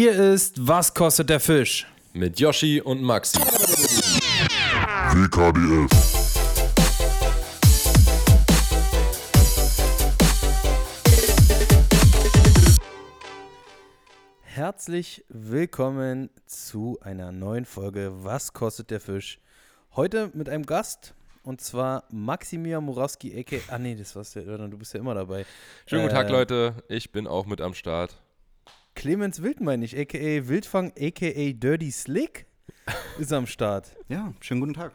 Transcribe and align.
Hier 0.00 0.14
ist 0.14 0.64
Was 0.64 0.94
kostet 0.94 1.28
der 1.28 1.40
Fisch? 1.40 1.84
Mit 2.12 2.38
Yoshi 2.38 2.80
und 2.80 3.02
Maxi. 3.02 3.40
WKDF. 5.10 5.90
Herzlich 14.42 15.24
willkommen 15.28 16.30
zu 16.46 17.00
einer 17.00 17.32
neuen 17.32 17.64
Folge 17.64 18.12
Was 18.22 18.52
kostet 18.52 18.92
der 18.92 19.00
Fisch? 19.00 19.40
Heute 19.96 20.30
mit 20.32 20.48
einem 20.48 20.64
Gast 20.64 21.16
und 21.42 21.60
zwar 21.60 22.04
Maximilian 22.12 22.84
Murawski, 22.84 23.36
aka. 23.36 23.56
Ah, 23.66 23.78
nee, 23.80 23.96
das 23.96 24.14
war's 24.14 24.32
ja, 24.34 24.42
du 24.42 24.78
bist 24.78 24.94
ja 24.94 25.00
immer 25.00 25.16
dabei. 25.16 25.44
Schönen 25.86 26.02
guten 26.02 26.14
Tag, 26.14 26.28
Äh, 26.28 26.32
Leute. 26.32 26.84
Ich 26.86 27.10
bin 27.10 27.26
auch 27.26 27.46
mit 27.46 27.60
am 27.60 27.74
Start. 27.74 28.22
Clemens 28.98 29.40
Wild, 29.44 29.60
meine 29.60 29.84
ich, 29.84 29.96
aka 29.96 30.48
Wildfang, 30.48 30.92
aka 30.98 31.52
Dirty 31.52 31.92
Slick, 31.92 32.46
ist 33.20 33.32
am 33.32 33.46
Start. 33.46 33.94
Ja, 34.08 34.34
schönen 34.40 34.58
guten 34.60 34.74
Tag. 34.74 34.92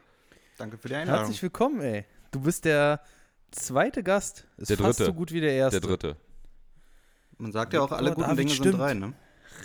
Danke 0.58 0.78
für 0.78 0.90
die 0.90 0.96
Einladung. 0.96 1.22
Herzlich 1.22 1.42
willkommen, 1.42 1.80
ey. 1.80 2.04
Du 2.30 2.42
bist 2.42 2.66
der 2.66 3.00
zweite 3.52 4.04
Gast. 4.04 4.46
Ist 4.58 4.70
Der 4.70 4.78
fast 4.78 5.00
dritte. 5.00 5.06
so 5.06 5.14
gut 5.14 5.32
wie 5.32 5.40
der 5.40 5.54
erste. 5.54 5.80
Der 5.80 5.90
dritte. 5.90 6.18
Man 7.38 7.54
sagt 7.54 7.72
ja 7.72 7.80
auch, 7.80 7.94
alle 7.94 8.10
guten 8.10 8.24
David 8.24 8.40
Dinge 8.40 8.50
stimmt. 8.52 8.72
sind 8.72 8.78
drei, 8.78 8.94
ne? 8.94 9.14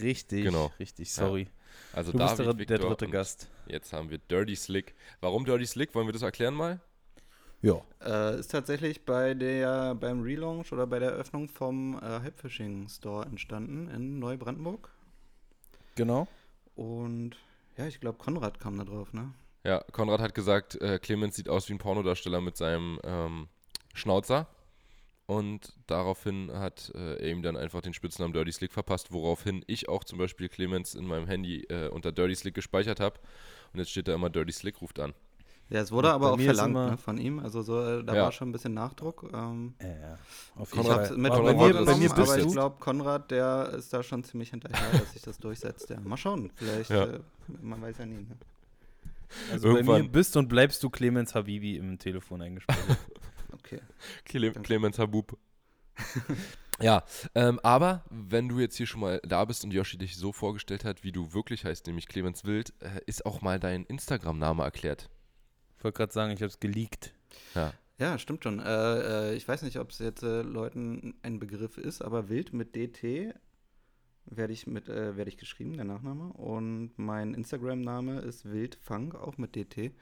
Richtig, 0.01 0.45
Genau. 0.45 0.71
richtig, 0.79 1.13
sorry. 1.13 1.49
Also 1.93 2.13
du 2.13 2.19
bist 2.19 2.39
David, 2.39 2.47
der, 2.47 2.55
der 2.55 2.59
Victor 2.79 2.91
dritte 2.91 3.09
Gast. 3.11 3.49
Jetzt 3.67 3.93
haben 3.93 4.09
wir 4.09 4.19
Dirty 4.19 4.55
Slick. 4.55 4.95
Warum 5.21 5.47
Dirty 5.47 5.67
Slick? 5.67 5.97
Wollen 5.97 6.07
wir 6.07 6.13
das 6.13 6.23
erklären 6.23 6.55
mal? 6.55 6.81
Ja. 7.61 7.83
Äh, 8.05 8.39
ist 8.39 8.53
tatsächlich 8.53 9.05
bei 9.05 9.35
der, 9.35 9.95
beim 9.95 10.23
Relaunch 10.23 10.73
oder 10.73 10.87
bei 10.87 10.99
der 10.99 11.11
Eröffnung 11.11 11.49
vom 11.49 11.99
äh, 11.99 12.21
Hypefishing 12.21 12.89
Store 12.89 13.27
entstanden 13.27 13.89
in 13.89 14.19
Neubrandenburg. 14.19 14.91
Genau. 15.97 16.29
Und 16.77 17.37
ja, 17.77 17.87
ich 17.87 18.01
glaube, 18.01 18.19
Konrad 18.19 18.61
kam 18.61 18.79
da 18.79 18.85
drauf, 18.85 19.13
ne? 19.13 19.33
Ja, 19.65 19.83
Konrad 19.93 20.21
hat 20.21 20.35
gesagt, 20.35 20.81
äh, 20.81 20.99
Clemens 21.01 21.35
sieht 21.35 21.49
aus 21.49 21.69
wie 21.69 21.73
ein 21.73 21.79
Pornodarsteller 21.79 22.41
mit 22.41 22.57
seinem 22.57 23.01
ähm, 23.03 23.49
Schnauzer. 23.95 24.47
Und 25.27 25.75
daraufhin 25.87 26.51
hat 26.53 26.91
äh, 26.95 27.17
er 27.17 27.31
ihm 27.31 27.43
dann 27.43 27.57
einfach 27.57 27.83
den 27.83 27.93
Spitznamen 27.93 28.33
Dirty 28.33 28.51
Slick 28.51 28.73
verpasst, 28.73 29.13
woraufhin 29.13 29.63
ich 29.67 29.89
auch 29.89 30.05
zum 30.05 30.19
Beispiel 30.19 30.49
Clemens 30.49 30.95
in 30.95 31.05
meinem 31.05 31.27
Handy 31.27 31.65
äh, 31.65 31.89
unter 31.89 32.13
Dirty 32.13 32.35
Slick 32.35 32.55
gespeichert 32.55 32.99
habe. 32.99 33.21
Und 33.73 33.81
jetzt 33.81 33.91
steht 33.91 34.09
da 34.09 34.15
immer 34.15 34.31
Dirty 34.31 34.53
Slick 34.53 34.81
ruft 34.81 34.99
an. 35.01 35.13
Ja, 35.71 35.81
es 35.81 35.93
wurde 35.93 36.09
Und 36.09 36.15
aber 36.15 36.33
auch 36.33 36.41
verlangt 36.41 36.73
ne, 36.75 36.97
von 36.97 37.19
ihm. 37.19 37.41
Also 37.41 37.61
so, 37.63 37.79
äh, 37.83 38.03
da 38.03 38.15
Ja. 38.15 38.23
war 38.23 38.33
schon 38.33 38.49
ein 38.49 38.53
bisschen 38.53 38.73
Nachdruck. 38.75 39.29
Ähm, 39.35 39.75
Ja, 39.83 39.89
ja. 39.89 40.19
Auf 40.57 40.75
mit 40.75 40.85
aber 40.87 41.05
Konrad 41.05 41.11
bei 41.11 41.55
mir, 41.55 41.85
bei 41.85 41.95
mir 41.97 42.09
bist 42.09 42.19
aber 42.19 42.39
ich 42.39 42.45
du. 42.45 42.53
glaube, 42.53 42.77
Konrad, 42.81 43.31
der 43.31 43.75
ist 43.77 43.93
da 43.93 44.03
schon 44.03 44.25
ziemlich 44.25 44.51
hinterher, 44.51 44.99
dass 44.99 45.13
sich 45.13 45.21
das 45.23 45.39
durchsetzt. 45.39 45.91
Ja. 45.91 46.01
Mal 46.01 46.17
schauen, 46.17 46.51
vielleicht, 46.55 46.89
Ja. 46.91 47.05
äh, 47.05 47.21
man 47.61 47.83
weiß 47.83 47.99
ja 47.99 48.07
nie. 48.07 48.15
Ne? 48.17 48.37
Also 49.53 49.69
bei 49.69 49.73
mir 49.75 49.79
Irgendwann- 49.81 50.11
bist 50.13 50.37
und 50.39 50.49
bleibst 50.49 50.83
du 50.83 50.89
Clemens 50.89 51.35
Habibi 51.35 51.77
im 51.77 51.99
Telefon 51.99 52.43
eingespeichert. 52.43 52.99
Okay. 53.53 53.81
Cle 54.25 54.53
Danke. 54.53 54.63
Clemens 54.63 54.99
Habub. 54.99 55.37
ja, 56.81 57.03
ähm, 57.35 57.59
aber 57.63 58.05
wenn 58.09 58.49
du 58.49 58.59
jetzt 58.61 58.77
hier 58.77 58.87
schon 58.87 59.01
mal 59.01 59.21
da 59.27 59.45
bist 59.45 59.65
und 59.65 59.73
Yoshi 59.73 59.99
dich 59.99 60.17
so 60.17 60.33
vorgestellt 60.33 60.85
hat, 60.85 61.03
wie 61.05 61.13
du 61.13 61.35
wirklich 61.35 61.65
heißt, 61.67 61.87
nämlich 61.87 62.09
Clemens 62.09 62.45
Wild, 62.45 62.73
äh, 62.81 63.01
ist 63.07 63.27
auch 63.27 63.43
mal 63.43 63.59
dein 63.59 63.85
Instagram-Name 63.85 64.63
erklärt. 64.63 65.11
Ich 65.79 65.85
wollte 65.85 65.97
gerade 65.97 66.13
sagen, 66.13 66.33
ich 66.33 66.41
habe 66.41 66.49
es 66.49 66.61
geleakt. 66.61 67.15
Ja. 67.55 67.73
Ja, 67.99 68.19
stimmt 68.19 68.45
schon. 68.45 68.61
Äh, 68.61 69.31
äh, 69.31 69.35
ich 69.35 69.47
weiß 69.47 69.63
nicht, 69.63 69.79
ob 69.79 69.91
es 69.91 69.99
jetzt 69.99 70.23
äh, 70.23 70.43
Leuten 70.43 71.15
ein 71.23 71.39
Begriff 71.41 71.79
ist, 71.79 72.03
aber 72.03 72.29
wild 72.29 72.53
mit 72.53 72.77
DT 72.77 73.35
werde 74.27 74.53
ich 74.53 74.67
mit 74.67 74.89
äh, 74.89 75.17
werde 75.17 75.31
ich 75.31 75.37
geschrieben, 75.37 75.75
der 75.75 75.85
Nachname. 75.85 76.33
Und 76.33 76.93
mein 76.97 77.35
Instagram-Name 77.35 78.21
ist 78.21 78.45
wildfang, 78.45 79.15
auch 79.15 79.37
mit 79.39 79.57
DT. 79.57 79.93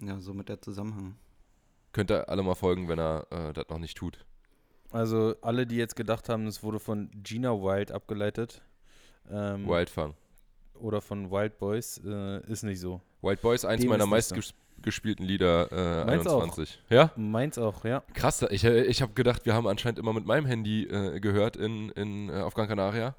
Ja, 0.00 0.20
so 0.20 0.34
mit 0.34 0.48
der 0.48 0.60
Zusammenhang. 0.60 1.16
Könnt 1.92 2.10
ihr 2.10 2.28
alle 2.28 2.42
mal 2.42 2.54
folgen, 2.54 2.88
wenn 2.88 2.98
er 2.98 3.26
äh, 3.30 3.52
das 3.52 3.68
noch 3.68 3.78
nicht 3.78 3.96
tut. 3.96 4.24
Also 4.90 5.34
alle, 5.40 5.66
die 5.66 5.76
jetzt 5.76 5.96
gedacht 5.96 6.28
haben, 6.28 6.46
es 6.46 6.62
wurde 6.62 6.78
von 6.78 7.10
Gina 7.22 7.50
Wild 7.52 7.92
abgeleitet 7.92 8.62
ähm, 9.30 9.66
Wildfang. 9.68 10.14
oder 10.74 11.00
von 11.00 11.30
Wild 11.30 11.58
Boys, 11.58 12.00
äh, 12.04 12.40
ist 12.50 12.62
nicht 12.62 12.80
so. 12.80 13.00
Wild 13.22 13.40
Boys, 13.40 13.64
eins 13.64 13.80
Dem 13.80 13.90
meiner 13.90 14.16
ist 14.16 14.54
meistgespielten 14.80 15.24
Lieder 15.24 15.70
äh, 15.72 16.04
Meins 16.04 16.26
auch. 16.26 16.42
21. 16.42 16.82
Ja? 16.90 17.10
Meins 17.16 17.58
auch, 17.58 17.84
ja. 17.84 18.02
Krass, 18.14 18.42
ich, 18.50 18.64
äh, 18.64 18.82
ich 18.84 19.02
habe 19.02 19.12
gedacht, 19.14 19.46
wir 19.46 19.54
haben 19.54 19.66
anscheinend 19.66 19.98
immer 19.98 20.12
mit 20.12 20.26
meinem 20.26 20.46
Handy 20.46 20.84
äh, 20.84 21.20
gehört 21.20 21.56
in, 21.56 21.90
in, 21.90 22.28
äh, 22.28 22.40
auf 22.40 22.54
Gran 22.54 22.68
Canaria. 22.68 23.14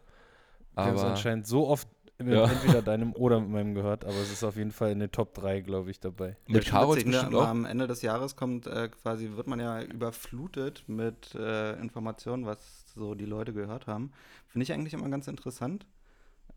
Wir 0.76 0.84
haben 0.84 0.96
es 0.96 1.02
Aber 1.02 1.12
anscheinend 1.12 1.48
so 1.48 1.68
oft 1.68 1.88
mit 2.20 2.34
Ja. 2.34 2.46
entweder 2.46 2.82
deinem 2.84 3.14
oder 3.14 3.40
mit 3.40 3.50
meinem 3.50 3.74
gehört, 3.76 4.06
aber 4.06 4.16
es 4.16 4.32
ist 4.32 4.44
auf 4.44 4.56
jeden 4.56 4.72
Fall 4.72 4.92
in 4.92 5.00
den 5.00 5.12
Top 5.12 5.34
3, 5.34 5.62
glaube 5.62 5.92
ich, 5.92 6.00
dabei. 6.00 6.38
mit 6.48 6.66
schon 6.66 6.72
Carols 6.80 6.98
witzig, 6.98 7.06
ne? 7.08 7.12
bestimmt 7.14 7.36
Aber 7.36 7.44
auch. 7.44 7.48
Am 7.50 7.66
Ende 7.66 7.88
des 7.88 8.02
Jahres 8.02 8.36
kommt 8.36 8.68
äh, 8.68 8.90
quasi, 8.90 9.32
wird 9.36 9.48
man 9.48 9.60
ja 9.60 9.82
überflutet 9.82 10.84
mit 10.88 11.36
äh, 11.36 11.74
Informationen, 11.80 12.46
was 12.46 12.86
so 12.94 13.14
die 13.16 13.26
Leute 13.26 13.54
gehört 13.54 13.88
haben. 13.88 14.12
Finde 14.48 14.64
ich 14.64 14.72
eigentlich 14.74 14.94
immer 14.94 15.10
ganz 15.10 15.28
interessant. 15.28 15.86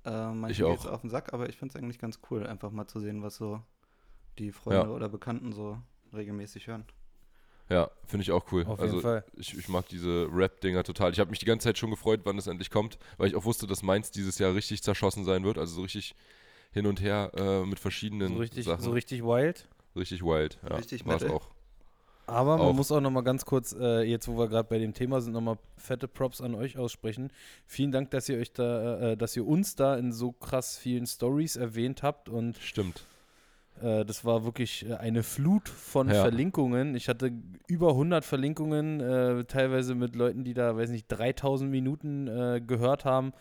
Äh, 0.07 0.51
Ich 0.51 0.59
geht's 0.59 0.87
auch. 0.87 0.93
auf 0.93 1.01
den 1.03 1.11
Sack, 1.11 1.33
aber 1.35 1.49
ich 1.49 1.57
finde 1.57 1.75
es 1.77 1.83
eigentlich 1.83 1.99
ganz 1.99 2.21
cool, 2.31 2.47
einfach 2.47 2.71
mal 2.71 2.87
zu 2.87 3.01
sehen, 3.01 3.23
was 3.23 3.37
so 3.37 3.61
die 4.39 4.53
Freunde 4.53 4.89
Ja. 4.89 4.95
oder 4.95 5.09
Bekannten 5.09 5.53
so 5.53 5.79
regelmäßig 6.15 6.67
hören. 6.67 6.85
Ja, 7.69 7.89
finde 8.05 8.23
ich 8.23 8.33
auch 8.33 8.51
cool. 8.51 8.65
Auf 8.67 8.81
also 8.81 8.97
jeden 8.97 9.03
Fall. 9.03 9.25
Ich, 9.37 9.57
ich 9.57 9.69
mag 9.69 9.87
diese 9.89 10.29
Rap-Dinger 10.33 10.83
total. 10.83 11.13
Ich 11.13 11.21
habe 11.21 11.31
mich 11.31 11.39
die 11.39 11.47
ganze 11.47 11.65
Zeit 11.65 11.79
schon 11.79 11.91
gefreut, 11.91 12.21
wann 12.25 12.35
das 12.37 12.49
endlich 12.49 12.69
kommt, 12.71 12.99
weil 13.17 13.29
ich 13.29 13.37
auch 13.37 13.45
wusste, 13.45 13.69
dass 13.69 13.83
meins 13.85 14.11
dieses 14.11 14.39
Jahr 14.39 14.55
richtig 14.55 14.83
zerschossen 14.83 15.25
sein 15.25 15.45
wird. 15.45 15.57
Also 15.57 15.77
so 15.77 15.83
richtig 15.83 16.17
hin 16.73 16.87
und 16.87 17.01
her 17.01 17.31
äh, 17.37 17.65
mit 17.65 17.79
verschiedenen 17.79 18.35
So 18.35 18.39
richtig, 18.41 18.65
Sachen. 18.65 18.83
so 18.83 18.91
richtig 18.91 19.23
wild. 19.23 19.69
Richtig 19.95 20.23
wild. 20.23 20.59
Ja, 20.69 20.77
Richtig 20.77 21.07
war's 21.07 21.23
Metal. 21.23 21.37
auch. 21.37 21.49
Aber 22.27 22.59
man 22.59 22.67
Auch. 22.69 22.73
muss 22.75 22.93
auch 22.93 23.01
noch 23.01 23.11
mal 23.11 23.23
ganz 23.23 23.45
kurz, 23.45 23.73
äh, 23.73 24.03
jetzt 24.03 24.29
wo 24.29 24.39
wir 24.39 24.47
gerade 24.49 24.69
bei 24.69 24.79
dem 24.79 24.95
Thema 24.95 25.21
sind, 25.21 25.33
noch 25.33 25.41
mal 25.41 25.59
fette 25.77 26.07
Props 26.07 26.41
an 26.41 26.55
euch 26.55 26.79
aussprechen. 26.79 27.33
Vielen 27.67 27.91
Dank, 27.91 28.11
dass 28.13 28.29
ihr 28.29 28.39
euch 28.39 28.53
da, 28.53 29.13
äh, 29.13 29.17
dass 29.17 29.37
ihr 29.37 29.45
uns 29.45 29.75
da 29.75 29.97
in 29.97 30.13
so 30.13 30.31
krass 30.31 30.77
vielen 30.79 31.07
Stories 31.09 31.57
erwähnt 31.57 32.05
habt 32.05 32.29
und 32.29 32.57
Stimmt. 32.59 33.05
Äh, 33.83 34.05
das 34.05 34.25
war 34.25 34.45
wirklich 34.45 34.89
äh, 34.89 34.95
eine 34.95 35.23
Flut 35.23 35.69
von 35.69 36.09
Ja. 36.09 36.23
Verlinkungen. 36.23 36.95
Ich 36.95 37.09
hatte 37.09 37.33
über 37.67 37.91
100 37.91 38.25
Verlinkungen, 38.25 39.01
äh, 39.01 39.45
teilweise 39.45 39.95
mit 39.95 40.15
Leuten, 40.17 40.45
die 40.45 40.55
da, 40.55 40.77
weiß 40.77 40.91
nicht, 40.91 41.07
3000 41.09 41.71
Minuten 41.71 42.27
äh, 42.29 42.61
gehört 42.67 43.05
haben. 43.05 43.33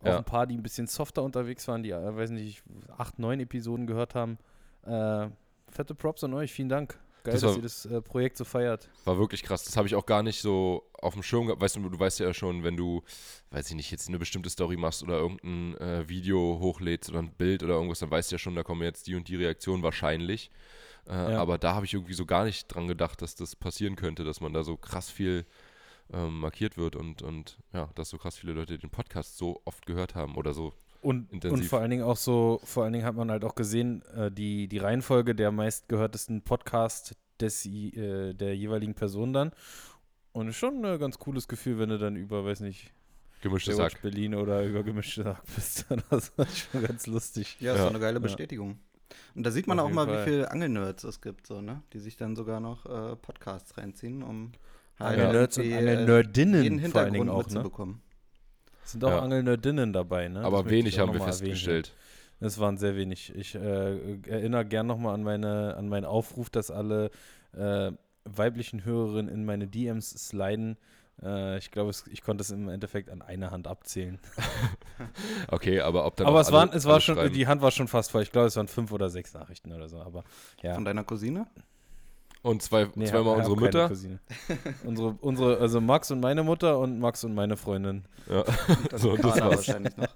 Auch 0.00 0.06
Ja. 0.06 0.18
ein 0.18 0.24
paar, 0.24 0.46
die 0.46 0.56
ein 0.56 0.62
bisschen 0.62 0.86
softer 0.86 1.22
unterwegs 1.22 1.66
waren, 1.68 1.82
die, 1.82 1.90
äh, 1.90 2.16
weiß 2.16 2.30
nicht, 2.30 2.62
8, 2.96 3.18
9 3.18 3.40
Episoden 3.40 3.86
gehört 3.86 4.14
haben. 4.14 4.38
Äh, 4.84 5.28
fette 5.68 5.94
Props 5.94 6.22
an 6.24 6.34
euch, 6.34 6.52
vielen 6.52 6.68
Dank. 6.68 6.98
Geil, 7.26 7.34
Das 7.34 7.42
dass 7.42 7.50
war- 7.50 7.56
ihr 7.58 7.62
das 7.62 7.84
äh, 7.86 8.00
Projekt 8.00 8.36
so 8.38 8.44
feiert. 8.44 8.88
War 9.04 9.18
wirklich 9.18 9.42
krass. 9.42 9.64
Das 9.64 9.76
habe 9.76 9.86
ich 9.86 9.94
auch 9.94 10.06
gar 10.06 10.22
nicht 10.22 10.40
so 10.40 10.88
auf 10.94 11.12
dem 11.14 11.22
Schirm 11.22 11.46
gehabt. 11.46 11.60
Weißt 11.60 11.76
du, 11.76 11.88
du 11.88 11.98
weißt 11.98 12.20
ja 12.20 12.32
schon, 12.32 12.64
wenn 12.64 12.76
du, 12.76 13.02
weiß 13.50 13.68
ich 13.68 13.76
nicht, 13.76 13.90
jetzt 13.90 14.08
eine 14.08 14.18
bestimmte 14.18 14.48
Story 14.50 14.76
machst 14.76 15.02
oder 15.02 15.18
irgendein 15.18 15.76
äh, 15.76 16.08
Video 16.08 16.58
hochlädst 16.60 17.10
oder 17.10 17.18
ein 17.18 17.32
Bild 17.32 17.62
oder 17.62 17.74
irgendwas, 17.74 17.98
dann 17.98 18.10
weißt 18.10 18.30
du 18.30 18.34
ja 18.36 18.38
schon, 18.38 18.54
da 18.54 18.62
kommen 18.62 18.82
jetzt 18.82 19.06
die 19.06 19.14
und 19.14 19.28
die 19.28 19.36
Reaktionen 19.36 19.82
wahrscheinlich. 19.82 20.50
Äh, 21.08 21.12
Ja. 21.32 21.38
Aber 21.40 21.58
da 21.58 21.74
habe 21.74 21.84
ich 21.86 21.94
irgendwie 21.94 22.14
so 22.14 22.24
gar 22.26 22.44
nicht 22.44 22.66
dran 22.68 22.88
gedacht, 22.88 23.20
dass 23.22 23.34
das 23.34 23.54
passieren 23.54 23.94
könnte, 23.96 24.24
dass 24.24 24.40
man 24.40 24.52
da 24.52 24.64
so 24.64 24.76
krass 24.76 25.10
viel 25.10 25.44
ähm, 26.12 26.38
markiert 26.40 26.76
wird 26.78 26.94
und, 26.96 27.22
und 27.22 27.58
ja, 27.72 27.90
dass 27.96 28.10
so 28.10 28.18
krass 28.18 28.36
viele 28.38 28.52
Leute 28.52 28.78
den 28.78 28.90
Podcast 28.90 29.36
so 29.38 29.60
oft 29.64 29.86
gehört 29.86 30.14
haben 30.14 30.36
oder 30.36 30.54
so. 30.54 30.72
Und, 31.06 31.30
und 31.32 31.44
Intensiv. 31.44 31.68
vor 31.68 31.80
allen 31.80 31.90
Dingen 31.90 32.02
auch 32.02 32.16
so, 32.16 32.60
vor 32.64 32.82
allen 32.84 32.92
Dingen 32.92 33.04
hat 33.04 33.14
man 33.14 33.30
halt 33.30 33.44
auch 33.44 33.54
gesehen, 33.54 34.02
äh, 34.16 34.30
die, 34.30 34.66
die 34.66 34.78
Reihenfolge 34.78 35.34
der 35.36 35.52
meistgehörtesten 35.52 36.42
Podcast 36.42 37.14
des, 37.40 37.64
äh, 37.66 38.34
der 38.34 38.56
jeweiligen 38.56 38.94
Person 38.94 39.32
dann. 39.32 39.52
Und 40.32 40.48
ist 40.48 40.56
schon 40.56 40.84
ein 40.84 40.98
ganz 40.98 41.18
cooles 41.18 41.46
Gefühl, 41.46 41.78
wenn 41.78 41.90
du 41.90 41.98
dann 41.98 42.16
über, 42.16 42.44
weiß 42.44 42.60
nicht, 42.60 42.92
Gemischte 43.42 43.72
Sack. 43.74 44.02
Berlin 44.02 44.34
oder 44.34 44.64
über 44.64 44.82
gemischte 44.82 45.22
Sack 45.22 45.42
bist. 45.54 45.86
Das 46.10 46.32
ist 46.36 46.58
schon 46.72 46.82
ganz 46.82 47.06
lustig. 47.06 47.56
Ja, 47.60 47.72
ist 47.74 47.78
Ja. 47.78 47.84
so 47.84 47.90
eine 47.90 48.00
geile 48.00 48.14
Ja. 48.16 48.20
Bestätigung. 48.20 48.78
Und 49.36 49.44
da 49.44 49.50
sieht 49.52 49.66
man 49.68 49.78
Auf 49.78 49.90
auch 49.90 49.94
mal, 49.94 50.06
Fall. 50.06 50.26
wie 50.26 50.30
viele 50.30 50.50
Angelnerds 50.50 51.04
es 51.04 51.20
gibt, 51.20 51.46
so, 51.46 51.60
ne? 51.60 51.82
Die 51.92 52.00
sich 52.00 52.16
dann 52.16 52.34
sogar 52.34 52.58
noch 52.58 52.84
äh, 52.86 53.14
Podcasts 53.16 53.76
reinziehen, 53.78 54.22
um 54.24 54.50
Angelnerds 54.98 55.56
und 55.58 55.64
äh, 55.66 55.76
Angelnerdinnen 55.76 56.62
jeden 56.64 56.90
vor 56.90 57.02
allen 57.02 57.12
Dingen 57.12 57.28
Hintergrund 57.28 57.30
auch, 57.30 57.54
ne? 57.54 57.62
Es 58.86 58.92
sind 58.92 59.04
auch 59.04 59.10
Ja. 59.10 59.18
Angelnerdinnen 59.20 59.92
dabei, 59.92 60.28
ne? 60.28 60.40
Aber 60.42 60.62
Das 60.62 60.70
wenig 60.70 60.98
haben 60.98 61.08
wir 61.12 61.14
erwähnen 61.20 61.24
hier. 61.24 61.32
festgestellt. 61.32 61.92
Es 62.38 62.58
waren 62.60 62.76
sehr 62.78 62.96
wenig. 62.96 63.34
Ich 63.34 63.54
äh, 63.56 63.58
erinnere 64.28 64.64
gern 64.64 64.86
nochmal 64.86 65.14
an, 65.14 65.22
meine, 65.24 65.74
an 65.76 65.88
meinen 65.88 66.04
Aufruf, 66.04 66.50
dass 66.50 66.70
alle 66.70 67.10
äh, 67.52 67.90
weiblichen 68.24 68.84
Hörerinnen 68.84 69.28
in 69.32 69.44
meine 69.44 69.66
DMs 69.66 70.10
sliden. 70.10 70.76
Äh, 71.22 71.58
ich 71.58 71.70
glaube, 71.72 71.90
ich 72.12 72.22
konnte 72.22 72.42
es 72.42 72.50
im 72.50 72.68
Endeffekt 72.68 73.10
an 73.10 73.22
einer 73.22 73.50
Hand 73.50 73.66
abzählen. 73.66 74.18
Okay, 75.48 75.80
aber 75.80 76.06
ob 76.06 76.16
dann 76.16 76.26
aber 76.26 76.36
auch 76.38 76.40
es, 76.40 76.48
alle- 76.48 76.56
waren, 76.56 76.70
es 76.72 76.84
war 76.86 77.00
schon, 77.00 77.16
schreiben. 77.16 77.34
die 77.34 77.46
Hand 77.46 77.60
war 77.62 77.70
schon 77.70 77.88
fast 77.88 78.10
voll. 78.10 78.22
Ich 78.22 78.32
glaube, 78.32 78.46
es 78.48 78.56
waren 78.56 78.68
fünf 78.68 78.92
oder 78.92 79.10
sechs 79.10 79.34
Nachrichten 79.34 79.72
oder 79.72 79.88
so. 79.88 80.00
Aber 80.00 80.24
ja. 80.62 80.74
Von 80.74 80.84
deiner 80.84 81.04
Cousine? 81.04 81.46
Und 82.42 82.62
zwei, 82.62 82.88
Nee, 82.94 83.06
zweimal 83.06 83.32
hab- 83.32 83.48
unsere 83.48 83.56
Mütter. 83.56 83.90
Unsere, 84.84 85.16
unsere, 85.20 85.58
also 85.58 85.80
Max 85.80 86.10
und 86.10 86.20
meine 86.20 86.42
Mutter 86.44 86.78
und 86.78 87.00
Max 87.00 87.24
und 87.24 87.34
meine 87.34 87.56
Freundin. 87.56 88.04
Ja. 88.30 88.44
Dann 88.44 88.98
So, 89.00 89.16
das 89.16 89.22
Carla 89.34 89.46
war's. 89.46 89.56
wahrscheinlich 89.56 89.96
noch. 89.96 90.08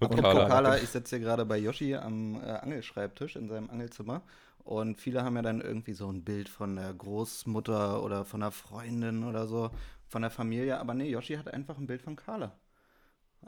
Und 0.00 0.02
Apropos 0.02 0.20
Carla. 0.22 0.48
Carla, 0.48 0.76
ich 0.78 0.88
sitze 0.88 1.16
hier 1.16 1.24
gerade 1.26 1.44
bei 1.44 1.58
Yoshi 1.58 1.94
am 1.94 2.36
äh, 2.42 2.46
Angelschreibtisch 2.52 3.36
in 3.36 3.48
seinem 3.48 3.68
Angelzimmer. 3.70 4.22
Und 4.64 4.98
viele 5.00 5.24
haben 5.24 5.36
ja 5.36 5.42
dann 5.42 5.60
irgendwie 5.60 5.92
so 5.94 6.10
ein 6.10 6.24
Bild 6.24 6.48
von 6.48 6.76
der 6.76 6.92
Großmutter 6.94 8.02
oder 8.02 8.24
von 8.24 8.40
der 8.40 8.50
Freundin 8.50 9.24
oder 9.24 9.46
so, 9.46 9.70
von 10.08 10.22
der 10.22 10.30
Familie. 10.30 10.78
Aber 10.78 10.94
nee, 10.94 11.08
Yoshi 11.10 11.36
hat 11.36 11.52
einfach 11.52 11.76
ein 11.78 11.86
Bild 11.86 12.02
von 12.02 12.16
Carla. 12.16 12.52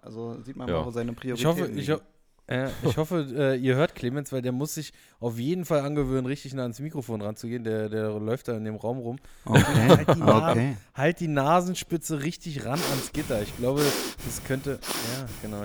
Also 0.03 0.41
sieht 0.43 0.57
man 0.57 0.69
Ja. 0.69 0.79
mal, 0.81 0.87
wo 0.87 0.91
seine 0.91 1.13
Ich 1.13 1.17
Prioritäten 1.19 1.51
hoffe, 1.53 1.67
ich, 1.73 1.87
liegen. 1.89 1.95
ho 1.95 2.01
äh, 2.51 2.69
ich 2.83 2.97
hoffe 2.97 3.27
äh, 3.35 3.57
ihr 3.57 3.77
hört 3.77 3.95
Clemens, 3.95 4.33
weil 4.33 4.43
der 4.43 4.53
muss 4.53 4.75
sich 4.75 4.93
auf 5.21 5.39
jeden 5.39 5.65
Fall 5.65 5.81
angewöhnen, 5.81 6.27
richtig 6.27 6.53
nah 6.55 6.63
ans 6.63 6.81
Mikrofon 6.81 7.23
ranzugehen. 7.23 7.65
Der, 7.65 7.89
der 7.89 8.19
läuft 8.19 8.49
da 8.49 8.57
in 8.57 8.65
dem 8.65 8.77
Raum 8.77 8.99
rum. 8.99 9.17
Okay, 9.45 9.63
Halt 9.89 10.09
die, 10.17 10.23
okay. 10.23 10.77
halt 10.95 11.21
die 11.21 11.29
Nasenspitze 11.29 12.23
richtig 12.23 12.65
ran 12.65 12.79
ans 12.91 13.13
Gitter. 13.13 13.41
Ich 13.43 13.57
glaube, 13.57 13.83
das 14.25 14.43
könnte. 14.45 14.79
Ja, 14.83 15.27
genau. 15.43 15.63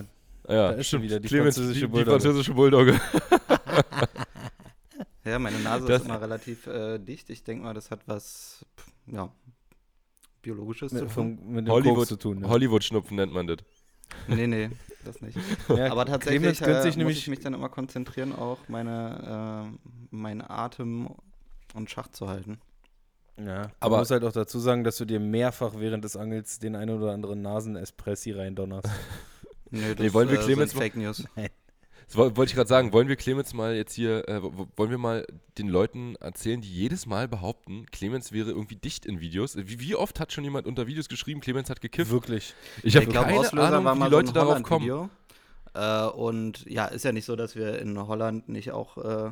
Ja, 0.48 0.72
Da 0.72 0.76
ist 0.76 0.88
schon 0.90 1.02
wieder 1.02 1.20
die 1.20 1.28
Clemens, 1.28 1.56
französische 1.56 1.80
die, 1.82 1.86
die 1.88 1.92
Bulldogge. 1.92 2.12
französische 2.22 2.54
Bulldogge. 2.54 3.02
Ja, 5.24 5.40
meine 5.40 5.58
Nase 5.60 5.88
Das- 5.88 6.02
ist 6.02 6.08
immer 6.08 6.22
relativ 6.22 6.68
äh, 6.68 7.00
dicht. 7.00 7.30
Ich 7.32 7.44
denke 7.44 7.64
mal, 7.64 7.74
das 7.74 7.90
hat 7.90 8.02
was, 8.06 8.64
pff, 8.78 8.92
ja, 9.08 9.30
Biologisches 10.44 10.92
zu 10.92 10.96
Mit, 10.98 11.04
tun. 11.06 11.10
vom, 11.10 11.54
mit 11.54 11.66
dem 11.68 11.72
Hollywood, 11.74 11.96
Koks 11.96 12.08
zu 12.10 12.16
tun. 12.18 12.40
Ne? 12.42 12.48
Hollywood-Schnupfen 12.50 13.16
nennt 13.18 13.34
man 13.34 13.48
das. 13.48 13.58
Nee, 14.28 14.48
nee, 14.48 14.70
das 15.04 15.22
nicht. 15.22 15.38
Ja, 15.70 15.92
Aber 15.92 16.06
tatsächlich 16.06 16.62
äh, 16.62 16.82
sich 16.82 16.92
muss 16.92 16.98
nämlich 16.98 17.18
ich 17.20 17.28
mich 17.28 17.40
dann 17.40 17.54
immer 17.54 17.70
konzentrieren, 17.70 18.34
auch 18.34 18.58
meine, 18.68 19.72
äh, 20.12 20.16
meinen 20.16 20.42
Atem 20.42 21.10
und 21.74 21.90
Schach 21.90 22.08
zu 22.10 22.28
halten. 22.28 22.60
Ja, 23.38 23.64
aber 23.64 23.72
Aber- 23.80 23.90
man 23.92 24.00
muss 24.02 24.12
halt 24.12 24.24
auch 24.24 24.32
dazu 24.32 24.60
sagen, 24.60 24.84
dass 24.84 24.98
du 24.98 25.06
dir 25.06 25.20
mehrfach 25.20 25.74
während 25.78 26.04
des 26.06 26.16
Angels 26.16 26.60
den 26.60 26.76
ein 26.76 26.90
oder 26.90 27.12
anderen 27.12 27.42
Nasen-Espressi 27.42 28.32
reindonnerst. 28.32 28.88
Nö, 29.72 29.94
Nee, 30.00 30.14
wollen 30.14 30.30
wir 30.30 30.40
äh, 30.40 30.44
Clemens 30.44 30.72
sind 30.72 30.80
Fake 30.80 30.96
News. 30.96 31.24
Das 32.08 32.18
woll- 32.18 32.38
wollte 32.38 32.52
ich 32.52 32.56
gerade 32.56 32.68
sagen, 32.70 32.94
wollen 32.94 33.08
wir 33.08 33.16
Clemens 33.16 33.54
mal 33.54 33.76
jetzt 33.76 33.94
hier, 33.94 34.28
äh, 34.30 34.42
wo- 34.44 34.68
wollen 34.76 34.92
wir 34.92 34.98
mal 34.98 35.26
den 35.58 35.68
Leuten 35.70 36.16
erzählen, 36.18 36.62
die 36.62 36.72
jedes 36.72 37.06
Mal 37.06 37.28
behaupten, 37.28 37.86
Clemens 37.92 38.32
wäre 38.32 38.52
irgendwie 38.52 38.76
dicht 38.76 39.06
in 39.06 39.20
Videos. 39.22 39.56
Wie, 39.58 39.80
wie 39.80 39.96
oft 39.96 40.20
hat 40.20 40.32
schon 40.32 40.44
jemand 40.44 40.68
unter 40.68 40.86
Videos 40.88 41.10
geschrieben, 41.10 41.42
Clemens 41.42 41.70
hat 41.70 41.82
gekifft? 41.82 42.12
Wirklich. 42.12 42.54
Ich 42.84 42.96
habe 42.96 43.08
keine 43.08 43.40
Auslöser 43.40 43.68
Ahnung, 43.68 43.86
war 43.86 43.96
wie 43.96 44.00
mal 44.00 44.06
die 44.06 44.12
Leute 44.12 44.28
so 44.28 44.34
darauf 44.34 44.62
kommen. 44.64 45.10
Äh, 45.74 46.06
und 46.08 46.66
ja, 46.70 46.86
ist 46.86 47.04
ja 47.06 47.12
nicht 47.12 47.26
so, 47.26 47.36
dass 47.36 47.56
wir 47.56 47.80
in 47.80 47.98
Holland 48.00 48.50
nicht 48.50 48.72
auch 48.72 48.98
äh, 48.98 49.32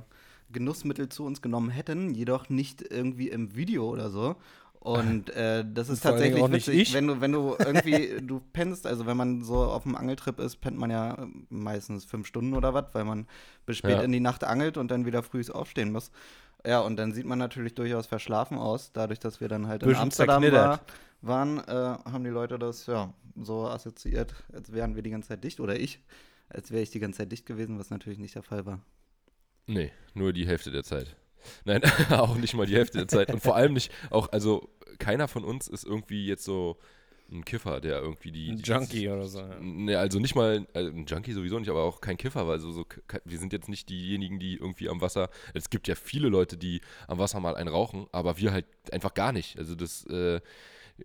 Genussmittel 0.52 1.10
zu 1.10 1.26
uns 1.26 1.42
genommen 1.42 1.70
hätten, 1.70 2.14
jedoch 2.14 2.50
nicht 2.50 2.82
irgendwie 2.82 3.30
im 3.30 3.56
Video 3.56 3.88
oder 3.90 4.10
so. 4.10 4.36
Und 4.84 5.30
äh, 5.36 5.64
das 5.74 5.88
ist 5.88 6.02
tatsächlich 6.04 6.42
auch 6.44 6.50
nicht 6.50 6.68
witzig, 6.68 6.82
ich. 6.90 6.94
wenn 6.94 7.08
du, 7.08 7.22
wenn 7.22 7.32
du 7.32 7.56
irgendwie, 7.60 8.20
du 8.22 8.42
pennst, 8.52 8.86
also 8.86 9.06
wenn 9.06 9.16
man 9.16 9.42
so 9.44 9.64
auf 9.64 9.84
dem 9.84 9.96
Angeltrip 9.96 10.40
ist, 10.40 10.58
pennt 10.58 10.78
man 10.78 10.92
ja 10.92 11.14
äh, 11.24 11.28
meistens 11.50 12.04
fünf 12.04 12.28
Stunden 12.28 12.54
oder 12.54 12.74
was, 12.74 12.86
weil 12.94 13.06
man 13.06 13.28
bis 13.66 13.78
spät 13.78 13.92
Ja. 13.92 14.02
in 14.02 14.12
die 14.12 14.20
Nacht 14.20 14.44
angelt 14.44 14.76
und 14.78 14.92
dann 14.92 15.06
wieder 15.06 15.24
früh 15.24 15.42
aufstehen 15.52 15.92
muss. 15.94 16.12
Ja, 16.66 16.80
und 16.82 16.98
dann 16.98 17.14
sieht 17.14 17.26
man 17.26 17.40
natürlich 17.40 17.76
durchaus 17.76 18.08
verschlafen 18.08 18.58
aus, 18.58 18.92
dadurch, 18.94 19.20
dass 19.20 19.40
wir 19.42 19.48
dann 19.48 19.68
halt 19.68 19.84
in 19.84 19.90
Bisschen 19.90 20.04
Amsterdam 20.04 20.42
zerknittert. 20.44 20.82
war, 21.22 21.38
waren, 21.46 21.60
äh, 21.60 22.10
haben 22.10 22.24
die 22.26 22.30
Leute 22.30 22.60
das 22.60 22.86
ja 22.86 23.14
so 23.36 23.68
assoziiert, 23.68 24.34
als 24.54 24.72
wären 24.74 24.96
wir 24.96 25.02
die 25.04 25.10
ganze 25.12 25.30
Zeit 25.30 25.44
dicht 25.44 25.60
oder 25.62 25.80
ich, 25.80 26.02
als 26.50 26.72
wäre 26.72 26.82
ich 26.84 26.90
die 26.92 27.00
ganze 27.00 27.20
Zeit 27.20 27.32
dicht 27.32 27.46
gewesen, 27.46 27.80
was 27.80 27.90
natürlich 27.90 28.20
nicht 28.20 28.36
der 28.36 28.44
Fall 28.44 28.66
war. 28.66 28.80
Nee, 29.66 29.92
nur 30.14 30.34
die 30.34 30.46
Hälfte 30.46 30.72
der 30.72 30.84
Zeit. 30.84 31.16
Nein, 31.66 31.82
auch 32.12 32.36
nicht 32.36 32.54
mal 32.54 32.66
die 32.66 32.76
Hälfte 32.76 33.00
der 33.00 33.08
Zeit. 33.08 33.32
Und 33.32 33.42
vor 33.42 33.56
allem 33.56 33.74
nicht, 33.74 33.92
auch, 34.10 34.32
also 34.32 34.70
keiner 35.00 35.28
von 35.28 35.44
uns 35.44 35.68
ist 35.68 35.84
irgendwie 35.84 36.26
jetzt 36.26 36.44
so 36.44 36.78
ein 37.32 37.46
Kiffer, 37.46 37.80
der 37.82 38.00
irgendwie 38.00 38.32
die. 38.32 38.50
Ein 38.52 38.58
die- 38.58 38.64
Junkie 38.70 39.10
oder 39.10 39.28
so. 39.28 39.40
Ja. 39.40 39.58
Nee, 39.60 39.96
also 39.96 40.20
nicht 40.20 40.36
mal, 40.36 40.68
also 40.74 40.90
ein 40.92 41.06
Junkie 41.06 41.32
sowieso 41.34 41.58
nicht, 41.58 41.70
aber 41.70 41.84
auch 41.84 42.02
kein 42.02 42.18
Kiffer, 42.18 42.48
weil 42.48 42.60
so, 42.60 42.72
so, 42.72 42.86
wir 43.26 43.40
sind 43.40 43.54
jetzt 43.54 43.70
nicht 43.70 43.90
diejenigen, 43.90 44.40
die 44.40 44.56
irgendwie 44.56 44.90
am 44.90 45.02
Wasser, 45.02 45.30
es 45.54 45.70
gibt 45.70 45.88
ja 45.88 45.96
viele 45.96 46.30
Leute, 46.30 46.58
die 46.58 46.82
am 47.08 47.18
Wasser 47.20 47.40
mal 47.40 47.56
einen 47.56 47.70
rauchen, 47.70 48.08
aber 48.12 48.38
wir 48.38 48.52
halt 48.52 48.66
einfach 48.92 49.14
gar 49.14 49.32
nicht. 49.32 49.58
Also 49.58 49.74
das, 49.74 50.06
äh, 50.08 50.42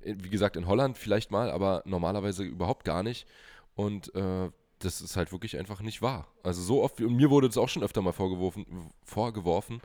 wie 0.03 0.29
gesagt, 0.29 0.57
in 0.57 0.67
Holland 0.67 0.99
vielleicht 0.99 1.31
mal, 1.31 1.51
aber 1.51 1.83
normalerweise 1.87 2.43
überhaupt 2.45 2.85
gar 2.85 3.03
nicht. 3.03 3.27
Und 3.75 4.15
äh, 4.15 4.51
das 4.81 5.01
ist 5.01 5.17
halt 5.17 5.33
wirklich 5.33 5.57
einfach 5.59 5.81
nicht 5.81 6.03
wahr. 6.03 6.29
Also 6.43 6.63
so 6.63 6.83
oft, 6.83 7.01
und 7.01 7.17
mir 7.17 7.31
wurde 7.31 7.49
das 7.49 7.57
auch 7.57 7.69
schon 7.69 7.83
öfter 7.83 8.03
mal 8.03 8.13
vorgeworfen, 8.13 8.67
vorgeworfen 9.05 9.81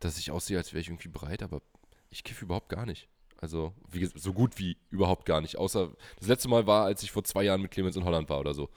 dass 0.00 0.18
ich 0.18 0.30
aussehe, 0.30 0.58
als 0.58 0.72
wäre 0.72 0.80
ich 0.80 0.88
irgendwie 0.88 1.08
bereit, 1.08 1.42
aber 1.42 1.62
ich 2.10 2.24
kiffe 2.24 2.44
überhaupt 2.44 2.68
gar 2.68 2.86
nicht. 2.86 3.08
Also 3.38 3.74
wie, 3.90 4.06
so 4.14 4.32
gut 4.32 4.58
wie 4.58 4.76
überhaupt 4.90 5.26
gar 5.26 5.40
nicht. 5.40 5.58
Außer 5.58 5.90
das 6.18 6.28
letzte 6.28 6.48
Mal 6.48 6.66
war, 6.66 6.84
als 6.84 7.02
ich 7.02 7.12
vor 7.12 7.24
zwei 7.24 7.42
Jahren 7.42 7.60
mit 7.60 7.70
Clemens 7.70 7.96
in 7.96 8.04
Holland 8.04 8.28
war 8.28 8.40
oder 8.40 8.54
so. 8.54 8.70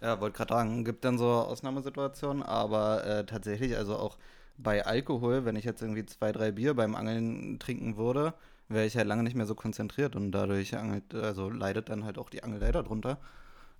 Ja, 0.00 0.20
wollte 0.20 0.36
gerade 0.36 0.54
sagen, 0.54 0.84
gibt 0.84 1.04
dann 1.04 1.18
so 1.18 1.26
Ausnahmesituationen, 1.26 2.42
aber 2.42 3.04
äh, 3.04 3.26
tatsächlich, 3.26 3.76
also 3.76 3.96
auch 3.96 4.18
bei 4.58 4.84
Alkohol, 4.84 5.44
wenn 5.44 5.56
ich 5.56 5.64
jetzt 5.64 5.82
irgendwie 5.82 6.06
zwei, 6.06 6.30
drei 6.30 6.52
Bier 6.52 6.74
beim 6.74 6.94
Angeln 6.94 7.58
trinken 7.58 7.96
würde, 7.96 8.34
wäre 8.68 8.86
ich 8.86 8.96
halt 8.96 9.06
lange 9.06 9.22
nicht 9.22 9.34
mehr 9.34 9.46
so 9.46 9.54
konzentriert 9.54 10.14
und 10.14 10.30
dadurch 10.32 10.76
angelt, 10.76 11.14
also 11.14 11.50
leidet 11.50 11.88
dann 11.88 12.04
halt 12.04 12.18
auch 12.18 12.30
die 12.30 12.42
Angelei 12.42 12.70
darunter. 12.70 13.18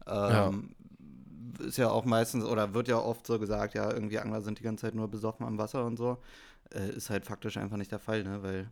Ähm, 0.06 0.74
Ist 1.60 1.78
ja 1.78 1.90
auch 1.90 2.04
meistens, 2.04 2.44
oder 2.44 2.74
wird 2.74 2.88
ja 2.88 2.98
oft 2.98 3.26
so 3.26 3.38
gesagt, 3.38 3.74
ja, 3.74 3.92
irgendwie 3.92 4.18
Angler 4.18 4.40
sind 4.42 4.58
die 4.58 4.62
ganze 4.62 4.82
Zeit 4.86 4.94
nur 4.94 5.08
besoffen 5.08 5.46
am 5.46 5.58
Wasser 5.58 5.84
und 5.84 5.96
so. 5.96 6.18
Äh, 6.74 6.90
ist 6.90 7.10
halt 7.10 7.24
faktisch 7.24 7.56
einfach 7.56 7.76
nicht 7.76 7.92
der 7.92 7.98
Fall, 7.98 8.22
ne? 8.24 8.42
Weil, 8.42 8.70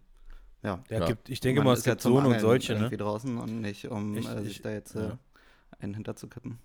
ja. 0.63 0.83
Ja, 0.89 0.99
Ja. 1.01 1.07
Gibt, 1.07 1.29
ich 1.29 1.41
denke 1.41 1.63
mal, 1.63 1.73
es 1.75 1.81
ist 1.81 1.87
ja 1.87 1.93
gibt 1.93 2.03
zum 2.03 2.13
so 2.23 2.29
und 2.29 2.41
solche, 2.41 2.75
ne? 2.75 2.89
draußen 2.97 3.37
und 3.39 3.61
nicht, 3.61 3.89
um 3.89 4.17
Ich- 4.17 4.29
äh, 4.29 4.43
sich 4.43 4.53
ich- 4.57 4.63
da 4.63 4.71
jetzt 4.71 4.95
äh, 4.95 5.09
ja. 5.09 5.19
einen 5.81 5.95
hinterzukippen. 5.95 6.59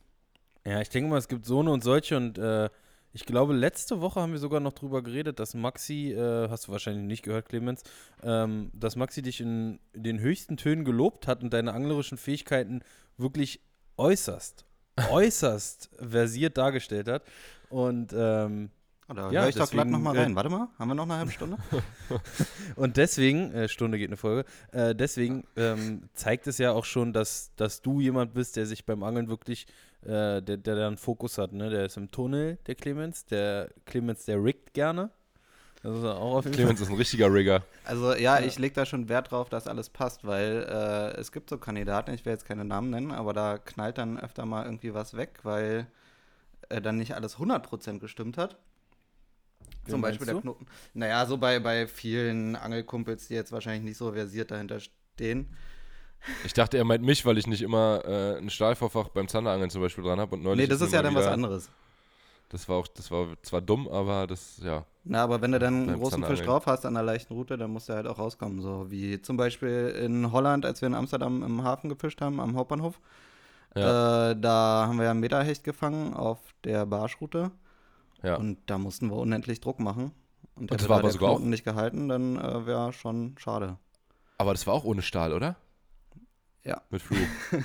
Ja, 0.65 0.81
ich 0.81 0.89
denke 0.89 1.09
mal, 1.09 1.17
es 1.17 1.27
gibt 1.27 1.45
so 1.45 1.59
eine 1.61 1.71
und 1.71 1.83
solche 1.83 2.17
und 2.17 2.37
äh, 2.37 2.69
ich 3.13 3.25
glaube, 3.25 3.53
letzte 3.53 4.01
Woche 4.01 4.19
haben 4.21 4.33
wir 4.33 4.39
sogar 4.39 4.59
noch 4.59 4.73
drüber 4.73 5.01
geredet, 5.01 5.39
dass 5.39 5.53
Maxi, 5.55 6.11
äh, 6.11 6.49
hast 6.49 6.67
du 6.67 6.71
wahrscheinlich 6.73 7.05
nicht 7.05 7.23
gehört, 7.23 7.49
Clemens, 7.49 7.83
ähm, 8.21 8.69
dass 8.73 8.95
Maxi 8.95 9.21
dich 9.21 9.41
in, 9.41 9.79
den 9.95 10.19
höchsten 10.19 10.57
Tönen 10.57 10.85
gelobt 10.85 11.25
hat 11.25 11.41
und 11.41 11.51
deine 11.53 11.73
anglerischen 11.73 12.17
Fähigkeiten 12.17 12.81
wirklich 13.17 13.61
äußerst, 13.97 14.65
äußerst 15.09 15.89
versiert 15.99 16.57
dargestellt 16.57 17.07
hat. 17.07 17.23
Und, 17.69 18.13
ähm, 18.17 18.69
Oder 19.09 19.31
Ja, 19.31 19.41
höre 19.41 19.49
ich 19.49 19.55
doch 19.55 19.69
glatt 19.69 19.85
deswegen, 19.85 19.91
nochmal 19.91 20.15
äh, 20.15 20.21
rein. 20.21 20.35
Warte 20.35 20.49
mal, 20.49 20.67
haben 20.77 20.87
wir 20.89 20.95
noch 20.95 21.03
eine 21.03 21.17
halbe 21.17 21.31
Stunde? 21.31 21.57
und 22.75 22.97
deswegen, 22.97 23.51
äh, 23.53 23.69
Stunde 23.69 23.97
geht 23.97 24.09
eine 24.09 24.17
Folge, 24.17 24.45
äh, 24.71 24.95
deswegen 24.95 25.45
ähm, 25.55 26.09
zeigt 26.13 26.47
es 26.47 26.57
ja 26.57 26.71
auch 26.71 26.85
schon, 26.85 27.13
dass, 27.13 27.51
dass 27.55 27.81
du 27.81 28.01
jemand 28.01 28.33
bist, 28.33 28.55
der 28.55 28.65
sich 28.65 28.85
beim 28.85 29.03
Angeln 29.03 29.29
wirklich, 29.29 29.65
äh, 30.01 30.41
der, 30.41 30.57
der 30.57 30.75
da 30.75 30.87
einen 30.87 30.97
Fokus 30.97 31.37
hat, 31.37 31.53
ne? 31.53 31.69
Der 31.69 31.85
ist 31.85 31.97
im 31.97 32.11
Tunnel, 32.11 32.57
der 32.67 32.75
Clemens. 32.75 33.25
Der 33.25 33.69
Clemens, 33.85 34.25
der 34.25 34.43
riggt 34.43 34.73
gerne. 34.73 35.09
Das 35.87 35.99
ist 35.99 36.03
auch 36.03 36.35
auf 36.35 36.43
jeden 36.43 36.53
Fall. 36.53 36.65
Clemens 36.65 36.81
ist 36.81 36.89
ein 36.89 36.97
richtiger 36.97 37.33
Rigger. 37.33 37.63
Also 37.85 38.13
ja, 38.13 38.41
ich 38.41 38.59
lege 38.59 38.75
da 38.75 38.85
schon 38.85 39.07
Wert 39.07 39.31
drauf, 39.31 39.47
dass 39.47 39.67
alles 39.67 39.87
passt, 39.87 40.25
weil 40.27 40.67
äh, 40.69 41.17
es 41.17 41.31
gibt 41.31 41.49
so 41.49 41.57
Kandidaten, 41.57 42.13
ich 42.13 42.25
will 42.25 42.33
jetzt 42.33 42.43
keine 42.43 42.65
Namen 42.65 42.89
nennen, 42.89 43.13
aber 43.13 43.31
da 43.31 43.57
knallt 43.57 43.97
dann 43.97 44.19
öfter 44.19 44.45
mal 44.45 44.65
irgendwie 44.65 44.93
was 44.93 45.15
weg, 45.15 45.39
weil 45.43 45.87
äh, 46.67 46.81
dann 46.81 46.97
nicht 46.97 47.15
alles 47.15 47.37
100% 47.37 47.99
gestimmt 47.99 48.37
hat. 48.37 48.57
Wen 49.85 49.91
Zum 49.91 50.01
Beispiel 50.01 50.25
der 50.25 50.35
du? 50.35 50.41
Knoten. 50.41 50.65
Naja, 50.93 51.25
so 51.25 51.37
bei, 51.37 51.57
bei 51.61 51.87
vielen 51.87 52.57
Angelkumpels, 52.57 53.29
die 53.29 53.35
jetzt 53.35 53.53
wahrscheinlich 53.53 53.83
nicht 53.83 53.97
so 53.97 54.11
versiert 54.11 54.51
dahinter 54.51 54.81
stehen. 54.81 55.55
Ich 56.43 56.51
dachte, 56.51 56.77
er 56.77 56.83
meint 56.83 57.03
mich, 57.03 57.25
weil 57.25 57.37
ich 57.37 57.47
nicht 57.47 57.61
immer 57.61 58.03
äh, 58.03 58.37
ein 58.39 58.49
Stahlvorfach 58.49 59.07
beim 59.07 59.29
Zanderangeln 59.29 59.69
zum 59.69 59.81
Beispiel 59.81 60.03
dran 60.03 60.19
habe. 60.19 60.35
Und 60.35 60.43
neulich 60.43 60.67
nee, 60.67 60.67
das 60.67 60.81
ist 60.81 60.91
ja 60.91 61.01
dann 61.01 61.15
was 61.15 61.27
anderes. 61.27 61.69
Das 62.49 62.69
war 62.69 62.77
auch, 62.77 62.87
das 62.87 63.11
war 63.11 63.27
zwar 63.41 63.61
dumm, 63.61 63.87
aber 63.89 64.25
das, 64.25 64.59
ja. 64.63 64.85
Na, 65.03 65.23
aber 65.23 65.41
wenn 65.41 65.51
du 65.51 65.59
dann 65.59 65.89
einen 65.89 65.99
großen 65.99 66.23
Fisch 66.23 66.41
drauf 66.41 66.65
hast 66.65 66.85
an 66.85 66.93
der 66.93 67.03
leichten 67.03 67.33
Route, 67.33 67.57
dann 67.57 67.71
muss 67.71 67.87
der 67.87 67.97
halt 67.97 68.07
auch 68.07 68.19
rauskommen. 68.19 68.61
So 68.61 68.89
wie 68.89 69.21
zum 69.21 69.35
Beispiel 69.37 69.93
in 70.01 70.31
Holland, 70.31 70.65
als 70.65 70.81
wir 70.81 70.87
in 70.87 70.95
Amsterdam 70.95 71.43
im 71.43 71.63
Hafen 71.63 71.89
gefischt 71.89 72.21
haben, 72.21 72.39
am 72.39 72.55
Hauptbahnhof. 72.55 72.99
Ja. 73.75 74.31
Äh, 74.31 74.39
da 74.39 74.85
haben 74.87 74.97
wir 74.97 75.05
ja 75.05 75.11
einen 75.11 75.19
Meterhecht 75.19 75.63
gefangen 75.63 76.13
auf 76.13 76.39
der 76.63 76.85
Barschroute. 76.85 77.51
ja. 78.23 78.35
Und 78.35 78.57
da 78.65 78.77
mussten 78.77 79.09
wir 79.09 79.17
unendlich 79.17 79.59
Druck 79.61 79.79
machen. 79.79 80.11
Und, 80.55 80.71
das 80.71 80.79
hätte 80.79 80.89
war 80.89 80.97
aber 80.97 81.03
der 81.03 81.11
sogar 81.11 81.29
Knoten 81.31 81.49
nicht 81.49 81.63
gehalten, 81.63 82.09
dann 82.09 82.37
äh, 82.37 82.65
wäre 82.65 82.91
schon 82.93 83.35
schade. 83.37 83.77
Aber 84.37 84.53
das 84.53 84.65
war 84.65 84.73
auch 84.73 84.83
ohne 84.83 85.01
Stahl, 85.01 85.33
oder? 85.33 85.55
Ja. 86.63 86.81
Mit 86.89 87.01
Flu. 87.01 87.15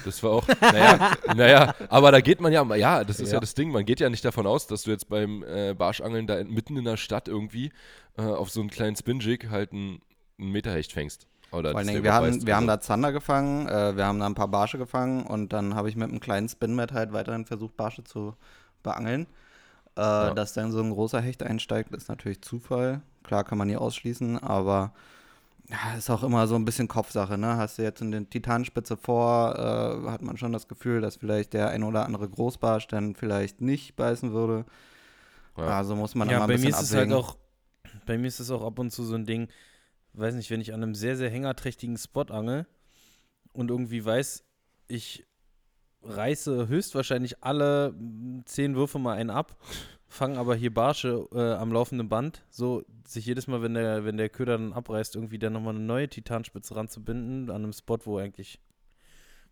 Das 0.05 0.23
war 0.23 0.31
auch, 0.31 0.47
naja, 0.61 1.13
naja, 1.35 1.75
aber 1.89 2.13
da 2.13 2.21
geht 2.21 2.41
man 2.41 2.53
ja, 2.53 2.63
ja, 2.77 3.03
das 3.03 3.19
ist 3.19 3.31
ja. 3.31 3.35
Ja. 3.35 3.41
das 3.41 3.55
Ding, 3.55 3.73
man 3.73 3.85
geht 3.85 3.99
ja 3.99 4.09
nicht 4.09 4.25
davon 4.25 4.47
aus, 4.47 4.69
dass 4.69 4.83
du 4.85 4.91
jetzt 4.93 5.09
beim 5.09 5.43
äh, 5.43 5.75
Barschangeln 5.75 6.27
da 6.29 6.39
in- 6.39 6.53
mitten 6.55 6.77
in 6.77 6.85
der 6.85 6.97
Stadt 6.97 7.27
irgendwie 7.27 7.73
äh, 8.17 8.23
auf 8.23 8.51
so 8.51 8.61
einen 8.61 8.71
kleinen 8.71 8.95
Spinjig 8.95 9.49
halt 9.51 9.73
einen, 9.73 10.01
einen 10.39 10.51
Meterhecht 10.53 10.93
fängst. 10.93 11.27
Oder 11.51 11.71
Vor 11.73 11.79
allen 11.81 11.89
Dingen, 11.89 12.03
wir, 12.05 12.15
haben, 12.15 12.47
wir 12.47 12.55
haben 12.57 12.63
so. 12.65 12.69
da 12.69 12.81
Zander 12.81 13.13
gefangen, 13.13 13.67
äh, 13.69 13.97
wir 13.97 14.07
haben 14.07 14.21
da 14.21 14.27
ein 14.27 14.35
paar 14.37 14.49
Barsche 14.49 14.79
gefangen 14.79 15.27
und 15.27 15.53
dann 15.53 15.75
habe 15.75 15.89
ich 15.89 15.97
mit 15.97 16.09
einem 16.09 16.21
kleinen 16.21 16.49
Spinmet 16.49 16.93
halt 16.93 17.13
weiterhin 17.13 17.45
versucht, 17.45 17.77
Barsche 17.77 18.05
zu 18.05 18.35
beangeln. 18.83 19.27
Äh, 19.97 20.35
Dass 20.35 20.55
dann 20.55 20.71
so 20.73 20.81
ein 20.81 20.91
großer 20.91 21.21
Hecht 21.21 21.43
einsteigt, 21.43 21.93
ist 21.95 22.09
natürlich 22.09 22.41
Zufall. 22.41 23.03
Klar 23.25 23.45
kann 23.45 23.59
man 23.59 23.69
nie 23.69 23.77
ausschließen, 23.77 24.39
aber 24.39 24.95
Ja, 25.73 25.95
ist 25.97 26.11
auch 26.11 26.23
immer 26.23 26.47
so 26.47 26.55
ein 26.55 26.67
bisschen 26.67 26.87
Kopfsache, 26.87 27.39
ne? 27.39 27.57
Hast 27.57 27.79
du 27.79 27.83
jetzt 27.83 28.03
in 28.03 28.11
den 28.11 28.29
Titanspitze 28.29 28.99
vor, 28.99 29.55
äh, 29.57 30.11
hat 30.11 30.21
man 30.21 30.37
schon 30.37 30.53
das 30.53 30.69
Gefühl, 30.69 31.01
dass 31.01 31.17
vielleicht 31.17 31.55
der 31.55 31.71
ein 31.71 31.83
oder 31.83 32.05
andere 32.05 32.29
Großbarsch 32.29 32.89
dann 32.89 33.15
vielleicht 33.15 33.63
nicht 33.63 33.97
beißen 33.97 34.33
würde. 34.33 34.67
Ja. 35.57 35.79
Also 35.79 35.97
muss 35.97 36.15
man 36.15 36.29
ja, 36.29 36.37
immer 36.37 36.45
ein 36.45 36.49
bei 36.49 36.55
bisschen 36.55 36.71
mir 36.73 36.77
ist 36.77 36.83
es 36.83 36.93
halt 36.95 37.11
abwägen. 37.11 37.15
auch, 37.15 37.39
bei 38.05 38.19
mir 38.19 38.27
ist 38.27 38.39
es 38.39 38.51
auch 38.51 38.63
ab 38.63 38.79
und 38.79 38.91
zu 38.91 39.03
so 39.03 39.15
ein 39.15 39.25
Ding, 39.25 39.49
weiß 40.13 40.35
nicht, 40.35 40.51
wenn 40.51 40.61
ich 40.61 40.75
an 40.75 40.83
einem 40.83 40.95
sehr, 40.95 41.17
sehr 41.17 41.31
hängerträchtigen 41.31 41.97
Spot 41.97 42.25
angel 42.25 42.67
und 43.55 43.71
irgendwie 43.71 44.05
weiß, 44.05 44.45
ich 44.89 45.27
reiße 46.03 46.69
höchstwahrscheinlich 46.69 47.43
alle 47.43 47.95
zehn 48.45 48.75
Würfe 48.75 48.99
mal 48.99 49.15
einen 49.17 49.31
ab, 49.31 49.57
fange 50.13 50.39
aber 50.39 50.55
hier 50.55 50.73
Barsche 50.73 51.27
äh, 51.33 51.55
am 51.55 51.73
laufenden 51.73 52.09
Band, 52.09 52.43
so 52.51 52.85
sich 53.07 53.25
jedes 53.27 53.47
Mal, 53.47 53.63
wenn 53.63 53.75
der, 53.75 54.05
wenn 54.05 54.19
der 54.19 54.29
Köder 54.29 54.59
dann 54.59 54.73
abreißt, 54.73 55.17
irgendwie 55.17 55.39
dann 55.39 55.55
nochmal 55.55 55.75
eine 55.75 55.85
neue 55.85 56.09
Titanspitze 56.09 56.77
ranzubinden, 56.77 57.51
an 57.51 57.65
einem 57.65 57.73
Spot, 57.73 57.99
wo 58.05 58.19
eigentlich, 58.19 58.61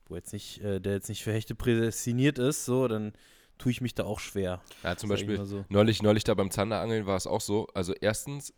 wo 0.06 0.16
jetzt 0.16 0.32
nicht, 0.32 0.60
äh, 0.62 0.80
der 0.80 0.92
jetzt 0.92 1.08
nicht 1.08 1.24
für 1.24 1.32
Hechte 1.32 1.54
prädestiniert 1.54 2.38
ist, 2.38 2.66
so, 2.66 2.88
dann 2.88 3.14
tue 3.56 3.72
ich 3.72 3.80
mich 3.80 3.94
da 3.94 4.04
auch 4.04 4.20
schwer. 4.20 4.60
Ja, 4.82 4.96
zum 4.96 5.08
Beispiel 5.08 5.42
so. 5.44 5.64
neulich, 5.70 6.02
neulich 6.02 6.24
da 6.24 6.34
beim 6.34 6.50
Zanderangeln 6.50 7.06
war 7.06 7.16
es 7.16 7.26
auch 7.26 7.40
so. 7.40 7.66
Also 7.74 7.94
erstens 7.94 8.52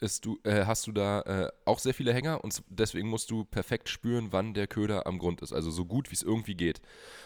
ist 0.00 0.24
du, 0.24 0.38
äh, 0.44 0.64
hast 0.64 0.86
du 0.86 0.92
da 0.92 1.20
äh, 1.22 1.48
auch 1.64 1.78
sehr 1.78 1.94
viele 1.94 2.12
Hänger 2.12 2.42
und 2.42 2.62
deswegen 2.68 3.08
musst 3.08 3.30
du 3.30 3.44
perfekt 3.44 3.88
spüren, 3.88 4.28
wann 4.32 4.54
der 4.54 4.66
Köder 4.66 5.06
am 5.06 5.18
Grund 5.18 5.42
ist. 5.42 5.52
Also 5.52 5.70
so 5.70 5.84
gut, 5.84 6.10
wie 6.10 6.14
es 6.14 6.22
irgendwie 6.22 6.54
geht. 6.54 6.80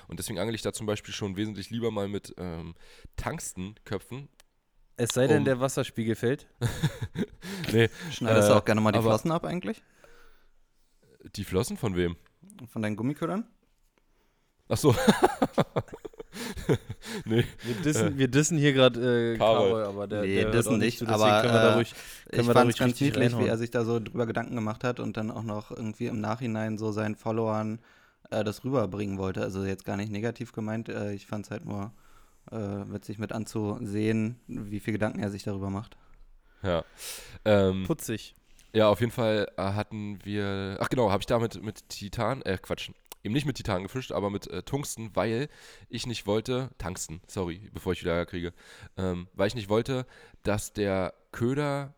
Und 0.08 0.18
deswegen 0.18 0.38
angel 0.38 0.54
ich 0.54 0.62
da 0.62 0.72
zum 0.72 0.86
Beispiel 0.86 1.14
schon 1.14 1.36
wesentlich 1.36 1.70
lieber 1.70 1.90
mal 1.90 2.08
mit 2.08 2.34
ähm, 2.36 2.74
Tangstenköpfen. 3.16 4.28
Es 4.96 5.10
sei 5.10 5.26
denn, 5.26 5.38
Um- 5.38 5.44
der 5.44 5.60
Wasserspiegel 5.60 6.14
fällt. 6.14 6.46
Nee, 7.72 7.88
Schneidest 8.12 8.48
äh, 8.48 8.52
du 8.52 8.58
auch 8.58 8.64
gerne 8.64 8.80
mal 8.80 8.92
die 8.92 8.98
aber- 8.98 9.08
Flossen 9.10 9.32
ab 9.32 9.44
eigentlich? 9.44 9.82
die 11.36 11.44
Flossen 11.44 11.76
von 11.76 11.96
wem? 11.96 12.16
Von 12.68 12.82
deinen 12.82 12.94
Gummiködern? 12.96 13.46
Ach 14.68 14.76
so. 14.76 14.94
nee, 17.24 17.44
Wir 17.62 17.74
dissen, 17.76 18.18
wir 18.18 18.28
dissen 18.28 18.58
hier 18.58 18.72
gerade 18.72 19.34
äh, 19.34 19.38
Karol. 19.38 19.84
Aber 19.84 20.06
der, 20.06 20.22
Nee, 20.22 20.34
der 20.34 20.46
dissen 20.46 20.78
nicht, 20.78 20.98
zu, 20.98 21.06
deswegen 21.06 21.34
aber, 21.34 21.40
können 21.40 21.54
wir 21.54 21.60
da 21.60 21.70
äh, 21.70 21.74
ruhig, 21.74 21.94
können 22.30 22.42
Ich 22.42 22.46
wir 22.48 22.54
da 22.54 22.60
fand 22.60 22.66
ruhig 22.66 22.74
es 22.74 22.78
ganz 22.78 23.00
niedlich, 23.00 23.36
wie 23.38 23.44
reinhauen. 23.44 23.48
er 23.48 23.58
sich 23.58 23.70
da 23.70 23.84
so 23.84 24.00
drüber 24.00 24.26
Gedanken 24.26 24.54
gemacht 24.54 24.84
hat 24.84 25.00
und 25.00 25.16
dann 25.16 25.30
auch 25.30 25.42
noch 25.42 25.70
irgendwie 25.70 26.06
im 26.06 26.20
Nachhinein 26.20 26.78
so 26.78 26.92
seinen 26.92 27.16
Followern 27.16 27.80
äh, 28.30 28.44
das 28.44 28.64
rüberbringen 28.64 29.18
wollte. 29.18 29.42
Also 29.42 29.64
jetzt 29.64 29.84
gar 29.84 29.96
nicht 29.96 30.10
negativ 30.12 30.52
gemeint. 30.52 30.88
Äh, 30.88 31.12
ich 31.14 31.26
fand 31.26 31.44
es 31.46 31.50
halt 31.50 31.64
nur 31.64 31.92
äh, 32.50 32.56
witzig 32.56 33.18
mit 33.18 33.32
anzusehen, 33.32 34.36
wie 34.46 34.80
viel 34.80 34.92
Gedanken 34.92 35.20
er 35.20 35.30
sich 35.30 35.42
darüber 35.44 35.70
macht. 35.70 35.96
ja. 36.62 36.84
Ähm, 37.44 37.84
putzig. 37.86 38.34
Ja, 38.74 38.88
auf 38.88 38.98
jeden 38.98 39.12
Fall 39.12 39.46
äh, 39.56 39.62
hatten 39.62 40.18
wir, 40.24 40.78
ach 40.80 40.88
genau, 40.88 41.12
habe 41.12 41.20
ich 41.20 41.26
da 41.26 41.38
mit, 41.38 41.88
Titan, 41.88 42.42
äh, 42.42 42.58
Quatsch, 42.60 42.90
eben 43.22 43.32
nicht 43.32 43.46
mit 43.46 43.54
Titan 43.54 43.84
gefischt, 43.84 44.10
aber 44.10 44.30
mit 44.30 44.48
äh, 44.48 44.64
Tungsten, 44.64 45.14
weil 45.14 45.48
ich 45.88 46.08
nicht 46.08 46.26
wollte, 46.26 46.70
Tungsten, 46.76 47.20
sorry, 47.28 47.70
bevor 47.72 47.92
ich 47.92 48.00
wieder 48.02 48.26
kriege, 48.26 48.52
ähm, 48.96 49.28
weil 49.34 49.46
ich 49.46 49.54
nicht 49.54 49.68
wollte, 49.68 50.06
dass 50.42 50.72
der 50.72 51.14
Köder 51.30 51.94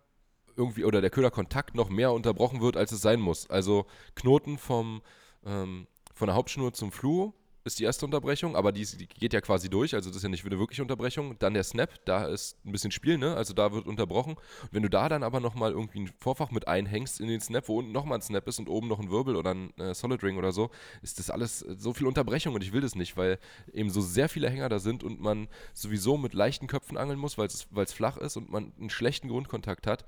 irgendwie 0.54 0.84
oder 0.84 1.00
der 1.00 1.08
Köderkontakt 1.08 1.74
noch 1.74 1.88
mehr 1.88 2.12
unterbrochen 2.12 2.60
wird, 2.60 2.76
als 2.76 2.92
es 2.92 3.00
sein 3.00 3.20
muss. 3.20 3.48
Also 3.48 3.86
Knoten 4.14 4.58
vom, 4.58 5.00
ähm, 5.46 5.86
von 6.12 6.26
der 6.26 6.36
Hauptschnur 6.36 6.74
zum 6.74 6.92
Fluo 6.92 7.32
ist 7.66 7.78
die 7.80 7.84
erste 7.84 8.04
Unterbrechung, 8.04 8.56
aber 8.56 8.72
die, 8.72 8.86
die 8.86 9.06
geht 9.06 9.32
ja 9.32 9.40
quasi 9.40 9.68
durch, 9.68 9.94
also 9.94 10.08
das 10.08 10.18
ist 10.18 10.22
ja 10.22 10.28
nicht 10.28 10.46
eine 10.46 10.58
wirkliche 10.58 10.82
Unterbrechung. 10.82 11.36
Dann 11.38 11.54
der 11.54 11.64
Snap, 11.64 11.90
da 12.04 12.26
ist 12.26 12.56
ein 12.64 12.72
bisschen 12.72 12.92
Spiel, 12.92 13.18
ne? 13.18 13.34
Also 13.34 13.52
da 13.54 13.72
wird 13.72 13.86
unterbrochen. 13.86 14.36
Wenn 14.70 14.82
du 14.82 14.88
da 14.88 15.08
dann 15.08 15.22
aber 15.22 15.40
nochmal 15.40 15.72
irgendwie 15.72 16.00
ein 16.00 16.10
Vorfach 16.18 16.50
mit 16.50 16.68
einhängst 16.68 17.20
in 17.20 17.28
den 17.28 17.40
Snap, 17.40 17.68
wo 17.68 17.78
unten 17.78 17.92
nochmal 17.92 18.18
ein 18.18 18.22
Snap 18.22 18.46
ist 18.46 18.58
und 18.58 18.68
oben 18.68 18.88
noch 18.88 19.00
ein 19.00 19.10
Wirbel 19.10 19.36
oder 19.36 19.52
ein 19.52 19.76
äh, 19.78 19.94
Solid 19.94 20.22
Ring 20.22 20.38
oder 20.38 20.52
so, 20.52 20.70
ist 21.02 21.18
das 21.18 21.28
alles 21.28 21.62
äh, 21.62 21.74
so 21.76 21.92
viel 21.92 22.06
Unterbrechung 22.06 22.54
und 22.54 22.62
ich 22.62 22.72
will 22.72 22.80
das 22.80 22.94
nicht, 22.94 23.16
weil 23.16 23.38
eben 23.72 23.90
so 23.90 24.00
sehr 24.00 24.28
viele 24.28 24.48
Hänger 24.48 24.68
da 24.68 24.78
sind 24.78 25.02
und 25.02 25.20
man 25.20 25.48
sowieso 25.74 26.16
mit 26.16 26.34
leichten 26.34 26.68
Köpfen 26.68 26.96
angeln 26.96 27.18
muss, 27.18 27.36
weil 27.36 27.48
es 27.48 27.66
weil 27.70 27.84
es 27.84 27.92
flach 27.92 28.16
ist 28.16 28.36
und 28.36 28.50
man 28.50 28.72
einen 28.78 28.90
schlechten 28.90 29.28
Grundkontakt 29.28 29.86
hat. 29.86 30.04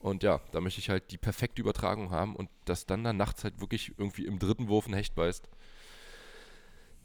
Und 0.00 0.22
ja, 0.22 0.40
da 0.50 0.60
möchte 0.60 0.80
ich 0.80 0.88
halt 0.88 1.10
die 1.10 1.18
perfekte 1.18 1.60
Übertragung 1.60 2.10
haben 2.10 2.34
und 2.34 2.48
dass 2.64 2.86
dann 2.86 3.04
da 3.04 3.12
nachts 3.12 3.44
halt 3.44 3.60
wirklich 3.60 3.92
irgendwie 3.98 4.24
im 4.24 4.38
dritten 4.38 4.68
Wurf 4.68 4.88
ein 4.88 4.94
Hecht 4.94 5.14
beißt. 5.14 5.48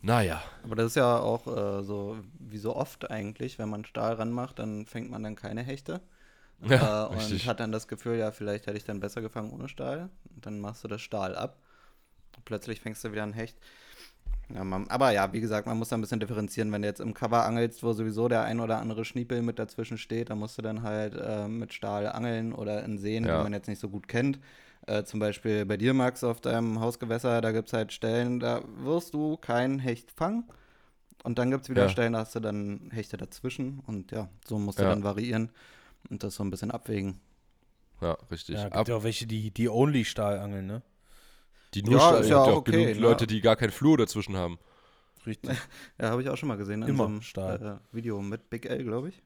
Naja, 0.05 0.39
Aber 0.63 0.75
das 0.75 0.87
ist 0.87 0.95
ja 0.97 1.17
auch 1.17 1.47
äh, 1.47 1.83
so 1.83 2.17
wie 2.39 2.59
so 2.59 2.75
oft 2.75 3.09
eigentlich, 3.09 3.57
wenn 3.57 3.69
man 3.69 3.85
Stahl 3.85 4.13
ranmacht, 4.13 4.59
dann 4.59 4.85
fängt 4.85 5.09
man 5.09 5.23
dann 5.23 5.35
keine 5.35 5.61
Hechte. 5.63 6.01
Ja, 6.61 7.05
äh, 7.05 7.09
und 7.09 7.17
richtig. 7.17 7.47
hat 7.49 7.59
dann 7.59 7.71
das 7.73 7.87
Gefühl, 7.89 8.15
ja, 8.17 8.31
vielleicht 8.31 8.65
hätte 8.65 8.77
ich 8.77 8.85
dann 8.85 9.01
besser 9.01 9.21
gefangen 9.21 9.51
ohne 9.51 9.67
Stahl. 9.67 10.09
Und 10.33 10.45
dann 10.45 10.61
machst 10.61 10.83
du 10.85 10.87
das 10.87 11.01
Stahl 11.01 11.35
ab. 11.35 11.57
Plötzlich 12.45 12.79
fängst 12.79 13.03
du 13.03 13.11
wieder 13.11 13.23
ein 13.23 13.33
Hecht. 13.33 13.57
Ja, 14.53 14.63
man, 14.63 14.87
aber 14.89 15.11
ja, 15.11 15.33
wie 15.33 15.41
gesagt, 15.41 15.67
man 15.67 15.77
muss 15.77 15.89
da 15.89 15.97
ein 15.97 16.01
bisschen 16.01 16.21
differenzieren. 16.21 16.71
Wenn 16.71 16.81
du 16.83 16.87
jetzt 16.87 17.01
im 17.01 17.13
Cover 17.13 17.43
angelst, 17.43 17.83
wo 17.83 17.91
sowieso 17.91 18.27
der 18.29 18.43
ein 18.43 18.59
oder 18.61 18.77
andere 18.79 19.03
Schniepel 19.03 19.41
mit 19.41 19.59
dazwischen 19.59 19.97
steht, 19.97 20.29
dann 20.29 20.37
musst 20.39 20.57
du 20.57 20.61
dann 20.61 20.81
halt 20.83 21.15
äh, 21.15 21.47
mit 21.49 21.73
Stahl 21.73 22.07
angeln 22.07 22.53
oder 22.53 22.83
in 22.85 22.97
Seen, 22.99 23.25
Ja. 23.25 23.37
die 23.39 23.43
man 23.43 23.53
jetzt 23.53 23.67
nicht 23.67 23.81
so 23.81 23.89
gut 23.89 24.07
kennt. 24.07 24.39
Äh, 24.87 25.03
zum 25.03 25.19
Beispiel 25.19 25.65
bei 25.65 25.77
dir, 25.77 25.93
Max, 25.93 26.23
auf 26.23 26.41
deinem 26.41 26.79
Hausgewässer, 26.79 27.41
da 27.41 27.51
gibt 27.51 27.67
es 27.69 27.73
halt 27.73 27.91
Stellen, 27.91 28.39
da 28.39 28.61
wirst 28.77 29.13
du 29.13 29.37
keinen 29.37 29.79
Hecht 29.79 30.11
fangen. 30.11 30.45
Und 31.23 31.39
dann 31.39 31.49
gibt 31.49 31.63
es 31.63 31.69
wieder 31.69 31.83
Ja. 31.83 31.89
Stellen, 31.89 32.13
da 32.13 32.19
hast 32.19 32.35
du 32.35 32.39
dann 32.39 32.91
Hechte 32.93 33.17
dazwischen. 33.17 33.79
Und 33.87 34.11
ja, 34.11 34.29
so 34.47 34.59
musst 34.59 34.77
du 34.79 34.83
Ja. 34.83 34.89
dann 34.89 35.03
variieren 35.03 35.51
und 36.09 36.21
das 36.23 36.35
so 36.35 36.43
ein 36.43 36.51
bisschen 36.51 36.69
abwägen. 36.71 37.19
ja, 38.01 38.11
richtig. 38.29 38.55
Ja, 38.57 38.63
gibt 38.65 38.75
Ab, 38.75 38.87
ja 38.89 38.95
auch 38.97 39.03
welche, 39.03 39.25
die, 39.25 39.49
die 39.51 39.69
only 39.69 40.05
Stahl 40.05 40.37
angeln, 40.39 40.67
ne? 40.67 40.81
die 41.73 41.79
Ja, 41.79 41.89
nur 41.89 41.99
Stahl- 41.99 42.13
ist 42.19 42.25
es 42.25 42.29
ja 42.29 42.37
gibt 42.43 42.47
auch 42.49 42.57
auch 42.59 42.63
genug 42.63 42.81
okay, 42.81 42.93
ne? 42.93 42.99
Leute, 42.99 43.25
die 43.27 43.41
gar 43.41 43.55
kein 43.55 43.71
Fluo 43.71 43.95
dazwischen 43.97 44.35
haben. 44.37 44.59
Richtig. 45.25 45.49
Ja, 45.99 46.09
habe 46.11 46.21
ich 46.21 46.29
auch 46.29 46.37
schon 46.37 46.49
mal 46.49 46.57
gesehen 46.57 46.83
in 46.83 46.89
Immer 46.89 47.05
so 47.05 47.09
einem 47.09 47.21
Stahl. 47.23 47.79
Äh, 47.91 47.95
Video 47.95 48.21
mit 48.21 48.49
Big 48.51 48.65
L, 48.67 48.83
glaube 48.83 49.09
ich. 49.09 49.23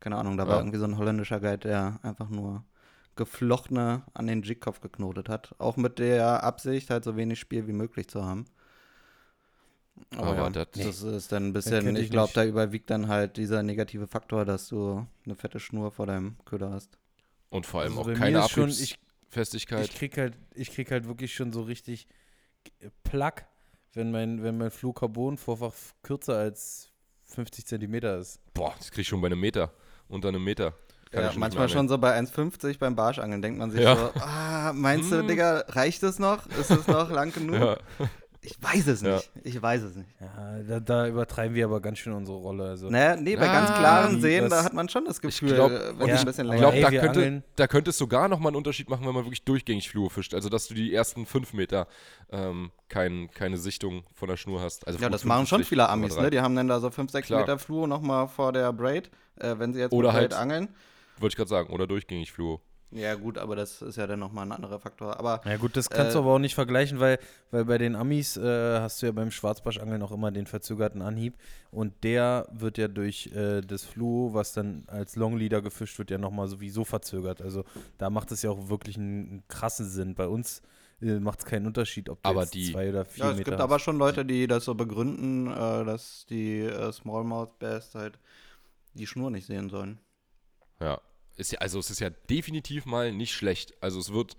Keine 0.00 0.16
Ahnung, 0.16 0.36
da 0.38 0.44
Ja. 0.44 0.48
war 0.50 0.58
irgendwie 0.58 0.78
so 0.78 0.84
ein 0.84 0.96
holländischer 0.96 1.38
Guide, 1.40 1.58
der 1.58 1.98
einfach 2.02 2.28
nur 2.30 2.64
geflochtene 3.16 4.02
an 4.14 4.26
den 4.26 4.42
Jigkopf 4.42 4.80
geknotet 4.80 5.28
hat. 5.28 5.54
Auch 5.58 5.76
mit 5.76 5.98
der 5.98 6.42
Absicht, 6.44 6.90
halt 6.90 7.04
so 7.04 7.16
wenig 7.16 7.38
Spiel 7.40 7.66
wie 7.66 7.72
möglich 7.72 8.08
zu 8.08 8.24
haben. 8.24 8.46
Aber, 10.16 10.28
Aber 10.28 10.36
ja, 10.44 10.50
das- 10.50 10.70
das 10.70 11.02
ist 11.02 11.32
dann 11.32 11.48
ein 11.48 11.52
bisschen, 11.52 11.96
ich 11.96 12.04
ich 12.04 12.10
glaube, 12.10 12.32
da 12.34 12.44
überwiegt 12.44 12.90
dann 12.90 13.08
halt 13.08 13.36
dieser 13.36 13.62
negative 13.62 14.06
Faktor, 14.06 14.44
dass 14.44 14.68
du 14.68 15.06
eine 15.24 15.34
fette 15.34 15.60
Schnur 15.60 15.90
vor 15.92 16.06
deinem 16.06 16.36
Köder 16.44 16.70
hast. 16.70 16.98
Und 17.50 17.66
vor 17.66 17.82
allem 17.82 17.96
Also 17.98 18.10
auch 18.10 18.14
keine 18.16 18.42
schon- 18.48 18.70
ich-. 18.70 18.98
Ich 19.34 19.66
krieg 19.94 20.18
halt, 20.18 20.36
ich 20.54 20.70
krieg 20.72 20.90
halt 20.90 21.06
wirklich 21.06 21.34
schon 21.34 21.52
so 21.54 21.62
richtig 21.62 22.06
Plack, 23.02 23.46
wenn 23.94 24.10
mein, 24.10 24.42
wenn 24.42 24.58
mein 24.58 24.70
Fluorcarbon-Vorfach 24.70 25.72
kürzer 26.02 26.36
als 26.36 26.90
50 27.24 27.64
Zentimeter 27.66 28.18
ist. 28.18 28.40
Boah, 28.52 28.74
das 28.76 28.90
krieg 28.90 29.00
ich 29.02 29.08
schon 29.08 29.22
bei 29.22 29.26
einem 29.28 29.40
Meter. 29.40 29.72
Unter 30.08 30.28
einem 30.28 30.44
Meter. 30.44 30.74
Kann 31.12 31.20
Ja, 31.22 31.26
ich 31.28 31.32
schon 31.34 31.40
manchmal 31.40 31.68
schon 31.68 31.88
so 31.88 31.98
bei 31.98 32.18
1,50 32.18 32.78
beim 32.78 32.96
Barschangeln 32.96 33.42
denkt 33.42 33.58
man 33.58 33.70
sich 33.70 33.80
Ja. 33.82 33.96
so, 33.96 34.10
ah, 34.20 34.72
meinst 34.74 35.12
du, 35.12 35.18
Hm. 35.18 35.28
Digga, 35.28 35.64
reicht 35.68 36.02
es 36.02 36.18
noch? 36.18 36.46
Ist 36.58 36.70
es 36.70 36.86
noch 36.88 37.10
lang 37.10 37.32
genug? 37.32 37.54
Ja. 37.60 37.76
Ich 38.44 38.56
weiß 38.60 38.88
es 38.88 39.02
Ja. 39.02 39.16
nicht. 39.16 39.30
Ich 39.44 39.62
weiß 39.62 39.82
es 39.82 39.94
nicht. 39.94 40.08
Ja, 40.20 40.58
da, 40.66 40.80
da 40.80 41.06
übertreiben 41.06 41.54
wir 41.54 41.64
aber 41.66 41.80
ganz 41.80 41.98
schön 41.98 42.12
unsere 42.12 42.38
Rolle. 42.38 42.64
Also. 42.70 42.90
Naja, 42.90 43.14
nee, 43.14 43.36
bei 43.36 43.48
Ah, 43.48 43.52
ganz 43.52 43.78
klaren 43.78 44.20
Seen, 44.20 44.48
da 44.50 44.64
hat 44.64 44.72
man 44.72 44.88
schon 44.88 45.04
das 45.04 45.20
Gefühl, 45.20 45.54
glaub- 45.54 45.70
und 45.70 46.00
wenn 46.00 46.08
ich 46.08 46.14
es 46.14 46.20
ein 46.20 46.26
bisschen 46.26 46.46
Ich 46.46 46.50
länger 46.50 46.72
glaube, 46.72 46.76
ey, 46.78 46.82
da, 46.82 46.90
könnte, 47.12 47.42
da 47.54 47.66
könnte 47.68 47.90
es 47.90 47.98
sogar 47.98 48.26
nochmal 48.28 48.48
einen 48.50 48.56
Unterschied 48.56 48.88
machen, 48.90 49.06
wenn 49.06 49.14
man 49.14 49.24
wirklich 49.24 49.44
durchgängig 49.44 49.88
Fluo 49.90 50.08
fischt. 50.08 50.34
Also, 50.34 50.48
dass 50.48 50.66
du 50.66 50.74
die 50.74 50.92
ersten 50.92 51.24
fünf 51.26 51.52
Meter 51.52 51.86
ähm, 52.32 52.72
kein, 52.88 53.30
keine 53.32 53.58
Sichtung 53.58 54.02
von 54.14 54.28
der 54.28 54.36
Schnur 54.36 54.60
hast. 54.60 54.88
Also 54.88 54.98
Ja, 54.98 55.08
das 55.08 55.24
machen 55.24 55.46
schon 55.46 55.58
55, 55.62 55.68
viele 55.68 55.88
Amis, 55.88 56.14
0,3. 56.16 56.22
ne? 56.22 56.30
Die 56.30 56.40
haben 56.40 56.56
dann 56.56 56.66
da 56.66 56.80
so 56.80 56.90
5, 56.90 57.12
6 57.12 57.26
Klar. 57.28 57.40
Meter 57.42 57.58
Fluo 57.60 57.86
nochmal 57.86 58.26
vor 58.26 58.52
der 58.52 58.72
Braid, 58.72 59.08
äh, 59.38 59.54
wenn 59.58 59.72
sie 59.72 59.78
jetzt 59.78 59.92
Oder 59.92 60.08
mit 60.08 60.16
Braid 60.20 60.32
halt- 60.32 60.42
angeln. 60.42 60.68
Wollte 61.18 61.32
ich 61.32 61.36
gerade 61.36 61.48
sagen. 61.50 61.72
Oder 61.72 61.86
durchgängig 61.86 62.32
Fluo. 62.32 62.60
Ja, 62.94 63.14
gut, 63.14 63.38
aber 63.38 63.56
das 63.56 63.80
ist 63.80 63.96
ja 63.96 64.06
dann 64.06 64.18
nochmal 64.18 64.44
ein 64.44 64.52
anderer 64.52 64.78
Faktor. 64.78 65.18
Aber 65.18 65.40
Ja 65.46 65.56
gut, 65.56 65.78
das 65.78 65.88
kannst 65.88 66.14
du 66.14 66.18
Äh, 66.18 66.22
aber 66.22 66.34
auch 66.34 66.38
nicht 66.38 66.54
vergleichen, 66.54 67.00
weil, 67.00 67.18
weil 67.50 67.64
bei 67.64 67.78
den 67.78 67.96
Amis 67.96 68.36
äh, 68.36 68.80
hast 68.80 69.00
du 69.00 69.06
ja 69.06 69.12
beim 69.12 69.30
Schwarzbarschangeln 69.30 70.02
auch 70.02 70.12
immer 70.12 70.30
den 70.30 70.44
verzögerten 70.46 71.00
Anhieb 71.00 71.32
und 71.70 71.94
der 72.04 72.46
wird 72.52 72.76
ja 72.76 72.88
durch 72.88 73.28
äh, 73.34 73.62
das 73.62 73.84
Fluo, 73.84 74.34
was 74.34 74.52
dann 74.52 74.84
als 74.88 75.16
Longleader 75.16 75.62
gefischt 75.62 75.98
wird, 75.98 76.10
ja 76.10 76.18
nochmal 76.18 76.48
sowieso 76.48 76.84
verzögert. 76.84 77.40
Also 77.40 77.64
da 77.96 78.10
macht 78.10 78.30
es 78.30 78.42
ja 78.42 78.50
auch 78.50 78.68
wirklich 78.68 78.98
einen, 78.98 79.28
einen 79.30 79.42
krassen 79.48 79.88
Sinn. 79.88 80.14
Bei 80.14 80.28
uns 80.28 80.60
äh, 81.00 81.18
macht 81.18 81.38
es 81.38 81.44
keinen 81.46 81.66
Unterschied, 81.66 82.10
ob 82.10 82.22
du 82.22 82.28
Aber 82.28 82.42
jetzt 82.42 82.52
die- 82.52 82.72
zwei 82.72 82.90
oder 82.90 83.06
vier 83.06 83.24
ja, 83.24 83.30
es 83.30 83.38
Meter 83.38 83.52
gibt 83.52 83.60
aber 83.62 83.78
schon 83.78 83.96
Leute, 83.96 84.26
die 84.26 84.46
das 84.46 84.66
so 84.66 84.74
begründen, 84.74 85.46
äh, 85.46 85.84
dass 85.86 86.26
die 86.28 86.58
äh, 86.60 86.92
Smallmouth 86.92 87.58
Bass 87.58 87.94
halt 87.94 88.18
die 88.92 89.06
Schnur 89.06 89.30
nicht 89.30 89.46
sehen 89.46 89.70
sollen. 89.70 89.98
Ja. 90.82 91.00
Ist 91.36 91.52
ja. 91.52 91.60
Also, 91.60 91.78
es 91.78 91.90
ist 91.90 92.00
ja 92.00 92.10
definitiv 92.10 92.84
mal 92.84 93.12
nicht 93.12 93.32
schlecht. 93.32 93.74
Also, 93.80 93.98
es 94.00 94.12
wird. 94.12 94.36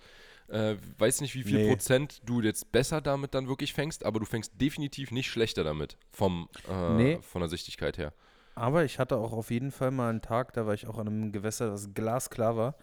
Äh, 0.50 0.76
weiß 1.00 1.22
nicht, 1.22 1.34
wie 1.36 1.44
viel 1.44 1.58
Nee. 1.64 1.70
Prozent 1.70 2.22
du 2.26 2.42
jetzt 2.42 2.72
besser 2.74 3.00
damit 3.02 3.34
dann 3.34 3.48
wirklich 3.48 3.74
fängst, 3.74 4.06
aber 4.06 4.20
du 4.20 4.26
fängst 4.26 4.52
definitiv 4.60 5.10
nicht 5.12 5.30
schlechter 5.32 5.64
damit 5.64 5.98
vom, 6.12 6.50
äh, 6.70 6.90
Nee. 6.94 7.20
von 7.22 7.40
der 7.42 7.50
Sichtigkeit 7.50 7.98
her. 7.98 8.14
Aber 8.54 8.84
ich 8.84 9.00
hatte 9.00 9.16
auch 9.18 9.32
auf 9.32 9.50
jeden 9.52 9.72
Fall 9.72 9.90
mal 9.90 10.10
einen 10.10 10.22
Tag, 10.22 10.52
da 10.54 10.68
war 10.68 10.74
ich 10.74 10.86
auch 10.86 11.00
an 11.00 11.08
einem 11.08 11.32
Gewässer, 11.32 11.70
das 11.72 11.94
glasklar 11.94 12.58
war. 12.58 12.76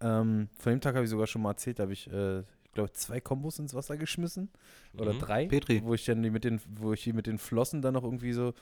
Ähm, 0.00 0.48
von 0.58 0.70
dem 0.72 0.80
Tag 0.80 0.94
habe 0.94 1.04
ich 1.04 1.10
sogar 1.10 1.26
schon 1.26 1.42
mal 1.42 1.50
erzählt, 1.50 1.80
da 1.80 1.82
habe 1.82 1.92
ich, 1.92 2.10
äh, 2.10 2.38
ich 2.38 2.72
glaube, 2.72 2.92
zwei 2.92 3.20
Kombos 3.20 3.58
ins 3.58 3.74
Wasser 3.74 3.96
geschmissen. 3.96 4.48
Oder 4.96 5.12
Mhm. 5.12 5.18
drei. 5.18 5.46
Petri. 5.48 5.82
Wo 5.82 5.94
ich 5.94 6.04
dann 6.04 6.22
die 6.22 6.30
mit 6.30 6.44
den, 6.44 6.60
wo 6.76 6.92
ich 6.92 7.02
die 7.02 7.12
mit 7.12 7.26
den 7.26 7.38
Flossen 7.38 7.82
dann 7.82 7.94
noch 7.94 8.04
irgendwie 8.04 8.32
so 8.32 8.54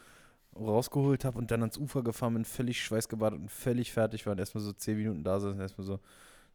rausgeholt 0.59 1.25
habe 1.25 1.39
und 1.39 1.51
dann 1.51 1.61
ans 1.61 1.79
Ufer 1.79 2.03
gefahren 2.03 2.35
bin, 2.35 2.45
völlig 2.45 2.83
schweißgebadet 2.83 3.39
und 3.39 3.51
völlig 3.51 3.93
fertig 3.93 4.27
war 4.27 4.33
und 4.33 4.39
erstmal 4.39 4.63
so 4.63 4.73
zehn 4.73 4.97
Minuten 4.97 5.25
da 5.25 5.41
saß 5.41 5.53
und 5.53 5.61
erstmal 5.61 5.87
so 5.87 6.01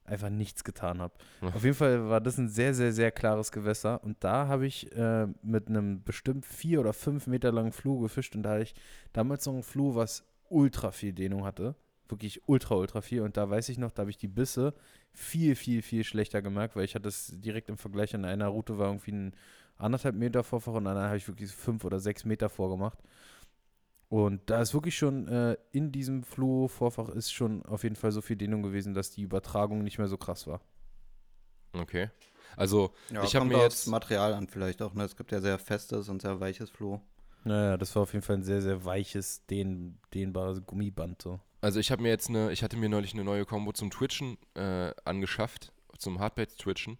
einfach 0.03 0.29
nichts 0.29 0.63
getan 0.63 0.99
habe. 0.99 1.13
Auf 1.41 1.63
jeden 1.63 1.75
Fall 1.75 2.09
war 2.09 2.21
das 2.21 2.37
ein 2.37 2.49
sehr, 2.49 2.73
sehr, 2.73 2.91
sehr 2.91 3.11
klares 3.11 3.51
Gewässer 3.51 4.03
und 4.03 4.17
da 4.23 4.47
habe 4.47 4.65
ich 4.65 4.91
äh, 4.95 5.27
mit 5.41 5.67
einem 5.67 6.03
bestimmt 6.03 6.45
vier 6.45 6.79
oder 6.79 6.93
fünf 6.93 7.27
Meter 7.27 7.51
langen 7.51 7.71
Fluh 7.71 7.99
gefischt 7.99 8.35
und 8.35 8.43
da 8.43 8.51
hatte 8.51 8.63
ich 8.63 8.75
damals 9.13 9.45
noch 9.45 9.53
ein 9.53 9.63
Fluh, 9.63 9.95
was 9.95 10.23
ultra 10.49 10.91
viel 10.91 11.13
Dehnung 11.13 11.45
hatte. 11.45 11.75
Wirklich 12.07 12.41
ultra, 12.45 12.75
ultra 12.75 12.99
viel. 12.99 13.21
Und 13.21 13.37
da 13.37 13.49
weiß 13.49 13.69
ich 13.69 13.77
noch, 13.77 13.91
da 13.91 14.01
habe 14.01 14.11
ich 14.11 14.17
die 14.17 14.27
Bisse 14.27 14.73
viel, 15.13 15.55
viel, 15.55 15.81
viel 15.81 16.03
schlechter 16.03 16.41
gemerkt, 16.41 16.75
weil 16.75 16.83
ich 16.83 16.93
hatte 16.93 17.07
es 17.07 17.31
direkt 17.39 17.69
im 17.69 17.77
Vergleich 17.77 18.13
an 18.13 18.25
einer 18.25 18.47
Route 18.47 18.77
war 18.77 18.87
irgendwie 18.87 19.11
ein 19.11 19.35
anderthalb 19.77 20.15
Meter 20.15 20.43
Vorfach 20.43 20.73
und 20.73 20.87
an 20.87 20.97
einer 20.97 21.07
habe 21.07 21.17
ich 21.17 21.27
wirklich 21.27 21.51
fünf 21.51 21.85
oder 21.85 21.99
sechs 21.99 22.25
Meter 22.25 22.49
vorgemacht. 22.49 22.99
Und 24.11 24.41
da 24.49 24.61
ist 24.61 24.73
wirklich 24.73 24.97
schon 24.97 25.29
äh, 25.29 25.55
in 25.71 25.93
diesem 25.93 26.23
Fluo-Vorfach 26.23 27.07
ist 27.07 27.31
schon 27.31 27.65
auf 27.65 27.83
jeden 27.83 27.95
Fall 27.95 28.11
so 28.11 28.19
viel 28.19 28.35
Dehnung 28.35 28.61
gewesen, 28.61 28.93
dass 28.93 29.11
die 29.11 29.21
Übertragung 29.21 29.85
nicht 29.85 29.99
mehr 29.99 30.09
so 30.09 30.17
krass 30.17 30.47
war. 30.47 30.59
Okay. 31.71 32.09
Also, 32.57 32.93
Ja, 33.09 33.23
ich 33.23 33.37
habe 33.37 33.45
mir 33.45 33.57
jetzt. 33.59 33.87
Material 33.87 34.33
an 34.33 34.49
vielleicht 34.49 34.81
auch. 34.81 34.93
Ne? 34.93 35.05
Es 35.05 35.15
gibt 35.15 35.31
ja 35.31 35.39
sehr 35.39 35.57
festes 35.57 36.09
und 36.09 36.21
sehr 36.21 36.41
weiches 36.41 36.69
Floh. 36.69 36.99
Naja, 37.45 37.77
das 37.77 37.95
war 37.95 38.03
auf 38.03 38.11
jeden 38.11 38.21
Fall 38.25 38.35
ein 38.35 38.43
sehr, 38.43 38.61
sehr 38.61 38.83
weiches, 38.83 39.45
dehn, 39.45 39.97
dehnbares 40.13 40.61
Gummiband. 40.65 41.21
So. 41.21 41.39
Also 41.61 41.79
ich 41.79 41.89
habe 41.89 42.01
mir 42.01 42.09
jetzt 42.09 42.27
eine, 42.27 42.51
ich 42.51 42.63
hatte 42.63 42.75
mir 42.75 42.89
neulich 42.89 43.13
eine 43.13 43.23
neue 43.23 43.45
Combo 43.45 43.71
zum 43.71 43.91
Twitchen 43.91 44.37
äh, 44.55 44.91
angeschafft, 45.05 45.71
zum 45.97 46.19
Hardbait-Twitchen. 46.19 46.99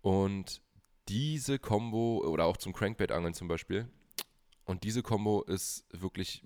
Und 0.00 0.62
diese 1.10 1.58
Combo, 1.58 2.24
oder 2.26 2.46
auch 2.46 2.56
zum 2.56 2.72
Crankbait-Angeln 2.72 3.34
zum 3.34 3.46
Beispiel, 3.46 3.90
und 4.66 4.82
diese 4.84 5.02
Combo 5.02 5.42
ist 5.42 5.86
wirklich 5.92 6.42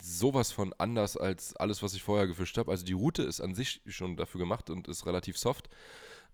sowas 0.00 0.50
von 0.52 0.72
anders 0.78 1.16
als 1.16 1.54
alles, 1.56 1.82
was 1.82 1.94
ich 1.94 2.02
vorher 2.02 2.26
gefischt 2.26 2.56
habe. 2.58 2.70
Also 2.70 2.84
die 2.84 2.92
Route 2.92 3.22
ist 3.22 3.40
an 3.40 3.54
sich 3.54 3.82
schon 3.86 4.16
dafür 4.16 4.38
gemacht 4.38 4.70
und 4.70 4.88
ist 4.88 5.04
relativ 5.06 5.36
soft, 5.36 5.68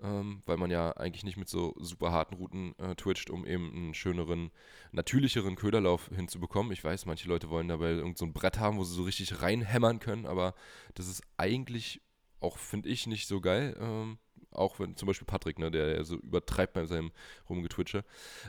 ähm, 0.03 0.43
weil 0.47 0.57
man 0.57 0.71
ja 0.71 0.93
eigentlich 0.97 1.25
nicht 1.25 1.37
mit 1.37 1.49
so 1.49 1.75
super 1.79 2.13
harten 2.13 2.35
Routen 2.35 2.79
äh, 2.79 2.95
twitcht, 2.95 3.31
um 3.31 3.47
eben 3.47 3.75
einen 3.75 3.95
schöneren, 3.95 4.53
natürlicheren 4.93 5.57
Köderlauf 5.57 6.11
hinzubekommen. 6.15 6.73
Ich 6.73 6.85
weiß, 6.85 7.07
manche 7.07 7.29
Leute 7.29 7.51
wollen 7.51 7.69
dabei 7.69 7.91
irgend 7.91 8.19
so 8.19 8.25
ein 8.25 8.33
Brett 8.33 8.59
haben, 8.59 8.77
wo 8.77 8.85
sie 8.85 8.95
so 8.95 9.05
richtig 9.05 9.43
reinhämmern 9.43 9.99
können, 9.99 10.27
aber 10.27 10.55
das 10.95 11.09
ist 11.09 11.23
eigentlich 11.39 12.03
auch, 12.41 12.59
finde 12.59 12.89
ich, 12.91 13.07
nicht 13.07 13.27
so 13.27 13.41
geil. 13.41 13.77
Ähm, 13.81 14.19
auch 14.51 14.79
wenn 14.79 14.97
zum 14.97 15.07
Beispiel 15.07 15.27
Patrick, 15.27 15.59
ne, 15.59 15.71
der, 15.71 16.05
so 16.05 16.17
übertreibt 16.17 16.75
bei 16.75 16.87
seinem 16.87 17.11
Rumgetwitche. 17.49 18.05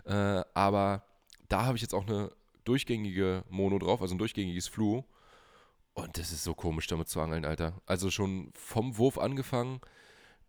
Äh, 0.05 0.43
aber 0.53 1.03
da 1.49 1.65
habe 1.65 1.77
ich 1.77 1.81
jetzt 1.81 1.93
auch 1.93 2.05
eine 2.05 2.31
durchgängige 2.67 3.43
Mono 3.49 3.79
drauf, 3.79 4.01
also 4.01 4.15
ein 4.15 4.19
durchgängiges 4.19 4.67
Fluo. 4.67 5.05
Und 5.93 6.17
das 6.17 6.31
ist 6.31 6.43
so 6.43 6.53
komisch, 6.53 6.87
damit 6.87 7.07
zu 7.07 7.21
angeln, 7.21 7.45
Alter. 7.45 7.81
Also 7.85 8.11
schon 8.11 8.51
vom 8.53 8.97
Wurf 8.97 9.17
angefangen, 9.17 9.79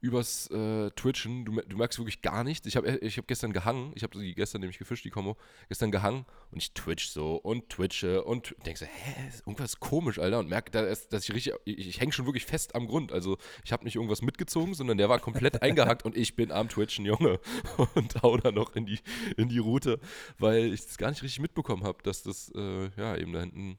übers 0.01 0.49
äh, 0.51 0.91
Twitchen, 0.93 1.45
du, 1.45 1.61
du 1.61 1.77
merkst 1.77 1.99
wirklich 1.99 2.23
gar 2.23 2.45
nichts. 2.45 2.67
Ich 2.67 2.77
habe 2.77 2.89
ich 2.99 3.19
hab 3.19 3.27
gestern 3.27 3.53
gehangen, 3.53 3.93
ich 3.97 4.03
habe 4.05 4.19
die 4.19 4.35
gestern 4.35 4.61
nämlich 4.61 4.79
gefischt, 4.79 5.05
die 5.05 5.11
Kombo, 5.11 5.37
gestern 5.69 5.91
gehangen 5.91 6.25
und 6.51 6.59
ich 6.63 6.73
twitch 6.73 7.09
so 7.09 7.37
und 7.37 7.69
twitche 7.69 8.23
und 8.25 8.55
denke 8.65 8.79
so, 8.79 8.87
hä, 8.87 9.29
ist 9.29 9.41
irgendwas 9.41 9.81
komisch, 9.81 10.19
Alter. 10.19 10.39
Und 10.39 10.49
merke, 10.49 10.71
da 10.71 10.83
ist- 10.83 11.13
dass 11.13 11.25
ich 11.29 11.35
richtig, 11.35 11.55
ich, 11.65 11.89
ich 11.89 12.01
hänge 12.01 12.13
schon 12.13 12.27
wirklich 12.27 12.47
fest 12.47 12.75
am 12.75 12.87
Grund. 12.87 13.11
Also 13.13 13.39
ich 13.65 13.73
habe 13.73 13.85
nicht 13.85 13.97
irgendwas 13.97 14.23
mitgezogen, 14.23 14.75
sondern 14.75 14.99
der 14.99 15.09
war 15.09 15.19
komplett 15.19 15.63
eingehackt 15.63 16.05
und 16.05 16.17
ich 16.17 16.37
bin 16.37 16.53
am 16.53 16.69
Twitchen, 16.69 17.05
Junge. 17.05 17.41
Und 17.95 18.23
hau 18.23 18.37
da 18.37 18.51
noch 18.53 18.75
in 18.77 18.87
die, 18.87 18.99
in 19.37 19.49
die 19.49 19.59
Route, 19.59 19.99
weil 20.39 20.73
ich 20.73 20.83
das 20.85 20.97
gar 20.99 21.11
nicht 21.11 21.23
richtig 21.23 21.41
mitbekommen 21.41 21.85
habe, 21.85 22.03
dass 22.03 22.23
das 22.23 22.51
äh, 22.55 22.91
ja 22.97 23.17
eben 23.17 23.33
da 23.33 23.41
hinten 23.41 23.79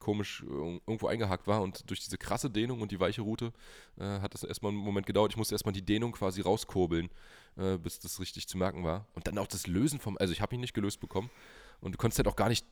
komisch 0.00 0.42
äh, 0.42 0.80
irgendwo 0.86 1.06
eingehakt 1.06 1.46
war 1.46 1.62
und 1.62 1.88
durch 1.88 2.00
diese 2.00 2.18
krasse 2.18 2.50
Dehnung 2.50 2.80
und 2.80 2.90
die 2.90 2.98
weiche 2.98 3.20
Route 3.22 3.52
äh, 3.98 4.20
hat 4.20 4.34
das 4.34 4.42
erstmal 4.42 4.72
einen 4.72 4.80
Moment 4.80 5.06
gedauert. 5.06 5.30
Ich 5.32 5.36
musste 5.36 5.54
erstmal 5.54 5.72
die 5.72 5.82
Dehnung 5.84 6.12
quasi 6.12 6.40
rauskurbeln, 6.40 7.08
äh, 7.56 7.76
bis 7.78 8.00
das 8.00 8.18
richtig 8.18 8.48
zu 8.48 8.58
merken 8.58 8.82
war. 8.82 9.06
Und 9.14 9.26
dann 9.28 9.38
auch 9.38 9.46
das 9.46 9.66
Lösen 9.68 10.00
vom, 10.00 10.16
also 10.18 10.32
ich 10.32 10.40
habe 10.40 10.54
ihn 10.56 10.60
nicht 10.60 10.74
gelöst 10.74 10.98
bekommen 11.00 11.30
und 11.80 11.92
du 11.92 11.98
konntest 11.98 12.18
halt 12.18 12.26
auch 12.26 12.36
gar 12.36 12.48
nicht 12.48 12.66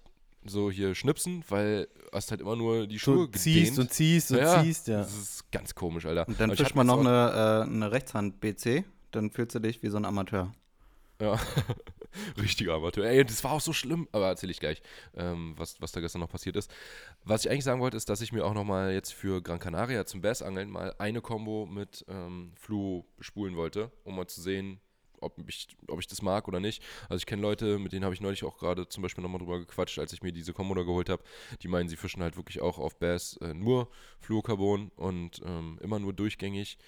so 0.44 0.70
hier 0.70 0.94
schnipsen, 0.94 1.44
weil 1.48 1.86
du 1.86 2.16
hast 2.16 2.30
halt 2.30 2.40
immer 2.40 2.56
nur 2.56 2.86
die 2.86 2.98
Schuhe 2.98 3.26
Du 3.28 3.38
ziehst 3.38 3.44
gedehnt. 3.72 3.78
und 3.78 3.92
ziehst 3.92 4.30
und 4.32 4.38
ja, 4.38 4.62
ziehst, 4.62 4.88
ja. 4.88 4.98
Das 4.98 5.12
ist 5.16 5.50
ganz 5.52 5.74
komisch, 5.74 6.06
Alter. 6.06 6.26
Und 6.28 6.40
dann 6.40 6.54
fischt 6.56 6.74
man 6.74 6.86
noch 6.86 7.00
eine, 7.00 7.64
äh, 7.66 7.70
eine 7.70 7.92
Rechtshand-BC, 7.92 8.84
dann 9.10 9.30
fühlst 9.30 9.54
du 9.54 9.58
dich 9.58 9.82
wie 9.82 9.88
so 9.88 9.96
ein 9.96 10.04
Amateur. 10.04 10.52
Ja, 11.20 11.38
richtiger 12.38 12.74
Amateur. 12.74 13.04
Ey, 13.04 13.24
das 13.24 13.42
war 13.42 13.52
auch 13.52 13.60
so 13.60 13.72
schlimm, 13.72 14.08
aber 14.12 14.28
erzähle 14.28 14.52
ich 14.52 14.60
gleich, 14.60 14.80
ähm, 15.16 15.54
was, 15.56 15.80
was 15.80 15.90
da 15.90 16.00
gestern 16.00 16.20
noch 16.20 16.30
passiert 16.30 16.54
ist. 16.54 16.70
Was 17.24 17.44
ich 17.44 17.50
eigentlich 17.50 17.64
sagen 17.64 17.80
wollte, 17.80 17.96
ist, 17.96 18.08
dass 18.08 18.20
ich 18.20 18.32
mir 18.32 18.44
auch 18.44 18.54
nochmal 18.54 18.92
jetzt 18.92 19.12
für 19.12 19.42
Gran 19.42 19.58
Canaria 19.58 20.06
zum 20.06 20.20
Bassangeln 20.20 20.70
mal 20.70 20.94
eine 20.98 21.20
Combo 21.20 21.66
mit 21.66 22.04
ähm, 22.08 22.52
Fluo 22.56 23.04
bespulen 23.16 23.56
wollte, 23.56 23.90
um 24.04 24.14
mal 24.14 24.28
zu 24.28 24.40
sehen, 24.40 24.80
ob 25.20 25.36
ich, 25.48 25.76
ob 25.88 25.98
ich 25.98 26.06
das 26.06 26.22
mag 26.22 26.46
oder 26.46 26.60
nicht. 26.60 26.84
Also 27.08 27.16
ich 27.16 27.26
kenne 27.26 27.42
Leute, 27.42 27.80
mit 27.80 27.92
denen 27.92 28.04
habe 28.04 28.14
ich 28.14 28.20
neulich 28.20 28.44
auch 28.44 28.56
gerade 28.56 28.88
zum 28.88 29.02
Beispiel 29.02 29.22
nochmal 29.22 29.40
drüber 29.40 29.58
gequatscht, 29.58 29.98
als 29.98 30.12
ich 30.12 30.22
mir 30.22 30.32
diese 30.32 30.52
Combo 30.52 30.74
da 30.74 30.82
geholt 30.82 31.08
habe. 31.08 31.24
Die 31.62 31.68
meinen, 31.68 31.88
sie 31.88 31.96
fischen 31.96 32.22
halt 32.22 32.36
wirklich 32.36 32.60
auch 32.60 32.78
auf 32.78 32.96
Bass 32.96 33.36
äh, 33.38 33.54
nur 33.54 33.88
Fluorocarbon 34.20 34.92
und 34.94 35.42
ähm, 35.44 35.80
immer 35.82 35.98
nur 35.98 36.12
durchgängig. 36.12 36.78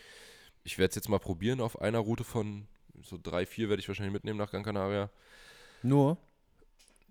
Ich 0.62 0.78
werde 0.78 0.90
es 0.90 0.94
jetzt 0.94 1.08
mal 1.08 1.18
probieren 1.18 1.60
auf 1.60 1.80
einer 1.80 1.98
Route 1.98 2.22
von 2.22 2.68
so 3.02 3.18
drei, 3.22 3.46
vier 3.46 3.68
werde 3.68 3.80
ich 3.80 3.88
wahrscheinlich 3.88 4.12
mitnehmen 4.12 4.38
nach 4.38 4.50
Gran 4.50 4.62
Canaria. 4.62 5.10
Nur? 5.82 6.16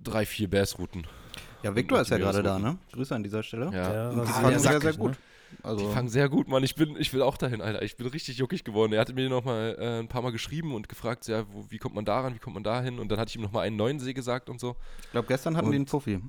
Drei, 0.02 0.25
vier 0.25 0.49
Bass-Routen. 0.49 1.06
Ja, 1.63 1.75
Victor 1.75 1.99
ist 1.99 2.10
ja 2.10 2.17
die 2.17 2.23
gerade 2.23 2.41
da, 2.41 2.58
ne? 2.58 2.78
Grüße 2.93 3.13
an 3.13 3.23
dieser 3.23 3.43
Stelle. 3.43 3.69
Ja. 3.73 4.10
Und 4.10 4.21
die 4.28 4.32
fangen 4.32 4.60
sehr, 4.60 4.80
sehr 4.80 4.91
ne? 4.93 4.97
gut. 4.97 5.17
Die 5.52 5.63
Also, 5.65 5.89
fangen 5.89 6.08
sehr 6.10 6.30
gut, 6.30 6.47
Mann. 6.47 6.63
Ich, 6.63 6.75
bin, 6.75 6.95
ich 6.97 7.12
will 7.13 7.21
auch 7.21 7.36
dahin, 7.36 7.62
Alter. 7.62 7.82
Ich 7.82 7.97
bin 7.97 8.06
richtig 8.08 8.38
juckig 8.38 8.63
geworden. 8.63 8.93
Er 8.93 9.02
hatte 9.02 9.13
mir 9.13 9.28
nochmal 9.30 9.75
äh, 9.80 9.99
ein 9.99 10.08
paar 10.08 10.21
Mal 10.21 10.32
geschrieben 10.32 10.73
und 10.73 10.88
gefragt, 10.88 11.28
ja, 11.28 11.43
wo, 11.52 11.65
wie 11.69 11.80
kommt 11.80 11.95
man 11.95 12.06
daran, 12.06 12.34
wie 12.36 12.39
kommt 12.39 12.54
man 12.54 12.63
da 12.63 12.82
hin? 12.82 12.99
Und 12.99 13.10
dann 13.12 13.19
hatte 13.19 13.30
ich 13.30 13.36
ihm 13.36 13.41
nochmal 13.41 13.65
einen 13.65 13.75
neuen 13.75 13.99
See 13.99 14.13
gesagt 14.13 14.49
und 14.49 14.60
so. 14.60 14.75
ich 15.04 15.12
glaube, 15.12 15.28
gestern 15.28 15.58
hatten 15.58 15.65
Und- 15.67 15.71
die 15.73 15.78
einen 15.78 15.86
Puffi. 15.86 16.21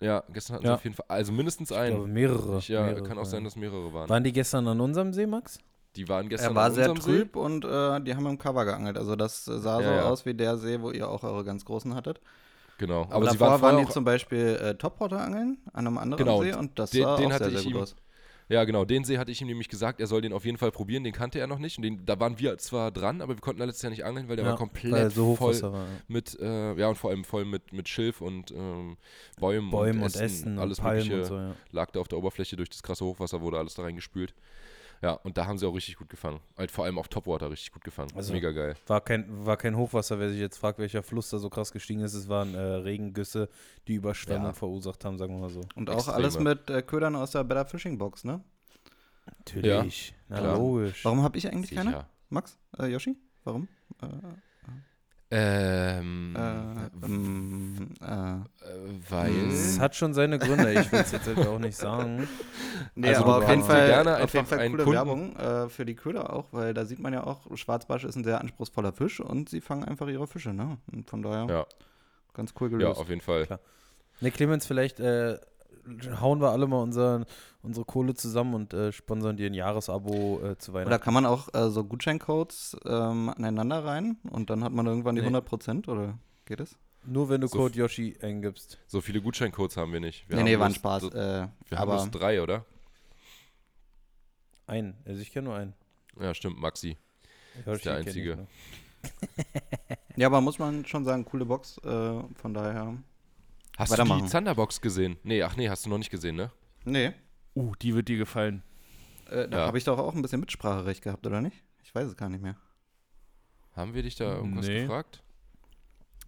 Ja, 0.00 0.22
gestern 0.32 0.56
hatten 0.56 0.64
Ja. 0.66 0.72
sie 0.72 0.74
auf 0.74 0.84
jeden 0.84 0.96
Fall, 0.96 1.06
also 1.08 1.32
mindestens 1.32 1.70
Ich 1.70 1.76
glaube, 1.76 2.02
einen. 2.04 2.12
mehrere. 2.12 2.58
Ich, 2.58 2.68
ja, 2.68 2.82
mehrere, 2.84 3.02
kann 3.04 3.18
auch 3.18 3.24
sein, 3.24 3.44
dass 3.44 3.54
mehrere 3.56 3.92
waren. 3.94 4.08
Waren 4.08 4.24
die 4.24 4.32
gestern 4.32 4.66
an 4.68 4.80
unserem 4.80 5.12
See, 5.12 5.26
Max? 5.26 5.58
Die 5.96 6.08
waren 6.08 6.28
gestern 6.28 6.52
Er 6.52 6.54
war 6.54 6.70
sehr 6.70 6.90
unserem 6.90 7.14
See. 7.14 7.20
trüb 7.22 7.36
und 7.36 7.64
äh, 7.64 8.00
die 8.00 8.14
haben 8.14 8.26
im 8.26 8.38
Cover 8.38 8.64
geangelt. 8.64 8.96
Also 8.96 9.14
das 9.16 9.46
äh, 9.48 9.58
sah 9.58 9.80
Ja, 9.80 9.86
so 9.86 9.92
ja. 9.94 10.02
aus 10.04 10.24
wie 10.26 10.34
der 10.34 10.56
See, 10.56 10.80
wo 10.80 10.90
ihr 10.90 11.08
auch 11.08 11.22
eure 11.22 11.44
ganz 11.44 11.64
großen 11.64 11.94
hattet. 11.94 12.20
Genau. 12.78 13.02
Aber, 13.02 13.14
Aber, 13.16 13.30
sie 13.30 13.38
davor 13.38 13.60
waren 13.62 13.76
waren 13.76 13.86
die 13.86 13.92
zum 13.92 14.04
Beispiel 14.04 14.58
äh, 14.62 14.74
Topwater 14.74 15.20
angeln 15.20 15.58
an 15.72 15.86
einem 15.86 15.98
anderen 15.98 16.24
Genau, 16.24 16.42
See 16.42 16.54
und 16.54 16.78
das 16.78 16.90
den- 16.90 17.02
sah 17.04 17.16
den 17.16 17.26
auch 17.26 17.32
hatte 17.34 17.44
sehr, 17.44 17.52
ich 17.52 17.58
sehr 17.60 17.72
gut 17.72 17.80
ihm- 17.80 17.82
aus. 17.82 17.96
Ja, 18.48 18.64
genau. 18.64 18.84
Den 18.84 19.04
See 19.04 19.16
hatte 19.18 19.30
ich 19.30 19.40
ihm 19.40 19.46
nämlich 19.46 19.68
gesagt, 19.68 19.98
er 20.00 20.06
soll 20.06 20.20
den 20.20 20.32
auf 20.34 20.44
jeden 20.44 20.58
Fall 20.58 20.72
probieren. 20.72 21.04
Den 21.04 21.12
kannte 21.14 21.38
er 21.38 21.46
noch 21.46 21.58
nicht. 21.58 21.78
Und 21.78 21.84
den, 21.84 22.04
da 22.04 22.18
waren 22.20 22.38
wir 22.38 22.58
zwar 22.58 22.90
dran, 22.90 23.22
aber 23.22 23.34
wir 23.34 23.40
konnten 23.40 23.62
letztes 23.62 23.82
Jahr 23.82 23.90
nicht 23.90 24.04
angeln, 24.04 24.28
weil 24.28 24.36
der 24.36 24.44
war 24.44 24.52
weil 24.52 24.58
komplett 24.58 25.12
so 25.12 25.36
voll 25.36 25.62
war. 25.62 25.72
ja. 25.74 25.84
mit, 26.08 26.38
äh, 26.40 26.74
ja, 26.74 26.88
und 26.88 26.96
vor 26.98 27.10
allem 27.10 27.24
voll 27.24 27.44
mit, 27.46 27.72
mit 27.72 27.88
Schilf 27.88 28.20
und 28.20 28.50
ähm, 28.50 28.96
Bäumen, 29.40 29.70
Bäumen 29.70 30.00
und 30.00 30.06
Ästen, 30.06 30.24
Ästen 30.24 30.58
alles 30.58 30.80
und 30.80 30.84
Mögliche 30.86 31.18
und 31.20 31.24
so, 31.24 31.36
ja. 31.36 31.54
lag 31.70 31.92
da 31.92 32.00
auf 32.00 32.08
der 32.08 32.18
Oberfläche 32.18 32.56
durch 32.56 32.68
das 32.68 32.82
krasse 32.82 33.04
Hochwasser, 33.06 33.40
wurde 33.40 33.58
alles 33.58 33.74
da 33.74 33.82
reingespült. 33.82 34.34
Ja, 35.02 35.12
und 35.14 35.36
da 35.36 35.46
haben 35.46 35.58
sie 35.58 35.66
auch 35.66 35.74
richtig 35.74 35.96
gut 35.96 36.08
gefangen. 36.08 36.38
Halt 36.56 36.70
vor 36.70 36.84
allem 36.84 36.96
auf 36.96 37.08
Topwater 37.08 37.50
richtig 37.50 37.72
gut 37.72 37.82
gefangen. 37.82 38.10
Also- 38.14 38.32
Mega 38.32 38.52
geil. 38.52 38.76
War 38.86 39.00
kein, 39.00 39.44
war 39.44 39.56
kein 39.56 39.76
Hochwasser, 39.76 40.18
wer 40.20 40.30
sich 40.30 40.38
jetzt 40.38 40.58
fragt, 40.58 40.78
welcher 40.78 41.02
Fluss 41.02 41.28
da 41.30 41.38
so 41.38 41.50
krass 41.50 41.72
gestiegen 41.72 42.00
ist. 42.02 42.14
Es 42.14 42.28
waren 42.28 42.54
äh, 42.54 42.58
Regengüsse, 42.60 43.48
die 43.88 43.94
Überschwemmung 43.94 44.46
Ja. 44.46 44.52
verursacht 44.52 45.04
haben, 45.04 45.18
sagen 45.18 45.34
wir 45.34 45.40
mal 45.40 45.50
so. 45.50 45.60
Und 45.74 45.90
auch 45.90 45.94
Extreme. 45.96 46.16
alles 46.16 46.38
mit 46.38 46.70
äh, 46.70 46.82
Ködern 46.82 47.16
aus 47.16 47.32
der 47.32 47.42
Better 47.42 47.66
Fishing 47.66 47.98
Box, 47.98 48.22
ne? 48.24 48.42
Natürlich. 49.38 50.14
Na, 50.28 50.38
klar. 50.38 50.56
logisch. 50.56 51.04
Warum 51.04 51.22
habe 51.22 51.36
ich 51.38 51.48
eigentlich 51.50 51.72
keine? 51.72 51.90
Sicher. 51.90 52.08
Max? 52.28 52.58
Äh, 52.78 52.86
Yoshi? 52.86 53.16
Warum? 53.44 53.68
Äh, 54.00 54.06
Ähm, 55.34 56.36
äh, 56.36 57.06
ähm, 57.06 57.88
äh. 58.02 59.10
weil. 59.10 59.48
Es 59.50 59.80
hat 59.80 59.96
schon 59.96 60.12
seine 60.12 60.38
Gründe, 60.38 60.72
ich 60.74 60.92
will 60.92 61.00
es 61.00 61.12
jetzt 61.12 61.26
halt 61.26 61.46
auch 61.46 61.58
nicht 61.58 61.76
sagen. 61.76 62.28
Nee, 62.94 63.08
Also 63.08 63.22
aber 63.22 63.38
auf 63.38 63.48
jeden 63.48 63.62
Fall, 63.62 63.86
gerne 63.86 64.22
auf 64.22 64.34
jeden 64.34 64.44
Fall 64.46 64.58
coole 64.68 64.84
Kunden- 64.84 64.92
Werbung 64.92 65.36
äh, 65.36 65.68
für 65.70 65.86
die 65.86 65.94
Köder 65.94 66.32
auch, 66.32 66.46
weil 66.52 66.74
da 66.74 66.84
sieht 66.84 66.98
man 66.98 67.12
ja 67.14 67.24
auch, 67.24 67.40
Schwarzbarsch 67.56 68.04
ist 68.04 68.16
ein 68.16 68.24
sehr 68.24 68.40
anspruchsvoller 68.40 68.92
Fisch 68.92 69.20
und 69.20 69.48
sie 69.48 69.60
fangen 69.62 69.84
einfach 69.84 70.08
ihre 70.08 70.26
Fische, 70.26 70.52
ne? 70.52 70.76
Und 70.92 71.08
von 71.08 71.22
daher 71.22 71.46
Ja. 71.48 71.66
ganz 72.34 72.52
cool 72.60 72.70
Ja, 72.72 72.78
gelöst. 72.78 73.00
auf 73.00 73.08
jeden 73.08 73.20
Fall. 73.22 73.46
Klar. 73.46 73.60
Ne, 74.20 74.30
Clemens, 74.30 74.66
vielleicht 74.66 75.00
äh, 75.00 75.38
hauen 76.20 76.40
wir 76.42 76.50
alle 76.50 76.66
mal 76.66 76.82
unser, 76.82 77.24
unsere 77.62 77.84
Kohle 77.86 78.14
zusammen 78.14 78.54
und 78.54 78.74
äh, 78.74 78.92
sponsern 78.92 79.36
dir 79.36 79.46
ein 79.46 79.54
Jahresabo 79.54 80.40
äh, 80.44 80.58
zu 80.58 80.72
Oder 80.72 80.84
Weihnachten. 80.86 81.04
kann 81.04 81.14
man 81.14 81.26
auch 81.26 81.52
äh, 81.54 81.70
so 81.70 81.84
Gutscheincodes 81.84 82.76
ähm, 82.84 83.28
aneinander 83.30 83.84
rein 83.84 84.16
und 84.30 84.50
dann 84.50 84.64
hat 84.64 84.72
man 84.72 84.86
irgendwann 84.86 85.14
die 85.16 85.22
Nee. 85.22 85.28
100% 85.28 85.88
oder 85.88 86.18
geht 86.44 86.60
es? 86.60 86.76
Nur 87.04 87.28
wenn 87.28 87.40
du 87.40 87.46
So 87.48 87.58
Code 87.58 87.78
Yoshi 87.78 88.16
eingibst. 88.22 88.78
So 88.86 89.00
viele 89.00 89.20
Gutscheincodes 89.20 89.76
haben 89.76 89.92
wir 89.92 90.00
nicht. 90.00 90.28
Wir 90.28 90.36
nee, 90.36 90.40
haben 90.42 90.48
nee, 90.50 90.58
war 90.58 90.66
ein 90.66 90.74
Spaß. 90.74 91.02
so- 91.02 91.10
äh, 91.10 91.48
Wir 91.68 91.78
haben 91.78 91.88
bloß 91.90 92.10
drei, 92.12 92.42
oder? 92.42 92.64
Einen. 94.66 94.94
Also 95.04 95.20
ich 95.20 95.32
kenne 95.32 95.48
nur 95.48 95.56
einen. 95.56 95.74
Ja, 96.20 96.34
stimmt, 96.34 96.60
Maxi. 96.60 96.96
Ja, 97.66 97.72
Ist 97.72 97.84
der 97.84 97.94
einzige. 97.96 98.46
Ja, 100.16 100.26
aber 100.28 100.40
muss 100.40 100.58
man 100.58 100.84
schon 100.86 101.04
sagen, 101.04 101.24
coole 101.24 101.44
Box. 101.44 101.78
Äh, 101.78 102.22
von 102.34 102.54
daher. 102.54 102.96
Hast 103.76 103.96
du 103.98 104.04
die 104.04 104.28
Thunderbox 104.28 104.80
gesehen? 104.80 105.16
Nee, 105.24 105.42
ach 105.42 105.56
nee, 105.56 105.68
hast 105.68 105.84
du 105.86 105.90
noch 105.90 105.98
nicht 105.98 106.10
gesehen, 106.10 106.36
ne? 106.36 106.50
Nee. 106.84 107.12
Uh, 107.54 107.74
die 107.82 107.94
wird 107.94 108.08
dir 108.08 108.16
gefallen. 108.18 108.62
Äh, 109.30 109.48
da 109.48 109.58
Ja. 109.60 109.66
habe 109.66 109.78
ich 109.78 109.84
doch 109.84 109.98
auch 109.98 110.14
ein 110.14 110.22
bisschen 110.22 110.40
Mitspracherecht 110.40 111.02
gehabt, 111.02 111.26
oder 111.26 111.40
nicht? 111.40 111.62
Ich 111.82 111.94
weiß 111.94 112.08
es 112.08 112.16
gar 112.16 112.28
nicht 112.28 112.42
mehr. 112.42 112.56
Haben 113.74 113.94
wir 113.94 114.02
dich 114.02 114.14
da 114.16 114.34
irgendwas 114.36 114.66
Nee. 114.66 114.82
gefragt? 114.82 115.22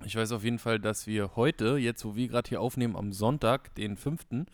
Ich 0.04 0.16
weiß 0.16 0.32
auf 0.32 0.42
jeden 0.44 0.58
Fall, 0.58 0.80
dass 0.80 1.06
wir 1.06 1.36
heute, 1.36 1.76
jetzt 1.76 2.04
wo 2.04 2.14
wir 2.16 2.28
gerade 2.28 2.48
hier 2.48 2.60
aufnehmen, 2.60 2.96
am 2.96 3.12
Sonntag, 3.12 3.74
den 3.76 3.96
5., 3.96 4.46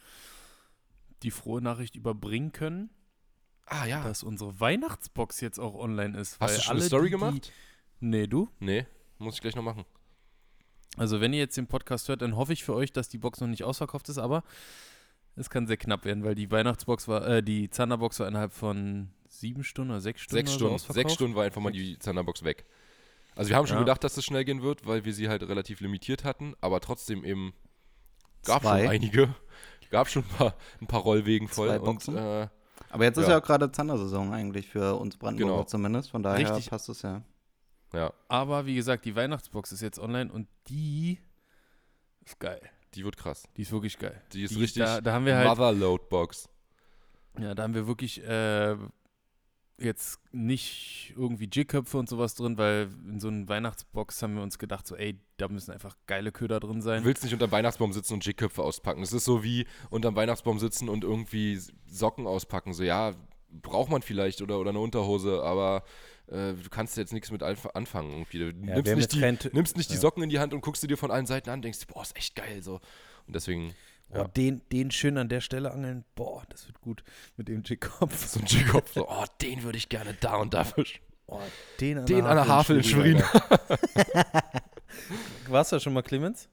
die 1.22 1.30
frohe 1.30 1.60
Nachricht 1.62 1.96
überbringen 1.96 2.52
können, 2.52 2.90
Ah 3.66 3.84
ja. 3.86 4.02
dass 4.04 4.22
unsere 4.22 4.58
Weihnachtsbox 4.60 5.40
jetzt 5.40 5.58
auch 5.58 5.74
online 5.74 6.18
ist. 6.18 6.38
Hast 6.40 6.50
weil 6.50 6.56
du 6.56 6.62
schon 6.62 6.76
eine 6.76 6.84
Story 6.86 7.04
die, 7.06 7.10
gemacht? 7.10 7.52
Die, 8.00 8.06
nee, 8.06 8.26
du? 8.26 8.48
Nee, 8.58 8.86
muss 9.18 9.34
ich 9.36 9.40
gleich 9.40 9.54
noch 9.56 9.62
machen. 9.62 9.84
Also 10.96 11.20
wenn 11.20 11.32
ihr 11.32 11.38
jetzt 11.38 11.56
den 11.56 11.66
Podcast 11.68 12.08
hört, 12.08 12.22
dann 12.22 12.36
hoffe 12.36 12.52
ich 12.52 12.64
für 12.64 12.74
euch, 12.74 12.92
dass 12.92 13.08
die 13.08 13.18
Box 13.18 13.40
noch 13.40 13.48
nicht 13.48 13.64
ausverkauft 13.64 14.08
ist, 14.08 14.18
aber 14.18 14.42
es 15.36 15.48
kann 15.50 15.66
sehr 15.66 15.76
knapp 15.76 16.04
werden, 16.04 16.24
weil 16.24 16.34
die 16.34 16.50
Weihnachtsbox 16.50 17.08
war, 17.08 17.26
äh, 17.26 17.42
die 17.42 17.70
Zanderbox 17.70 18.20
war 18.20 18.28
innerhalb 18.28 18.52
von 18.52 19.10
sieben 19.28 19.64
Stunden 19.64 19.92
oder 19.92 20.00
sechs 20.00 20.20
Stunden 20.22 20.46
Sechs 20.46 20.50
oder 20.50 20.52
so 20.52 20.58
Stunden, 20.58 20.74
ausverkauft. 20.74 20.96
sechs 21.02 21.12
Stunden 21.14 21.34
war 21.36 21.44
einfach 21.44 21.60
mal 21.60 21.72
die 21.72 21.96
Thunderbox 21.96 22.42
weg. 22.44 22.64
Also 23.36 23.48
wir 23.50 23.56
haben 23.56 23.66
schon 23.66 23.76
Ja. 23.76 23.82
gedacht, 23.84 24.02
dass 24.04 24.16
es 24.16 24.24
schnell 24.24 24.44
gehen 24.44 24.60
wird, 24.62 24.86
weil 24.86 25.04
wir 25.04 25.14
sie 25.14 25.28
halt 25.28 25.42
relativ 25.44 25.80
limitiert 25.80 26.24
hatten, 26.24 26.54
aber 26.60 26.80
trotzdem 26.80 27.24
eben 27.24 27.54
gab 28.44 28.62
Zwei. 28.62 28.80
schon 28.82 28.88
einige. 28.90 29.34
Gab 29.90 30.08
schon 30.08 30.22
ein 30.22 30.28
paar, 30.36 30.54
ein 30.80 30.86
paar 30.86 31.00
Rollwegen 31.00 31.48
voll. 31.48 31.66
Zwei 31.68 31.80
und 31.80 32.08
äh, 32.16 32.46
Aber 32.90 33.04
jetzt 33.04 33.16
ist 33.18 33.24
Ja. 33.24 33.30
ja 33.32 33.38
auch 33.40 33.42
gerade 33.44 33.72
Zandersaison 33.72 34.32
eigentlich 34.32 34.68
für 34.68 34.94
uns 34.94 35.16
Brandenburger 35.16 35.52
Genau. 35.54 35.64
zumindest. 35.64 36.10
Von 36.12 36.22
daher 36.22 36.38
Richtig. 36.48 36.70
passt 36.70 36.88
es 36.90 37.02
ja. 37.02 37.22
ja, 37.92 38.12
Aber 38.28 38.66
wie 38.66 38.76
gesagt, 38.76 39.04
die 39.04 39.16
Weihnachtsbox 39.16 39.72
ist 39.72 39.80
jetzt 39.80 39.98
online 39.98 40.30
und 40.32 40.46
die 40.68 41.18
ist 42.24 42.38
geil. 42.38 42.60
Die 42.94 43.04
wird 43.04 43.16
krass. 43.16 43.44
Die 43.56 43.62
ist 43.62 43.72
wirklich 43.72 43.98
geil. 43.98 44.20
Die 44.32 44.42
ist 44.42 44.54
Die- 44.54 44.60
richtig 44.60 44.82
da- 44.84 45.00
da 45.00 45.12
haben 45.12 45.26
wir 45.26 45.36
halt- 45.36 45.48
Motherload-Box. 45.48 46.48
Ja, 47.38 47.54
da 47.54 47.62
haben 47.62 47.74
wir 47.74 47.86
wirklich 47.86 48.22
äh, 48.26 48.76
jetzt 49.78 50.20
nicht 50.32 51.14
irgendwie 51.16 51.46
G-Köpfe 51.46 51.96
und 51.96 52.08
sowas 52.08 52.34
drin, 52.34 52.58
weil 52.58 52.88
in 53.08 53.18
so 53.18 53.28
einer 53.28 53.48
Weihnachtsbox 53.48 54.22
haben 54.22 54.34
wir 54.34 54.42
uns 54.42 54.58
gedacht, 54.58 54.86
so, 54.86 54.94
ey, 54.94 55.18
da 55.38 55.48
müssen 55.48 55.70
einfach 55.72 55.96
geile 56.06 56.32
Köder 56.32 56.60
drin 56.60 56.76
Du 56.76 56.82
sein. 56.82 57.04
willst 57.04 57.22
nicht 57.22 57.32
unterm 57.32 57.50
Weihnachtsbaum 57.50 57.92
sitzen 57.94 58.14
und 58.14 58.26
Jigköpfe 58.26 58.62
auspacken. 58.62 59.02
Es 59.02 59.12
ist 59.14 59.24
so 59.24 59.42
wie 59.42 59.66
unterm 59.88 60.16
Weihnachtsbaum 60.16 60.58
sitzen 60.58 60.88
und 60.90 61.02
irgendwie 61.02 61.58
Socken 61.86 62.26
auspacken. 62.26 62.74
So, 62.74 62.82
ja, 62.82 63.14
braucht 63.50 63.90
man 63.90 64.02
vielleicht 64.02 64.42
oder, 64.42 64.58
oder 64.58 64.70
eine 64.70 64.80
Unterhose, 64.80 65.42
aber 65.42 65.82
äh, 66.30 66.54
du 66.54 66.68
kannst 66.70 66.96
jetzt 66.96 67.12
nichts 67.12 67.30
mit 67.30 67.42
anfangen. 67.42 68.10
Irgendwie. 68.12 68.38
Du 68.38 68.46
Ja, 68.66 68.80
nimmst, 68.80 68.96
nicht 68.96 69.12
die, 69.44 69.50
nimmst 69.52 69.76
nicht 69.76 69.90
die. 69.90 69.96
Socken 69.96 70.22
in 70.22 70.30
die 70.30 70.38
Hand 70.38 70.54
und 70.54 70.60
guckst 70.60 70.80
sie 70.80 70.86
dir 70.86 70.96
von 70.96 71.10
allen 71.10 71.26
Seiten 71.26 71.50
an, 71.50 71.62
denkst, 71.62 71.86
boah, 71.86 72.02
ist 72.02 72.16
echt 72.16 72.34
geil. 72.36 72.62
So. 72.62 72.76
Und 73.26 73.34
deswegen 73.36 73.74
Boah, 74.08 74.18
ja. 74.22 74.28
den, 74.28 74.62
den 74.72 74.90
schön 74.90 75.18
an 75.18 75.28
der 75.28 75.40
Stelle 75.40 75.70
angeln, 75.70 76.04
boah, 76.16 76.42
das 76.48 76.66
wird 76.66 76.80
gut 76.80 77.04
mit 77.36 77.46
dem 77.48 77.62
G-Kopf. 77.62 78.26
so 78.26 78.40
ein 78.40 78.46
Jigkopf, 78.46 78.92
so, 78.94 79.08
oh, 79.08 79.24
den 79.40 79.62
würde 79.62 79.78
ich 79.78 79.88
gerne 79.88 80.14
da 80.20 80.36
und 80.36 80.52
da 80.52 80.64
fischen. 80.64 81.00
Oh, 81.26 81.40
den 81.80 81.98
an 81.98 82.06
Den 82.06 82.24
an 82.26 82.34
der 82.34 82.48
Havel 82.48 82.78
in 82.78 82.82
Schwerin. 82.84 83.22
Warst 85.48 85.70
du 85.72 85.78
schon 85.78 85.92
mal, 85.92 86.02
Clemens? 86.02 86.48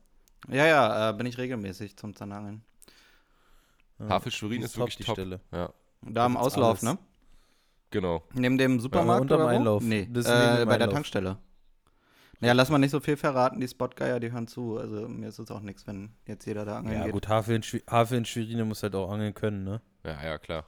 Ja, 0.50 0.68
ja, 0.68 1.10
äh, 1.10 1.14
bin 1.14 1.26
ich 1.26 1.38
regelmäßig 1.40 1.98
zum 1.98 2.16
Zanderangeln. 2.16 2.64
Ja. 4.00 4.10
Havel 4.10 4.32
Schwerin 4.32 4.60
Die 4.60 4.66
ist 4.66 4.78
wirklich 4.78 4.98
die 4.98 5.04
top. 5.04 5.16
Stelle. 5.16 5.40
Ja, 5.52 5.74
Da 6.04 6.26
am 6.26 6.38
Auslauf, 6.38 6.84
alles. 6.84 6.86
ne? 6.96 6.98
Genau. 7.92 8.24
Neben 8.34 8.58
dem 8.58 8.80
Supermarkt 8.80 9.22
unterm 9.22 9.42
oder 9.42 9.46
wo? 9.52 9.56
Einlauf. 9.56 9.84
Nee, 9.84 10.08
Das 10.12 10.26
ist 10.26 10.32
neben 10.32 10.42
äh, 10.42 10.58
dem 10.60 10.66
bei 10.68 10.78
der 10.78 10.86
Einlauf. 10.88 10.94
Tankstelle. 10.94 11.38
Naja, 12.40 12.54
lass 12.54 12.70
mal 12.70 12.78
nicht 12.78 12.92
so 12.92 13.00
viel 13.00 13.18
verraten, 13.18 13.60
die 13.60 13.68
Spotgeier, 13.68 14.20
die 14.20 14.32
hören 14.32 14.48
zu. 14.48 14.78
Also 14.78 15.08
mir 15.08 15.28
ist 15.30 15.40
es 15.40 15.50
auch 15.50 15.62
nichts, 15.62 15.88
wenn 15.88 16.12
jetzt 16.28 16.46
jeder 16.46 16.66
da 16.66 16.78
angeln 16.78 16.98
Ja, 17.00 17.04
geht. 17.06 17.14
gut, 17.14 17.28
Havel 17.28 17.56
in, 17.56 17.64
Schwi 17.64 17.82
Havel 17.90 18.20
in 18.20 18.26
Schwerin 18.26 18.68
muss 18.68 18.84
halt 18.84 18.94
auch 18.94 19.12
angeln 19.12 19.34
können, 19.34 19.64
ne? 19.64 19.82
Ja, 20.06 20.24
ja, 20.24 20.38
klar. 20.38 20.66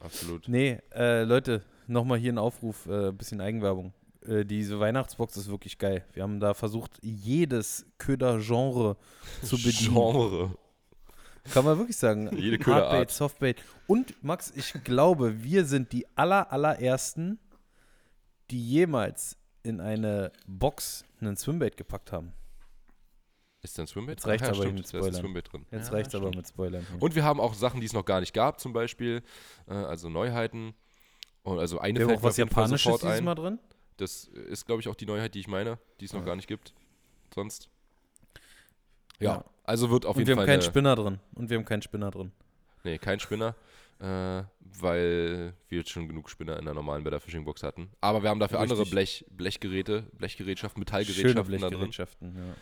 Absolut. 0.00 0.48
Nee, 0.48 0.80
äh, 0.92 1.22
Leute, 1.22 1.62
nochmal 1.86 2.18
hier 2.18 2.32
ein 2.32 2.38
Aufruf, 2.38 2.86
äh, 2.86 3.12
bisschen 3.12 3.40
Eigenwerbung. 3.40 3.94
Äh, 4.26 4.44
diese 4.44 4.80
Weihnachtsbox 4.80 5.36
ist 5.36 5.48
wirklich 5.48 5.78
geil. 5.78 6.04
Wir 6.14 6.24
haben 6.24 6.40
da 6.40 6.52
versucht, 6.52 6.98
jedes 7.02 7.86
Köder-Genre 7.98 8.96
zu 9.42 9.56
bedienen. 9.56 9.94
Genre. 9.94 10.50
Kann 11.52 11.64
man 11.64 11.78
wirklich 11.78 11.96
sagen. 11.96 12.34
Jede 12.36 12.58
Köderart. 12.58 12.90
Hardbait, 12.90 13.10
Softbait. 13.10 13.62
Und 13.86 14.22
Max, 14.24 14.52
ich 14.56 14.72
glaube, 14.84 15.42
wir 15.42 15.64
sind 15.64 15.92
die 15.92 16.06
aller, 16.16 16.50
allerersten, 16.50 17.38
die 18.50 18.60
jemals 18.66 19.36
in 19.62 19.80
eine 19.80 20.32
Box 20.46 21.04
einen 21.20 21.36
Swimbait 21.36 21.76
gepackt 21.76 22.12
haben. 22.12 22.32
Ist 23.62 23.78
da 23.78 23.82
ein 23.82 23.86
Swimbait 23.86 24.18
Jetzt 24.18 24.26
reicht's 24.26 24.42
Ach 24.42 24.48
ja, 24.48 24.52
aber 24.54 24.62
stimmt, 24.64 24.76
mit 24.78 24.84
da 24.84 24.88
ist 24.88 24.94
ein 24.94 24.98
Spoilern. 25.00 25.20
Swimbait 25.22 25.52
drin. 25.52 25.66
Jetzt 25.70 25.86
Ja, 25.88 25.92
reicht's 25.94 26.14
aber 26.14 26.30
mit 26.30 26.46
Spoilern. 26.48 26.86
Und 27.00 27.14
wir 27.14 27.24
haben 27.24 27.40
auch 27.40 27.54
Sachen, 27.54 27.80
die 27.80 27.86
es 27.86 27.92
noch 27.94 28.04
gar 28.04 28.20
nicht 28.20 28.34
gab, 28.34 28.60
zum 28.60 28.72
Beispiel, 28.74 29.22
äh, 29.66 29.72
also 29.72 30.08
Neuheiten. 30.10 30.74
Und 31.42 31.58
also 31.58 31.78
eine 31.78 31.98
wir 31.98 32.06
fällt 32.06 32.18
auch 32.18 32.22
was 32.24 32.36
Japanisches 32.36 32.82
sofort 32.84 33.02
dieses 33.02 33.18
ein. 33.18 33.24
Mal 33.24 33.34
drin. 33.34 33.58
Das 33.96 34.24
ist, 34.24 34.66
glaube 34.66 34.80
ich, 34.80 34.88
auch 34.88 34.94
die 34.94 35.06
Neuheit, 35.06 35.34
die 35.34 35.40
ich 35.40 35.48
meine, 35.48 35.78
die 36.00 36.04
es 36.06 36.12
noch 36.12 36.20
Ja. 36.20 36.26
gar 36.26 36.36
nicht 36.36 36.48
gibt. 36.48 36.74
Sonst. 37.34 37.68
Ja, 39.20 39.34
Ja. 39.36 39.44
also 39.64 39.90
wird 39.90 40.06
auf 40.06 40.16
Und 40.16 40.20
wir 40.20 40.26
jeden 40.26 40.30
haben 40.32 40.38
Fall. 40.38 40.46
keinen 40.46 40.60
Eine, 40.60 40.62
Spinner 40.70 40.96
drin. 40.96 41.20
Und 41.34 41.50
wir 41.50 41.56
haben 41.58 41.64
keinen 41.64 41.82
Spinner 41.82 42.10
drin. 42.10 42.32
nee, 42.84 42.98
kein 42.98 43.20
Spinner, 43.20 43.54
äh, 44.00 44.42
weil 44.60 45.54
wir 45.68 45.78
jetzt 45.78 45.90
schon 45.90 46.08
genug 46.08 46.28
Spinner 46.30 46.58
in 46.58 46.64
der 46.64 46.74
normalen 46.74 47.04
Better 47.04 47.20
Fishing 47.20 47.44
Box 47.44 47.62
hatten. 47.62 47.90
Aber 48.00 48.22
wir 48.22 48.30
haben 48.30 48.40
dafür 48.40 48.58
andere 48.60 48.80
Richtig. 48.80 48.92
Blech, 48.92 49.24
Blechgeräte, 49.30 50.02
Blechgerätschaften, 50.18 50.80
Schöne 50.86 51.00
Metallgerätschaften 51.02 51.52
da 51.60 51.68
drin. 51.68 51.78
Blechgerätschaften. 51.78 52.36
Ja. 52.36 52.54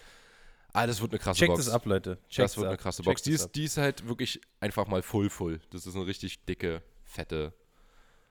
Ah, 0.74 0.86
das 0.86 1.00
wird 1.02 1.12
eine 1.12 1.18
krasse 1.18 1.38
Checkt 1.40 1.48
Box. 1.52 1.66
es 1.66 1.68
ab, 1.68 1.84
Leute. 1.84 2.16
Checkt 2.30 2.44
das 2.44 2.56
wird 2.56 2.64
es 2.64 2.68
eine 2.68 2.74
ab. 2.74 2.80
krasse 2.80 3.02
Checkt 3.02 3.06
Box. 3.16 3.22
Die 3.22 3.32
es 3.34 3.42
ab. 3.42 3.46
ist, 3.48 3.56
die 3.56 3.64
ist 3.64 3.76
halt 3.76 4.08
wirklich 4.08 4.40
einfach 4.60 4.86
mal 4.86 5.02
full 5.02 5.28
full. 5.30 5.60
Das 5.70 5.86
ist 5.86 5.94
eine 5.96 6.06
richtig 6.06 6.44
dicke, 6.46 6.82
fette, 7.04 7.52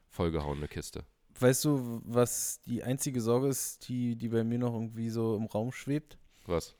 vollgehauene 0.09 0.67
Kiste. 0.67 1.03
Weißt 1.39 1.65
du, 1.65 2.01
was 2.05 2.59
die 2.61 2.83
einzige 2.83 3.21
Sorge 3.21 3.47
ist, 3.47 3.87
die, 3.87 4.15
die 4.15 4.29
bei 4.29 4.43
mir 4.43 4.59
noch 4.59 4.73
irgendwie 4.73 5.09
so 5.09 5.35
im 5.35 5.45
Raum 5.45 5.71
schwebt? 5.71 6.17
Was? 6.45 6.75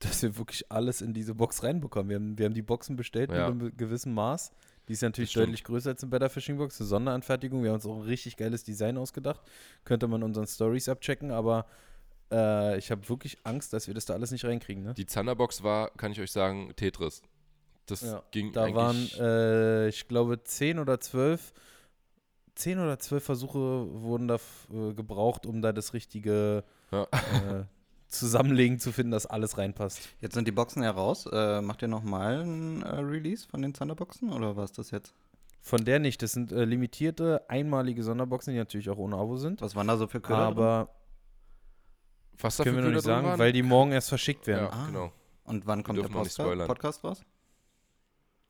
Dass 0.00 0.22
wir 0.22 0.36
wirklich 0.36 0.70
alles 0.70 1.00
in 1.00 1.14
diese 1.14 1.34
Box 1.34 1.62
reinbekommen. 1.62 2.08
Wir 2.10 2.16
haben, 2.16 2.38
wir 2.38 2.44
haben 2.46 2.54
die 2.54 2.62
Boxen 2.62 2.96
bestellt 2.96 3.30
Ja. 3.32 3.50
mit 3.50 3.62
einem 3.62 3.76
gewissen 3.76 4.12
Maß. 4.12 4.52
Die 4.88 4.92
ist 4.92 5.02
natürlich 5.02 5.32
deutlich 5.32 5.64
größer 5.64 5.90
als 5.90 6.02
eine 6.02 6.10
Better 6.10 6.28
Fishing 6.30 6.58
Box. 6.58 6.80
Eine 6.80 6.86
Sonderanfertigung. 6.88 7.62
Wir 7.62 7.70
haben 7.70 7.76
uns 7.76 7.86
auch 7.86 7.96
ein 7.96 8.02
richtig 8.02 8.36
geiles 8.36 8.62
Design 8.62 8.98
ausgedacht. 8.98 9.40
Könnte 9.84 10.06
man 10.06 10.22
unseren 10.22 10.46
Stories 10.46 10.88
abchecken, 10.88 11.30
aber 11.32 11.66
äh, 12.30 12.76
ich 12.78 12.90
habe 12.90 13.08
wirklich 13.08 13.38
Angst, 13.44 13.72
dass 13.72 13.86
wir 13.88 13.94
das 13.94 14.04
da 14.04 14.14
alles 14.14 14.30
nicht 14.30 14.44
reinkriegen. 14.44 14.84
Ne? 14.84 14.94
Die 14.94 15.06
Zanderbox 15.06 15.62
war, 15.62 15.90
kann 15.96 16.12
ich 16.12 16.20
euch 16.20 16.30
sagen, 16.30 16.72
Tetris. 16.76 17.22
Das 17.86 18.02
Ja, 18.02 18.22
ging 18.32 18.52
Da 18.52 18.72
waren, 18.74 19.08
äh, 19.18 19.88
ich 19.88 20.06
glaube, 20.08 20.42
zehn 20.44 20.78
oder 20.78 21.00
zwölf, 21.00 21.52
zehn 22.54 22.78
oder 22.78 22.98
zwölf 22.98 23.24
Versuche 23.24 23.58
wurden 24.02 24.28
da 24.28 24.36
äh, 24.72 24.92
gebraucht, 24.92 25.46
um 25.46 25.62
da 25.62 25.72
das 25.72 25.94
richtige 25.94 26.64
Ja. 26.92 27.06
Zusammenlegen 28.18 28.78
zu 28.78 28.92
finden, 28.92 29.12
dass 29.12 29.26
alles 29.26 29.58
reinpasst. 29.58 30.00
Jetzt 30.20 30.34
sind 30.34 30.46
die 30.48 30.52
Boxen 30.52 30.82
ja 30.82 30.90
raus. 30.90 31.26
Äh, 31.30 31.60
macht 31.60 31.82
ihr 31.82 31.88
nochmal 31.88 32.42
ein 32.42 32.82
äh, 32.82 32.88
Release 33.00 33.46
von 33.48 33.62
den 33.62 33.74
Zanderboxen 33.74 34.32
oder 34.32 34.56
was 34.56 34.72
das 34.72 34.90
jetzt? 34.90 35.14
Von 35.60 35.84
der 35.84 35.98
nicht. 35.98 36.22
Das 36.22 36.32
sind 36.32 36.52
äh, 36.52 36.64
limitierte, 36.64 37.48
einmalige 37.48 38.02
Sonderboxen, 38.02 38.52
die 38.52 38.58
natürlich 38.58 38.88
auch 38.90 38.98
ohne 38.98 39.16
Abo 39.16 39.36
sind. 39.36 39.60
Was 39.60 39.74
waren 39.74 39.86
da 39.88 39.96
so 39.96 40.06
für 40.06 40.20
Köder? 40.20 40.46
drin? 40.46 40.46
Aber 40.58 40.90
was 42.38 42.56
da 42.56 42.64
können 42.64 42.76
wir 42.76 42.82
noch 42.84 42.90
nicht 42.90 43.04
drin 43.04 43.14
sagen, 43.14 43.26
waren? 43.26 43.38
weil 43.38 43.52
die 43.52 43.62
morgen 43.62 43.92
erst 43.92 44.08
verschickt 44.10 44.46
werden. 44.46 44.66
Ja, 44.66 44.70
Ah. 44.72 44.86
genau. 44.86 45.12
Und 45.44 45.66
wann 45.66 45.82
kommt 45.82 45.98
der 45.98 46.04
Podcast. 46.08 46.38
Podcast 46.66 47.04
raus? 47.04 47.22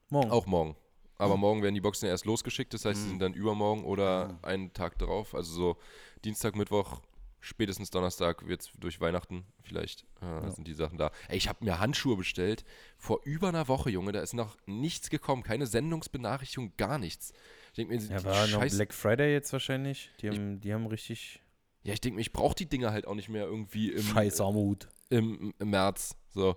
Morgen. 0.09 0.31
Auch 0.31 0.47
morgen. 0.47 0.77
Aber 1.19 1.35
Hm. 1.35 1.41
morgen 1.41 1.63
werden 1.63 1.75
die 1.75 1.81
Boxen 1.81 2.07
ja 2.07 2.11
erst 2.13 2.27
losgeschickt, 2.27 2.75
das 2.75 2.85
heißt, 2.85 2.97
sie 2.99 3.05
Hm. 3.05 3.11
sind 3.13 3.23
dann 3.23 3.33
übermorgen 3.35 3.85
oder 3.85 4.39
Ah. 4.43 4.47
einen 4.49 4.73
Tag 4.73 4.99
darauf. 4.99 5.35
Also 5.35 5.53
so 5.55 5.77
Dienstag, 6.25 6.57
Mittwoch, 6.57 7.01
spätestens 7.41 7.91
Donnerstag 7.91 8.47
wird 8.47 8.71
durch 8.79 9.01
Weihnachten 9.01 9.47
vielleicht 9.63 10.07
äh, 10.21 10.51
sind 10.51 10.67
die 10.67 10.75
Sachen 10.75 10.99
da. 10.99 11.11
Ey, 11.29 11.37
ich 11.37 11.49
habe 11.49 11.65
mir 11.65 11.79
Handschuhe 11.79 12.17
bestellt 12.17 12.65
vor 12.97 13.21
über 13.25 13.49
einer 13.49 13.69
Woche, 13.69 13.91
Junge. 13.91 14.13
Da 14.13 14.21
ist 14.21 14.35
noch 14.35 14.57
nichts 14.67 15.11
gekommen. 15.11 15.43
Keine 15.43 15.67
Sendungsbenachrichtigung, 15.67 16.73
gar 16.77 16.99
nichts. 16.99 17.33
Ich 17.69 17.77
denke 17.77 17.95
mir, 17.95 18.03
Ja, 18.03 18.25
war 18.25 18.47
noch 18.49 18.67
Black 18.67 18.95
Friday 18.95 19.33
jetzt 19.33 19.53
wahrscheinlich. 19.53 20.11
Die 20.21 20.31
haben, 20.31 20.61
die 20.61 20.73
haben 20.73 20.87
richtig 20.87 21.41
ja, 21.87 21.93
ich 21.93 22.01
denke 22.01 22.17
mir, 22.17 22.23
ich 22.23 22.33
brauche 22.33 22.57
die 22.57 22.67
Dinger 22.67 22.91
halt 22.91 23.07
auch 23.07 23.15
nicht 23.15 23.29
mehr 23.29 23.45
irgendwie 23.45 23.93
im, 23.93 24.03
scheiß 24.03 24.41
Armut. 24.41 24.89
im, 25.09 25.55
im 25.61 25.71
März. 25.71 26.17
So. 26.35 26.57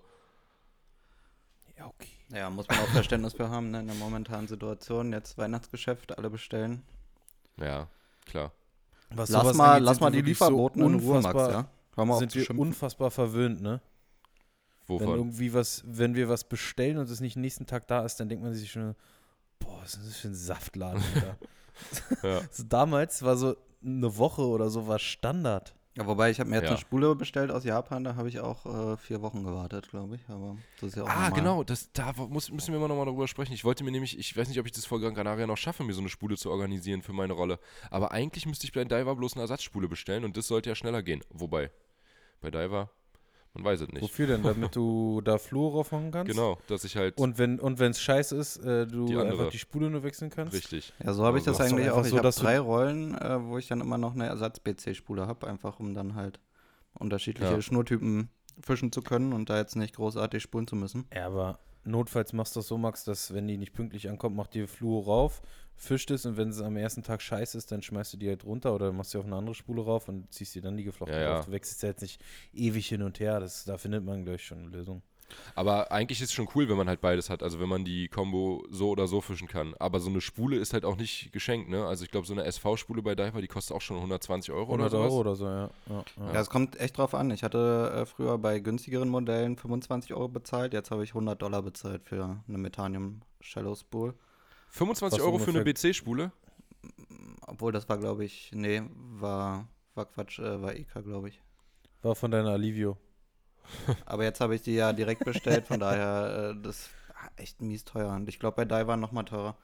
Ja, 1.78 1.86
okay. 1.86 2.10
Ja, 2.34 2.50
muss 2.50 2.68
man 2.68 2.80
auch 2.80 2.88
Verständnis 2.88 3.34
für 3.34 3.48
haben, 3.48 3.70
ne, 3.70 3.82
in 3.82 3.86
der 3.86 3.96
momentanen 3.96 4.48
Situation. 4.48 5.14
Jetzt 5.14 5.38
Weihnachtsgeschäft, 5.38 6.18
alle 6.18 6.32
bestellen. 6.32 6.82
Ja, 7.58 7.88
klar. 8.26 8.52
Was 9.12 9.30
Lass 9.30 9.56
mal, 9.56 9.72
angeht, 9.74 9.86
lass 9.86 10.00
mal 10.00 10.12
die 10.12 10.18
wirklich 10.18 10.38
so 10.38 10.46
Lieferboten 10.46 10.84
in 10.84 11.00
Ruhe, 11.00 11.22
Max, 11.22 11.36
ja? 11.36 11.68
Hör 11.96 12.06
mal 12.06 12.20
sind 12.20 12.36
wir 12.36 12.44
schimpfen. 12.44 12.60
unfassbar 12.60 13.12
verwöhnt, 13.12 13.62
ne? 13.62 13.82
Wenn 14.88 15.00
Wovon? 15.00 15.16
irgendwie 15.16 15.54
was, 15.54 15.84
wenn 15.86 16.16
wir 16.16 16.30
was 16.30 16.44
bestellen 16.44 16.98
und 16.98 17.10
es 17.10 17.20
nicht 17.20 17.36
nächsten 17.36 17.66
Tag 17.66 17.88
da 17.88 18.06
ist, 18.06 18.20
dann 18.20 18.30
denkt 18.30 18.44
man 18.44 18.54
sich 18.54 18.72
schon, 18.72 18.96
boah, 19.60 19.80
was 19.82 19.96
ist 19.96 20.08
das 20.08 20.18
für 20.18 20.30
ein 20.30 20.36
Saftladen. 20.36 21.04
Ja. 22.24 22.42
so 22.52 22.64
damals 22.64 23.24
war 23.24 23.38
so, 23.38 23.56
eine 23.82 24.18
Woche 24.18 24.42
oder 24.42 24.70
so 24.70 24.88
war 24.88 25.00
Standard. 25.00 25.76
Ja, 26.00 26.08
wobei 26.08 26.32
ich 26.32 26.40
habe 26.40 26.50
mir 26.50 26.56
jetzt 26.58 26.64
Ja. 26.66 26.70
eine 26.72 26.78
Spule 26.80 27.14
bestellt 27.16 27.52
aus 27.52 27.66
Japan, 27.66 28.06
da 28.06 28.16
habe 28.16 28.30
ich 28.30 28.40
auch 28.40 28.66
äh, 28.94 28.98
vier 28.98 29.22
Wochen 29.22 29.44
gewartet, 29.44 29.90
glaube 29.90 30.16
ich. 30.16 30.22
Aber 30.30 30.56
das 30.80 30.90
ist 30.92 30.96
ja 30.96 31.04
auch 31.04 31.10
Ah, 31.10 31.14
normal. 31.14 31.32
genau, 31.34 31.64
das, 31.66 31.92
da 31.92 32.14
muss, 32.14 32.50
müssen 32.52 32.72
wir 32.74 32.80
mal 32.80 32.88
nochmal 32.88 33.06
darüber 33.06 33.28
sprechen. 33.28 33.52
Ich 33.54 33.66
wollte 33.66 33.84
mir 33.84 33.92
nämlich, 33.92 34.18
ich 34.18 34.36
weiß 34.38 34.48
nicht, 34.48 34.60
ob 34.60 34.66
ich 34.66 34.72
das 34.72 34.86
vor 34.86 35.02
Gran 35.02 35.14
Canaria 35.14 35.46
noch 35.46 35.58
schaffe, 35.58 35.84
mir 35.84 35.94
so 35.94 36.00
eine 36.00 36.10
Spule 36.10 36.38
zu 36.38 36.50
organisieren 36.52 37.02
für 37.02 37.12
meine 37.14 37.34
Rolle. 37.34 37.60
Aber 37.92 38.12
eigentlich 38.14 38.46
müsste 38.46 38.66
ich 38.66 38.72
bei 38.72 38.86
Diver 38.86 39.16
bloß 39.16 39.34
eine 39.34 39.42
Ersatzspule 39.42 39.90
bestellen 39.90 40.24
und 40.24 40.38
das 40.38 40.48
sollte 40.48 40.70
ja 40.70 40.76
schneller 40.76 41.04
gehen. 41.04 41.22
Wobei, 41.32 41.70
bei 42.40 42.50
Diver, 42.50 42.90
man 43.54 43.64
weiß 43.64 43.82
es 43.82 43.90
nicht. 43.90 44.02
Wofür 44.02 44.28
denn? 44.28 44.44
Damit 44.44 44.76
du 44.76 45.22
da 45.26 45.38
Flur 45.38 45.72
drauf 45.72 45.92
machen 45.92 46.12
kannst? 46.12 46.32
Genau, 46.32 46.58
dass 46.68 46.84
ich 46.84 46.96
halt 46.96 47.18
Und 47.18 47.38
wenn 47.38 47.60
und 47.60 47.80
es 47.80 48.02
scheiße 48.02 48.36
ist, 48.36 48.58
äh, 48.58 48.86
du 48.88 49.06
Die 49.08 49.18
einfach 49.18 49.50
die 49.50 49.60
Spule 49.60 49.90
nur 49.90 50.04
wechseln 50.04 50.30
kannst? 50.30 50.54
richtig. 50.54 50.94
Ja, 51.04 51.14
so 51.14 51.26
habe 51.26 51.38
ich 51.40 51.48
Also 51.48 51.60
das 51.60 51.72
eigentlich 51.72 51.90
auch. 51.90 52.04
Ich 52.04 52.10
so, 52.12 52.18
habe 52.18 52.30
drei 52.30 52.60
Rollen, 52.60 53.16
äh, 53.16 53.44
wo 53.44 53.58
ich 53.58 53.68
dann 53.68 53.82
immer 53.82 53.98
noch 53.98 54.14
eine 54.14 54.28
Ersatz-BC-Spule 54.28 55.28
habe, 55.28 55.48
einfach 55.48 55.80
um 55.80 55.94
dann 55.94 56.16
halt 56.16 56.40
unterschiedliche 56.94 57.54
Ja. 57.54 57.62
Schnurtypen 57.62 58.30
fischen 58.62 58.92
zu 58.92 59.02
können 59.02 59.34
und 59.34 59.50
da 59.50 59.58
jetzt 59.58 59.76
nicht 59.76 59.96
großartig 59.96 60.44
spulen 60.44 60.68
zu 60.68 60.76
müssen. 60.76 61.06
Ja, 61.14 61.28
aber 61.28 61.60
notfalls 61.84 62.34
machst 62.34 62.56
du 62.56 62.60
das 62.60 62.68
so, 62.68 62.78
Max, 62.78 63.04
dass 63.04 63.34
wenn 63.34 63.48
die 63.48 63.58
nicht 63.58 63.74
pünktlich 63.74 64.10
ankommt, 64.10 64.36
macht 64.36 64.54
die 64.54 64.68
Flur 64.68 65.06
rauf, 65.06 65.42
fischt 65.76 66.12
es 66.12 66.26
und 66.26 66.38
wenn 66.38 66.50
es 66.50 66.62
am 66.62 66.76
ersten 66.78 67.04
Tag 67.04 67.22
scheiße 67.22 67.58
ist, 67.58 67.72
dann 67.72 67.82
schmeißt 67.82 68.14
du 68.14 68.18
die 68.18 68.28
halt 68.28 68.44
runter 68.46 68.76
oder 68.76 68.92
machst 68.92 69.12
sie 69.12 69.18
auf 69.18 69.26
eine 69.26 69.36
andere 69.36 69.56
Spule 69.56 69.84
rauf 69.84 70.10
und 70.10 70.32
ziehst 70.34 70.56
dir 70.56 70.62
dann 70.62 70.78
die 70.78 70.84
geflochten 70.84 71.16
Ja, 71.16 71.22
ja. 71.22 71.42
Du 71.42 71.52
wechselst 71.52 71.82
ja 71.84 71.90
jetzt 71.90 72.02
nicht 72.02 72.22
ewig 72.54 72.88
hin 72.88 73.02
und 73.02 73.20
her. 73.20 73.40
Das, 73.40 73.66
da 73.66 73.78
findet 73.78 74.04
man, 74.04 74.24
glaube 74.24 74.36
ich, 74.36 74.46
schon 74.46 74.60
eine 74.60 74.70
Lösung. 74.70 75.02
Aber 75.56 75.92
eigentlich 75.92 76.22
ist 76.22 76.30
es 76.30 76.34
schon 76.34 76.48
cool, 76.56 76.70
wenn 76.70 76.78
man 76.78 76.88
halt 76.88 77.02
beides 77.02 77.30
hat. 77.30 77.44
Also 77.44 77.60
wenn 77.60 77.70
man 77.70 77.86
die 77.86 78.08
Combo 78.08 78.66
so 78.70 78.90
oder 78.90 79.08
so 79.08 79.22
fischen 79.22 79.48
kann. 79.48 79.74
Aber 79.80 80.00
so 80.00 80.10
eine 80.10 80.22
Spule 80.22 80.58
ist 80.58 80.74
halt 80.74 80.86
auch 80.86 80.96
nicht 80.96 81.32
geschenkt, 81.32 81.70
ne? 81.70 81.86
Also 81.86 82.04
ich 82.04 82.12
glaube, 82.12 82.28
so 82.28 82.34
eine 82.34 82.44
SV-Spule 82.44 83.02
bei 83.02 83.16
Diver, 83.16 83.42
die 83.42 83.48
kostet 83.48 83.76
auch 83.76 83.82
schon 83.82 83.98
120 83.98 84.54
Euro 84.54 84.74
100 84.74 84.80
oder 84.80 84.90
sowas. 84.90 85.12
Euro 85.12 85.20
oder 85.20 85.36
so, 85.36 85.46
ja. 85.46 85.70
ja, 85.90 86.04
ja. 86.18 86.34
Ja, 86.34 86.42
es 86.42 86.50
kommt 86.50 86.80
echt 86.80 86.98
drauf 86.98 87.14
an. 87.14 87.32
Ich 87.32 87.44
hatte 87.44 87.92
äh, 87.96 88.06
früher 88.06 88.38
bei 88.38 88.60
günstigeren 88.60 89.10
Modellen 89.10 89.58
25 89.58 90.14
Euro 90.14 90.28
bezahlt, 90.28 90.74
jetzt 90.74 90.92
habe 90.92 91.04
ich 91.04 91.12
100 91.12 91.42
Dollar 91.42 91.62
bezahlt 91.62 92.04
für 92.04 92.42
eine 92.48 92.58
Metanium 92.58 93.22
Shallow 93.42 93.76
Spool. 93.76 94.14
25 94.70 95.20
Was 95.20 95.26
Euro 95.26 95.40
für 95.40 95.52
eine 95.52 95.64
BC-Spule? 95.64 96.32
Obwohl 97.48 97.72
das 97.72 97.90
war, 97.90 97.98
glaube 97.98 98.26
ich, 98.26 98.52
nee, 98.54 98.82
war, 98.94 99.68
war 99.96 100.06
Quatsch, 100.06 100.40
äh, 100.40 100.62
war 100.62 100.76
EK, 100.76 101.04
glaube 101.04 101.30
ich. 101.30 101.42
War 102.02 102.16
von 102.16 102.32
deiner 102.32 102.52
Alivio. 102.52 102.98
Aber 104.06 104.24
jetzt 104.24 104.42
habe 104.42 104.56
ich 104.56 104.62
die 104.62 104.76
ja 104.76 104.94
direkt 104.94 105.26
bestellt, 105.26 105.68
von 105.68 105.80
daher, 105.80 106.54
äh, 106.56 106.62
das 106.62 106.90
war 107.14 107.32
echt 107.38 107.62
mies 107.62 107.86
teuer. 107.86 108.14
Und 108.14 108.28
ich 108.30 108.40
glaube, 108.40 108.56
bei 108.56 108.66
Diver 108.66 108.98
noch 108.98 109.12
mal 109.12 109.24
teurer. 109.24 109.56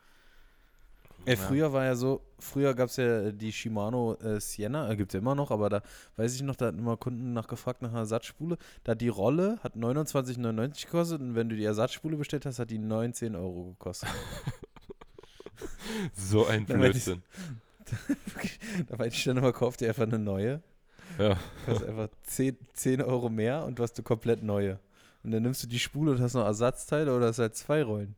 Ey, 1.26 1.36
Ja. 1.36 1.42
früher 1.42 1.74
war 1.74 1.86
ja 1.86 1.96
so, 1.96 2.22
früher 2.38 2.76
gab 2.76 2.90
es 2.90 2.98
ja 2.98 3.32
die 3.32 3.52
Shimano 3.52 4.14
äh, 4.22 4.40
Sienna, 4.40 4.92
äh, 4.92 4.96
gibt 4.96 5.10
es 5.10 5.14
ja 5.14 5.20
immer 5.22 5.34
noch, 5.34 5.50
aber 5.50 5.70
da 5.70 5.82
weiß 6.18 6.36
ich 6.36 6.44
noch, 6.44 6.56
da 6.56 6.68
hatten 6.68 6.78
immer 6.78 6.98
Kunden 6.98 7.34
nachgefragt 7.34 7.82
nach 7.82 7.90
einer 7.90 8.00
Ersatzspule. 8.00 8.58
Da 8.84 8.92
hat 8.92 9.02
die 9.02 9.08
Rolle 9.08 9.58
hat 9.64 9.76
29,99 9.76 10.86
gekostet 10.86 11.22
und 11.22 11.34
wenn 11.34 11.50
du 11.50 11.56
die 11.56 11.66
Ersatzspule 11.66 12.18
bestellt 12.18 12.46
hast, 12.46 12.60
hat 12.60 12.70
die 12.70 12.78
19 12.78 13.36
Euro 13.36 13.72
gekostet. 13.72 14.10
So 16.14 16.46
ein 16.46 16.66
Blödsinn. 16.66 17.24
da 18.90 18.98
meinte 18.98 19.16
ich 19.16 19.24
dann 19.24 19.38
immer, 19.38 19.54
kauf 19.54 19.78
dir 19.78 19.88
einfach 19.88 20.04
eine 20.04 20.20
neue. 20.20 20.62
Ja. 21.18 21.38
Kostet 21.66 21.90
einfach 21.90 22.10
10, 22.24 22.58
10 22.74 23.02
Euro 23.02 23.30
mehr 23.30 23.66
und 23.66 23.80
du 23.80 23.84
hast 23.84 23.98
eine 23.98 24.04
komplett 24.04 24.44
neue. 24.44 24.80
Und 25.24 25.32
dann 25.32 25.44
nimmst 25.44 25.64
du 25.64 25.68
die 25.68 25.80
Spule 25.80 26.12
und 26.12 26.22
hast 26.22 26.34
noch 26.34 26.46
Ersatzteile 26.46 27.16
oder 27.16 27.28
hast 27.28 27.40
halt 27.40 27.56
zwei 27.56 27.84
Rollen. 27.84 28.16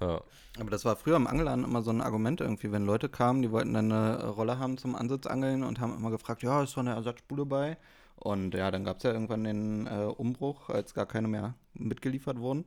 ja. 0.00 0.20
Aber 0.58 0.70
das 0.70 0.84
war 0.84 0.96
früher 0.96 1.16
im 1.16 1.26
Angeladen 1.26 1.64
immer 1.64 1.82
so 1.82 1.90
ein 1.90 2.00
Argument 2.00 2.40
irgendwie, 2.40 2.72
wenn 2.72 2.86
Leute 2.86 3.08
kamen, 3.08 3.42
die 3.42 3.52
wollten 3.52 3.74
dann 3.74 3.92
eine 3.92 4.26
Rolle 4.28 4.58
haben 4.58 4.78
zum 4.78 4.96
Ansitzangeln 4.96 5.62
und 5.62 5.80
haben 5.80 5.94
immer 5.94 6.10
gefragt, 6.10 6.42
ja, 6.42 6.62
ist 6.62 6.72
so 6.72 6.80
eine 6.80 6.94
Ersatzspule 6.94 7.44
bei? 7.44 7.76
Und 8.16 8.54
ja, 8.54 8.70
dann 8.70 8.84
gab 8.84 8.96
es 8.96 9.02
ja 9.02 9.12
irgendwann 9.12 9.44
den 9.44 9.86
äh, 9.86 10.04
Umbruch, 10.04 10.70
als 10.70 10.94
gar 10.94 11.06
keine 11.06 11.28
mehr 11.28 11.54
mitgeliefert 11.74 12.38
wurden. 12.38 12.64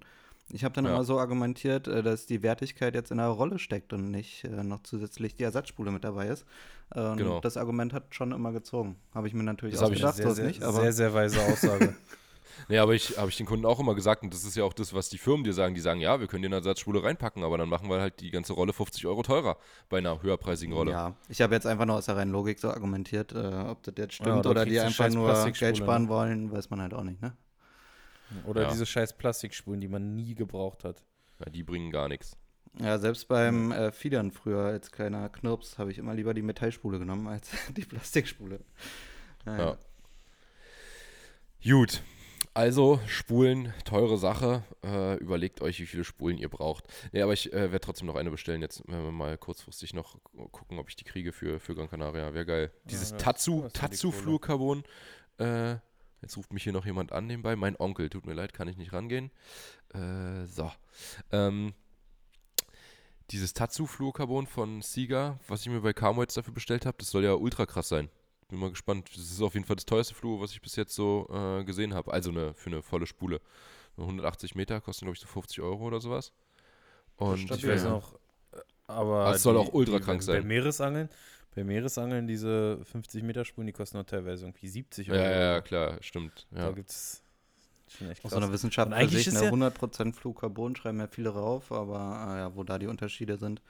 Ich 0.52 0.64
habe 0.64 0.74
dann 0.74 0.86
Ja. 0.86 0.92
immer 0.92 1.04
so 1.04 1.20
argumentiert, 1.20 1.88
äh, 1.88 2.02
dass 2.02 2.26
die 2.26 2.42
Wertigkeit 2.42 2.96
jetzt 2.96 3.12
in 3.12 3.18
der 3.18 3.28
Rolle 3.28 3.60
steckt 3.60 3.94
und 3.94 4.10
nicht 4.12 4.44
äh, 4.46 4.64
noch 4.64 4.82
zusätzlich 4.84 5.36
die 5.36 5.44
Ersatzspule 5.44 5.92
mit 5.92 6.04
dabei 6.04 6.28
ist. 6.28 6.46
Und 6.90 7.18
Genau. 7.18 7.40
das 7.40 7.56
Argument 7.56 7.94
hat 7.94 8.16
schon 8.16 8.32
immer 8.32 8.52
gezogen. 8.52 8.96
Habe 9.14 9.28
ich 9.28 9.34
mir 9.34 9.44
natürlich 9.44 9.76
Das 9.76 9.84
ausgedacht, 9.84 10.16
sehr, 10.16 10.28
ist 10.28 10.36
sehr, 10.38 10.48
nicht, 10.48 10.64
aber 10.64 10.82
sehr, 10.82 10.94
sehr 10.94 11.14
weise 11.14 11.42
Aussage. 11.44 11.96
Nee, 12.68 12.78
aber 12.78 12.94
ich 12.94 13.18
habe 13.18 13.30
ich 13.30 13.38
den 13.38 13.46
Kunden 13.46 13.66
auch 13.66 13.80
immer 13.80 13.96
gesagt, 13.96 14.24
und 14.24 14.34
das 14.34 14.44
ist 14.44 14.56
ja 14.56 14.64
auch 14.66 14.74
das, 14.74 14.94
was 14.94 15.08
die 15.08 15.18
Firmen 15.18 15.44
dir 15.44 15.54
sagen. 15.54 15.76
Die 15.76 15.82
sagen, 15.82 16.02
ja, 16.02 16.20
wir 16.20 16.28
können 16.28 16.42
dir 16.42 16.50
eine 16.50 16.58
Ersatzspule 16.58 17.02
reinpacken, 17.02 17.44
aber 17.44 17.58
dann 17.58 17.70
machen 17.70 17.90
wir 17.90 18.02
halt 18.02 18.20
die 18.20 18.32
ganze 18.32 18.54
Rolle 18.54 18.74
50 18.74 19.06
Euro 19.08 19.24
teurer 19.24 19.58
bei 19.88 20.00
einer 20.00 20.22
höherpreisigen 20.22 20.74
Rolle. 20.74 20.92
Ja, 20.92 21.16
ich 21.30 21.42
habe 21.42 21.56
jetzt 21.56 21.66
einfach 21.66 21.86
nur 21.86 21.96
aus 21.96 22.08
der 22.08 22.18
reinen 22.18 22.32
Logik 22.32 22.60
so 22.60 22.70
argumentiert, 22.70 23.32
äh, 23.32 23.38
ob 23.38 23.82
das 23.84 23.94
jetzt 23.98 24.16
stimmt 24.16 24.40
oder 24.40 24.52
oder 24.52 24.66
die 24.66 24.80
einfach 24.80 25.10
nur 25.10 25.52
Geld 25.52 25.78
sparen 25.78 26.04
ne? 26.04 26.10
wollen, 26.10 26.52
weiß 26.52 26.70
man 26.70 26.82
halt 26.82 26.94
auch 26.94 27.04
nicht, 27.04 27.22
ne? 27.22 27.34
Oder 28.46 28.64
Ja. 28.64 28.70
diese 28.72 28.86
scheiß 28.86 29.18
Plastikspulen, 29.18 29.82
die 29.82 29.88
man 29.88 30.16
nie 30.16 30.36
gebraucht 30.36 30.84
hat. 30.84 31.04
Ja, 31.40 31.50
die 31.50 31.64
bringen 31.64 31.92
gar 31.92 32.08
nichts. 32.10 32.38
Ja, 32.80 33.00
selbst 33.00 33.28
beim 33.28 33.72
äh, 33.72 33.92
Fiedern 33.92 34.32
früher 34.32 34.62
als 34.66 34.92
kleiner 34.92 35.28
Knirps 35.30 35.78
habe 35.78 35.92
ich 35.92 35.98
immer 35.98 36.14
lieber 36.14 36.34
die 36.34 36.42
Metallspule 36.44 37.00
genommen 37.00 37.28
als 37.28 37.50
die 37.76 37.86
Plastikspule. 37.86 38.60
Ja. 39.46 39.78
Gut. 41.64 42.02
Also, 42.54 43.00
Spulen, 43.08 43.74
teure 43.86 44.18
Sache. 44.18 44.64
Äh, 44.84 45.16
überlegt 45.18 45.62
euch, 45.62 45.80
wie 45.80 45.86
viele 45.86 46.04
Spulen 46.04 46.38
ihr 46.38 46.50
braucht. 46.50 46.86
Nee, 47.12 47.22
aber 47.22 47.34
ich 47.34 47.54
äh, 47.54 47.72
werde 47.72 47.80
trotzdem 47.80 48.08
noch 48.08 48.16
eine 48.16 48.32
bestellen. 48.32 48.62
Jetzt 48.62 48.86
werden 48.88 49.06
wir 49.06 49.12
mal 49.12 49.38
kurzfristig 49.38 49.94
noch 49.94 50.18
gucken, 50.52 50.80
ob 50.80 50.90
ich 50.90 50.96
die 50.96 51.04
kriege 51.06 51.32
für, 51.32 51.60
für 51.60 51.76
Gran 51.76 51.90
Canaria. 51.90 52.34
Wäre 52.34 52.46
geil. 52.46 52.72
Dieses 52.86 53.12
ja, 53.12 53.18
Tatsu, 53.18 53.70
Tatsu. 53.72 54.12
Fluorcarbon. 54.12 54.84
Äh, 55.38 55.76
jetzt 56.22 56.38
ruft 56.38 56.54
mich 56.54 56.64
hier 56.64 56.74
noch 56.74 56.86
jemand 56.86 57.12
an 57.12 57.28
nebenbei. 57.28 57.56
Mein 57.56 57.76
Onkel, 57.80 58.10
tut 58.10 58.26
mir 58.26 58.34
leid, 58.34 58.54
kann 58.54 58.68
ich 58.68 58.78
nicht 58.78 58.94
rangehen. 58.94 59.32
Äh, 59.94 60.46
so. 60.46 60.72
Ähm, 61.32 61.74
dieses 63.32 63.54
Tatsu 63.54 63.86
Fluorcarbon 63.86 64.48
von 64.48 64.82
Sieger, 64.82 65.40
was 65.48 65.62
ich 65.62 65.70
mir 65.70 65.82
bei 65.82 65.94
Camo 65.94 66.22
jetzt 66.22 66.36
dafür 66.36 66.54
bestellt 66.54 66.86
habe, 66.86 66.98
das 66.98 67.12
soll 67.12 67.24
ja 67.24 67.34
ultra 67.34 67.66
krass 67.66 67.90
sein. 67.90 68.10
Bin 68.48 68.60
mal 68.60 68.72
gespannt. 68.72 69.10
Das 69.14 69.24
ist 69.24 69.42
auf 69.42 69.54
jeden 69.54 69.66
Fall 69.66 69.76
das 69.76 69.86
teuerste 69.86 70.16
Fluor, 70.16 70.42
was 70.42 70.52
ich 70.52 70.62
bis 70.62 70.76
jetzt 70.76 70.96
so 70.96 71.30
äh, 71.32 71.64
gesehen 71.64 71.94
habe. 71.94 72.12
Also 72.12 72.32
eine, 72.32 72.56
für 72.56 72.72
eine 72.72 72.82
volle 72.82 73.06
Spule. 73.06 73.42
180 73.98 74.56
Meter 74.56 74.82
kosten, 74.82 75.06
glaube 75.06 75.16
ich, 75.16 75.22
so 75.22 75.28
50 75.28 75.62
Euro 75.62 75.86
oder 75.86 76.02
sowas. 76.02 76.32
Und 77.18 77.38
stabil, 77.40 77.66
Ich 77.66 77.70
weiß 77.70 77.84
noch, 77.84 78.18
aber. 78.88 79.34
Es 79.34 79.44
soll 79.44 79.58
auch 79.58 79.74
ultra 79.74 80.00
krank 80.00 80.24
sein. 80.24 80.42
Bei 80.42 80.48
Meeresangeln, 80.48 81.10
bei 81.56 81.64
Meeresangeln, 81.64 82.28
diese 82.28 82.80
50 82.86 83.24
Meter 83.24 83.44
Spulen, 83.46 83.68
die 83.68 83.74
kosten 83.74 83.98
noch 83.98 84.06
teilweise 84.06 84.46
irgendwie 84.46 84.68
70 84.68 85.08
ja, 85.08 85.14
Euro. 85.14 85.24
ja, 85.24 85.40
ja, 85.54 85.62
klar, 85.62 85.98
stimmt. 86.02 86.48
Da 86.52 86.68
Ja. 86.68 86.72
gibt 86.72 86.90
es 86.90 87.22
schon 87.88 88.10
echt 88.10 88.24
Aus 88.24 88.32
krass. 88.32 88.40
so 88.40 88.46
einer 88.46 88.54
Wissenschaft 88.54 88.90
für 88.92 88.96
eigentlich 88.96 89.26
sich, 89.26 89.34
ist 89.34 89.42
ne, 89.42 89.46
ja- 89.46 89.52
100% 89.52 90.14
Fluorcarbon 90.16 90.76
schreiben 90.76 91.00
ja 91.00 91.08
viele 91.08 91.30
rauf, 91.30 91.72
aber 91.72 91.96
äh, 91.98 92.38
ja, 92.40 92.56
wo 92.56 92.64
da 92.64 92.78
die 92.78 92.88
Unterschiede 92.88 93.38
sind. 93.38 93.62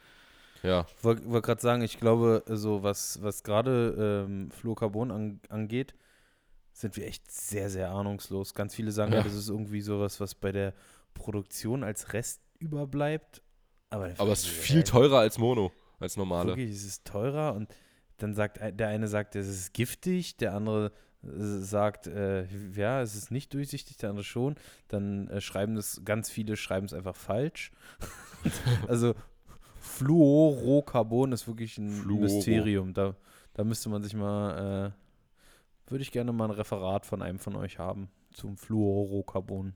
ja, 0.62 0.86
wollte 1.02 1.26
wollt 1.30 1.46
gerade 1.46 1.62
sagen, 1.62 1.82
ich 1.82 2.00
glaube, 2.00 2.44
so 2.48 2.84
was, 2.84 3.22
was 3.24 3.44
gerade 3.44 4.26
ähm, 4.28 4.52
Fluorcarbon 4.52 5.12
an, 5.12 5.40
angeht, 5.48 5.96
sind 6.74 6.98
wir 6.98 7.08
echt 7.08 7.32
sehr, 7.32 7.70
sehr 7.70 7.92
ahnungslos. 7.92 8.54
Ganz 8.54 8.76
viele 8.76 8.92
sagen 8.92 9.12
ja, 9.14 9.20
Ja. 9.20 9.24
das 9.24 9.34
ist 9.34 9.48
irgendwie 9.50 9.82
sowas, 9.82 10.20
was 10.20 10.36
bei 10.36 10.52
der 10.52 10.74
Produktion 11.14 11.84
als 11.84 12.12
Rest 12.14 12.42
überbleibt. 12.60 13.42
Aber, 13.90 14.12
aber 14.18 14.32
es 14.34 14.42
ist 14.44 14.48
viel 14.50 14.84
teurer 14.84 15.20
als 15.20 15.38
Mono, 15.38 15.72
als 16.00 16.18
normale. 16.18 16.50
Wirklich, 16.50 16.72
es 16.72 16.84
ist 16.84 17.06
teurer 17.06 17.54
und 17.54 17.74
dann 18.18 18.34
sagt 18.34 18.60
der 18.62 18.88
eine 18.88 19.08
sagt, 19.08 19.36
es 19.36 19.48
ist 19.48 19.74
giftig, 19.74 20.38
der 20.38 20.54
andere 20.54 20.92
äh, 21.24 21.30
sagt, 21.60 22.08
äh, 22.08 22.46
ja, 22.74 23.02
es 23.02 23.16
ist 23.16 23.32
nicht 23.32 23.54
durchsichtig, 23.54 23.98
der 23.98 24.10
andere 24.10 24.24
schon. 24.24 24.56
Dann 24.88 25.28
äh, 25.28 25.42
schreiben 25.42 25.76
das, 25.76 26.02
ganz 26.06 26.30
viele 26.30 26.56
schreiben 26.58 26.86
es 26.86 26.94
einfach 26.94 27.16
falsch. 27.16 27.72
also 28.88 29.16
Fluorocarbon 29.80 31.32
ist 31.32 31.48
wirklich 31.48 31.78
ein 31.78 31.90
Fluoro. 31.92 32.22
Mysterium. 32.22 32.94
Da, 32.94 33.16
da 33.54 33.64
müsste 33.64 33.90
man 33.90 34.04
sich 34.04 34.14
mal, 34.14 34.94
äh, 35.88 35.90
würde 35.92 36.02
ich 36.02 36.12
gerne 36.12 36.32
mal 36.32 36.46
ein 36.46 36.52
Referat 36.52 37.06
von 37.06 37.22
einem 37.22 37.40
von 37.40 37.56
euch 37.56 37.80
haben 37.80 38.10
zum 38.34 38.58
Fluorocarbon. 38.58 39.74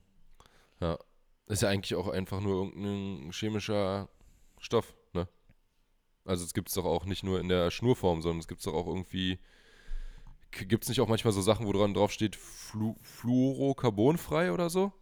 Ja. 0.80 0.98
Ist 1.46 1.62
ja 1.62 1.68
eigentlich 1.68 1.94
auch 1.94 2.08
einfach 2.08 2.40
nur 2.40 2.64
irgendein 2.64 3.30
chemischer 3.32 4.08
Stoff? 4.58 4.94
Also 6.24 6.44
es 6.44 6.54
gibt 6.54 6.68
es 6.68 6.74
doch 6.74 6.84
auch 6.86 7.04
nicht 7.04 7.22
nur 7.22 7.38
in 7.40 7.48
der 7.48 7.70
Schnurform, 7.70 8.22
sondern 8.22 8.40
es 8.40 8.48
gibt 8.48 8.60
es 8.60 8.64
doch 8.64 8.74
auch 8.74 8.86
irgendwie. 8.86 9.38
Gibt 10.50 10.84
es 10.84 10.88
nicht 10.88 11.00
auch 11.00 11.08
manchmal 11.08 11.32
so 11.32 11.42
Sachen, 11.42 11.66
wo 11.66 11.72
dran 11.72 11.94
drauf 11.94 12.12
steht, 12.12 12.36
Flu 12.36 12.94
Fluorocarbonfrei 13.02 14.52
oder 14.52 14.70
so? 14.70 14.92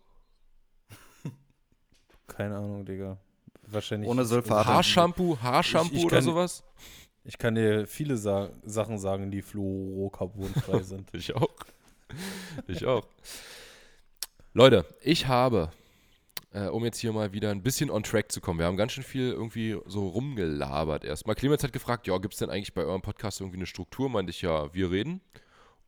Keine 2.26 2.56
Ahnung, 2.56 2.84
Digga. 2.86 3.18
Wahrscheinlich. 3.66 4.08
Ohne 4.08 4.24
Sulfate. 4.24 4.68
Haarshampoo, 4.68 5.38
Haarshampoo 5.40 5.92
Ich- 5.92 5.98
ich 6.00 6.04
oder 6.06 6.16
kann- 6.16 6.24
sowas? 6.24 6.64
Ich 7.24 7.38
kann 7.38 7.54
dir 7.54 7.86
viele 7.86 8.16
Sa 8.16 8.50
Sachen 8.64 8.98
sagen, 8.98 9.30
die 9.30 9.42
fluorocarbonfrei 9.42 10.82
sind. 10.82 11.08
Ich 11.14 11.34
auch. 11.36 11.54
Ich 12.66 12.84
auch. 12.86 13.06
Leute, 14.54 14.84
ich 15.02 15.28
habe 15.28 15.70
äh, 16.52 16.66
um 16.66 16.84
jetzt 16.84 16.98
hier 16.98 17.12
mal 17.12 17.32
wieder 17.32 17.50
ein 17.50 17.62
bisschen 17.62 17.90
on 17.90 18.02
track 18.02 18.30
zu 18.30 18.40
kommen. 18.40 18.58
Wir 18.58 18.66
haben 18.66 18.76
ganz 18.76 18.92
schön 18.92 19.04
viel 19.04 19.30
irgendwie 19.30 19.78
so 19.86 20.08
rumgelabert 20.08 21.04
erstmal. 21.04 21.34
Clemens 21.34 21.62
hat 21.62 21.72
gefragt, 21.72 22.06
ja, 22.06 22.18
gibt 22.18 22.34
es 22.34 22.38
denn 22.38 22.50
eigentlich 22.50 22.74
bei 22.74 22.84
eurem 22.84 23.02
Podcast 23.02 23.40
irgendwie 23.40 23.58
eine 23.58 23.66
Struktur? 23.66 24.08
Meinte 24.08 24.30
ich, 24.30 24.42
ja, 24.42 24.72
wir 24.74 24.90
reden 24.90 25.20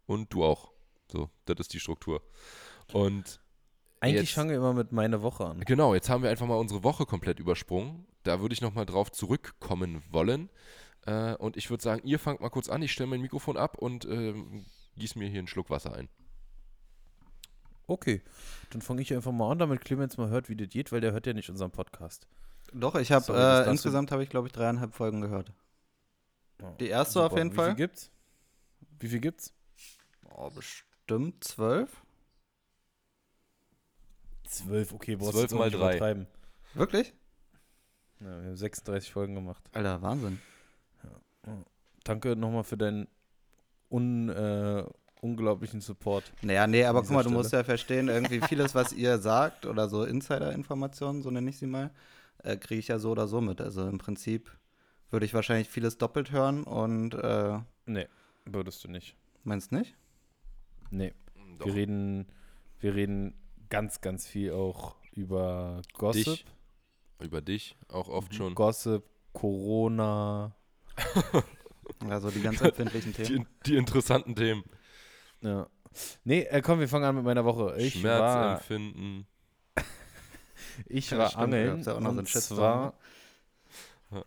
und 0.07 0.33
du 0.33 0.45
auch. 0.45 0.73
So, 1.11 1.31
das 1.45 1.57
ist 1.61 1.75
die 1.75 1.81
Struktur. 1.81 2.23
Und 2.93 3.41
Eigentlich 4.01 4.35
fangen 4.35 4.51
wir 4.51 4.57
immer 4.57 4.75
mit 4.75 4.93
meine 4.93 5.23
Woche 5.23 5.47
an. 5.47 5.61
Genau, 5.61 5.95
jetzt 5.95 6.11
haben 6.11 6.23
wir 6.23 6.31
einfach 6.31 6.47
mal 6.47 6.57
unsere 6.57 6.83
Woche 6.83 7.07
komplett 7.07 7.41
übersprungen. 7.41 8.07
Da 8.23 8.41
würde 8.41 8.53
ich 8.53 8.61
nochmal 8.61 8.87
drauf 8.87 9.11
zurückkommen 9.13 10.03
wollen. 10.11 10.51
Äh, 11.07 11.35
und 11.35 11.57
ich 11.57 11.71
würde 11.71 11.83
sagen, 11.83 12.03
ihr 12.05 12.19
fangt 12.19 12.41
mal 12.41 12.51
kurz 12.51 12.69
an. 12.69 12.83
Ich 12.83 12.93
stelle 12.93 13.09
mein 13.09 13.21
Mikrofon 13.21 13.57
ab 13.57 13.79
und 13.79 14.05
ähm, 14.07 14.65
gieß 14.97 15.17
mir 15.17 15.29
hier 15.29 15.39
einen 15.39 15.49
Schluck 15.49 15.71
Wasser 15.71 15.95
ein. 15.95 16.09
Okay, 17.87 18.23
dann 18.71 18.81
fange 18.83 19.03
ich 19.03 19.13
einfach 19.13 19.33
mal 19.33 19.51
an, 19.51 19.59
damit 19.59 19.83
Clemens 19.83 20.17
mal 20.17 20.29
hört, 20.31 20.49
wie 20.49 20.57
das 20.57 20.69
geht, 20.69 20.91
weil 20.93 21.01
der 21.01 21.13
hört 21.13 21.27
ja 21.27 21.33
nicht 21.35 21.51
unseren 21.51 21.71
Podcast. 21.71 22.27
Doch, 22.73 22.95
ich 22.95 23.13
habe 23.13 23.33
äh, 23.33 23.71
insgesamt 23.71 24.11
habe 24.11 24.23
ich 24.23 24.31
glaube 24.31 24.47
ich 24.49 24.53
dreieinhalb 24.53 24.95
Folgen 24.95 25.21
gehört. 25.21 25.53
Ja. 26.61 26.71
Die 26.81 26.89
erste 26.89 27.15
Super. 27.15 27.27
auf 27.27 27.37
jeden 27.37 27.53
Wie 27.53 27.57
Fall. 27.57 27.67
viel 27.69 27.77
gibt's? 27.77 28.11
Wie 28.99 29.09
viel 29.09 29.21
gibt's? 29.21 29.53
Oh, 30.31 30.51
bestimmt 30.51 31.45
zwölf. 31.45 31.91
Zwölf, 34.45 34.93
okay, 34.93 35.17
brauchst 35.17 35.33
Zwölf 35.33 35.53
mal 35.53 35.71
drei. 35.71 35.77
übertreiben. 35.97 36.27
Wirklich? 36.75 37.13
Ja, 38.21 38.27
wir 38.41 38.49
haben 38.49 38.57
36 38.57 39.13
Folgen 39.13 39.35
gemacht. 39.35 39.63
Alter, 39.73 40.01
Wahnsinn. 40.03 40.41
Danke 42.05 42.37
nochmal 42.37 42.65
für 42.65 42.77
deinen 42.77 43.09
un, 43.91 44.29
äh, 44.29 44.85
unglaublichen 45.25 45.81
Support. 45.81 46.31
Naja, 46.43 46.67
nee, 46.67 46.85
aber 46.85 47.01
guck 47.01 47.11
mal, 47.11 47.25
du 47.25 47.31
musst 47.31 47.53
ja 47.53 47.65
verstehen, 47.65 48.09
irgendwie 48.09 48.41
vieles, 48.43 48.75
was 48.75 48.93
ihr 48.93 49.19
sagt 49.19 49.65
oder 49.67 49.89
so 49.89 50.05
Insider-Informationen, 50.05 51.23
so 51.23 51.31
nenne 51.31 51.49
ich 51.51 51.59
sie 51.59 51.67
mal, 51.67 51.91
äh, 52.43 52.57
kriege 52.57 52.79
ich 52.79 52.89
ja 52.89 52.99
so 52.99 53.11
oder 53.11 53.27
so 53.27 53.41
mit. 53.41 53.61
Also 53.61 53.89
im 53.89 53.99
Prinzip 53.99 54.51
würde 55.11 55.25
ich 55.27 55.33
wahrscheinlich 55.35 55.69
vieles 55.69 55.97
doppelt 55.99 56.31
hören 56.31 56.65
und 56.65 57.15
äh, 57.15 57.59
Nee, 57.87 58.07
würdest 58.45 58.85
du 58.85 58.89
nicht. 58.89 59.17
meinst 59.45 59.73
nicht? 59.73 59.95
Nee, 60.91 61.13
Doch. 61.59 61.67
wir 61.67 61.75
reden, 61.75 62.27
wir 62.81 62.95
reden 62.95 63.35
ganz, 63.71 64.01
ganz 64.03 64.27
viel 64.27 64.53
auch 64.53 64.97
über 65.13 65.81
Gossip. 65.95 66.25
Dich. 66.25 66.45
Über 67.21 67.41
dich 67.41 67.77
auch 67.89 68.09
oft 68.09 68.35
schon. 68.35 68.55
Gossip, 68.55 69.03
Corona. 69.33 70.55
Also 72.09 72.31
die 72.31 72.41
ganz 72.41 72.61
empfindlichen 72.63 73.13
Themen. 73.15 73.47
Die, 73.67 73.71
die 73.73 73.77
interessanten 73.77 74.35
Themen. 74.35 74.65
Ja. 75.45 75.69
Nee, 76.25 76.41
äh, 76.43 76.61
komm, 76.63 76.81
wir 76.81 76.89
fangen 76.89 77.05
an 77.05 77.17
mit 77.17 77.25
meiner 77.25 77.45
Woche. 77.45 77.77
Ich 77.79 78.03
war, 78.03 78.59
Schmerzempfinden. 78.59 79.27
ich 80.89 81.11
Ja, 81.11 81.19
war 81.19 81.29
stimmt, 81.29 81.43
angeln 81.45 81.83
ja 81.83 81.93
auch 81.95 82.01
noch 82.01 82.07
so 82.07 82.09
einen 82.09 82.19
und 82.19 82.29
Shitstorm, 82.29 82.59
zwar... 82.59 82.95
Ja. 84.11 84.25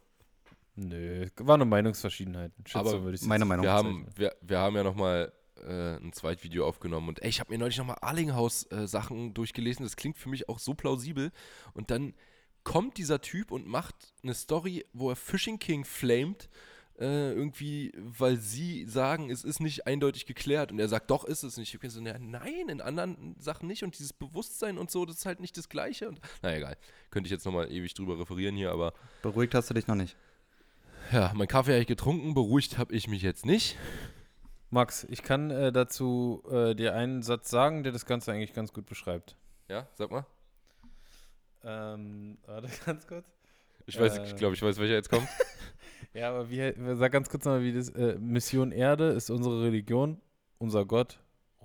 Nö, 0.76 1.28
war 1.38 1.58
nur 1.58 1.68
Meinungsverschiedenheiten. 1.68 2.64
Aber 2.74 2.84
Shitstorm 2.84 3.04
würde 3.04 3.16
ich 3.16 3.24
meine 3.24 3.46
Meinung 3.46 3.66
Wir 3.66 3.74
haben, 3.74 4.08
wir, 4.16 4.36
wir 4.42 4.60
haben 4.60 4.76
ja 4.76 4.84
nochmal 4.84 5.34
äh, 5.66 5.98
ein 5.98 6.14
Zweitvideo 6.14 6.66
aufgenommen 6.68 7.10
und 7.10 7.22
ey, 7.22 7.30
ich 7.30 7.40
habe 7.40 7.52
mir 7.52 7.58
neulich 7.58 7.78
nochmal 7.78 7.98
Arlinghaus-Sachen 8.02 9.34
durchgelesen. 9.34 9.84
Das 9.84 9.96
klingt 9.96 10.18
für 10.18 10.30
mich 10.30 10.48
auch 10.48 10.60
so 10.60 10.74
plausibel. 10.74 11.32
Und 11.74 11.92
dann 11.92 12.14
kommt 12.64 12.98
dieser 12.98 13.22
Typ 13.22 13.52
und 13.52 13.66
macht 13.66 13.96
eine 14.24 14.34
Story, 14.34 14.86
wo 14.94 15.10
er 15.10 15.16
Fishing 15.16 15.58
King 15.58 15.84
flamed. 15.84 16.50
Äh, 17.00 17.32
irgendwie, 17.34 17.92
weil 17.96 18.38
sie 18.38 18.86
sagen, 18.86 19.30
es 19.30 19.44
ist 19.44 19.60
nicht 19.60 19.86
eindeutig 19.86 20.26
geklärt 20.26 20.72
und 20.72 20.80
er 20.80 20.88
sagt, 20.88 21.12
doch 21.12 21.26
ist 21.26 21.44
es 21.44 21.56
nicht. 21.58 21.72
Ich 21.72 21.80
bin 21.80 21.92
so, 21.92 22.02
ja, 22.02 22.18
nein, 22.18 22.70
in 22.70 22.82
anderen 22.82 23.36
Sachen 23.40 23.68
nicht 23.68 23.84
und 23.84 23.94
dieses 24.00 24.14
Bewusstsein 24.14 24.80
und 24.80 24.90
so, 24.90 25.06
das 25.06 25.18
ist 25.18 25.26
halt 25.28 25.40
nicht 25.40 25.56
das 25.58 25.70
Gleiche. 25.70 26.10
Und, 26.10 26.20
na 26.42 26.56
egal, 26.56 26.76
könnte 27.12 27.28
ich 27.28 27.32
jetzt 27.32 27.46
nochmal 27.46 27.72
ewig 27.72 27.94
drüber 27.94 28.18
referieren 28.18 28.56
hier, 28.56 28.72
aber 28.72 28.94
Beruhigt 29.22 29.54
hast 29.54 29.70
du 29.70 29.76
dich 29.76 29.86
noch 29.86 29.94
nicht. 29.94 30.18
ja, 31.12 31.32
mein 31.36 31.48
Kaffee 31.48 31.74
habe 31.74 31.82
ich 31.82 31.88
getrunken, 31.88 32.34
beruhigt 32.34 32.80
habe 32.80 32.96
ich 32.96 33.08
mich 33.08 33.22
jetzt 33.22 33.46
nicht. 33.46 33.78
Max, 34.72 35.06
ich 35.10 35.22
kann 35.22 35.52
äh, 35.52 35.72
dazu 35.72 36.42
äh, 36.52 36.74
dir 36.74 36.96
einen 36.96 37.22
Satz 37.22 37.52
sagen, 37.52 37.84
der 37.84 37.92
das 37.92 38.08
Ganze 38.08 38.32
eigentlich 38.32 38.54
ganz 38.54 38.74
gut 38.74 38.88
beschreibt. 38.88 39.36
Ja, 39.70 39.88
sag 39.94 40.10
mal. 40.10 40.26
Ähm, 41.64 42.38
warte 42.48 42.70
ganz 42.88 43.06
kurz. 43.06 43.26
Ich 43.86 44.00
weiß, 44.00 44.18
Äh. 44.18 44.26
ich 44.26 44.36
glaube, 44.36 44.56
ich 44.56 44.62
weiß, 44.64 44.78
welcher 44.80 44.96
jetzt 44.96 45.10
kommt. 45.12 45.28
Ja, 46.18 46.30
aber 46.30 46.50
wie, 46.50 46.74
sag 46.96 47.12
ganz 47.12 47.30
kurz 47.30 47.46
nochmal, 47.46 47.62
wie 47.62 47.74
das, 47.74 47.90
äh, 47.90 48.18
Mission 48.20 48.72
Erde 48.72 49.10
ist 49.10 49.30
unsere 49.30 49.62
Religion, 49.62 50.20
unser 50.58 50.84
Gott, 50.84 51.20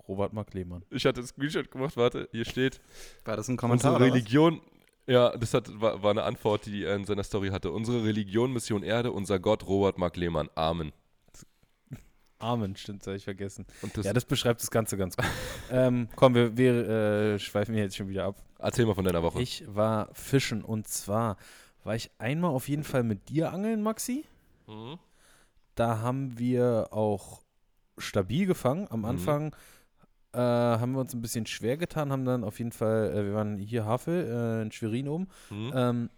Robert 0.07 0.31
Mark 0.31 0.53
Lehmann. 0.53 0.83
Ich 0.91 1.05
hatte 1.05 1.21
einen 1.21 1.27
Screenshot 1.27 1.71
gemacht, 1.71 1.97
warte, 1.97 2.29
hier 2.31 2.45
steht. 2.45 2.79
War 3.25 3.35
das 3.35 3.47
ein 3.47 3.57
Kommentar? 3.57 3.93
Unsere? 3.93 4.11
Religion, 4.11 4.61
ja, 5.07 5.35
das 5.35 5.55
hat, 5.55 5.81
war, 5.81 6.03
war 6.03 6.11
eine 6.11 6.21
Antwort, 6.21 6.67
die 6.67 6.83
er 6.83 6.95
in 6.95 7.05
seiner 7.05 7.23
Story 7.23 7.49
hatte. 7.49 7.71
Unsere 7.71 8.03
Religion, 8.03 8.53
Mission 8.53 8.83
Erde, 8.83 9.11
unser 9.11 9.39
Gott, 9.39 9.65
Robert 9.65 9.97
Mark 9.97 10.17
Lehmann. 10.17 10.49
Amen. 10.53 10.91
Amen, 12.37 12.75
stimmt, 12.75 13.01
das 13.01 13.07
hab 13.07 13.15
ich 13.15 13.23
vergessen. 13.23 13.65
Und 13.81 13.97
das, 13.97 14.05
ja, 14.05 14.13
das 14.13 14.25
beschreibt 14.25 14.61
das 14.61 14.69
Ganze 14.69 14.97
ganz 14.97 15.17
gut. 15.17 15.25
ähm, 15.71 16.09
komm, 16.15 16.35
wir, 16.35 16.55
wir 16.55 16.73
äh, 16.73 17.39
schweifen 17.39 17.73
hier 17.73 17.85
jetzt 17.85 17.95
schon 17.95 18.07
wieder 18.07 18.25
ab. 18.25 18.35
erzähl 18.59 18.85
mal 18.85 18.93
von 18.93 19.05
deiner 19.05 19.23
Woche. 19.23 19.41
Ich 19.41 19.63
war 19.67 20.09
fischen 20.13 20.63
und 20.63 20.87
zwar 20.87 21.37
war 21.83 21.95
ich 21.95 22.11
einmal 22.19 22.51
auf 22.51 22.69
jeden 22.69 22.83
Fall 22.83 23.03
mit 23.03 23.29
dir 23.29 23.51
angeln, 23.51 23.81
Maxi. 23.81 24.25
Mhm. 24.73 24.99
Da 25.75 25.99
haben 25.99 26.37
wir 26.39 26.87
auch 26.91 27.41
stabil 27.97 28.45
gefangen. 28.45 28.87
Am 28.89 28.99
Mhm. 29.01 29.05
Anfang 29.05 29.55
äh, 30.33 30.37
haben 30.39 30.93
wir 30.93 30.99
uns 31.01 31.13
ein 31.13 31.21
bisschen 31.21 31.45
schwer 31.45 31.77
getan, 31.77 32.11
haben 32.11 32.25
dann 32.25 32.43
auf 32.43 32.57
jeden 32.57 32.71
Fall, 32.71 33.11
äh, 33.15 33.23
wir 33.25 33.33
waren 33.35 33.57
hier 33.59 33.85
Havel 33.85 34.25
äh, 34.27 34.61
in 34.63 34.71
Schwerin 34.71 35.07
oben, 35.07 35.27
Mhm. 35.51 35.71
ähm, 35.75 36.09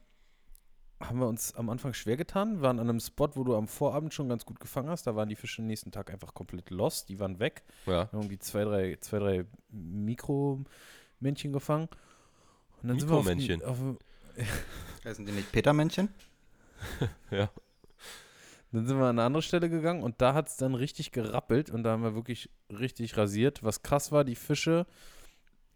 haben 1.01 1.19
wir 1.19 1.27
uns 1.27 1.53
am 1.55 1.69
Anfang 1.69 1.93
schwer 1.93 2.15
getan, 2.15 2.61
waren 2.61 2.79
an 2.79 2.89
einem 2.89 3.01
Spot, 3.01 3.29
wo 3.35 3.43
du 3.43 3.55
am 3.57 3.67
Vorabend 3.67 4.13
schon 4.13 4.29
ganz 4.29 4.45
gut 4.45 4.61
gefangen 4.61 4.89
hast. 4.89 5.05
Da 5.05 5.15
waren 5.17 5.27
die 5.27 5.35
Fische 5.35 5.61
am 5.61 5.67
nächsten 5.67 5.91
Tag 5.91 6.09
einfach 6.11 6.33
komplett 6.33 6.69
lost, 6.69 7.09
die 7.09 7.19
waren 7.19 7.39
weg. 7.39 7.63
ja. 7.85 8.07
irgendwie 8.13 8.39
zwei, 8.39 8.63
drei, 8.63 8.97
zwei, 9.01 9.19
drei 9.19 9.45
Mikromännchen 9.69 11.51
gefangen. 11.51 11.89
Und 12.81 12.87
dann 12.89 12.99
sind 12.99 13.09
wir 13.09 13.17
auf, 13.17 13.25
Mikromännchen? 13.25 13.63
auf, 13.63 13.77
Heißen 15.03 15.25
die 15.25 15.31
nicht 15.33 15.51
Petermännchen? 15.51 16.07
ja. 17.31 17.49
Dann 18.75 18.85
sind 18.85 18.97
wir 18.97 19.05
an 19.05 19.17
eine 19.17 19.23
andere 19.25 19.41
Stelle 19.41 19.69
gegangen 19.69 20.03
und 20.03 20.21
da 20.21 20.33
hat 20.33 20.47
es 20.47 20.57
dann 20.57 20.75
richtig 20.75 21.13
gerappelt 21.13 21.69
und 21.69 21.83
da 21.83 21.91
haben 21.91 22.03
wir 22.03 22.13
wirklich 22.13 22.49
richtig 22.69 23.15
rasiert. 23.15 23.63
Was 23.63 23.83
krass 23.83 24.11
war, 24.11 24.25
die 24.25 24.35
Fische 24.35 24.85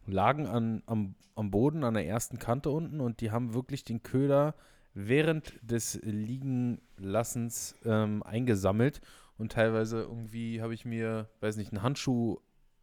lagen 0.06 0.48
an, 0.48 0.84
am, 0.86 1.16
am 1.34 1.50
Boden 1.50 1.86
an 1.86 1.94
der 1.94 2.06
ersten 2.06 2.40
Kante 2.40 2.70
unten 2.70 3.00
und 3.00 3.22
die 3.22 3.32
haben 3.32 3.54
wirklich 3.54 3.86
den 3.86 4.04
Köder 4.04 4.54
während 4.94 5.54
des 5.62 6.02
Liegenlassens 6.04 7.76
ähm, 7.86 8.22
eingesammelt 8.24 9.00
und 9.38 9.54
teilweise 9.54 10.02
irgendwie 10.02 10.62
habe 10.62 10.74
ich 10.74 10.84
mir, 10.84 11.30
weiß 11.40 11.56
nicht, 11.56 11.72
einen 11.72 11.84
Handschuh 11.84 12.40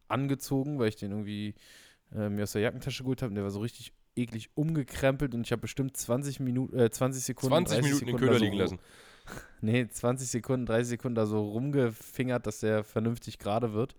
angezogen, 0.07 0.79
weil 0.79 0.89
ich 0.89 0.95
den 0.95 1.11
irgendwie 1.11 1.53
äh, 2.15 2.29
mir 2.29 2.41
aus 2.41 2.53
der 2.53 2.63
Jackentasche 2.63 3.03
geholt 3.03 3.21
habe 3.21 3.29
und 3.29 3.35
der 3.35 3.43
war 3.43 3.51
so 3.51 3.59
richtig 3.59 3.93
eklig 4.15 4.49
umgekrempelt 4.55 5.35
und 5.35 5.45
ich 5.45 5.51
habe 5.51 5.61
bestimmt 5.61 5.95
20 5.95 6.39
Minuten, 6.39 6.75
äh, 6.75 6.89
20 6.89 7.23
Sekunden, 7.23 7.67
20 7.67 7.77
30 7.77 7.83
Minuten 7.83 8.05
den 8.05 8.15
Sekunden 8.15 8.25
Köder 8.25 8.33
da 8.33 8.39
so 8.39 8.45
liegen 8.45 8.57
lassen. 8.57 8.79
Nee, 9.61 9.87
20 9.87 10.29
Sekunden, 10.29 10.67
30 10.67 10.87
Sekunden 10.87 11.15
da 11.15 11.25
so 11.25 11.43
rumgefingert, 11.49 12.45
dass 12.45 12.59
der 12.59 12.83
vernünftig 12.83 13.39
gerade 13.39 13.73
wird. 13.73 13.95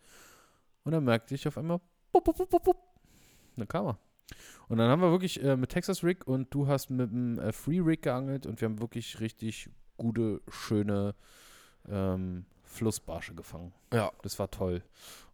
Und 0.85 0.93
dann 0.93 1.03
merkte 1.03 1.35
ich 1.35 1.49
auf 1.49 1.59
einmal, 1.59 1.81
bup, 2.13 2.25
bup, 2.25 2.37
bup, 2.37 2.49
bup, 2.49 2.63
bup. 2.63 2.77
Dann 3.57 3.67
kam 3.67 3.87
er. 3.87 3.99
Und 4.69 4.79
dann 4.79 4.89
haben 4.89 5.03
wir 5.03 5.11
wirklich 5.11 5.43
äh, 5.43 5.57
mit 5.57 5.71
Texas 5.71 6.05
Rig 6.05 6.27
und 6.27 6.53
du 6.55 6.69
hast 6.69 6.91
mit 6.91 7.11
dem 7.11 7.39
äh, 7.39 7.53
Free 7.53 7.81
Rig 7.81 8.03
geangelt 8.03 8.47
und 8.47 8.61
wir 8.61 8.67
haben 8.67 8.81
wirklich 8.81 9.21
richtig 9.21 9.69
gute, 9.97 10.41
schöne 10.49 11.15
ähm, 11.89 12.45
Flussbarsche 12.65 13.35
gefangen. 13.35 13.73
Ja. 13.93 14.13
Das 14.23 14.39
war 14.39 14.51
toll. 14.51 14.83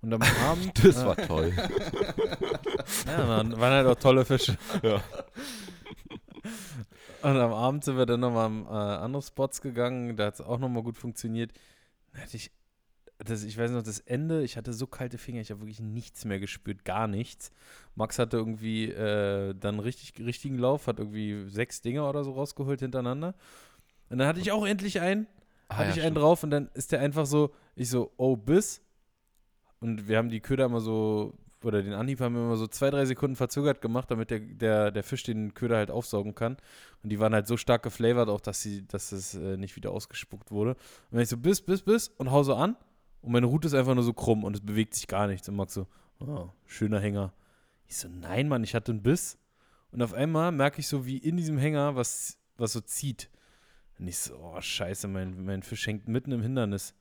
Und 0.01 0.15
am 0.15 0.23
Abend. 0.47 0.85
Das 0.85 1.03
äh, 1.03 1.07
war 1.07 1.17
toll. 1.17 1.53
ja, 3.07 3.29
waren, 3.29 3.53
waren 3.53 3.73
halt 3.73 3.87
auch 3.87 4.01
tolle 4.01 4.25
Fische. 4.25 4.57
Ja. 4.83 5.03
Und 7.23 7.37
am 7.37 7.53
Abend 7.53 7.85
sind 7.85 7.97
wir 7.97 8.07
dann 8.07 8.21
nochmal 8.21 8.47
an 8.47 8.67
äh, 8.67 9.05
andere 9.05 9.23
Spots 9.23 9.61
gegangen. 9.63 10.17
Da 10.17 10.27
hat 10.27 10.35
es 10.35 10.41
auch 10.41 10.59
nochmal 10.59 10.83
gut 10.83 10.99
funktioniert. 10.99 11.53
Da 12.13 12.21
hatte 12.21 12.37
ich, 12.37 12.51
das, 13.19 13.45
ich 13.45 13.57
weiß 13.57 13.71
noch, 13.71 13.83
das 13.83 14.01
Ende, 14.01 14.43
ich 14.43 14.57
hatte 14.57 14.73
so 14.73 14.87
kalte 14.87 15.19
Finger, 15.19 15.41
ich 15.41 15.51
habe 15.51 15.61
wirklich 15.61 15.81
nichts 15.81 16.25
mehr 16.25 16.41
gespürt, 16.41 16.85
gar 16.85 17.07
nichts. 17.09 17.51
Max 17.95 18.19
hatte 18.19 18.37
irgendwie 18.37 18.91
äh, 18.91 19.55
dann 19.55 19.79
richtig 19.81 20.19
richtigen 20.25 20.59
Lauf, 20.59 20.87
hat 20.87 20.99
irgendwie 20.99 21.49
sechs 21.49 21.81
Dinger 21.81 22.09
oder 22.09 22.25
so 22.25 22.33
rausgeholt 22.33 22.81
hintereinander. 22.81 23.35
Und 24.11 24.19
dann 24.19 24.29
hatte 24.29 24.41
ich 24.41 24.53
auch 24.53 24.67
endlich 24.67 25.01
einen, 25.01 25.27
Ah, 25.69 25.77
hatte 25.77 25.85
ja, 25.85 25.95
ich 25.95 26.03
einen 26.03 26.13
stimmt. 26.13 26.19
drauf 26.19 26.43
und 26.43 26.51
dann 26.51 26.69
ist 26.75 26.93
der 26.93 27.01
einfach 27.01 27.25
so, 27.25 27.51
ich 27.75 27.89
so, 27.89 28.13
oh, 28.19 28.37
bis. 28.37 28.83
Und 29.81 30.09
wir 30.09 30.19
haben 30.19 30.29
die 30.29 30.41
Köder 30.41 30.67
immer 30.67 30.81
so, 30.81 31.35
oder 31.65 31.83
den 31.83 31.95
Anhieb 31.95 32.21
haben 32.21 32.35
wir 32.35 32.43
immer 32.43 32.57
so 32.57 32.67
zwei, 32.67 32.91
drei 32.91 33.05
Sekunden 33.07 33.37
verzögert 33.37 33.81
gemacht, 33.81 34.11
damit 34.11 34.31
der, 34.31 34.41
der, 34.41 34.91
der 34.91 35.03
Fisch 35.03 35.23
den 35.23 35.55
Köder 35.55 35.77
halt 35.77 35.91
aufsaugen 35.91 36.35
kann. 36.35 36.57
Und 37.03 37.11
die 37.11 37.19
waren 37.19 37.35
halt 37.35 37.47
so 37.47 37.57
stark 37.57 37.83
geflavored 37.83 38.29
auch, 38.29 38.41
dass 38.41 38.61
sie, 38.63 38.87
dass 38.87 39.13
es 39.13 39.35
äh, 39.35 39.57
nicht 39.57 39.77
wieder 39.77 39.91
ausgespuckt 39.91 40.51
wurde. 40.51 40.73
Und 40.73 41.13
wenn 41.13 41.23
ich 41.23 41.29
so 41.29 41.37
bis, 41.37 41.61
bis, 41.63 41.83
bis 41.83 42.09
und 42.09 42.31
hau 42.31 42.43
so 42.43 42.55
an 42.55 42.77
und 43.23 43.33
meine 43.33 43.47
Route 43.47 43.67
ist 43.67 43.75
einfach 43.75 43.95
nur 43.95 44.05
so 44.05 44.13
krumm 44.13 44.45
und 44.45 44.55
es 44.55 44.61
bewegt 44.61 44.95
sich 44.95 45.07
gar 45.07 45.27
nichts. 45.27 45.49
Und 45.49 45.57
Max 45.57 45.75
so, 45.75 45.87
oh, 46.21 46.51
schöner 46.67 47.01
Hänger. 47.01 47.33
Ich 47.87 47.97
so, 47.97 48.09
nein, 48.09 48.49
Mann, 48.49 48.65
ich 48.65 48.75
hatte 48.75 48.93
einen 48.93 49.03
Biss. 49.03 49.39
Und 49.91 50.03
auf 50.03 50.13
einmal 50.13 50.53
merke 50.53 50.81
ich 50.81 50.89
so, 50.89 51.07
wie 51.07 51.19
in 51.19 51.37
diesem 51.37 51.57
Hänger 51.57 51.97
was, 51.97 52.39
was 52.57 52.73
so 52.73 52.81
zieht. 52.81 53.31
Und 53.99 54.09
ich 54.09 54.19
so, 54.19 54.37
oh 54.37 54.61
scheiße, 54.61 55.09
mein, 55.09 55.45
mein 55.45 55.63
Fisch 55.63 55.87
hängt 55.87 56.09
mitten 56.09 56.33
im 56.33 56.43
Hindernis. 56.43 56.95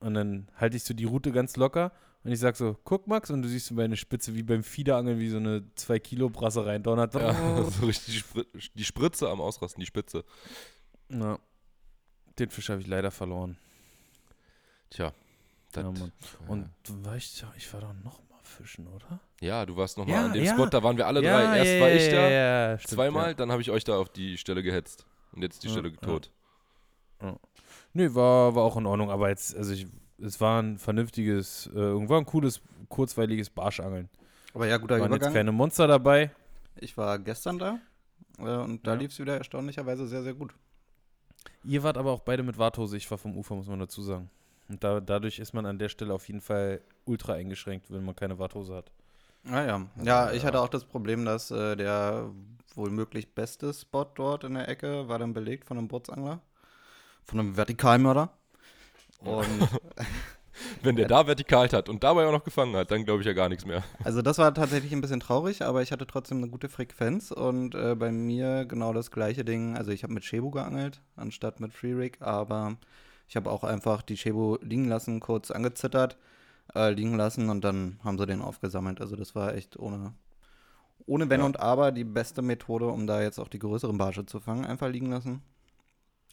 Und 0.00 0.14
dann 0.14 0.48
halte 0.56 0.76
ich 0.76 0.84
so 0.84 0.94
die 0.94 1.04
Route 1.04 1.32
ganz 1.32 1.56
locker 1.56 1.92
und 2.22 2.32
ich 2.32 2.38
sag 2.38 2.56
so, 2.56 2.76
guck 2.84 3.06
Max, 3.06 3.30
und 3.30 3.42
du 3.42 3.48
siehst 3.48 3.66
so 3.66 3.74
meine 3.74 3.96
Spitze 3.96 4.34
wie 4.34 4.42
beim 4.42 4.62
Fiederangeln, 4.62 5.18
wie 5.18 5.30
so 5.30 5.38
eine 5.38 5.64
2 5.74 5.98
Kilo 6.00 6.28
Brasse 6.28 6.66
rein 6.66 6.82
donnert. 6.82 7.14
Ja, 7.14 7.62
so 7.70 7.86
richtig 7.86 8.14
die, 8.14 8.18
Spr 8.20 8.44
die 8.74 8.84
Spritze 8.84 9.28
am 9.30 9.40
Ausrasten, 9.40 9.80
die 9.80 9.86
Spitze. 9.86 10.24
Ja. 11.08 11.38
Den 12.38 12.50
Fisch 12.50 12.68
habe 12.68 12.80
ich 12.80 12.86
leider 12.86 13.10
verloren. 13.10 13.56
Tja. 14.90 15.12
Ja, 15.76 15.84
Und 16.48 16.68
du 16.82 17.04
weißt 17.04 17.42
ja, 17.42 17.52
ich 17.56 17.72
war 17.72 17.80
doch 17.80 17.94
noch 18.02 18.20
mal 18.28 18.40
fischen, 18.42 18.88
oder? 18.88 19.20
ja, 19.40 19.64
du 19.64 19.76
warst 19.76 19.96
nochmal 19.96 20.14
Ja, 20.16 20.26
an 20.26 20.32
dem 20.32 20.44
ja. 20.44 20.52
Spot, 20.52 20.66
da 20.66 20.82
waren 20.82 20.96
wir 20.96 21.06
alle 21.06 21.22
drei. 21.22 21.58
Erst 21.58 21.80
war 21.80 21.90
ich 21.90 22.10
da, 22.10 22.78
stimmt, 22.78 22.90
zweimal, 22.94 23.34
dann 23.34 23.52
habe 23.52 23.62
ich 23.62 23.70
euch 23.70 23.84
da 23.84 23.96
auf 23.96 24.08
die 24.08 24.36
Stelle 24.36 24.62
gehetzt. 24.62 25.06
Und 25.32 25.42
jetzt 25.42 25.54
ist 25.54 25.64
die 25.64 25.68
Stelle 25.68 25.94
tot. 25.94 26.30
Nee, 27.92 28.14
war, 28.14 28.54
war 28.54 28.64
auch 28.64 28.76
in 28.76 28.86
Ordnung, 28.86 29.10
aber 29.10 29.28
jetzt, 29.28 29.56
also 29.56 29.72
ich, 29.72 29.86
es 30.22 30.40
war 30.40 30.62
ein 30.62 30.78
vernünftiges, 30.78 31.68
äh, 31.74 32.08
war 32.08 32.18
ein 32.18 32.26
cooles, 32.26 32.60
kurzweiliges 32.88 33.50
Barschangeln. 33.50 34.08
Aber 34.54 34.66
ja, 34.66 34.76
guter 34.78 34.94
Waren 34.94 35.10
jetzt 35.12 35.16
Übergang. 35.18 35.32
keine 35.32 35.52
Monster 35.52 35.86
dabei. 35.86 36.30
Ich 36.76 36.96
war 36.96 37.18
gestern 37.18 37.58
da 37.58 37.78
äh, 38.38 38.42
und 38.42 38.86
da 38.86 38.92
Ja. 38.94 38.98
lief 38.98 39.12
es 39.12 39.18
wieder 39.18 39.36
erstaunlicherweise 39.36 40.06
sehr, 40.06 40.22
sehr 40.22 40.34
gut. 40.34 40.52
Ihr 41.64 41.82
wart 41.82 41.96
aber 41.96 42.10
auch 42.12 42.20
beide 42.20 42.42
mit 42.42 42.58
Warthose, 42.58 42.96
ich 42.96 43.10
war 43.10 43.18
vom 43.18 43.36
Ufer, 43.36 43.54
muss 43.54 43.66
man 43.66 43.78
dazu 43.78 44.02
sagen. 44.02 44.30
Und 44.68 44.82
da, 44.84 45.00
dadurch 45.00 45.38
ist 45.38 45.52
man 45.52 45.66
an 45.66 45.78
der 45.78 45.88
Stelle 45.88 46.14
auf 46.14 46.26
jeden 46.28 46.40
Fall 46.40 46.80
ultra 47.04 47.32
eingeschränkt, 47.34 47.90
wenn 47.90 48.04
man 48.04 48.14
keine 48.14 48.38
Warthose 48.38 48.74
hat. 48.74 48.90
Ah 49.44 49.64
ja. 49.64 49.86
Ja, 50.02 50.32
ich 50.32 50.44
hatte 50.44 50.60
auch 50.60 50.68
das 50.68 50.84
Problem, 50.84 51.24
dass 51.24 51.50
äh, 51.50 51.74
der 51.76 52.30
wohl 52.74 52.90
möglich 52.90 53.34
beste 53.34 53.72
Spot 53.72 54.04
dort 54.14 54.44
in 54.44 54.54
der 54.54 54.68
Ecke 54.68 55.08
war 55.08 55.18
dann 55.18 55.32
belegt 55.32 55.64
von 55.66 55.78
einem 55.78 55.88
Bootsangler. 55.88 56.40
Von 57.24 57.40
einem 57.40 57.56
Vertikalmörder. 57.56 58.30
Und 59.20 59.46
Wenn 60.82 60.96
der 60.96 61.08
da 61.08 61.26
vertikal 61.26 61.68
hat 61.70 61.88
und 61.88 62.04
dabei 62.04 62.26
auch 62.26 62.32
noch 62.32 62.44
gefangen 62.44 62.76
hat, 62.76 62.90
dann 62.90 63.04
glaube 63.04 63.20
ich 63.20 63.26
ja 63.26 63.32
gar 63.32 63.48
nichts 63.48 63.64
mehr. 63.64 63.82
also 64.04 64.20
das 64.20 64.38
war 64.38 64.52
tatsächlich 64.52 64.92
ein 64.92 65.00
bisschen 65.00 65.20
traurig, 65.20 65.62
aber 65.62 65.82
ich 65.82 65.90
hatte 65.92 66.06
trotzdem 66.06 66.38
eine 66.38 66.48
gute 66.48 66.68
Frequenz 66.68 67.30
und 67.30 67.74
äh, 67.74 67.94
bei 67.94 68.12
mir 68.12 68.66
genau 68.66 68.92
das 68.92 69.10
gleiche 69.10 69.44
Ding. 69.44 69.76
Also 69.76 69.90
ich 69.90 70.02
habe 70.02 70.12
mit 70.12 70.24
Shebu 70.24 70.50
geangelt, 70.50 71.00
anstatt 71.16 71.60
mit 71.60 71.72
Free 71.72 71.94
Rig, 71.94 72.18
aber 72.20 72.76
ich 73.28 73.36
habe 73.36 73.50
auch 73.50 73.64
einfach 73.64 74.02
die 74.02 74.16
Shebu 74.16 74.58
liegen 74.60 74.88
lassen, 74.88 75.20
kurz 75.20 75.50
angezittert, 75.50 76.18
äh, 76.74 76.90
liegen 76.90 77.16
lassen 77.16 77.48
und 77.48 77.62
dann 77.64 77.98
haben 78.04 78.18
sie 78.18 78.26
den 78.26 78.42
aufgesammelt. 78.42 79.00
Also 79.00 79.16
das 79.16 79.34
war 79.34 79.54
echt 79.54 79.78
ohne, 79.78 80.12
ohne 81.06 81.30
Wenn 81.30 81.40
Ja. 81.40 81.46
und 81.46 81.60
Aber 81.60 81.90
die 81.92 82.04
beste 82.04 82.42
Methode, 82.42 82.88
um 82.88 83.06
da 83.06 83.22
jetzt 83.22 83.38
auch 83.38 83.48
die 83.48 83.58
größeren 83.60 83.96
Barsche 83.96 84.26
zu 84.26 84.40
fangen. 84.40 84.64
Einfach 84.66 84.88
liegen 84.90 85.10
lassen. 85.10 85.42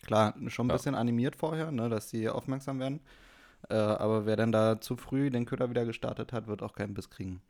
Klar, 0.06 0.36
schon 0.48 0.68
ein 0.68 0.70
Ja. 0.70 0.76
bisschen 0.76 0.96
animiert 0.96 1.36
vorher, 1.36 1.72
ne, 1.72 1.90
dass 1.90 2.10
die 2.10 2.30
aufmerksam 2.30 2.80
werden. 2.80 3.00
Äh, 3.70 3.74
aber 3.76 4.26
wer 4.26 4.36
dann 4.36 4.52
da 4.52 4.80
zu 4.80 4.96
früh 4.96 5.30
den 5.30 5.46
Köder 5.46 5.70
wieder 5.70 5.86
gestartet 5.86 6.32
hat, 6.32 6.48
wird 6.48 6.62
auch 6.62 6.74
keinen 6.74 6.94
Biss 6.94 7.10
kriegen. 7.10 7.42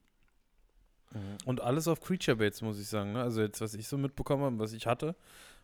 Und 1.46 1.62
alles 1.62 1.88
auf 1.88 2.02
Creature 2.02 2.36
Baits, 2.38 2.62
muss 2.62 2.80
ich 2.80 2.88
sagen. 2.88 3.14
Ne? 3.14 3.22
Also 3.22 3.42
jetzt, 3.42 3.62
was 3.62 3.74
ich 3.74 3.88
so 3.88 3.98
mitbekommen 3.98 4.44
habe, 4.44 4.60
was 4.60 4.74
ich 4.74 4.86
hatte, 4.88 5.16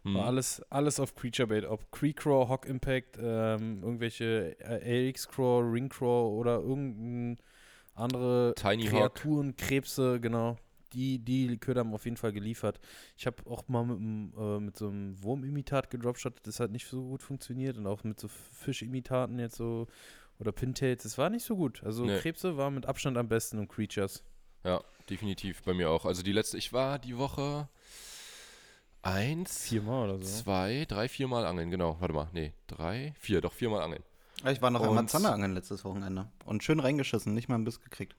Hm. 0.03 0.15
war 0.15 0.25
alles, 0.27 0.61
alles 0.69 0.99
auf 0.99 1.15
Creature 1.15 1.47
Bait. 1.47 1.65
Ob 1.65 1.91
Creek 1.91 2.17
Craw, 2.17 2.47
Hawk 2.47 2.65
Impact, 2.65 3.17
ähm, 3.21 3.81
irgendwelche 3.83 4.55
äh, 4.59 5.09
AX 5.09 5.27
Craw, 5.27 5.61
Ring 5.69 5.89
Craw 5.89 6.29
oder 6.37 6.59
irgendein 6.59 7.37
andere 7.95 8.53
Tiny 8.55 8.85
Hawk. 8.87 9.15
Kreaturen, 9.15 9.55
Krebse, 9.55 10.19
genau. 10.19 10.57
Die, 10.93 11.19
die 11.19 11.57
Köder 11.57 11.81
haben 11.81 11.93
auf 11.93 12.05
jeden 12.05 12.17
Fall 12.17 12.31
geliefert. 12.33 12.79
Ich 13.17 13.25
habe 13.25 13.37
auch 13.49 13.67
mal 13.67 13.83
mit, 13.85 13.97
einem, 13.97 14.33
äh, 14.37 14.59
mit 14.59 14.77
so 14.77 14.87
einem 14.89 15.21
Wurmimitat 15.23 15.89
gedropshottet, 15.89 16.45
das 16.47 16.59
hat 16.59 16.71
nicht 16.71 16.87
so 16.87 17.01
gut 17.03 17.23
funktioniert. 17.23 17.77
Und 17.77 17.87
auch 17.87 18.03
mit 18.03 18.19
so 18.19 18.27
Fischimitaten 18.27 19.39
jetzt 19.39 19.55
so 19.55 19.87
oder 20.39 20.51
Pintails, 20.51 21.03
das 21.03 21.17
war 21.17 21.29
nicht 21.29 21.43
so 21.45 21.55
gut. 21.55 21.83
Also 21.83 22.05
Nee. 22.05 22.19
Krebse 22.19 22.57
war 22.57 22.69
mit 22.71 22.85
Abstand 22.85 23.17
am 23.17 23.27
besten 23.27 23.59
und 23.59 23.67
Creatures. 23.69 24.23
Ja, 24.63 24.81
definitiv 25.09 25.61
bei 25.63 25.73
mir 25.73 25.89
auch. 25.89 26.05
Also 26.05 26.23
die 26.23 26.31
letzte, 26.31 26.57
ich 26.57 26.71
war 26.73 26.97
die 26.99 27.17
Woche 27.17 27.67
eins, 29.01 29.63
Viermal 29.63 30.09
oder 30.09 30.23
so. 30.23 30.43
zwei, 30.43 30.85
drei, 30.87 31.07
viermal 31.09 31.45
angeln, 31.45 31.69
genau. 31.71 31.97
Warte 31.99 32.13
mal, 32.13 32.29
nee, 32.33 32.53
drei, 32.67 33.13
vier, 33.19 33.41
doch 33.41 33.53
viermal 33.53 33.81
angeln. 33.81 34.03
Ich 34.49 34.61
war 34.61 34.71
noch 34.71 34.81
Und- 34.81 34.89
einmal 34.89 35.07
Zanderangeln 35.07 35.53
letztes 35.53 35.83
Wochenende. 35.85 36.27
Und 36.45 36.63
schön 36.63 36.79
reingeschissen, 36.79 37.33
nicht 37.33 37.47
mal 37.49 37.55
einen 37.55 37.63
Biss 37.65 37.79
gekriegt. 37.81 38.15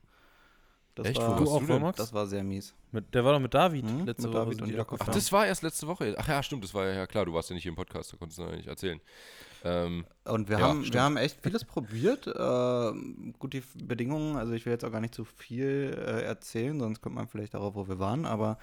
Das 0.94 1.08
Echt? 1.08 1.20
Wo 1.20 1.22
war, 1.26 1.36
Du 1.36 1.40
warst 1.40 1.52
auch, 1.52 1.66
du? 1.66 1.78
Max? 1.80 1.96
Das 1.98 2.12
war 2.12 2.26
sehr 2.26 2.44
mies. 2.44 2.72
Mit, 2.92 3.12
der 3.14 3.24
war 3.24 3.32
doch 3.32 3.40
mit 3.40 3.52
David 3.52 3.84
Mhm, 3.84 4.04
letzte 4.06 4.28
mit 4.28 4.32
Woche. 4.32 4.44
David 4.44 4.62
und 4.62 4.70
Jakob. 4.70 5.00
Ach, 5.02 5.08
das 5.08 5.32
war 5.32 5.44
erst 5.46 5.62
letzte 5.62 5.86
Woche. 5.88 6.14
Ach 6.16 6.28
ja, 6.28 6.42
stimmt, 6.42 6.62
das 6.62 6.72
war 6.72 6.86
ja, 6.86 6.94
ja 6.94 7.06
klar, 7.08 7.24
du 7.24 7.32
warst 7.34 7.50
ja 7.50 7.54
nicht 7.54 7.64
hier 7.64 7.70
im 7.72 7.76
Podcast, 7.76 8.12
da 8.12 8.16
konntest 8.16 8.38
du 8.38 8.44
noch 8.44 8.52
nicht 8.52 8.68
erzählen. 8.68 9.00
Ähm, 9.64 10.04
Und 10.24 10.48
wir, 10.48 10.58
Ja, 10.58 10.68
haben, 10.68 10.80
stimmt. 10.82 10.94
wir 10.94 11.02
haben 11.02 11.16
echt 11.16 11.40
vieles 11.42 11.64
probiert. 11.64 12.26
Äh, 12.28 13.32
gut, 13.38 13.54
die 13.54 13.62
Bedingungen, 13.82 14.36
also 14.36 14.52
ich 14.52 14.64
will 14.66 14.72
jetzt 14.72 14.84
auch 14.84 14.92
gar 14.92 15.00
nicht 15.00 15.14
zu 15.14 15.24
viel 15.24 15.96
äh, 15.98 16.22
erzählen, 16.22 16.78
sonst 16.78 17.00
kommt 17.00 17.16
man 17.16 17.26
vielleicht 17.26 17.54
darauf, 17.54 17.74
wo 17.74 17.88
wir 17.88 17.98
waren, 17.98 18.24
aber 18.26 18.58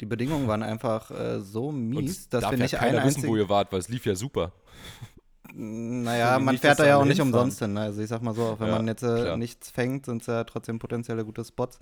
die 0.00 0.06
Bedingungen 0.06 0.48
waren 0.48 0.62
einfach 0.62 1.10
äh, 1.10 1.40
so 1.40 1.66
und 1.68 1.88
mies, 1.90 2.10
es 2.12 2.28
dass 2.30 2.42
darf 2.42 2.52
wir 2.52 2.58
ja 2.58 2.64
nicht 2.64 2.74
keiner 2.76 2.98
einen 3.00 3.08
wissen, 3.08 3.22
wo 3.24 3.26
einzigen. 3.32 3.36
ihr 3.44 3.48
wart, 3.50 3.72
weil 3.72 3.80
es 3.80 3.88
lief 3.88 4.06
ja 4.06 4.14
super. 4.14 4.52
Naja, 5.52 6.38
man 6.38 6.54
nicht, 6.54 6.60
fährt 6.62 6.78
da 6.78 6.86
ja 6.86 6.96
auch 6.96 7.04
nicht 7.04 7.18
hinfahren. 7.18 7.34
umsonst 7.44 7.58
hin. 7.60 7.74
ne? 7.74 7.80
Also 7.82 8.00
ich 8.02 8.08
sag 8.08 8.22
mal 8.22 8.34
so, 8.34 8.42
auch 8.46 8.60
wenn 8.60 8.68
Ja, 8.68 8.76
man 8.76 8.86
jetzt 8.88 9.02
äh, 9.02 9.36
nichts 9.36 9.70
fängt, 9.70 10.06
sind 10.06 10.22
es 10.22 10.26
ja 10.26 10.44
trotzdem 10.44 10.78
potenzielle 10.78 11.24
gute 11.24 11.44
Spots. 11.44 11.78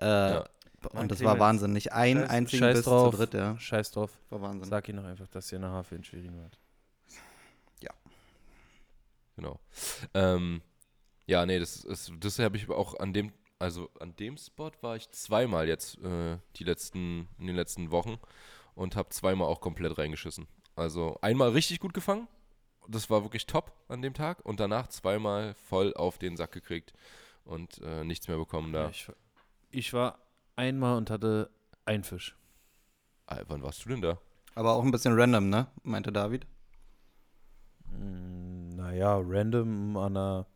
Äh, 0.00 0.06
Ja. 0.06 0.44
Mann, 0.92 1.02
Und 1.02 1.10
das 1.10 1.18
Clemens, 1.18 1.22
war 1.22 1.38
Wahnsinn. 1.46 1.72
Nicht 1.72 1.92
ein 1.92 2.18
scheiß- 2.18 2.28
einzigen 2.28 2.60
scheiß 2.60 2.76
Biss 2.76 2.84
drauf. 2.84 3.10
zu 3.10 3.16
dritt, 3.16 3.34
ja. 3.34 3.58
Scheiß 3.58 3.90
drauf. 3.90 4.10
War 4.30 4.42
Wahnsinn. 4.42 4.68
Sag 4.70 4.88
ihnen 4.88 4.98
doch 4.98 5.08
einfach, 5.08 5.26
dass 5.28 5.50
ihr 5.50 5.56
in 5.56 5.62
der 5.62 5.72
Hafe 5.72 5.96
in 5.96 6.04
Schwerin 6.04 6.40
wart. 6.40 6.56
Genau. 9.36 9.60
Ähm, 10.14 10.62
ja, 11.26 11.46
nee, 11.46 11.60
das, 11.60 11.84
ist, 11.84 12.10
das 12.18 12.40
habe 12.40 12.56
ich 12.56 12.68
auch 12.68 12.98
an 12.98 13.12
dem, 13.12 13.32
also 13.60 13.88
an 14.00 14.16
dem 14.16 14.36
Spot 14.36 14.72
war 14.80 14.96
ich 14.96 15.08
zweimal 15.12 15.68
jetzt 15.68 15.96
äh, 15.98 16.38
die 16.56 16.64
letzten, 16.64 17.28
in 17.38 17.46
den 17.46 17.54
letzten 17.54 17.92
Wochen 17.92 18.18
und 18.74 18.96
habe 18.96 19.10
zweimal 19.10 19.46
auch 19.46 19.60
komplett 19.60 19.96
reingeschissen. 19.96 20.48
Also 20.74 21.18
einmal 21.22 21.50
richtig 21.50 21.78
gut 21.78 21.94
gefangen, 21.94 22.26
das 22.88 23.10
war 23.10 23.22
wirklich 23.22 23.46
top 23.46 23.72
an 23.88 24.02
dem 24.02 24.14
Tag 24.14 24.44
und 24.44 24.58
danach 24.60 24.88
zweimal 24.88 25.54
voll 25.54 25.94
auf 25.94 26.18
den 26.18 26.36
Sack 26.36 26.52
gekriegt 26.52 26.92
und 27.44 27.80
äh, 27.82 28.02
nichts 28.02 28.26
mehr 28.28 28.38
bekommen 28.38 28.72
da. 28.72 28.88
Ich, 28.88 29.10
ich 29.70 29.92
war 29.92 30.18
einmal 30.56 30.96
und 30.96 31.10
hatte 31.10 31.50
einen 31.84 32.02
Fisch. 32.02 32.36
Ah, 33.26 33.42
wann 33.46 33.62
warst 33.62 33.84
du 33.84 33.90
denn 33.90 34.00
da? 34.00 34.18
Aber 34.54 34.72
auch 34.72 34.82
ein 34.82 34.90
bisschen 34.90 35.18
random, 35.18 35.50
ne? 35.50 35.68
Meinte 35.82 36.10
David. 36.10 36.46
Mm, 37.90 38.70
naja, 38.70 39.20
random 39.22 39.96
an 39.96 40.16
einer 40.16 40.46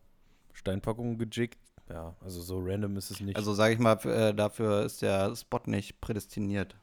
Steinpackung 0.53 1.17
gejickt. 1.17 1.59
Ja, 1.89 2.15
also 2.21 2.41
so 2.41 2.59
random 2.59 2.97
ist 2.97 3.11
es 3.11 3.19
nicht. 3.19 3.35
Also 3.35 3.53
sage 3.53 3.73
ich 3.73 3.79
mal, 3.79 3.93
äh, 4.05 4.33
dafür 4.33 4.83
ist 4.83 5.01
der 5.01 5.35
Spot 5.35 5.61
nicht 5.65 6.01
prädestiniert. 6.01 6.75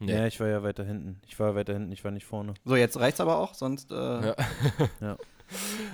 Ja, 0.00 0.26
ich 0.26 0.38
war 0.40 0.48
ja 0.48 0.62
weiter 0.62 0.84
hinten. 0.84 1.20
Ich 1.26 1.38
war 1.38 1.54
weiter 1.54 1.72
hinten, 1.72 1.92
ich 1.92 2.04
war 2.04 2.10
nicht 2.10 2.26
vorne. 2.26 2.54
So, 2.64 2.76
jetzt 2.76 2.98
reicht's 2.98 3.20
aber 3.20 3.38
auch, 3.38 3.54
sonst 3.54 3.90
äh, 3.90 3.94
Ja. 3.94 4.34
Ja. 5.00 5.16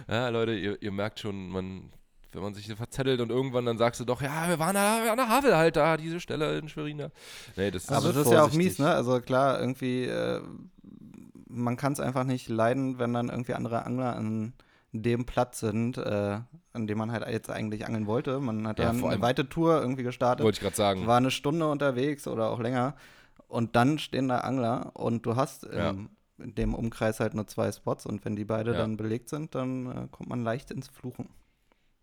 ja, 0.09 0.29
Leute, 0.31 0.53
ihr, 0.55 0.81
ihr 0.83 0.91
merkt 0.93 1.21
schon, 1.21 1.49
man, 1.49 1.91
wenn 2.33 2.43
man 2.43 2.55
sich 2.55 2.67
verzettelt 2.75 3.21
und 3.21 3.31
irgendwann 3.31 3.65
dann 3.67 3.79
sagst 3.79 4.01
du 4.01 4.05
doch, 4.05 4.21
ja, 4.21 4.49
wir 4.49 4.59
waren 4.59 4.75
da 4.75 5.11
an 5.11 5.17
der 5.17 5.29
Havel 5.29 5.57
halt 5.57 5.77
da, 5.77 5.97
diese 5.97 6.19
Stelle 6.21 6.59
in 6.59 6.69
Schwerin 6.69 6.99
da. 6.99 7.09
Nee, 7.57 7.71
das 7.71 7.89
Also 7.89 8.09
aber 8.09 8.19
das 8.19 8.27
ist 8.27 8.33
ja 8.33 8.43
auch 8.45 8.53
mies, 8.53 8.79
ne? 8.79 8.91
Also 8.91 9.21
klar, 9.21 9.61
irgendwie, 9.61 10.05
äh, 10.05 10.41
man 11.49 11.77
kann 11.77 11.93
es 11.93 12.01
einfach 12.01 12.25
nicht 12.25 12.49
leiden, 12.49 12.99
wenn 12.99 13.13
dann 13.15 13.29
irgendwie 13.29 13.55
andere 13.55 13.85
Angler 13.87 14.17
an 14.17 14.55
dem 14.93 15.25
Platz 15.25 15.61
sind, 15.61 15.99
äh, 15.99 16.41
an 16.73 16.87
dem 16.87 16.99
man 16.99 17.13
halt 17.13 17.27
jetzt 17.29 17.51
eigentlich 17.51 17.87
angeln 17.87 18.07
wollte. 18.07 18.41
Man 18.41 18.67
hat 18.67 18.79
Ja, 18.79 18.87
dann 18.87 19.05
eine 19.05 19.23
weite 19.23 19.49
Tour 19.49 19.81
irgendwie 19.81 20.03
gestartet, 20.03 20.45
wollte 20.45 20.57
ich 20.57 20.63
gerade 20.63 20.77
sagen. 20.77 21.07
war 21.07 21.17
eine 21.17 21.31
Stunde 21.31 21.69
unterwegs 21.69 22.27
oder 22.27 22.51
auch 22.51 22.61
länger 22.61 22.95
und 23.55 23.77
dann 23.77 23.99
stehen 23.99 24.29
da 24.29 24.39
Angler 24.41 24.91
und 24.95 25.25
du 25.27 25.37
hast 25.37 25.65
Ja. 25.65 25.91
im, 25.91 26.11
in 26.39 26.55
dem 26.55 26.75
Umkreis 26.75 27.21
halt 27.21 27.35
nur 27.35 27.47
zwei 27.47 27.71
Spots 27.73 28.05
und 28.07 28.25
wenn 28.25 28.37
die 28.37 28.45
beide 28.45 28.73
Ja. 28.73 28.79
dann 28.79 28.97
belegt 28.97 29.29
sind, 29.29 29.55
dann 29.55 29.87
äh, 29.87 30.09
kommt 30.11 30.29
man 30.29 30.43
leicht 30.43 30.71
ins 30.71 30.89
Fluchen. 30.89 31.29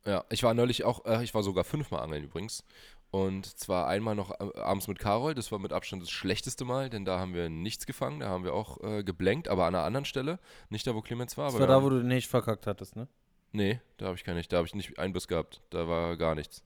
Ja, 0.05 0.23
ich 0.29 0.41
war 0.43 0.53
neulich 0.55 0.83
auch, 0.83 1.05
äh, 1.05 1.23
ich 1.23 1.33
war 1.35 1.43
sogar 1.43 1.63
fünfmal 1.63 2.01
angeln 2.01 2.23
übrigens. 2.23 2.63
Und 3.11 3.45
zwar 3.59 3.87
einmal 3.87 4.15
noch 4.15 4.31
äh, 4.39 4.57
abends 4.59 4.87
mit 4.87 4.97
Carol, 4.99 5.35
das 5.35 5.51
war 5.51 5.59
mit 5.59 5.73
Abstand 5.73 6.01
das 6.01 6.09
schlechteste 6.09 6.63
Mal, 6.63 6.89
denn 6.89 7.03
da 7.05 7.19
haben 7.19 7.33
wir 7.33 7.49
nichts 7.49 7.85
gefangen, 7.85 8.21
da 8.21 8.29
haben 8.29 8.45
wir 8.45 8.53
auch 8.53 8.81
äh, 8.81 9.03
geblenkt, 9.03 9.49
aber 9.49 9.65
an 9.65 9.75
einer 9.75 9.83
anderen 9.83 10.05
Stelle. 10.05 10.39
Nicht 10.69 10.87
da, 10.87 10.95
wo 10.95 11.01
Clemens 11.01 11.37
war. 11.37 11.45
Das 11.47 11.55
aber 11.55 11.61
war 11.61 11.67
da, 11.67 11.73
haben- 11.75 11.83
wo 11.83 11.89
du 11.89 12.01
nicht 12.03 12.29
verkackt 12.29 12.65
hattest, 12.67 12.95
ne? 12.95 13.07
Nee, 13.51 13.81
da 13.97 14.05
habe 14.05 14.15
ich 14.15 14.23
keine, 14.23 14.41
da 14.43 14.57
habe 14.57 14.65
ich 14.67 14.73
nicht 14.75 14.97
einen 14.97 15.11
Biss 15.11 15.27
gehabt. 15.27 15.61
Da 15.71 15.87
war 15.89 16.15
gar 16.15 16.35
nichts. 16.35 16.63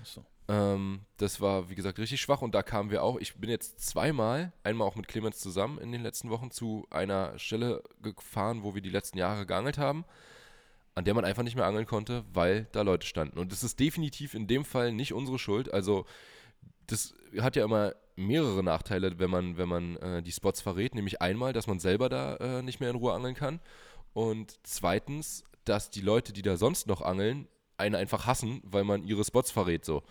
Achso. 0.00 0.24
Ähm, 0.48 1.00
das 1.18 1.40
war, 1.40 1.70
wie 1.70 1.74
gesagt, 1.74 1.98
richtig 1.98 2.20
schwach 2.20 2.42
und 2.42 2.54
da 2.54 2.62
kamen 2.62 2.90
wir 2.90 3.02
auch. 3.02 3.18
Ich 3.18 3.36
bin 3.36 3.48
jetzt 3.48 3.80
zweimal, 3.80 4.52
einmal 4.64 4.88
auch 4.88 4.96
mit 4.96 5.08
Clemens 5.08 5.38
zusammen 5.38 5.78
in 5.78 5.92
den 5.92 6.02
letzten 6.02 6.30
Wochen 6.30 6.50
zu 6.50 6.86
einer 6.90 7.38
Stelle 7.38 7.82
gefahren, 8.02 8.62
wo 8.62 8.74
wir 8.74 8.82
die 8.82 8.90
letzten 8.90 9.18
Jahre 9.18 9.46
geangelt 9.46 9.78
haben, 9.78 10.04
an 10.94 11.04
der 11.04 11.14
man 11.14 11.24
einfach 11.24 11.42
nicht 11.42 11.56
mehr 11.56 11.66
angeln 11.66 11.86
konnte, 11.86 12.24
weil 12.32 12.66
da 12.72 12.82
Leute 12.82 13.06
standen. 13.06 13.38
Und 13.38 13.52
das 13.52 13.62
ist 13.62 13.78
definitiv 13.78 14.34
in 14.34 14.46
dem 14.46 14.64
Fall 14.64 14.92
nicht 14.92 15.12
unsere 15.12 15.38
Schuld. 15.38 15.72
Also, 15.72 16.06
das 16.86 17.14
hat 17.38 17.56
ja 17.56 17.64
immer 17.64 17.94
mehrere 18.16 18.62
Nachteile, 18.62 19.18
wenn 19.18 19.30
man, 19.30 19.56
wenn 19.56 19.68
man 19.68 19.96
äh, 19.96 20.22
die 20.22 20.32
Spots 20.32 20.60
verrät. 20.60 20.94
Nämlich 20.94 21.22
einmal, 21.22 21.52
dass 21.52 21.66
man 21.66 21.78
selber 21.78 22.08
da 22.08 22.36
äh, 22.36 22.62
nicht 22.62 22.80
mehr 22.80 22.90
in 22.90 22.96
Ruhe 22.96 23.12
angeln 23.12 23.34
kann. 23.34 23.60
Und 24.12 24.58
zweitens, 24.64 25.44
dass 25.64 25.90
die 25.90 26.00
Leute, 26.00 26.32
die 26.32 26.42
da 26.42 26.56
sonst 26.56 26.86
noch 26.88 27.00
angeln, 27.00 27.48
einen 27.78 27.94
einfach 27.94 28.26
hassen, 28.26 28.60
weil 28.64 28.84
man 28.84 29.04
ihre 29.04 29.24
Spots 29.24 29.50
verrät 29.50 29.84
so. 29.84 30.02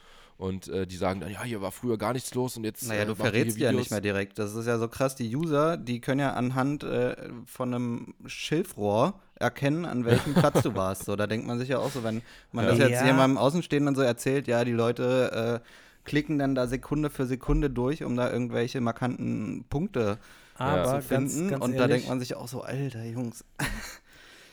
Und 0.42 0.70
äh, 0.70 0.88
die 0.88 0.98
sagen 0.98 1.20
dann, 1.20 1.30
ja, 1.30 1.44
hier 1.44 1.62
war 1.62 1.72
früher 1.72 2.00
gar 2.00 2.14
nichts 2.14 2.34
los 2.34 2.58
und 2.58 2.64
jetzt. 2.64 2.88
Naja, 2.88 3.04
äh, 3.04 3.06
du 3.06 3.14
verrätst 3.14 3.58
hier 3.58 3.68
ja 3.68 3.72
nicht 3.74 3.92
mehr 3.92 4.02
direkt. 4.02 4.39
Das 4.39 4.56
ist 4.56 4.66
ja 4.66 4.80
so 4.80 4.88
krass. 4.88 5.14
Die 5.14 5.36
User, 5.36 5.78
die 5.78 6.02
können 6.02 6.20
ja 6.20 6.34
anhand 6.34 6.84
äh, 6.84 7.16
von 7.46 7.72
einem 7.72 8.16
Schilfrohr 8.26 9.20
erkennen, 9.36 9.86
an 9.86 10.04
welchem 10.04 10.34
Platz 10.34 10.64
du 10.64 10.74
warst. 10.76 11.06
So, 11.06 11.16
da 11.16 11.28
denkt 11.28 11.46
man 11.46 11.60
sich 11.60 11.70
ja 11.70 11.78
auch 11.78 11.92
so, 11.92 12.04
wenn 12.04 12.24
man 12.52 12.66
Ja. 12.66 12.72
das 12.72 12.80
jetzt 12.80 13.02
Ja. 13.02 13.06
jemandem 13.06 13.38
Außenstehenden 13.38 13.94
so 13.94 14.02
erzählt, 14.02 14.48
ja, 14.48 14.64
die 14.66 14.72
Leute 14.72 15.62
äh, 15.64 15.68
klicken 16.06 16.39
dann 16.39 16.56
da 16.56 16.66
Sekunde 16.66 17.12
für 17.12 17.28
Sekunde 17.28 17.70
durch, 17.70 18.04
um 18.04 18.16
da 18.16 18.32
irgendwelche 18.32 18.82
markanten 18.82 19.66
Punkte 19.70 20.18
Aber 20.56 21.02
zu 21.02 21.08
ganz, 21.08 21.34
finden. 21.36 21.50
ganz 21.52 21.64
und 21.64 21.74
da 21.74 21.82
ehrlich, 21.82 21.98
denkt 21.98 22.10
man 22.10 22.20
sich 22.20 22.34
auch 22.36 22.48
so, 22.48 22.62
alter 22.64 23.04
Jungs. 23.06 23.46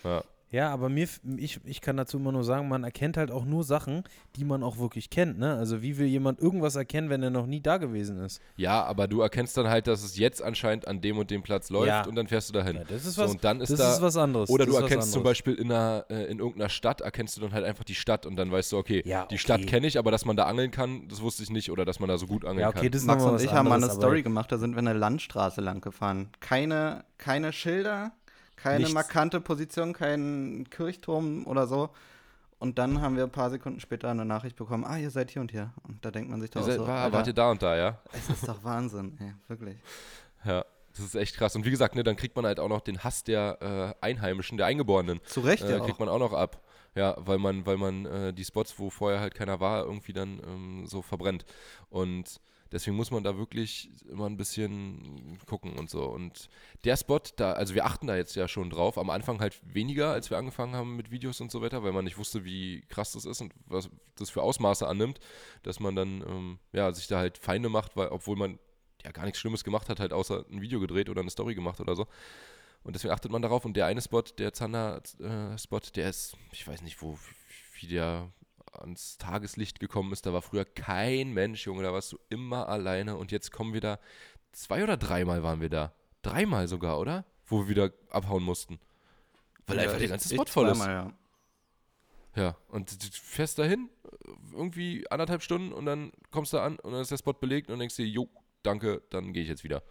Ja. 0.04 0.22
Ja, 0.50 0.70
aber 0.70 0.88
mir, 0.88 1.06
ich, 1.36 1.60
ich 1.64 1.80
kann 1.82 1.96
dazu 1.98 2.16
immer 2.16 2.32
nur 2.32 2.42
sagen, 2.42 2.68
man 2.68 2.82
erkennt 2.82 3.16
halt 3.18 3.30
auch 3.30 3.44
nur 3.44 3.64
Sachen, 3.64 4.04
die 4.36 4.44
man 4.44 4.62
auch 4.62 4.78
wirklich 4.78 5.10
kennt. 5.10 5.38
Ne? 5.38 5.54
Also 5.54 5.82
wie 5.82 5.98
will 5.98 6.06
jemand 6.06 6.40
irgendwas 6.40 6.74
erkennen, 6.74 7.10
wenn 7.10 7.22
er 7.22 7.28
noch 7.28 7.46
nie 7.46 7.60
da 7.60 7.76
gewesen 7.76 8.18
ist? 8.20 8.40
Ja, 8.56 8.82
aber 8.84 9.08
du 9.08 9.20
erkennst 9.20 9.56
dann 9.58 9.68
halt, 9.68 9.86
dass 9.86 10.02
es 10.02 10.16
jetzt 10.16 10.42
anscheinend 10.42 10.88
an 10.88 11.02
dem 11.02 11.18
und 11.18 11.30
dem 11.30 11.42
Platz 11.42 11.68
läuft 11.68 11.88
Ja. 11.88 12.06
und 12.06 12.14
dann 12.14 12.28
fährst 12.28 12.48
du 12.48 12.54
dahin. 12.54 12.76
Ja, 12.76 12.84
das 12.84 13.04
ist 13.04 13.16
So, 13.16 13.22
was, 13.24 13.32
und 13.32 13.44
dann 13.44 13.60
ist 13.60 13.70
das 13.70 13.78
da, 13.78 13.92
ist 13.94 14.00
was 14.02 14.16
anderes. 14.16 14.48
Oder 14.48 14.64
das 14.64 14.74
du 14.74 14.80
erkennst 14.80 15.12
zum 15.12 15.20
anderes. 15.20 15.30
Beispiel 15.38 15.54
in, 15.54 15.70
einer, 15.70 16.06
äh, 16.08 16.24
in 16.30 16.38
irgendeiner 16.38 16.70
Stadt, 16.70 17.02
erkennst 17.02 17.36
du 17.36 17.42
dann 17.42 17.52
halt 17.52 17.66
einfach 17.66 17.84
die 17.84 17.94
Stadt 17.94 18.24
und 18.24 18.36
dann 18.36 18.50
weißt 18.50 18.72
du, 18.72 18.78
okay, 18.78 19.02
Ja, 19.04 19.22
die 19.26 19.34
okay. 19.34 19.38
Stadt 19.38 19.66
kenne 19.66 19.86
ich, 19.86 19.98
aber 19.98 20.10
dass 20.10 20.24
man 20.24 20.36
da 20.36 20.44
angeln 20.44 20.70
kann, 20.70 21.08
das 21.08 21.20
wusste 21.20 21.42
ich 21.42 21.50
nicht 21.50 21.70
oder 21.70 21.84
dass 21.84 22.00
man 22.00 22.08
da 22.08 22.16
so 22.16 22.26
gut 22.26 22.44
angeln 22.46 22.60
Ja, 22.60 22.68
okay, 22.70 22.82
kann. 22.84 22.90
das 22.92 23.02
ist 23.02 23.06
Max 23.06 23.22
und 23.22 23.40
ich 23.42 23.52
haben 23.52 23.68
mal 23.68 23.74
eine 23.74 23.84
anderes, 23.84 23.96
Story 23.96 24.22
gemacht, 24.22 24.50
da 24.50 24.56
sind 24.56 24.72
wir 24.72 24.78
eine 24.78 24.94
Landstraße 24.94 25.60
lang 25.60 25.82
gefahren. 25.82 26.30
Keine, 26.40 27.04
keine 27.18 27.52
Schilder, 27.52 28.12
keine 28.62 28.78
Nichts. 28.78 28.94
markante 28.94 29.40
Position, 29.40 29.92
kein 29.92 30.66
Kirchturm 30.70 31.46
oder 31.46 31.66
so. 31.66 31.90
Und 32.58 32.78
dann 32.78 33.00
haben 33.00 33.16
wir 33.16 33.24
ein 33.24 33.30
paar 33.30 33.50
Sekunden 33.50 33.78
später 33.78 34.10
eine 34.10 34.24
Nachricht 34.24 34.56
bekommen, 34.56 34.84
ah, 34.84 34.98
ihr 34.98 35.10
seid 35.10 35.30
hier 35.30 35.40
und 35.40 35.52
hier. 35.52 35.72
Und 35.84 36.04
da 36.04 36.10
denkt 36.10 36.28
man 36.28 36.40
sich 36.40 36.50
doch 36.50 36.62
seid, 36.62 36.78
so, 36.78 36.86
war, 36.86 37.04
Alter, 37.04 37.16
wart 37.16 37.26
ihr 37.28 37.32
da 37.32 37.50
und 37.50 37.62
da, 37.62 37.76
ja? 37.76 37.98
es 38.12 38.28
ist 38.30 38.48
doch 38.48 38.64
Wahnsinn, 38.64 39.16
ey, 39.20 39.32
wirklich. 39.46 39.76
Ja, 40.44 40.64
das 40.96 41.04
ist 41.04 41.14
echt 41.14 41.36
krass. 41.36 41.54
Und 41.54 41.64
wie 41.64 41.70
gesagt, 41.70 41.94
ne, 41.94 42.02
dann 42.02 42.16
kriegt 42.16 42.34
man 42.34 42.44
halt 42.44 42.58
auch 42.58 42.68
noch 42.68 42.80
den 42.80 43.04
Hass 43.04 43.22
der 43.22 43.94
äh, 44.00 44.04
Einheimischen, 44.04 44.56
der 44.56 44.66
Eingeborenen. 44.66 45.20
Zu 45.24 45.40
Recht 45.40 45.62
äh, 45.62 45.70
ja 45.70 45.78
kriegt 45.78 45.94
auch. 45.94 45.98
man 46.00 46.08
auch 46.08 46.18
noch 46.18 46.32
ab. 46.32 46.60
Ja, 46.96 47.14
weil 47.18 47.38
man, 47.38 47.64
weil 47.64 47.76
man 47.76 48.06
äh, 48.06 48.32
die 48.32 48.44
Spots, 48.44 48.78
wo 48.78 48.90
vorher 48.90 49.20
halt 49.20 49.34
keiner 49.34 49.60
war, 49.60 49.84
irgendwie 49.84 50.12
dann 50.12 50.40
ähm, 50.44 50.86
so 50.86 51.02
verbrennt. 51.02 51.44
Und 51.90 52.40
deswegen 52.72 52.96
muss 52.96 53.10
man 53.10 53.22
da 53.22 53.36
wirklich 53.36 53.90
immer 54.08 54.26
ein 54.26 54.36
bisschen 54.36 55.38
gucken 55.46 55.78
und 55.78 55.90
so. 55.90 56.04
Und 56.04 56.48
der 56.84 56.96
Spot, 56.96 57.20
da, 57.36 57.52
also 57.52 57.74
wir 57.74 57.84
achten 57.84 58.06
da 58.06 58.16
jetzt 58.16 58.36
ja 58.36 58.48
schon 58.48 58.70
drauf. 58.70 58.98
Am 58.98 59.10
Anfang 59.10 59.40
halt 59.40 59.60
weniger, 59.62 60.12
als 60.12 60.30
wir 60.30 60.38
angefangen 60.38 60.74
haben 60.74 60.96
mit 60.96 61.10
Videos 61.10 61.40
und 61.40 61.50
so 61.50 61.62
weiter, 61.62 61.82
weil 61.82 61.92
man 61.92 62.04
nicht 62.04 62.18
wusste, 62.18 62.44
wie 62.44 62.82
krass 62.88 63.12
das 63.12 63.24
ist 63.24 63.40
und 63.40 63.52
was 63.66 63.88
das 64.16 64.30
für 64.30 64.42
Ausmaße 64.42 64.86
annimmt, 64.86 65.18
dass 65.62 65.80
man 65.80 65.96
dann 65.96 66.22
ähm, 66.22 66.58
ja, 66.72 66.92
sich 66.92 67.06
da 67.06 67.18
halt 67.18 67.38
Feinde 67.38 67.68
macht, 67.68 67.96
weil, 67.96 68.08
obwohl 68.08 68.36
man 68.36 68.58
ja 69.04 69.12
gar 69.12 69.24
nichts 69.24 69.38
Schlimmes 69.38 69.64
gemacht 69.64 69.88
hat, 69.88 70.00
halt 70.00 70.12
außer 70.12 70.44
ein 70.50 70.60
Video 70.60 70.80
gedreht 70.80 71.08
oder 71.08 71.20
eine 71.20 71.30
Story 71.30 71.54
gemacht 71.54 71.80
oder 71.80 71.94
so. 71.94 72.06
Und 72.84 72.94
deswegen 72.94 73.12
achtet 73.12 73.30
man 73.30 73.42
darauf. 73.42 73.64
Und 73.64 73.76
der 73.76 73.86
eine 73.86 74.00
Spot, 74.00 74.22
der 74.22 74.52
Zander-Spot, 74.52 75.80
der 75.94 76.08
ist, 76.08 76.36
ich 76.52 76.66
weiß 76.66 76.82
nicht, 76.82 77.02
wo, 77.02 77.18
wie 77.80 77.86
der 77.86 78.30
ans 78.80 79.18
Tageslicht 79.18 79.80
gekommen 79.80 80.12
ist. 80.12 80.26
Da 80.26 80.32
war 80.32 80.42
früher 80.42 80.64
kein 80.64 81.32
Mensch, 81.32 81.66
Junge. 81.66 81.82
Da 81.82 81.92
warst 81.92 82.12
du 82.12 82.18
immer 82.28 82.68
alleine. 82.68 83.16
Und 83.16 83.32
jetzt 83.32 83.52
kommen 83.52 83.72
wir 83.74 83.80
da, 83.80 83.98
zwei 84.52 84.82
oder 84.82 84.96
dreimal 84.96 85.42
waren 85.42 85.60
wir 85.60 85.68
da. 85.68 85.92
Dreimal 86.22 86.68
sogar, 86.68 86.98
oder? 86.98 87.24
Wo 87.46 87.60
wir 87.60 87.68
wieder 87.68 87.92
abhauen 88.10 88.42
mussten. 88.42 88.78
Weil 89.66 89.76
Ja, 89.76 89.82
einfach 89.84 89.98
der 89.98 90.08
ganze 90.08 90.34
Spot 90.34 90.44
voll 90.46 90.68
ist. 90.68 90.84
ja. 90.84 91.12
Ja, 92.36 92.56
und 92.68 93.02
du 93.02 93.08
fährst 93.10 93.58
dahin, 93.58 93.88
irgendwie 94.52 95.10
anderthalb 95.10 95.42
Stunden 95.42 95.72
und 95.72 95.86
dann 95.86 96.12
kommst 96.30 96.52
du 96.52 96.58
an 96.58 96.78
und 96.78 96.92
dann 96.92 97.00
ist 97.00 97.10
der 97.10 97.16
Spot 97.16 97.32
belegt 97.32 97.68
und 97.68 97.80
denkst 97.80 97.96
dir, 97.96 98.06
jo, 98.06 98.28
danke, 98.62 99.02
dann 99.10 99.32
gehe 99.32 99.42
ich 99.42 99.48
jetzt 99.48 99.64
wieder. 99.64 99.82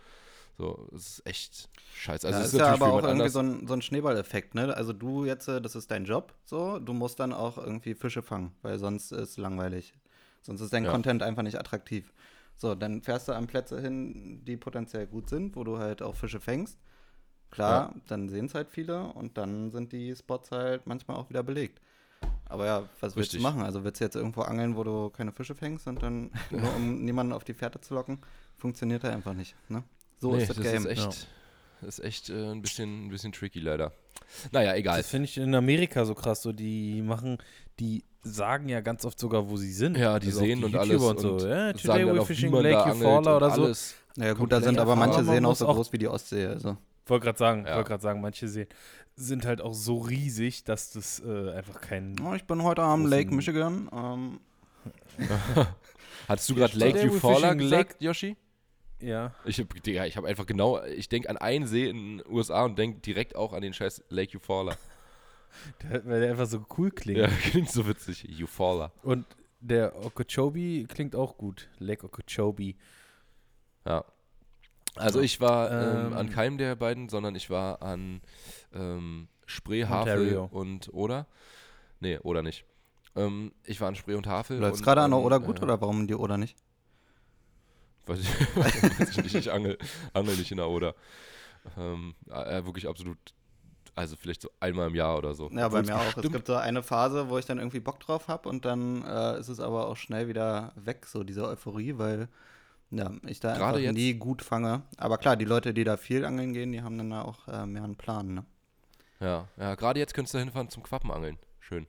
So, 0.58 0.88
das 0.92 1.08
ist 1.08 1.28
echt 1.28 1.70
scheiße. 1.96 2.26
Also 2.26 2.40
ja, 2.40 2.46
es 2.46 2.54
ist 2.54 2.60
ja 2.60 2.74
aber 2.74 2.92
auch 2.92 3.04
irgendwie 3.04 3.30
so 3.30 3.40
ein, 3.40 3.68
so 3.68 3.74
ein 3.74 3.82
Schneeballeffekt, 3.84 4.56
ne? 4.56 4.76
Also 4.76 4.92
du 4.92 5.26
jetzt, 5.26 5.48
äh, 5.48 5.62
das 5.62 5.76
ist 5.76 5.92
dein 5.92 6.06
Job, 6.06 6.34
so, 6.46 6.80
du 6.80 6.94
musst 6.94 7.20
dann 7.20 7.32
auch 7.32 7.60
irgendwie 7.60 7.94
Fische 7.94 8.24
fangen, 8.24 8.56
weil 8.64 8.80
sonst 8.80 9.12
ist 9.12 9.30
es 9.30 9.38
langweilig. 9.38 9.94
Sonst 10.42 10.62
ist 10.62 10.74
dein 10.74 10.86
Ja. 10.86 10.92
Content 10.92 11.22
einfach 11.22 11.44
nicht 11.44 11.60
attraktiv. 11.60 12.12
So, 12.56 12.74
dann 12.74 13.04
fährst 13.04 13.28
du 13.28 13.34
an 13.34 13.46
Plätze 13.46 13.80
hin, 13.80 14.44
die 14.46 14.58
potenziell 14.58 15.06
gut 15.06 15.30
sind, 15.30 15.56
wo 15.56 15.64
du 15.64 15.78
halt 15.78 16.02
auch 16.02 16.16
Fische 16.16 16.40
fängst. 16.40 16.80
Klar, 17.52 17.94
dann 18.08 18.28
sehen 18.28 18.46
es 18.46 18.56
halt 18.56 18.70
viele 18.70 19.04
und 19.14 19.38
dann 19.38 19.72
sind 19.72 19.92
die 19.94 20.16
Spots 20.16 20.52
halt 20.52 20.88
manchmal 20.88 21.18
auch 21.18 21.30
wieder 21.30 21.44
belegt. 21.44 21.80
Aber 22.50 22.66
ja, 22.66 22.80
was 23.00 23.16
willst 23.16 23.34
Richtig. 23.34 23.40
du 23.40 23.44
machen? 23.44 23.62
Also 23.62 23.84
willst 23.84 24.00
du 24.02 24.06
jetzt 24.06 24.16
irgendwo 24.16 24.42
angeln, 24.42 24.76
wo 24.76 24.84
du 24.84 25.10
keine 25.12 25.32
Fische 25.32 25.54
fängst 25.54 25.88
und 25.88 26.02
dann, 26.02 26.32
nur 26.50 26.76
um 26.76 27.04
niemanden 27.06 27.32
auf 27.34 27.44
die 27.44 27.54
Fährte 27.54 27.80
zu 27.80 27.94
locken, 27.94 28.20
funktioniert 28.58 29.04
da 29.04 29.10
einfach 29.12 29.34
nicht. 29.34 29.56
Ne? 29.70 29.84
So 30.20 30.36
nee, 30.36 30.42
ist 30.42 30.50
das, 30.50 30.58
das 30.58 30.66
Game. 30.66 30.76
ist 30.78 30.86
echt, 30.88 31.28
das 31.82 32.00
ist 32.00 32.06
echt 32.06 32.30
äh, 32.30 32.52
ein, 32.52 32.62
bisschen, 32.62 33.06
ein 33.06 33.10
bisschen 33.10 33.32
tricky 33.32 33.60
leider. 33.60 33.92
Naja, 34.52 34.76
egal. 34.76 34.98
Das 34.98 35.10
finde 35.10 35.26
ich 35.26 35.38
in 35.38 35.54
Amerika 35.56 36.06
so 36.06 36.16
krass. 36.16 36.42
So, 36.42 36.52
die 36.52 37.02
machen, 37.02 37.38
die 37.80 38.04
sagen 38.24 38.68
ja 38.68 38.82
ganz 38.82 39.06
oft 39.06 39.20
sogar, 39.20 39.50
wo 39.50 39.58
sie 39.58 39.72
sind. 39.72 39.96
Ja, 39.98 40.20
die 40.20 40.28
Also 40.28 40.40
sehen 40.40 40.64
und 40.64 40.76
alles 40.76 41.02
und 41.02 41.20
so. 41.20 41.38
Ja, 41.48 41.68
sagen 41.68 41.78
today 41.78 42.04
we're 42.06 42.26
fishing 42.26 42.52
Lake 42.52 42.78
Eufaula 42.90 43.18
und 43.18 43.28
oder 43.28 43.52
so. 43.52 43.64
alles. 43.66 43.96
Ja 44.18 44.34
gut, 44.34 44.52
da 44.52 44.60
sind 44.62 44.80
aber 44.80 44.96
manche 44.96 45.24
Seen 45.24 45.46
auch 45.46 45.56
so 45.56 45.68
auch- 45.68 45.76
groß 45.76 45.94
wie 45.94 46.00
die 46.00 46.08
Ostsee. 46.08 46.48
Also. 46.48 46.78
Wollte 47.06 47.24
gerade 47.26 47.38
sagen, 47.40 47.66
Ja. 47.68 47.76
wollte 47.76 47.90
gerade 47.90 48.04
sagen, 48.04 48.20
manche 48.22 48.48
sehen, 48.48 48.68
sind 49.16 49.46
halt 49.46 49.62
auch 49.62 49.74
so 49.74 50.00
riesig, 50.00 50.64
dass 50.64 50.92
das 50.92 51.22
äh, 51.26 51.52
einfach 51.52 51.80
kein. 51.80 52.16
Oh, 52.26 52.34
ich 52.34 52.44
bin 52.46 52.64
heute 52.64 52.82
am 52.82 53.06
Lake 53.06 53.34
Michigan. 53.34 53.88
Ähm, 53.94 54.40
Hattest 56.28 56.50
du 56.50 56.56
gerade 56.56 56.78
Lake 56.78 57.00
Eufaula 57.00 57.54
gesagt, 57.54 58.02
Yoshi? 58.02 58.36
Ja. 59.00 59.34
Ich 59.46 59.60
habe 59.60 59.70
ich 60.08 60.18
hab 60.18 60.26
einfach 60.26 60.46
genau, 60.46 60.84
ich 60.84 61.10
denke 61.10 61.30
an 61.30 61.38
einen 61.38 61.68
See 61.68 61.88
in 61.88 62.18
den 62.18 62.28
USA 62.28 62.66
und 62.66 62.78
denke 62.78 63.00
direkt 63.00 63.36
auch 63.36 63.54
an 63.54 63.62
den 63.62 63.74
scheiß 63.74 64.04
Lake 64.10 64.38
Eufaula. 64.38 64.76
Der, 65.82 66.06
weil 66.06 66.20
der 66.20 66.32
einfach 66.32 66.46
so 66.46 66.64
cool 66.78 66.92
klingt. 66.92 67.20
Ja, 67.20 67.28
klingt 67.50 67.72
so 67.72 67.88
witzig. 67.88 68.28
Eufaula. 68.42 68.92
Und 69.02 69.26
der 69.60 69.96
Okeechobee 70.06 70.84
klingt 70.84 71.16
auch 71.16 71.38
gut. 71.38 71.70
Lake 71.80 72.06
Okeechobee. 72.06 72.76
Ja. 73.86 74.06
Also 74.96 75.22
ich 75.22 75.42
war 75.42 75.72
ähm, 75.72 76.08
Ähm, 76.08 76.14
an 76.14 76.30
keinem 76.30 76.58
der 76.58 76.76
beiden, 76.76 77.10
sondern 77.10 77.34
ich 77.36 77.50
war 77.50 77.82
an 77.82 78.22
ähm, 78.74 79.30
Spree, 79.46 79.86
Havel 79.86 80.38
und 80.52 80.94
Oder. 80.94 81.26
Nee, 82.00 82.20
Oder 82.20 82.44
nicht. 82.44 82.66
Ähm, 83.16 83.52
ich 83.64 83.82
war 83.82 83.88
an 83.88 83.96
Spree 83.96 84.16
und 84.16 84.28
Havel. 84.28 84.60
Läuft's 84.60 84.80
und 84.80 84.86
gerade 84.86 85.02
an 85.02 85.12
der 85.12 85.20
an, 85.20 85.26
Oder 85.26 85.40
gut 85.40 85.60
äh, 85.60 85.64
oder 85.64 85.82
warum 85.82 86.08
die 86.08 86.16
Oder 86.16 86.38
nicht? 86.38 86.56
Weiß 88.08 88.20
ich, 88.20 88.56
weiß 88.56 89.10
ich 89.10 89.24
nicht, 89.24 89.36
ich 89.36 89.52
angel, 89.52 89.78
angel 90.14 90.36
nicht 90.38 90.52
in 90.52 90.58
der 90.58 90.70
Oder. 90.70 90.96
Ähm, 91.78 92.16
äh, 92.30 92.64
wirklich 92.66 92.88
absolut, 92.88 93.18
also 93.96 94.16
vielleicht 94.16 94.42
so 94.42 94.50
einmal 94.60 94.88
im 94.88 94.96
Jahr 94.96 95.18
oder 95.18 95.34
so. 95.34 95.50
Ja, 95.52 95.68
bei 95.68 95.82
mir 95.82 95.98
auch. 95.98 96.18
Es 96.18 96.32
gibt 96.32 96.48
so 96.48 96.56
eine 96.56 96.82
Phase, 96.82 97.30
wo 97.30 97.38
ich 97.38 97.46
dann 97.46 97.58
irgendwie 97.58 97.80
Bock 97.80 98.00
drauf 98.00 98.28
habe 98.28 98.48
und 98.48 98.66
dann 98.66 99.04
äh, 99.04 99.40
ist 99.40 99.50
es 99.50 99.60
aber 99.60 99.88
auch 99.88 99.98
schnell 99.98 100.28
wieder 100.28 100.72
weg, 100.76 101.06
so 101.06 101.24
diese 101.24 101.46
Euphorie, 101.48 101.98
weil 101.98 102.30
ja, 102.90 103.12
ich 103.26 103.40
da 103.42 103.54
Gerade 103.54 103.66
einfach 103.66 103.80
jetzt- 103.80 103.96
nie 103.96 104.14
gut 104.14 104.42
fange. 104.42 104.84
Aber 104.98 105.18
klar, 105.18 105.36
die 105.36 105.46
Leute, 105.46 105.74
die 105.74 105.84
da 105.84 105.98
viel 105.98 106.24
angeln 106.24 106.54
gehen, 106.54 106.72
die 106.72 106.82
haben 106.82 106.98
dann 106.98 107.10
da 107.10 107.24
auch 107.24 107.48
äh, 107.48 107.66
mehr 107.66 107.84
einen 107.84 107.98
Plan. 107.98 108.34
Ne? 108.34 108.46
Ja, 109.20 109.48
ja 109.58 109.76
gerade 109.76 110.00
jetzt 110.00 110.14
könntest 110.14 110.36
du 110.36 110.40
hinfahren 110.40 110.70
zum 110.70 110.84
Quappenangeln. 110.84 111.38
Schön. 111.60 111.86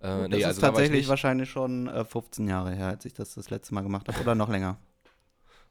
Äh, 0.00 0.28
das 0.28 0.28
nee, 0.28 0.38
ist 0.38 0.44
also 0.44 0.60
tatsächlich 0.60 1.08
wahrscheinlich 1.08 1.48
schon 1.48 1.86
äh, 1.86 2.04
15 2.04 2.46
Jahre 2.46 2.74
her, 2.74 2.88
als 2.88 3.04
ich 3.06 3.14
das 3.14 3.34
das 3.34 3.48
letzte 3.48 3.72
Mal 3.74 3.82
gemacht 3.82 4.08
habe 4.08 4.20
oder 4.20 4.34
noch 4.34 4.50
länger. 4.50 4.76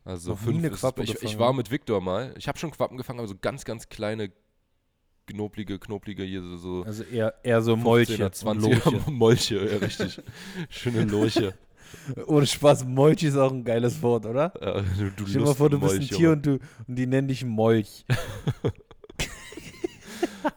Also 0.04 0.32
Noch 0.32 0.40
fünf 0.40 0.64
ist- 0.64 0.84
ich, 1.04 1.22
ich 1.24 1.38
war 1.40 1.54
mit 1.54 1.70
Viktor 1.70 2.02
mal. 2.02 2.34
Ich 2.38 2.48
habe 2.48 2.58
schon 2.58 2.72
Quappen 2.72 2.98
gefangen, 2.98 3.20
aber 3.20 3.28
so 3.28 3.36
ganz, 3.40 3.66
ganz 3.66 3.88
kleine, 3.90 4.32
knoblige, 5.28 5.78
knoblige, 5.80 6.24
hier 6.24 6.42
so, 6.42 6.58
so 6.58 6.84
Also 6.84 7.04
eher, 7.04 7.36
eher 7.44 7.62
so 7.62 7.76
Molche. 7.76 8.14
15er, 8.16 8.26
und 8.26 8.36
20er 8.36 8.60
Lurche. 8.94 9.04
Molche, 9.12 9.70
ja, 9.72 9.78
richtig. 9.78 10.22
Schöne 10.70 11.04
Lurche. 11.04 11.54
Ohne 12.26 12.48
Spaß, 12.48 12.86
Molch 12.86 13.22
ist 13.24 13.36
auch 13.36 13.52
ein 13.52 13.64
geiles 13.64 14.02
Wort, 14.02 14.26
oder? 14.26 14.54
Ja, 14.62 14.82
du, 14.82 15.12
du 15.12 15.28
Stell 15.28 15.42
dir 15.42 15.48
mal 15.48 15.54
vor, 15.56 15.70
du 15.70 15.80
bist 15.80 15.96
ein 15.96 16.08
Tier 16.08 16.32
und, 16.32 16.46
du, 16.46 16.60
und 16.88 16.96
die 16.96 17.06
nennen 17.06 17.28
dich 17.28 17.44
Molch. 17.46 18.06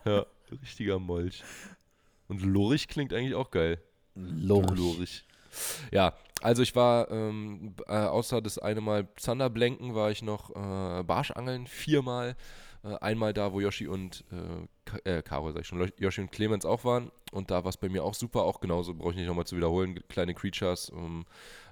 Ja, 0.07 0.25
richtiger 0.63 0.99
Molch. 0.99 1.43
Und 2.29 2.43
Lurch 2.43 2.89
klingt 2.89 3.13
eigentlich 3.13 3.35
auch 3.35 3.51
geil. 3.51 3.79
Lurch. 4.15 4.71
Lurch. 4.77 5.25
Ja, 5.93 6.15
also 6.45 6.63
ich 6.63 6.77
war, 6.77 7.11
ähm, 7.11 7.75
äh, 7.89 7.95
außer 7.95 8.43
das 8.43 8.59
eine 8.59 8.83
Mal 8.83 9.09
Zanderblenken, 9.17 9.95
war 9.95 10.11
ich 10.11 10.21
noch 10.21 10.51
äh, 10.51 11.03
Barschangeln 11.03 11.67
viermal. 11.67 12.37
Äh, 12.85 12.97
einmal 13.01 13.33
da, 13.33 13.55
wo 13.55 13.61
Yoshi 13.61 13.89
und 13.89 14.25
äh, 14.31 14.67
Ka 14.85 14.99
äh, 15.05 15.23
Caro, 15.23 15.51
sag 15.53 15.63
ich 15.63 15.67
schon, 15.67 15.91
Yoshi 15.99 16.21
und 16.21 16.33
Clemens 16.33 16.67
auch 16.67 16.85
waren. 16.85 17.11
Und 17.33 17.51
da 17.51 17.65
war 17.65 17.71
es 17.71 17.79
bei 17.79 17.89
mir 17.89 18.05
auch 18.05 18.13
super, 18.13 18.43
auch 18.43 18.61
genauso, 18.61 18.93
brauche 18.93 19.13
ich 19.13 19.17
nicht 19.17 19.27
nochmal 19.27 19.47
zu 19.47 19.57
wiederholen. 19.57 19.99
Kleine 20.09 20.35
Creatures, 20.35 20.93
ähm, 20.95 21.25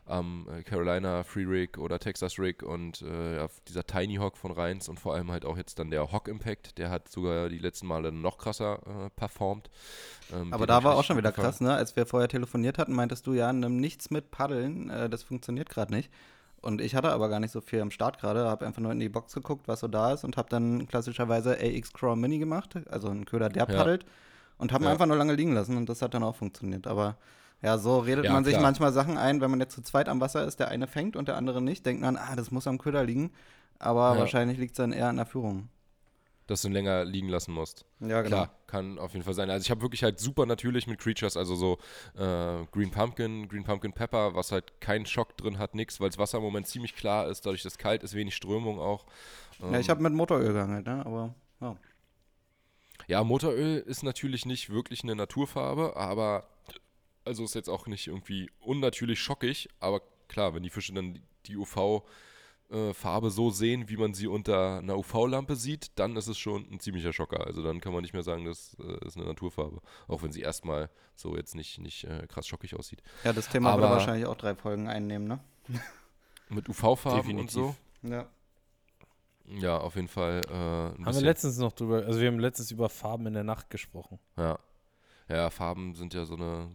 am 0.06 0.46
äh, 0.50 0.62
Carolina 0.62 1.22
Free 1.22 1.44
Rig 1.44 1.78
oder 1.78 1.98
Texas 1.98 2.38
Rig 2.38 2.62
und 2.62 3.02
äh, 3.02 3.46
dieser 3.68 3.86
Tiny 3.86 4.16
Hawk 4.16 4.36
von 4.36 4.50
Reins 4.50 4.88
und 4.88 4.98
vor 4.98 5.14
allem 5.14 5.30
halt 5.30 5.44
auch 5.44 5.56
jetzt 5.56 5.78
dann 5.78 5.90
der 5.90 6.10
Hawk 6.10 6.28
Impact, 6.28 6.78
der 6.78 6.90
hat 6.90 7.08
sogar 7.08 7.48
die 7.48 7.58
letzten 7.58 7.86
Male 7.86 8.10
noch 8.10 8.38
krasser 8.38 8.80
äh, 8.86 9.10
performt. 9.10 9.70
Ähm, 10.32 10.52
Aber 10.52 10.66
da 10.66 10.82
war 10.82 10.96
auch 10.96 11.04
schon 11.04 11.16
wieder 11.16 11.32
krass, 11.32 11.60
ne? 11.60 11.72
Als 11.74 11.94
wir 11.94 12.06
vorher 12.06 12.28
telefoniert 12.28 12.78
hatten, 12.78 12.94
meintest 12.94 13.26
du 13.26 13.32
ja, 13.34 13.52
nimm 13.52 13.76
nichts 13.76 14.10
mit 14.10 14.30
Paddeln, 14.30 14.90
äh, 14.90 15.08
das 15.08 15.22
funktioniert 15.22 15.68
gerade 15.70 15.92
nicht. 15.94 16.10
Und 16.60 16.80
ich 16.80 16.94
hatte 16.94 17.10
aber 17.10 17.28
gar 17.28 17.40
nicht 17.40 17.50
so 17.50 17.60
viel 17.60 17.80
am 17.80 17.90
Start 17.90 18.20
gerade, 18.20 18.44
habe 18.44 18.66
einfach 18.66 18.80
nur 18.80 18.92
in 18.92 19.00
die 19.00 19.08
Box 19.08 19.34
geguckt, 19.34 19.66
was 19.66 19.80
so 19.80 19.88
da 19.88 20.12
ist 20.12 20.24
und 20.24 20.36
habe 20.36 20.48
dann 20.48 20.86
klassischerweise 20.86 21.58
AX 21.60 21.92
Crawl 21.92 22.16
Mini 22.16 22.38
gemacht, 22.38 22.76
also 22.88 23.08
einen 23.08 23.24
Köder, 23.24 23.48
der 23.48 23.66
paddelt. 23.66 24.04
Ja. 24.04 24.08
Und 24.58 24.72
haben 24.72 24.84
ja. 24.84 24.90
einfach 24.90 25.06
nur 25.06 25.16
lange 25.16 25.34
liegen 25.34 25.54
lassen 25.54 25.76
und 25.76 25.88
das 25.88 26.02
hat 26.02 26.14
dann 26.14 26.22
auch 26.22 26.36
funktioniert. 26.36 26.86
Aber 26.86 27.16
ja, 27.62 27.78
so 27.78 28.00
redet 28.00 28.24
ja, 28.24 28.32
man 28.32 28.44
sich 28.44 28.58
manchmal 28.58 28.92
Sachen 28.92 29.16
ein, 29.16 29.40
wenn 29.40 29.50
man 29.50 29.60
jetzt 29.60 29.74
zu 29.74 29.82
zweit 29.82 30.08
am 30.08 30.20
Wasser 30.20 30.44
ist, 30.44 30.58
der 30.58 30.68
eine 30.68 30.88
fängt 30.88 31.14
und 31.14 31.28
der 31.28 31.36
andere 31.36 31.62
nicht, 31.62 31.86
denkt 31.86 32.02
man, 32.02 32.16
ah, 32.16 32.34
das 32.34 32.50
muss 32.50 32.66
am 32.66 32.78
Köder 32.78 33.04
liegen. 33.04 33.32
Aber 33.78 34.14
ja. 34.14 34.20
wahrscheinlich 34.20 34.58
liegt 34.58 34.72
es 34.72 34.78
dann 34.78 34.92
eher 34.92 35.08
an 35.08 35.16
der 35.16 35.26
Führung. 35.26 35.68
Dass 36.48 36.62
du 36.62 36.68
ihn 36.68 36.72
länger 36.72 37.04
liegen 37.04 37.28
lassen 37.28 37.52
musst. 37.52 37.84
Ja, 38.00 38.22
genau. 38.22 38.36
Klar, 38.36 38.50
kann 38.66 38.98
auf 38.98 39.12
jeden 39.12 39.24
Fall 39.24 39.34
sein. 39.34 39.48
Also 39.48 39.64
ich 39.64 39.70
habe 39.70 39.80
wirklich 39.80 40.02
halt 40.02 40.18
super 40.18 40.44
natürlich 40.44 40.88
mit 40.88 40.98
Creatures, 40.98 41.36
also 41.36 41.54
so 41.54 41.78
äh, 42.16 42.66
Green 42.72 42.90
Pumpkin, 42.90 43.48
Green 43.48 43.62
Pumpkin 43.62 43.92
Pepper, 43.92 44.34
was 44.34 44.50
halt 44.50 44.80
keinen 44.80 45.06
Schock 45.06 45.36
drin 45.36 45.58
hat, 45.58 45.76
nix, 45.76 46.00
weil 46.00 46.08
das 46.08 46.18
Wasser 46.18 46.38
im 46.38 46.44
Moment 46.44 46.66
ziemlich 46.66 46.96
klar 46.96 47.28
ist, 47.28 47.46
dadurch, 47.46 47.62
dass 47.62 47.74
es 47.74 47.78
kalt 47.78 48.02
ist, 48.02 48.14
wenig 48.14 48.34
Strömung 48.34 48.80
auch. 48.80 49.06
Ähm, 49.62 49.72
ja, 49.72 49.78
ich 49.78 49.86
ähm, 49.86 49.90
habe 49.92 50.02
mit 50.02 50.14
Motoröl 50.14 50.52
gehandelt, 50.52 50.86
ne? 50.86 51.06
aber 51.06 51.34
ja. 51.60 51.76
Ja, 53.06 53.24
Motoröl 53.24 53.78
ist 53.78 54.02
natürlich 54.02 54.46
nicht 54.46 54.70
wirklich 54.70 55.04
eine 55.04 55.14
Naturfarbe, 55.14 55.96
aber 55.96 56.44
also 57.24 57.44
ist 57.44 57.54
jetzt 57.54 57.68
auch 57.68 57.86
nicht 57.86 58.06
irgendwie 58.08 58.50
unnatürlich 58.60 59.20
schockig, 59.20 59.68
aber 59.80 60.02
klar, 60.28 60.54
wenn 60.54 60.62
die 60.62 60.70
Fische 60.70 60.92
dann 60.92 61.20
die 61.46 61.56
UV-Farbe 61.56 63.26
äh, 63.26 63.30
so 63.30 63.50
sehen, 63.50 63.88
wie 63.88 63.96
man 63.96 64.14
sie 64.14 64.26
unter 64.26 64.78
einer 64.78 64.96
UV-Lampe 64.98 65.56
sieht, 65.56 65.98
dann 65.98 66.16
ist 66.16 66.28
es 66.28 66.38
schon 66.38 66.66
ein 66.70 66.80
ziemlicher 66.80 67.12
Schocker. 67.12 67.46
Also 67.46 67.62
dann 67.62 67.80
kann 67.80 67.92
man 67.92 68.02
nicht 68.02 68.14
mehr 68.14 68.22
sagen, 68.22 68.44
das 68.44 68.76
äh, 68.80 69.06
ist 69.06 69.16
eine 69.16 69.26
Naturfarbe. 69.26 69.80
Auch 70.08 70.22
wenn 70.22 70.32
sie 70.32 70.40
erstmal 70.40 70.90
so 71.14 71.36
jetzt 71.36 71.54
nicht, 71.54 71.78
nicht 71.78 72.04
äh, 72.04 72.26
krass 72.26 72.46
schockig 72.46 72.76
aussieht. 72.76 73.02
Ja, 73.24 73.32
das 73.32 73.48
Thema 73.48 73.70
aber 73.70 73.82
würde 73.82 73.94
wahrscheinlich 73.94 74.26
auch 74.26 74.36
drei 74.36 74.54
Folgen 74.54 74.88
einnehmen, 74.88 75.28
ne? 75.28 75.40
Mit 76.48 76.68
UV-Farben 76.68 77.38
und 77.38 77.50
so. 77.50 77.74
Ja. 78.02 78.28
Ja, 79.44 79.78
auf 79.78 79.96
jeden 79.96 80.08
Fall. 80.08 80.40
Äh, 80.48 80.52
haben 80.52 81.14
wir 81.14 81.20
letztens 81.20 81.58
noch 81.58 81.72
drüber, 81.72 82.04
also 82.06 82.20
wir 82.20 82.28
haben 82.28 82.38
letztens 82.38 82.70
über 82.70 82.88
Farben 82.88 83.26
in 83.26 83.34
der 83.34 83.44
Nacht 83.44 83.70
gesprochen. 83.70 84.18
Ja. 84.36 84.58
Ja, 85.28 85.50
Farben 85.50 85.94
sind 85.94 86.14
ja 86.14 86.24
so 86.24 86.34
eine, 86.34 86.68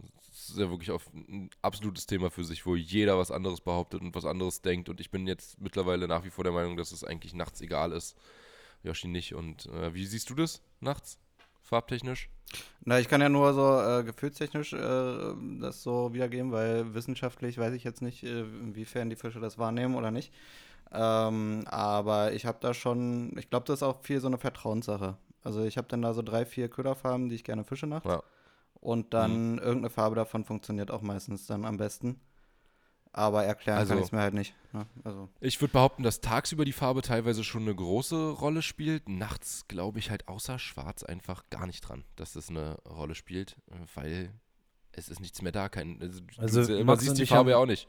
ist 0.50 0.58
ja 0.58 0.70
wirklich 0.70 0.90
auf 0.90 1.06
ein 1.14 1.50
absolutes 1.62 2.06
Thema 2.06 2.30
für 2.30 2.44
sich, 2.44 2.66
wo 2.66 2.76
jeder 2.76 3.18
was 3.18 3.30
anderes 3.30 3.60
behauptet 3.60 4.00
und 4.00 4.14
was 4.14 4.24
anderes 4.24 4.62
denkt. 4.62 4.88
Und 4.88 5.00
ich 5.00 5.10
bin 5.10 5.26
jetzt 5.26 5.60
mittlerweile 5.60 6.08
nach 6.08 6.24
wie 6.24 6.30
vor 6.30 6.44
der 6.44 6.52
Meinung, 6.52 6.76
dass 6.76 6.92
es 6.92 7.04
eigentlich 7.04 7.34
nachts 7.34 7.60
egal 7.60 7.92
ist. 7.92 8.16
Yoshi 8.82 9.08
nicht. 9.08 9.34
Und 9.34 9.66
äh, 9.66 9.94
wie 9.94 10.06
siehst 10.06 10.30
du 10.30 10.34
das 10.34 10.62
nachts? 10.80 11.18
Farbtechnisch? 11.62 12.30
Na, 12.84 12.98
ich 12.98 13.08
kann 13.08 13.20
ja 13.20 13.28
nur 13.28 13.52
so 13.52 13.78
äh, 13.80 14.04
gefühlstechnisch 14.04 14.72
äh, 14.72 15.34
das 15.60 15.82
so 15.82 16.14
wiedergeben, 16.14 16.50
weil 16.52 16.94
wissenschaftlich 16.94 17.58
weiß 17.58 17.74
ich 17.74 17.84
jetzt 17.84 18.00
nicht, 18.00 18.24
äh, 18.24 18.40
inwiefern 18.40 19.10
die 19.10 19.16
Fische 19.16 19.40
das 19.40 19.58
wahrnehmen 19.58 19.94
oder 19.94 20.10
nicht. 20.10 20.32
Ähm, 20.90 21.64
aber 21.66 22.32
ich 22.32 22.46
habe 22.46 22.58
da 22.60 22.72
schon, 22.72 23.36
ich 23.36 23.50
glaube, 23.50 23.66
das 23.66 23.80
ist 23.80 23.82
auch 23.82 24.00
viel 24.02 24.20
so 24.20 24.28
eine 24.28 24.38
Vertrauenssache. 24.38 25.18
Also 25.44 25.62
ich 25.64 25.76
habe 25.76 25.88
dann 25.88 26.02
da 26.02 26.14
so 26.14 26.22
drei, 26.22 26.46
vier 26.46 26.68
Köderfarben, 26.68 27.28
die 27.28 27.34
ich 27.34 27.44
gerne 27.44 27.64
fische 27.64 27.86
nachts. 27.86 28.08
Ja. 28.08 28.22
Und 28.80 29.12
dann 29.14 29.52
mhm. 29.52 29.58
irgendeine 29.58 29.90
Farbe 29.90 30.16
davon 30.16 30.44
funktioniert 30.44 30.90
auch 30.90 31.02
meistens 31.02 31.46
dann 31.46 31.64
am 31.64 31.76
besten. 31.76 32.20
Aber 33.12 33.44
erklären 33.44 33.78
also, 33.78 33.90
kann 33.90 33.98
ich 33.98 34.06
es 34.06 34.12
mir 34.12 34.20
halt 34.20 34.34
nicht. 34.34 34.54
Ne? 34.72 34.86
Also. 35.02 35.28
Ich 35.40 35.60
würde 35.60 35.72
behaupten, 35.72 36.02
dass 36.02 36.20
tagsüber 36.20 36.64
die 36.64 36.72
Farbe 36.72 37.02
teilweise 37.02 37.42
schon 37.42 37.62
eine 37.62 37.74
große 37.74 38.30
Rolle 38.30 38.62
spielt. 38.62 39.08
Nachts 39.08 39.66
glaube 39.66 39.98
ich 39.98 40.10
halt 40.10 40.28
außer 40.28 40.58
Schwarz 40.58 41.02
einfach 41.02 41.44
gar 41.50 41.66
nicht 41.66 41.80
dran, 41.80 42.04
dass 42.16 42.34
das 42.34 42.50
eine 42.50 42.76
Rolle 42.84 43.14
spielt, 43.14 43.56
weil 43.94 44.32
es 44.92 45.08
ist 45.08 45.20
nichts 45.20 45.42
mehr 45.42 45.52
da. 45.52 45.68
Kein, 45.68 46.00
also, 46.00 46.20
also 46.36 46.66
du 46.66 46.84
Max 46.84 47.02
siehst 47.02 47.18
die 47.18 47.26
Farbe 47.26 47.50
ja 47.50 47.56
auch 47.56 47.66
nicht. 47.66 47.88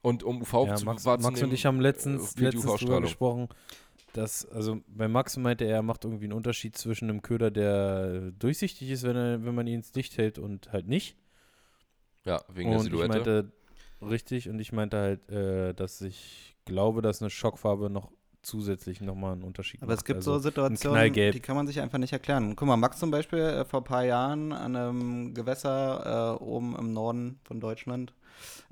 Und 0.00 0.22
um 0.22 0.42
UV 0.42 0.66
ja, 0.66 0.74
zu 0.74 0.84
Max, 0.84 1.04
Max 1.04 1.42
und 1.42 1.52
ich 1.52 1.64
haben 1.64 1.80
letztens, 1.80 2.36
äh, 2.36 2.42
letztens 2.42 2.66
darüber 2.66 3.00
gesprochen, 3.00 3.48
dass, 4.16 4.46
also 4.46 4.80
bei 4.86 5.08
Max 5.08 5.36
meinte 5.36 5.64
er, 5.64 5.76
er 5.76 5.82
macht 5.82 6.04
irgendwie 6.04 6.24
einen 6.24 6.32
Unterschied 6.32 6.76
zwischen 6.76 7.10
einem 7.10 7.20
Köder, 7.20 7.50
der 7.50 8.30
durchsichtig 8.32 8.90
ist, 8.90 9.02
wenn, 9.02 9.16
er, 9.16 9.44
wenn 9.44 9.54
man 9.54 9.66
ihn 9.66 9.74
ins 9.74 9.92
Licht 9.94 10.16
hält 10.16 10.38
und 10.38 10.72
halt 10.72 10.86
nicht. 10.86 11.16
Ja, 12.24 12.40
wegen 12.48 12.70
und 12.70 12.76
der 12.76 12.82
Silhouette. 12.82 13.04
Ich 13.04 13.26
meinte, 13.26 13.52
richtig, 14.10 14.48
und 14.48 14.58
ich 14.60 14.72
meinte 14.72 14.96
halt, 14.98 15.30
äh, 15.30 15.74
dass 15.74 16.00
ich 16.00 16.56
glaube, 16.64 17.02
dass 17.02 17.20
eine 17.20 17.30
Schockfarbe 17.30 17.90
noch 17.90 18.10
zusätzlich 18.42 19.00
nochmal 19.00 19.32
einen 19.32 19.42
Unterschied 19.42 19.82
Aber 19.82 19.92
macht. 19.92 19.98
es 19.98 20.04
gibt 20.04 20.18
also 20.18 20.34
so 20.34 20.38
Situationen, 20.38 21.12
die 21.12 21.40
kann 21.40 21.56
man 21.56 21.66
sich 21.66 21.80
einfach 21.80 21.98
nicht 21.98 22.12
erklären. 22.12 22.54
Guck 22.56 22.68
mal, 22.68 22.76
Max 22.76 22.98
zum 22.98 23.10
Beispiel 23.10 23.40
äh, 23.40 23.64
vor 23.64 23.80
ein 23.80 23.84
paar 23.84 24.04
Jahren 24.04 24.52
an 24.52 24.76
einem 24.76 25.34
Gewässer 25.34 26.38
äh, 26.38 26.42
oben 26.44 26.76
im 26.76 26.92
Norden 26.92 27.40
von 27.44 27.60
Deutschland 27.60 28.12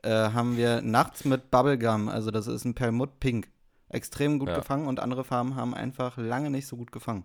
äh, 0.03 0.11
haben 0.11 0.57
wir 0.57 0.83
nachts 0.83 1.25
mit 1.25 1.51
Bubblegum, 1.51 2.09
also 2.09 2.31
das 2.31 2.47
ist 2.47 2.65
ein 2.65 2.75
Perlmutt 2.75 3.21
Pink, 3.21 3.49
extrem 3.93 4.39
gut 4.39 4.49
ja. 4.49 4.57
gefangen 4.57 4.87
und 4.87 5.01
andere 5.01 5.25
Farben 5.25 5.55
haben 5.55 5.75
einfach 5.75 6.17
lange 6.17 6.51
nicht 6.51 6.67
so 6.67 6.77
gut 6.77 6.93
gefangen. 6.93 7.25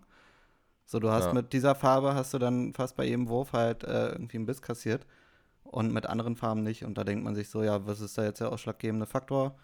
So, 0.84 1.00
du 1.00 1.10
hast 1.10 1.26
ja. 1.26 1.32
mit 1.34 1.52
dieser 1.52 1.74
Farbe 1.74 2.14
hast 2.14 2.32
du 2.32 2.38
dann 2.38 2.72
fast 2.72 2.96
bei 2.96 3.04
jedem 3.04 3.28
Wurf 3.28 3.52
halt 3.52 3.84
äh, 3.84 4.10
irgendwie 4.12 4.38
einen 4.38 4.46
Biss 4.46 4.62
kassiert 4.62 5.06
und 5.64 5.92
mit 5.92 6.06
anderen 6.06 6.36
Farben 6.36 6.62
nicht. 6.62 6.84
Und 6.84 6.96
da 6.96 7.04
denkt 7.04 7.24
man 7.24 7.34
sich 7.34 7.50
so, 7.50 7.62
ja, 7.62 7.86
was 7.86 8.00
ist 8.00 8.16
da 8.16 8.24
jetzt 8.24 8.40
der 8.40 8.52
ausschlaggebende 8.52 9.06
Faktor? 9.06 9.56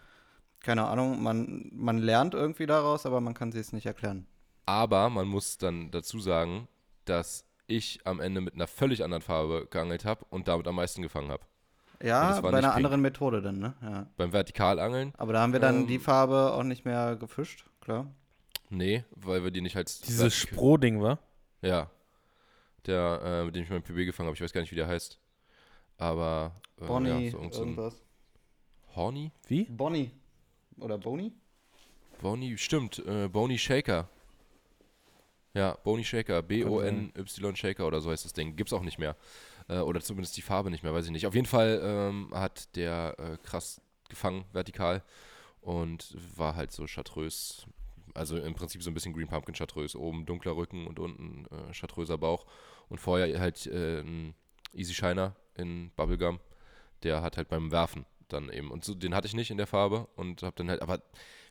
Keine 0.61 0.86
Ahnung, 0.86 1.22
man, 1.22 1.70
man 1.72 1.98
lernt 1.98 2.34
irgendwie 2.34 2.66
daraus, 2.66 3.07
aber 3.07 3.20
man 3.20 3.34
kann 3.34 3.52
sich 3.52 3.62
es 3.62 3.72
nicht 3.72 3.86
erklären. 3.86 4.26
Aber 4.66 5.11
man 5.11 5.26
muss 5.26 5.59
dann 5.59 5.90
dazu 5.90 6.20
sagen, 6.20 6.68
dass 7.05 7.46
ich 7.66 8.00
am 8.05 8.20
Ende 8.20 8.40
mit 8.40 8.55
einer 8.55 8.66
völlig 8.66 9.02
anderen 9.02 9.22
Farbe 9.22 9.66
geangelt 9.70 10.05
habe 10.05 10.24
und 10.30 10.48
damit 10.48 10.66
am 10.66 10.74
meisten 10.74 11.02
gefangen 11.02 11.30
habe. 11.30 11.44
Ja, 12.03 12.40
bei 12.40 12.53
einer 12.53 12.74
anderen 12.74 13.01
Methode 13.01 13.40
dann, 13.40 13.59
ne? 13.59 13.74
Ja. 13.82 14.07
Beim 14.16 14.32
Vertikalangeln. 14.32 15.12
Aber 15.16 15.32
da 15.32 15.40
haben 15.40 15.53
wir 15.53 15.61
dann 15.61 15.82
ähm, 15.82 15.86
die 15.86 15.99
Farbe 15.99 16.53
auch 16.53 16.62
nicht 16.62 16.84
mehr 16.84 17.16
gefischt, 17.16 17.66
klar. 17.80 18.07
Nee, 18.70 19.05
weil 19.11 19.45
wir 19.45 19.51
die 19.51 19.61
nicht 19.61 19.76
als. 19.76 20.01
Dieses 20.01 20.34
Sprohding, 20.34 21.01
war? 21.01 21.18
Ja. 21.62 21.90
Der, 22.86 23.20
äh, 23.24 23.45
mit 23.45 23.55
dem 23.55 23.62
ich 23.62 23.70
mein 23.70 23.82
PB 23.82 24.05
gefangen 24.05 24.26
habe, 24.26 24.36
ich 24.36 24.42
weiß 24.42 24.53
gar 24.53 24.61
nicht, 24.61 24.72
wie 24.72 24.76
der 24.76 24.88
heißt. 24.88 25.18
Aber. 25.99 26.53
Äh, 26.80 26.86
Bonnie, 26.86 27.26
ja, 27.26 27.30
so 27.30 27.38
irgendwas. 27.38 27.95
Horny? 28.95 29.32
Wie? 29.49 29.64
Bonnie. 29.64 30.11
Oder 30.78 30.99
Bonnie? 30.99 31.32
Bonnie, 32.20 32.57
stimmt. 32.59 33.05
Äh, 33.07 33.28
Bonnie 33.28 33.59
Shaker. 33.59 34.09
Ja, 35.53 35.76
Bonnie 35.84 36.05
Shaker. 36.05 36.42
B-O-N-Y 36.42 37.57
Shaker 37.57 37.86
oder 37.86 38.01
so 38.01 38.11
heißt 38.11 38.24
das 38.24 38.32
Ding. 38.32 38.57
Gibt's 38.57 38.72
auch 38.72 38.82
nicht 38.82 38.99
mehr. 38.99 39.16
Äh, 39.69 39.79
oder 39.79 40.01
zumindest 40.01 40.37
die 40.37 40.43
Farbe 40.43 40.71
nicht 40.71 40.83
mehr, 40.83 40.93
weiß 40.93 41.07
ich 41.07 41.11
nicht. 41.11 41.27
Auf 41.27 41.35
jeden 41.35 41.47
Fall 41.47 41.81
ähm, 41.83 42.31
hat 42.35 42.75
der 42.77 43.17
äh, 43.19 43.37
krass 43.39 43.81
gefangen, 44.09 44.45
vertikal. 44.53 45.03
Und 45.61 46.17
war 46.37 46.57
halt 46.57 46.73
so 46.73 46.87
chartreuse. 46.87 47.65
Also 48.12 48.37
im 48.37 48.55
Prinzip 48.55 48.83
so 48.83 48.91
ein 48.91 48.95
bisschen 48.95 49.15
Green 49.15 49.29
Pumpkin 49.29 49.55
chartreuse. 49.55 49.99
Oben 49.99 50.27
dunkler 50.27 50.57
Rücken 50.57 50.87
und 50.87 50.99
unten 50.99 51.47
äh, 51.47 51.73
chartreuser 51.73 52.19
Bauch. 52.19 52.47
Und 52.89 53.01
vorher 53.01 53.41
halt 53.41 53.67
äh, 53.67 54.01
ein 54.01 54.35
Easy 54.75 54.93
Shiner 54.93 55.35
in 55.57 55.91
Bubblegum. 55.97 56.39
Der 57.03 57.23
hat 57.23 57.37
halt 57.37 57.49
beim 57.49 57.71
Werfen 57.73 58.05
dann 58.29 58.51
eben. 58.51 58.71
Und 58.71 58.85
so, 58.85 58.95
den 58.95 59.15
hatte 59.15 59.27
ich 59.27 59.35
nicht 59.35 59.51
in 59.51 59.57
der 59.57 59.67
Farbe. 59.67 60.07
Und 60.17 60.43
hab 60.43 60.55
dann 60.57 60.69
halt, 60.69 60.83
aber 60.83 61.01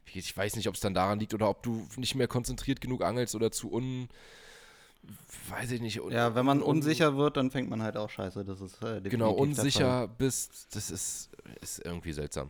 ich 0.06 0.36
weiß 0.36 0.56
nicht, 0.56 0.68
ob 0.68 0.76
es 0.76 0.82
dann 0.82 0.94
daran 0.94 1.20
liegt 1.20 1.34
oder 1.34 1.50
ob 1.50 1.64
du 1.64 1.88
nicht 1.96 2.16
mehr 2.16 2.28
konzentriert 2.28 2.82
genug 2.82 3.04
angelst 3.04 3.36
oder 3.36 3.52
zu 3.52 3.72
un 3.72 4.10
weiß 5.50 5.72
ich 5.72 5.82
nicht. 5.82 6.00
ja, 6.10 6.36
wenn 6.36 6.46
man 6.46 6.62
unsicher 6.62 7.18
wird, 7.18 7.38
dann 7.38 7.52
fängt 7.52 7.70
man 7.70 7.82
halt 7.82 7.98
auch 7.98 8.10
scheiße. 8.10 8.44
Das 8.46 8.62
ist 8.62 8.82
äh, 8.84 9.02
Genau, 9.02 9.32
unsicher 9.32 10.08
bist, 10.08 10.76
das 10.76 10.92
ist, 10.92 11.30
ist 11.62 11.80
irgendwie 11.86 12.14
seltsam. 12.14 12.50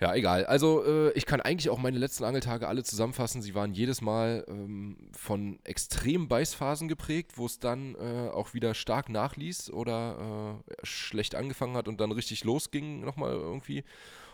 Ja, 0.00 0.14
egal. 0.14 0.44
Also 0.44 0.84
äh, 0.84 1.12
ich 1.12 1.24
kann 1.24 1.40
eigentlich 1.40 1.70
auch 1.70 1.78
meine 1.78 1.98
letzten 1.98 2.24
Angeltage 2.24 2.66
alle 2.66 2.82
zusammenfassen. 2.82 3.42
Sie 3.42 3.54
waren 3.54 3.72
jedes 3.72 4.00
Mal 4.00 4.44
ähm, 4.48 4.96
von 5.12 5.60
extremen 5.64 6.28
Beißphasen 6.28 6.88
geprägt, 6.88 7.38
wo 7.38 7.46
es 7.46 7.60
dann 7.60 7.94
äh, 7.94 8.28
auch 8.28 8.54
wieder 8.54 8.74
stark 8.74 9.08
nachließ 9.08 9.70
oder 9.70 10.60
äh, 10.68 10.74
schlecht 10.82 11.36
angefangen 11.36 11.76
hat 11.76 11.86
und 11.86 12.00
dann 12.00 12.10
richtig 12.10 12.42
losging 12.44 13.00
nochmal 13.00 13.32
irgendwie. 13.32 13.84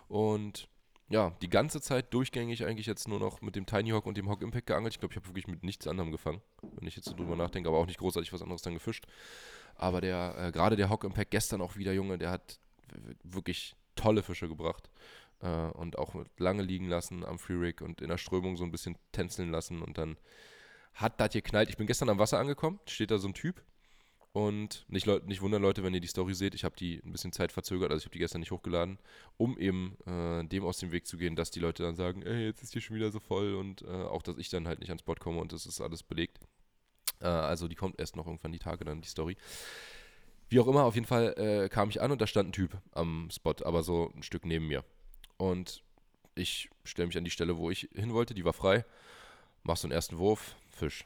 Und 0.09 0.67
ja, 1.11 1.31
die 1.43 1.51
ganze 1.51 1.81
Zeit 1.81 2.15
durchgängig 2.15 2.65
eigentlich 2.65 2.87
jetzt 2.87 3.09
nur 3.09 3.19
noch 3.19 3.43
mit 3.43 3.57
dem 3.57 3.67
Tiny 3.67 3.91
Hawk 3.91 4.07
und 4.07 4.17
dem 4.17 4.29
Hawk 4.29 4.43
Impact 4.43 4.69
geangelt. 4.69 4.95
Ich 4.95 5.01
glaube, 5.01 5.13
ich 5.13 5.17
habe 5.17 5.27
wirklich 5.27 5.49
mit 5.49 5.65
nichts 5.65 5.89
anderem 5.89 6.13
gefangen, 6.13 6.41
wenn 6.63 6.87
ich 6.87 6.95
jetzt 6.95 7.09
so 7.09 7.17
drüber 7.17 7.35
nachdenke, 7.35 7.69
aber 7.69 7.79
auch 7.79 7.87
nicht 7.87 7.99
großartig 7.99 8.33
was 8.33 8.43
anderes 8.43 8.63
dann 8.63 8.75
gefischt. 8.75 9.07
Aber 9.75 10.01
der, 10.01 10.37
äh, 10.39 10.53
gerade 10.53 10.77
der 10.77 10.89
Hawk 10.89 11.03
Impact 11.03 11.33
gestern 11.33 11.63
auch 11.63 11.77
wieder, 11.77 11.93
Junge, 11.93 12.17
der 12.17 12.31
hat 12.31 12.61
wirklich 13.25 13.75
tolle 13.97 14.23
Fische 14.23 14.49
gebracht. 14.49 14.89
Äh, 15.41 15.49
und 15.49 15.99
auch 15.99 16.15
lange 16.39 16.63
liegen 16.63 16.89
lassen 16.89 17.25
am 17.25 17.41
Free 17.41 17.55
Rig 17.55 17.83
und 17.83 18.01
in 18.01 18.09
der 18.09 18.19
Strömung 18.19 18.57
so 18.57 18.65
ein 18.65 18.71
bisschen 18.71 18.97
tänzeln 19.11 19.51
lassen 19.51 19.83
und 19.83 19.99
dann 19.99 20.17
hat 20.95 21.21
das 21.21 21.33
geknallt. 21.33 21.71
Ich 21.71 21.77
bin 21.77 21.89
gestern 21.89 22.09
am 22.09 22.19
Wasser 22.19 22.39
angekommen, 22.39 22.79
steht 22.87 23.11
da 23.11 23.19
so 23.19 23.29
ein 23.29 23.35
Typ 23.35 23.63
Und 24.33 24.85
nicht, 24.89 25.07
Leu- 25.07 25.21
nicht 25.25 25.43
wundern, 25.43 25.61
Leute, 25.61 25.83
wenn 25.83 25.93
ihr 25.93 26.01
die 26.01 26.07
Story 26.07 26.35
seht, 26.35 26.55
ich 26.55 26.63
habe 26.63 26.77
die 26.77 27.01
ein 27.05 27.11
bisschen 27.11 27.33
Zeit 27.33 27.51
verzögert, 27.51 27.91
also 27.91 28.01
ich 28.01 28.05
habe 28.05 28.13
die 28.13 28.21
gestern 28.21 28.41
nicht 28.41 28.53
hochgeladen, 28.53 28.99
um 29.37 29.59
eben 29.59 29.97
äh, 30.07 30.45
dem 30.45 30.65
aus 30.65 30.79
dem 30.79 30.93
Weg 30.93 31.07
zu 31.07 31.17
gehen, 31.17 31.35
dass 31.35 31.51
die 31.51 31.59
Leute 31.59 31.83
dann 31.83 31.97
sagen, 31.97 32.23
ey, 32.23 32.47
jetzt 32.47 32.63
ist 32.63 32.73
hier 32.73 32.81
schon 32.81 32.95
wieder 32.95 33.11
so 33.11 33.19
voll 33.19 33.55
und 33.55 33.83
äh, 33.83 33.87
auch, 33.87 34.23
dass 34.23 34.39
ich 34.39 34.49
dann 34.49 34.69
halt 34.69 34.79
nicht 34.79 34.91
ans 34.91 35.03
Spot 35.03 35.17
komme 35.17 35.41
und 35.41 35.53
das 35.53 35.67
ist 35.67 35.81
alles 35.81 36.05
belegt. 36.05 36.39
Äh, 37.21 37.27
also 37.27 37.67
die 37.67 37.75
kommt 37.75 37.99
erst 37.99 38.15
noch 38.15 38.27
irgendwann 38.27 38.53
die 38.53 38.61
Tage 38.61 38.85
dann, 38.85 39.01
die 39.01 39.09
Story. 39.09 39.37
Wie 40.49 40.61
auch 40.61 40.69
immer, 40.69 40.85
auf 40.85 40.95
jeden 40.95 41.07
Fall 41.09 41.35
äh, 41.37 41.69
kam 41.69 41.91
ich 41.91 42.01
an 42.01 42.13
und 42.13 42.21
da 42.21 42.29
stand 42.29 42.51
ein 42.51 42.53
Typ 42.53 42.79
am 42.93 43.29
Spot, 43.33 43.55
aber 43.65 43.83
so 43.83 44.13
ein 44.15 44.23
Stück 44.23 44.47
neben 44.47 44.69
mir. 44.69 44.85
Und 45.39 45.83
ich 46.37 46.71
stelle 46.85 47.09
mich 47.09 47.19
an 47.19 47.25
die 47.25 47.31
Stelle, 47.31 47.57
wo 47.57 47.69
ich 47.71 47.89
hin 47.95 48.13
wollte, 48.15 48.35
die 48.35 48.45
war 48.45 48.53
frei. 48.53 48.85
Mach 49.65 49.77
so 49.77 49.87
einen 49.87 49.93
ersten 49.93 50.19
Wurf, 50.19 50.55
Fisch. 50.71 51.05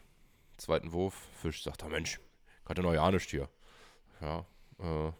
Zweiten 0.58 0.92
Wurf, 0.92 1.26
Fisch. 1.40 1.62
Sagt 1.62 1.82
er, 1.82 1.88
Mensch, 1.88 2.20
ja 2.68 2.82
noch 2.82 2.92
ja 2.94 3.10
nicht 3.10 3.30
hier. 3.30 3.48
Ja, 4.20 4.46
äh, 4.78 5.12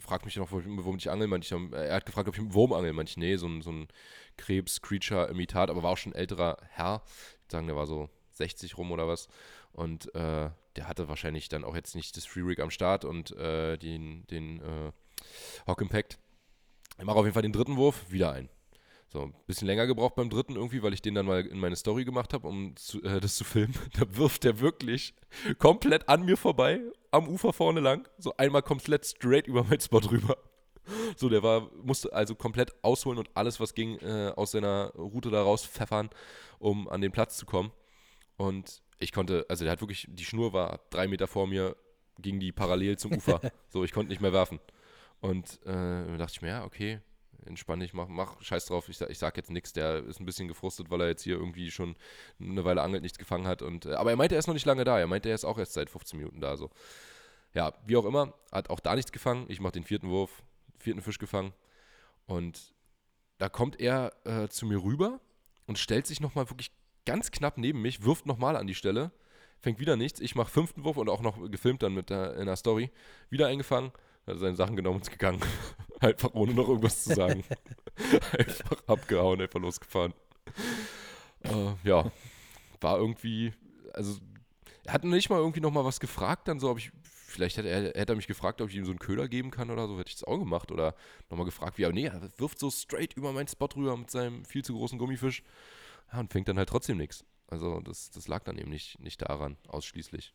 fragt 0.00 0.24
mich 0.24 0.36
noch, 0.36 0.50
wo- 0.52 0.62
womit 0.64 1.02
ich 1.02 1.10
angel. 1.10 1.26
Meinte 1.28 1.44
ich, 1.46 1.52
ähm, 1.52 1.72
er 1.72 1.94
hat 1.96 2.06
gefragt, 2.06 2.28
ob 2.28 2.34
ich 2.36 2.40
mit 2.42 2.54
Wurm 2.54 2.72
angel. 2.72 2.92
Meinte 2.92 3.10
ich, 3.10 3.16
nee, 3.16 3.36
so 3.36 3.46
ein, 3.46 3.62
so 3.62 3.70
ein 3.70 3.88
Krebs-Creature-Imitat, 4.36 5.70
aber 5.70 5.82
war 5.82 5.90
auch 5.92 5.96
schon 5.96 6.12
ein 6.12 6.18
älterer 6.18 6.56
Herr. 6.70 7.02
Ich 7.06 7.40
würde 7.44 7.52
sagen, 7.52 7.66
der 7.66 7.76
war 7.76 7.86
so 7.86 8.08
60 8.32 8.78
rum 8.78 8.92
oder 8.92 9.08
was. 9.08 9.28
Und 9.72 10.14
äh, 10.14 10.50
der 10.76 10.88
hatte 10.88 11.08
wahrscheinlich 11.08 11.48
dann 11.48 11.64
auch 11.64 11.74
jetzt 11.74 11.94
nicht 11.94 12.16
das 12.16 12.24
Free 12.26 12.42
Rig 12.42 12.60
am 12.60 12.70
Start 12.70 13.04
und 13.04 13.32
äh, 13.36 13.76
den, 13.78 14.26
den 14.28 14.60
äh, 14.60 14.92
Hawk 15.66 15.80
Impact. 15.80 16.18
Ich 16.98 17.04
mache 17.04 17.16
auf 17.16 17.24
jeden 17.24 17.34
Fall 17.34 17.42
den 17.42 17.52
dritten 17.52 17.76
Wurf, 17.76 18.10
wieder 18.10 18.32
ein. 18.32 18.48
So, 19.12 19.24
ein 19.24 19.34
bisschen 19.46 19.66
länger 19.66 19.86
gebraucht 19.86 20.14
beim 20.14 20.30
dritten 20.30 20.56
irgendwie, 20.56 20.82
weil 20.82 20.94
ich 20.94 21.02
den 21.02 21.14
dann 21.14 21.26
mal 21.26 21.44
in 21.44 21.60
meine 21.60 21.76
Story 21.76 22.06
gemacht 22.06 22.32
habe, 22.32 22.48
um 22.48 22.74
zu, 22.76 23.02
äh, 23.02 23.20
das 23.20 23.36
zu 23.36 23.44
filmen. 23.44 23.74
Da 23.92 24.16
wirft 24.16 24.44
der 24.44 24.60
wirklich 24.60 25.12
komplett 25.58 26.08
an 26.08 26.24
mir 26.24 26.38
vorbei, 26.38 26.80
am 27.10 27.28
Ufer 27.28 27.52
vorne 27.52 27.80
lang. 27.80 28.08
So 28.16 28.34
einmal 28.38 28.62
komplett 28.62 29.04
straight 29.04 29.46
über 29.46 29.64
meinen 29.64 29.80
Spot 29.80 29.98
rüber. 29.98 30.38
So, 31.14 31.28
der 31.28 31.42
war, 31.42 31.70
musste 31.84 32.10
also 32.14 32.34
komplett 32.34 32.72
ausholen 32.82 33.18
und 33.18 33.28
alles, 33.34 33.60
was 33.60 33.74
ging, 33.74 33.98
äh, 33.98 34.32
aus 34.34 34.52
seiner 34.52 34.94
Route 34.94 35.30
da 35.30 35.42
raus 35.42 35.66
pfeffern, 35.66 36.08
um 36.58 36.88
an 36.88 37.02
den 37.02 37.12
Platz 37.12 37.36
zu 37.36 37.44
kommen. 37.44 37.70
Und 38.38 38.80
ich 38.98 39.12
konnte, 39.12 39.44
also 39.50 39.64
der 39.64 39.72
hat 39.72 39.82
wirklich, 39.82 40.06
die 40.08 40.24
Schnur 40.24 40.54
war 40.54 40.80
drei 40.88 41.06
Meter 41.06 41.26
vor 41.26 41.46
mir, 41.46 41.76
ging 42.18 42.40
die 42.40 42.50
parallel 42.50 42.96
zum 42.96 43.12
Ufer. 43.12 43.42
so, 43.68 43.84
ich 43.84 43.92
konnte 43.92 44.08
nicht 44.08 44.22
mehr 44.22 44.32
werfen. 44.32 44.58
Und 45.20 45.60
äh, 45.66 45.66
dann 45.66 46.18
dachte 46.18 46.32
ich 46.36 46.40
mir, 46.40 46.48
ja, 46.48 46.64
okay, 46.64 47.00
entspann 47.46 47.80
dich, 47.80 47.94
mach, 47.94 48.08
mach, 48.08 48.40
scheiß 48.42 48.66
drauf, 48.66 48.88
ich, 48.88 49.00
ich 49.00 49.18
sag 49.18 49.36
jetzt 49.36 49.50
nichts, 49.50 49.72
der 49.72 50.04
ist 50.04 50.20
ein 50.20 50.26
bisschen 50.26 50.48
gefrustet, 50.48 50.90
weil 50.90 51.00
er 51.00 51.08
jetzt 51.08 51.22
hier 51.22 51.36
irgendwie 51.36 51.70
schon 51.70 51.96
eine 52.40 52.64
Weile 52.64 52.82
angelt, 52.82 53.02
nichts 53.02 53.18
gefangen 53.18 53.46
hat. 53.46 53.62
Und, 53.62 53.86
äh, 53.86 53.94
aber 53.94 54.10
er 54.10 54.16
meinte, 54.16 54.34
er 54.34 54.38
ist 54.38 54.46
noch 54.46 54.54
nicht 54.54 54.66
lange 54.66 54.84
da, 54.84 54.98
er 54.98 55.06
meinte, 55.06 55.28
er 55.28 55.34
ist 55.34 55.44
auch 55.44 55.58
erst 55.58 55.72
seit 55.72 55.90
15 55.90 56.18
Minuten 56.18 56.40
da. 56.40 56.56
So. 56.56 56.70
Ja, 57.54 57.74
wie 57.86 57.96
auch 57.96 58.04
immer, 58.04 58.34
hat 58.50 58.70
auch 58.70 58.80
da 58.80 58.94
nichts 58.94 59.12
gefangen. 59.12 59.46
Ich 59.48 59.60
mache 59.60 59.72
den 59.72 59.84
vierten 59.84 60.08
Wurf, 60.08 60.42
vierten 60.78 61.02
Fisch 61.02 61.18
gefangen. 61.18 61.52
Und 62.26 62.74
da 63.38 63.48
kommt 63.48 63.80
er 63.80 64.12
äh, 64.24 64.48
zu 64.48 64.66
mir 64.66 64.82
rüber 64.82 65.20
und 65.66 65.78
stellt 65.78 66.06
sich 66.06 66.20
nochmal 66.20 66.48
wirklich 66.50 66.72
ganz 67.04 67.30
knapp 67.30 67.58
neben 67.58 67.82
mich, 67.82 68.04
wirft 68.04 68.26
nochmal 68.26 68.56
an 68.56 68.66
die 68.66 68.74
Stelle, 68.74 69.10
fängt 69.58 69.80
wieder 69.80 69.96
nichts. 69.96 70.20
Ich 70.20 70.34
mache 70.34 70.50
fünften 70.50 70.84
Wurf 70.84 70.96
und 70.96 71.08
auch 71.08 71.20
noch 71.20 71.50
gefilmt 71.50 71.82
dann 71.82 71.94
mit 71.94 72.10
der, 72.10 72.36
in 72.36 72.46
der 72.46 72.56
Story. 72.56 72.90
Wieder 73.30 73.46
eingefangen, 73.46 73.92
hat 74.26 74.38
seine 74.38 74.56
Sachen 74.56 74.76
genommen 74.76 74.96
und 74.96 75.02
ist 75.02 75.10
gegangen. 75.10 75.40
einfach 76.00 76.34
ohne 76.34 76.54
noch 76.54 76.68
irgendwas 76.68 77.04
zu 77.04 77.14
sagen. 77.14 77.44
einfach 78.38 78.76
abgehauen, 78.86 79.40
einfach 79.40 79.60
losgefahren. 79.60 80.14
Äh, 81.44 81.74
ja, 81.84 82.10
war 82.80 82.98
irgendwie, 82.98 83.52
also 83.92 84.18
er 84.84 84.94
hat 84.94 85.04
nicht 85.04 85.30
mal 85.30 85.38
irgendwie 85.38 85.60
noch 85.60 85.70
mal 85.70 85.84
was 85.84 86.00
gefragt, 86.00 86.48
dann 86.48 86.60
so, 86.60 86.70
ob 86.70 86.78
ich, 86.78 86.90
vielleicht 87.02 87.56
hätte 87.56 87.68
er, 87.68 87.84
hätte 87.84 88.12
er 88.12 88.16
mich 88.16 88.26
gefragt, 88.26 88.60
ob 88.60 88.68
ich 88.68 88.76
ihm 88.76 88.84
so 88.84 88.90
einen 88.90 88.98
Köder 88.98 89.28
geben 89.28 89.50
kann 89.50 89.70
oder 89.70 89.86
so, 89.86 89.98
hätte 89.98 90.08
ich 90.08 90.16
das 90.16 90.24
auch 90.24 90.38
gemacht 90.38 90.70
oder 90.70 90.94
nochmal 91.30 91.46
gefragt, 91.46 91.78
wie, 91.78 91.84
aber 91.84 91.94
nee, 91.94 92.06
er 92.06 92.20
wirft 92.38 92.58
so 92.58 92.70
straight 92.70 93.14
über 93.14 93.32
meinen 93.32 93.48
Spot 93.48 93.68
rüber 93.76 93.96
mit 93.96 94.10
seinem 94.10 94.44
viel 94.44 94.64
zu 94.64 94.74
großen 94.74 94.98
Gummifisch 94.98 95.42
ja, 96.12 96.20
und 96.20 96.32
fängt 96.32 96.48
dann 96.48 96.58
halt 96.58 96.68
trotzdem 96.68 96.98
nichts. 96.98 97.24
Also 97.48 97.80
das, 97.80 98.10
das 98.10 98.28
lag 98.28 98.44
dann 98.44 98.58
eben 98.58 98.70
nicht, 98.70 98.98
nicht 99.00 99.22
daran, 99.22 99.56
ausschließlich. 99.68 100.34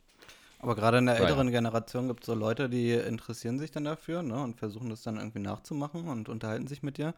Aber 0.59 0.75
gerade 0.75 0.97
in 0.97 1.05
der 1.05 1.17
älteren 1.17 1.51
Generation 1.51 2.07
gibt 2.07 2.21
es 2.21 2.27
so 2.27 2.33
Leute, 2.33 2.69
die 2.69 2.91
interessieren 2.93 3.59
sich 3.59 3.71
dann 3.71 3.85
dafür 3.85 4.23
ne, 4.23 4.41
und 4.41 4.57
versuchen 4.57 4.89
das 4.89 5.03
dann 5.03 5.17
irgendwie 5.17 5.39
nachzumachen 5.39 6.07
und 6.07 6.29
unterhalten 6.29 6.67
sich 6.67 6.81
mit 6.83 6.97
dir. 6.97 7.13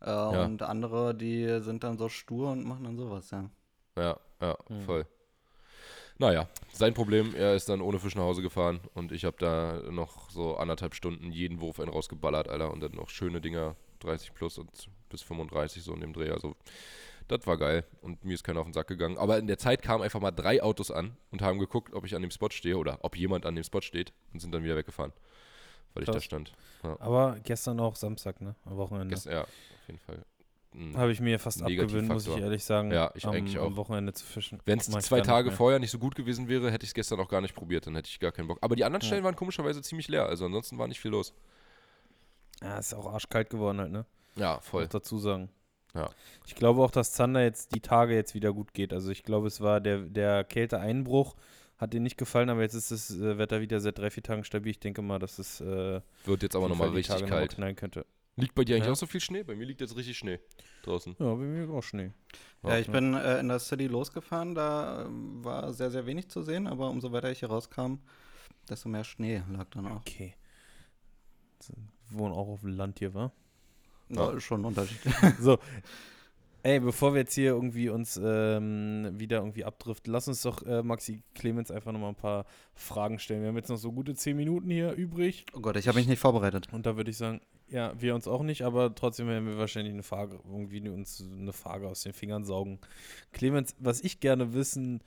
Äh, 0.00 0.10
Und 0.12 0.62
andere, 0.62 1.14
die 1.14 1.60
sind 1.60 1.84
dann 1.84 1.98
so 1.98 2.08
stur 2.08 2.50
und 2.52 2.64
machen 2.64 2.84
dann 2.84 2.96
sowas, 2.96 3.30
ja. 3.30 3.48
Ja, 3.96 4.18
ja, 4.40 4.56
Mhm. 4.68 4.80
voll. 4.82 5.06
Naja, 6.18 6.46
sein 6.72 6.94
Problem, 6.94 7.34
er 7.34 7.54
ist 7.54 7.68
dann 7.68 7.80
ohne 7.80 7.98
Fisch 7.98 8.14
nach 8.14 8.22
Hause 8.22 8.42
gefahren 8.42 8.80
und 8.94 9.10
ich 9.12 9.24
habe 9.24 9.36
da 9.38 9.80
noch 9.90 10.30
so 10.30 10.56
anderthalb 10.56 10.94
Stunden 10.94 11.32
jeden 11.32 11.60
Wurf 11.60 11.80
einen 11.80 11.90
rausgeballert, 11.90 12.48
Alter, 12.48 12.72
und 12.72 12.80
dann 12.80 12.92
noch 12.92 13.08
schöne 13.10 13.40
Dinger, 13.40 13.74
30 14.00 14.34
plus 14.34 14.58
und 14.58 14.70
bis 15.08 15.22
35 15.22 15.82
so 15.82 15.92
in 15.92 16.00
dem 16.00 16.12
Dreh, 16.12 16.30
also 16.30 16.54
das 17.28 17.46
war 17.46 17.56
geil 17.56 17.84
und 18.02 18.24
mir 18.24 18.34
ist 18.34 18.44
keiner 18.44 18.60
auf 18.60 18.66
den 18.66 18.72
Sack 18.74 18.86
gegangen. 18.88 19.16
Aber 19.18 19.38
in 19.38 19.46
der 19.46 19.58
Zeit 19.58 19.82
kamen 19.82 20.02
einfach 20.02 20.20
mal 20.20 20.30
drei 20.30 20.62
Autos 20.62 20.90
an 20.90 21.16
und 21.30 21.42
haben 21.42 21.58
geguckt, 21.58 21.94
ob 21.94 22.04
ich 22.04 22.14
an 22.14 22.22
dem 22.22 22.30
Spot 22.30 22.50
stehe 22.50 22.76
oder 22.76 22.98
ob 23.02 23.16
jemand 23.16 23.46
an 23.46 23.54
dem 23.54 23.64
Spot 23.64 23.80
steht 23.80 24.12
und 24.32 24.40
sind 24.40 24.52
dann 24.52 24.62
wieder 24.64 24.76
weggefahren, 24.76 25.12
weil 25.94 26.02
ich 26.02 26.06
da 26.06 26.12
Krass. 26.12 26.24
stand. 26.24 26.52
Aber 26.82 27.36
gestern 27.42 27.80
auch 27.80 27.96
Samstag, 27.96 28.40
ne? 28.40 28.54
Am 28.64 28.76
Wochenende. 28.76 29.14
Gestern, 29.14 29.32
ja, 29.32 29.42
auf 29.42 29.48
jeden 29.86 29.98
Fall. 30.00 30.22
Mhm. 30.74 30.96
Habe 30.96 31.12
ich 31.12 31.20
mir 31.20 31.38
fast 31.38 31.62
abgewöhnt, 31.62 32.08
muss 32.08 32.26
ich 32.26 32.36
ehrlich 32.36 32.64
sagen, 32.64 32.90
Ja, 32.90 33.12
ich 33.14 33.24
am, 33.26 33.32
eigentlich 33.32 33.56
am 33.58 33.72
auch. 33.72 33.76
Wochenende 33.76 34.12
zu 34.12 34.26
fischen. 34.26 34.60
Wenn 34.64 34.80
es 34.80 34.86
zwei 34.88 35.20
Tage 35.20 35.52
vorher 35.52 35.78
nicht 35.78 35.92
so 35.92 35.98
gut 36.00 36.16
gewesen 36.16 36.48
wäre, 36.48 36.70
hätte 36.72 36.82
ich 36.84 36.90
es 36.90 36.94
gestern 36.94 37.20
auch 37.20 37.28
gar 37.28 37.40
nicht 37.40 37.54
probiert. 37.54 37.86
Dann 37.86 37.94
hätte 37.94 38.08
ich 38.08 38.18
gar 38.18 38.32
keinen 38.32 38.48
Bock. 38.48 38.58
Aber 38.60 38.74
die 38.74 38.84
anderen 38.84 39.02
Ja. 39.02 39.06
Stellen 39.06 39.22
waren 39.24 39.36
komischerweise 39.36 39.82
ziemlich 39.82 40.08
leer. 40.08 40.26
Also 40.26 40.44
ansonsten 40.46 40.76
war 40.76 40.88
nicht 40.88 40.98
viel 41.00 41.12
los. 41.12 41.32
Ja, 42.60 42.76
ist 42.78 42.92
auch 42.92 43.06
arschkalt 43.06 43.50
geworden 43.50 43.78
halt, 43.78 43.92
ne? 43.92 44.04
Ja, 44.36 44.58
voll. 44.60 44.84
Auch 44.84 44.88
dazu 44.88 45.18
sagen. 45.18 45.48
Ja. 45.94 46.10
Ich 46.46 46.54
glaube 46.54 46.82
auch, 46.82 46.90
dass 46.90 47.12
Zander 47.12 47.42
jetzt 47.42 47.74
die 47.74 47.80
Tage 47.80 48.14
jetzt 48.14 48.34
wieder 48.34 48.52
gut 48.52 48.74
geht. 48.74 48.92
Also 48.92 49.10
ich 49.10 49.22
glaube, 49.22 49.46
es 49.46 49.60
war 49.60 49.80
der, 49.80 49.98
der 50.00 50.42
Kälteeinbruch, 50.44 51.36
hat 51.78 51.92
dir 51.92 52.00
nicht 52.00 52.18
gefallen, 52.18 52.50
aber 52.50 52.62
jetzt 52.62 52.74
ist 52.74 52.90
das 52.90 53.10
äh, 53.10 53.38
Wetter 53.38 53.60
wieder 53.60 53.80
seit 53.80 53.98
drei, 53.98 54.10
vier 54.10 54.22
Tagen 54.22 54.44
stabil. 54.44 54.70
Ich 54.70 54.80
denke 54.80 55.02
mal, 55.02 55.18
dass 55.18 55.38
es 55.38 55.60
äh, 55.60 56.00
Wird 56.24 56.42
jetzt 56.42 56.56
aber 56.56 56.68
nochmal 56.68 56.88
richtig 56.90 57.08
Tage 57.14 57.22
noch 57.24 57.30
mal 57.30 57.38
kalt. 57.38 57.54
knallen 57.54 57.76
könnte. 57.76 58.06
Liegt 58.36 58.56
bei 58.56 58.64
dir 58.64 58.74
eigentlich 58.74 58.86
Ja. 58.86 58.92
auch 58.92 58.96
so 58.96 59.06
viel 59.06 59.20
Schnee? 59.20 59.44
Bei 59.44 59.54
mir 59.54 59.64
liegt 59.64 59.80
jetzt 59.80 59.96
richtig 59.96 60.18
Schnee 60.18 60.40
draußen. 60.82 61.14
Ja, 61.20 61.34
bei 61.34 61.42
mir 61.44 61.70
auch 61.70 61.82
Schnee. 61.82 62.10
Ja, 62.64 62.70
Ja. 62.70 62.78
ich 62.80 62.88
bin 62.90 63.14
äh, 63.14 63.38
in 63.38 63.46
der 63.48 63.60
City 63.60 63.86
losgefahren, 63.86 64.56
da 64.56 65.02
ähm, 65.06 65.44
war 65.44 65.72
sehr, 65.72 65.92
sehr 65.92 66.04
wenig 66.06 66.28
zu 66.28 66.42
sehen, 66.42 66.66
aber 66.66 66.90
umso 66.90 67.12
weiter 67.12 67.30
ich 67.30 67.38
hier 67.38 67.48
rauskam, 67.50 67.98
desto 68.68 68.88
mehr 68.88 69.04
Schnee 69.04 69.42
lag 69.52 69.66
dann 69.70 69.86
auch. 69.86 70.00
Okay. 70.00 70.34
Wohnen 72.10 72.32
auch 72.34 72.48
auf 72.48 72.60
dem 72.60 72.70
Land 72.70 72.98
hier, 72.98 73.14
wa? 73.14 73.32
Ja. 74.08 74.30
Ja. 74.30 74.36
ist 74.36 74.44
schon 74.44 74.62
ein 74.62 74.66
Unterschied. 74.66 75.00
So. 75.40 75.58
Ey, 76.62 76.80
bevor 76.80 77.12
wir 77.12 77.20
jetzt 77.20 77.34
hier 77.34 77.50
irgendwie 77.50 77.90
uns 77.90 78.18
ähm, 78.22 79.10
wieder 79.18 79.36
irgendwie 79.36 79.66
abdriften, 79.66 80.10
lass 80.10 80.28
uns 80.28 80.40
doch 80.40 80.62
äh, 80.62 80.82
Maxi 80.82 81.20
Clemens 81.34 81.70
einfach 81.70 81.92
nochmal 81.92 82.08
ein 82.08 82.14
paar 82.14 82.46
Fragen 82.74 83.18
stellen. 83.18 83.42
Wir 83.42 83.48
haben 83.48 83.56
jetzt 83.58 83.68
noch 83.68 83.76
so 83.76 83.92
gute 83.92 84.14
zehn 84.14 84.34
Minuten 84.34 84.70
hier 84.70 84.92
übrig. 84.92 85.44
Oh 85.52 85.60
Gott, 85.60 85.76
ich 85.76 85.88
habe 85.88 85.98
mich 85.98 86.08
nicht 86.08 86.20
vorbereitet. 86.20 86.68
Und 86.72 86.86
da 86.86 86.96
würde 86.96 87.10
ich 87.10 87.18
sagen, 87.18 87.42
ja, 87.68 87.92
wir 88.00 88.14
uns 88.14 88.26
auch 88.26 88.42
nicht, 88.42 88.62
aber 88.62 88.94
trotzdem 88.94 89.28
werden 89.28 89.46
wir 89.46 89.58
wahrscheinlich 89.58 89.92
eine 89.92 90.02
Frage, 90.02 90.40
irgendwie 90.50 90.88
uns 90.88 91.22
eine 91.22 91.52
Frage 91.52 91.86
aus 91.86 92.02
den 92.02 92.14
Fingern 92.14 92.44
saugen. 92.44 92.78
Clemens, 93.32 93.76
was 93.78 94.00
ich 94.00 94.20
gerne 94.20 94.54
wissen 94.54 95.02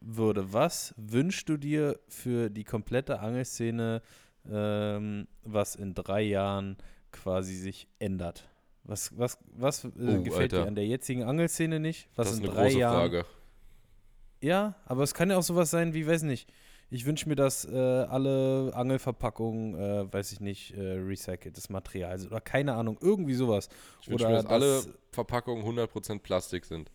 würde, 0.00 0.52
was 0.52 0.94
wünschst 0.96 1.48
du 1.48 1.56
dir 1.56 1.98
für 2.06 2.48
die 2.48 2.64
komplette 2.64 3.18
Angelszene, 3.18 4.02
ähm, 4.48 5.26
was 5.42 5.74
in 5.74 5.94
drei 5.94 6.22
Jahren 6.22 6.76
quasi 7.12 7.54
sich 7.54 7.88
ändert? 7.98 8.48
Was, 8.84 9.16
was, 9.16 9.38
was 9.54 9.84
äh, 9.84 9.88
Oh, 9.96 10.22
gefällt 10.22 10.52
dir 10.52 10.56
Alter. 10.58 10.68
an 10.68 10.74
der 10.74 10.86
jetzigen 10.86 11.22
Angelszene 11.22 11.78
nicht? 11.78 12.08
Was 12.16 12.28
das 12.28 12.34
ist 12.34 12.40
in 12.40 12.46
eine 12.46 12.54
drei 12.56 12.64
große 12.68 12.78
Jahren 12.78 12.96
Frage. 12.96 13.24
ja, 14.40 14.74
aber 14.86 15.02
es 15.04 15.14
kann 15.14 15.30
ja 15.30 15.36
auch 15.36 15.42
sowas 15.42 15.70
sein 15.70 15.94
wie, 15.94 16.06
weiß 16.06 16.22
nicht, 16.22 16.52
ich 16.90 17.06
wünsche 17.06 17.28
mir, 17.28 17.36
dass 17.36 17.64
äh, 17.64 17.74
alle 17.78 18.72
Angelverpackungen, 18.74 19.74
äh, 19.78 20.12
weiß 20.12 20.32
ich 20.32 20.40
nicht, 20.40 20.76
äh, 20.76 20.80
recyceltes 20.98 21.70
Material 21.70 22.18
sind 22.18 22.30
oder 22.32 22.40
keine 22.40 22.74
Ahnung, 22.74 22.98
irgendwie 23.00 23.34
sowas. 23.34 23.68
Ich 24.02 24.08
wünsche 24.10 24.24
Oder 24.26 24.34
mir, 24.36 24.42
dass 24.42 24.50
alle 24.52 24.74
das- 24.74 24.88
Verpackungen 25.12 25.64
100% 25.64 26.18
Plastik 26.22 26.64
sind. 26.66 26.90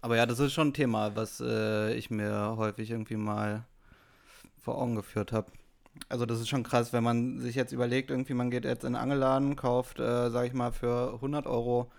Aber 0.00 0.16
ja, 0.16 0.26
das 0.26 0.38
ist 0.40 0.52
schon 0.54 0.68
ein 0.68 0.74
Thema, 0.74 1.14
was 1.14 1.40
äh, 1.40 1.94
ich 1.94 2.10
mir 2.10 2.54
häufig 2.56 2.90
irgendwie 2.90 3.16
mal 3.16 3.64
vor 4.60 4.78
Augen 4.80 4.96
geführt 4.96 5.30
habe. 5.32 5.52
Also 6.08 6.26
das 6.26 6.40
ist 6.40 6.48
schon 6.48 6.62
krass, 6.62 6.92
wenn 6.92 7.04
man 7.04 7.40
sich 7.40 7.54
jetzt 7.54 7.72
überlegt, 7.72 8.10
irgendwie 8.10 8.34
man 8.34 8.50
geht 8.50 8.64
jetzt 8.64 8.84
in 8.84 8.94
einen 8.94 9.02
Angelladen, 9.02 9.56
kauft, 9.56 9.98
äh, 9.98 10.30
sag 10.30 10.46
ich 10.46 10.52
mal, 10.52 10.72
für 10.72 11.14
100 11.14 11.46
Euro 11.46 11.90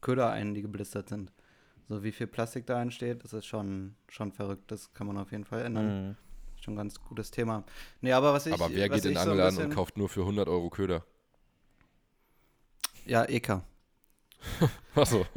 Köder 0.00 0.30
ein, 0.30 0.54
die 0.54 0.62
geblistert 0.62 1.08
sind. 1.08 1.32
So 1.88 2.02
wie 2.02 2.12
viel 2.12 2.26
Plastik 2.26 2.66
da 2.66 2.80
entsteht, 2.80 3.24
das 3.24 3.32
ist 3.32 3.46
schon, 3.46 3.94
schon 4.08 4.32
verrückt. 4.32 4.70
Das 4.70 4.92
kann 4.92 5.06
man 5.06 5.18
auf 5.18 5.30
jeden 5.32 5.44
Fall 5.44 5.62
ändern. 5.62 6.08
Mhm. 6.08 6.16
Schon 6.60 6.74
ein 6.74 6.78
ganz 6.78 7.00
gutes 7.00 7.30
Thema. 7.30 7.64
Nee, 8.00 8.12
aber 8.12 8.32
was 8.32 8.46
ich 8.46 8.52
Aber 8.52 8.70
wer 8.70 8.90
was 8.90 9.02
geht 9.02 9.12
in 9.12 9.14
den 9.14 9.38
ich 9.38 9.54
so 9.54 9.62
und 9.62 9.74
kauft 9.74 9.96
nur 9.96 10.08
für 10.08 10.20
100 10.22 10.48
Euro 10.48 10.68
Köder? 10.70 11.04
Ja, 13.04 13.24
EK. 13.24 13.62
Achso. 14.94 15.24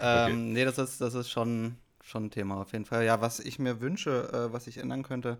Ähm, 0.00 0.52
Nee, 0.52 0.64
das 0.64 0.78
ist, 0.78 1.00
das 1.00 1.14
ist 1.14 1.28
schon, 1.30 1.76
schon 2.00 2.26
ein 2.26 2.30
Thema 2.30 2.60
auf 2.60 2.72
jeden 2.72 2.84
Fall. 2.84 3.04
Ja, 3.04 3.20
was 3.20 3.40
ich 3.40 3.58
mir 3.58 3.80
wünsche, 3.80 4.30
äh, 4.32 4.52
was 4.52 4.66
ich 4.66 4.78
ändern 4.78 5.02
könnte, 5.02 5.38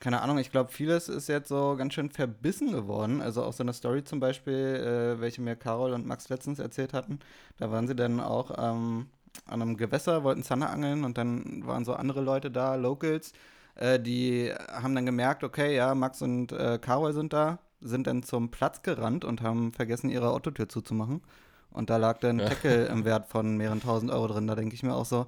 keine 0.00 0.20
Ahnung, 0.22 0.38
ich 0.38 0.50
glaube, 0.50 0.70
vieles 0.70 1.08
ist 1.08 1.28
jetzt 1.28 1.48
so 1.48 1.76
ganz 1.76 1.94
schön 1.94 2.10
verbissen 2.10 2.72
geworden. 2.72 3.22
Also 3.22 3.42
auch 3.42 3.52
so 3.52 3.62
eine 3.62 3.72
Story 3.72 4.04
zum 4.04 4.20
Beispiel, 4.20 5.16
äh, 5.16 5.20
welche 5.20 5.40
mir 5.40 5.56
Carol 5.56 5.92
und 5.92 6.06
Max 6.06 6.28
letztens 6.28 6.58
erzählt 6.58 6.92
hatten. 6.92 7.20
Da 7.58 7.70
waren 7.70 7.86
sie 7.86 7.94
dann 7.94 8.20
auch 8.20 8.50
ähm, 8.58 9.06
an 9.46 9.62
einem 9.62 9.76
Gewässer, 9.76 10.24
wollten 10.24 10.42
Zanne 10.42 10.68
angeln 10.68 11.04
und 11.04 11.18
dann 11.18 11.66
waren 11.66 11.84
so 11.84 11.94
andere 11.94 12.20
Leute 12.20 12.50
da, 12.50 12.74
Locals, 12.74 13.32
äh, 13.76 13.98
die 13.98 14.52
haben 14.70 14.94
dann 14.94 15.06
gemerkt, 15.06 15.44
okay, 15.44 15.74
ja, 15.74 15.94
Max 15.94 16.22
und 16.22 16.52
äh, 16.52 16.78
Carol 16.80 17.12
sind 17.12 17.32
da, 17.32 17.58
sind 17.80 18.06
dann 18.06 18.22
zum 18.22 18.50
Platz 18.50 18.82
gerannt 18.82 19.24
und 19.24 19.42
haben 19.42 19.72
vergessen, 19.72 20.10
ihre 20.10 20.30
Autotür 20.30 20.68
zuzumachen. 20.68 21.22
Und 21.70 21.90
da 21.90 21.96
lag 21.96 22.18
dann 22.18 22.40
ein 22.40 22.48
Tackle 22.48 22.86
im 22.92 23.04
Wert 23.04 23.26
von 23.26 23.56
mehreren 23.56 23.80
tausend 23.80 24.12
Euro 24.12 24.28
drin. 24.28 24.46
Da 24.46 24.54
denke 24.54 24.74
ich 24.74 24.82
mir 24.82 24.94
auch 24.94 25.06
so, 25.06 25.26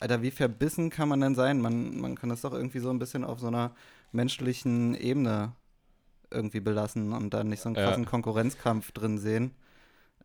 Alter, 0.00 0.22
wie 0.22 0.30
verbissen 0.30 0.90
kann 0.90 1.08
man 1.08 1.20
denn 1.20 1.34
sein? 1.34 1.60
Man, 1.60 2.00
man 2.00 2.14
kann 2.14 2.30
das 2.30 2.42
doch 2.42 2.52
irgendwie 2.52 2.78
so 2.78 2.90
ein 2.90 3.00
bisschen 3.00 3.24
auf 3.24 3.40
so 3.40 3.48
einer 3.48 3.72
menschlichen 4.12 4.94
Ebene 4.94 5.52
irgendwie 6.30 6.60
belassen 6.60 7.12
und 7.12 7.32
dann 7.34 7.48
nicht 7.48 7.60
so 7.60 7.68
einen 7.68 7.76
krassen 7.76 8.04
ja. 8.04 8.10
Konkurrenzkampf 8.10 8.92
drin 8.92 9.18
sehen. 9.18 9.54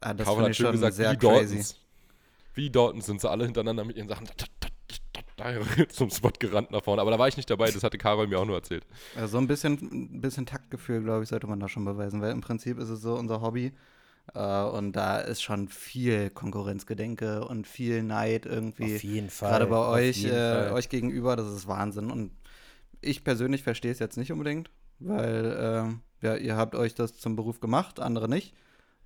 Ah, 0.01 0.13
das 0.13 0.27
finde 0.29 0.51
ich 0.51 0.57
schon 0.57 0.73
gesagt, 0.73 0.95
sehr 0.95 1.11
wie 1.13 1.17
crazy. 1.17 1.55
Dortons. 1.55 1.79
Wie 2.55 2.69
Dortons 2.69 3.05
sind 3.05 3.21
sie 3.21 3.29
alle 3.29 3.45
hintereinander 3.45 3.85
mit 3.85 3.97
ihren 3.97 4.09
Sachen 4.09 4.27
zum 5.89 6.09
Spot 6.09 6.31
gerannt 6.37 6.71
nach 6.71 6.83
vorne. 6.83 7.01
Aber 7.01 7.11
da 7.11 7.19
war 7.19 7.27
ich 7.27 7.37
nicht 7.37 7.49
dabei, 7.49 7.71
das 7.71 7.83
hatte 7.83 7.97
Carol 7.97 8.27
mir 8.27 8.39
auch 8.39 8.45
nur 8.45 8.55
erzählt. 8.55 8.85
Also 9.15 9.33
so 9.33 9.37
ein 9.39 9.47
bisschen, 9.47 9.73
ein 9.73 10.21
bisschen 10.21 10.45
Taktgefühl, 10.45 11.01
glaube 11.01 11.23
ich, 11.23 11.29
sollte 11.29 11.47
man 11.47 11.59
da 11.59 11.67
schon 11.67 11.85
beweisen, 11.85 12.21
weil 12.21 12.31
im 12.31 12.41
Prinzip 12.41 12.77
ist 12.79 12.89
es 12.89 13.01
so 13.01 13.15
unser 13.15 13.41
Hobby. 13.41 13.73
Uh, 14.33 14.69
und 14.77 14.93
da 14.93 15.19
ist 15.19 15.41
schon 15.41 15.67
viel 15.67 16.29
Konkurrenzgedenke 16.29 17.45
und 17.45 17.67
viel 17.67 18.03
Neid 18.03 18.45
irgendwie. 18.45 18.95
Auf 18.95 19.03
jeden 19.03 19.29
Fall. 19.29 19.49
Gerade 19.49 19.65
bei 19.65 19.85
euch, 19.85 20.23
äh, 20.23 20.71
euch 20.71 20.87
gegenüber, 20.87 21.35
das 21.35 21.47
ist 21.47 21.67
Wahnsinn. 21.67 22.09
Und 22.09 22.31
ich 23.03 23.23
persönlich 23.23 23.63
verstehe 23.63 23.91
es 23.91 23.99
jetzt 23.99 24.17
nicht 24.17 24.31
unbedingt, 24.31 24.69
weil 24.99 25.45
äh, 26.21 26.25
ja, 26.25 26.35
ihr 26.35 26.55
habt 26.55 26.75
euch 26.75 26.95
das 26.95 27.17
zum 27.17 27.35
Beruf 27.35 27.59
gemacht, 27.59 27.99
andere 27.99 28.29
nicht. 28.29 28.53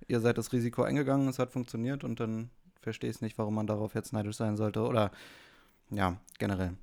Ihr 0.06 0.20
seid 0.20 0.38
das 0.38 0.52
Risiko 0.52 0.82
eingegangen, 0.82 1.28
es 1.28 1.38
hat 1.38 1.50
funktioniert 1.50 2.04
und 2.04 2.20
dann 2.20 2.50
verstehe 2.80 3.10
ich 3.10 3.16
es 3.16 3.22
nicht, 3.22 3.38
warum 3.38 3.54
man 3.54 3.66
darauf 3.66 3.94
jetzt 3.94 4.12
neidisch 4.12 4.36
sein 4.36 4.56
sollte. 4.56 4.82
Oder 4.82 5.10
ja, 5.90 6.16
generell. 6.38 6.74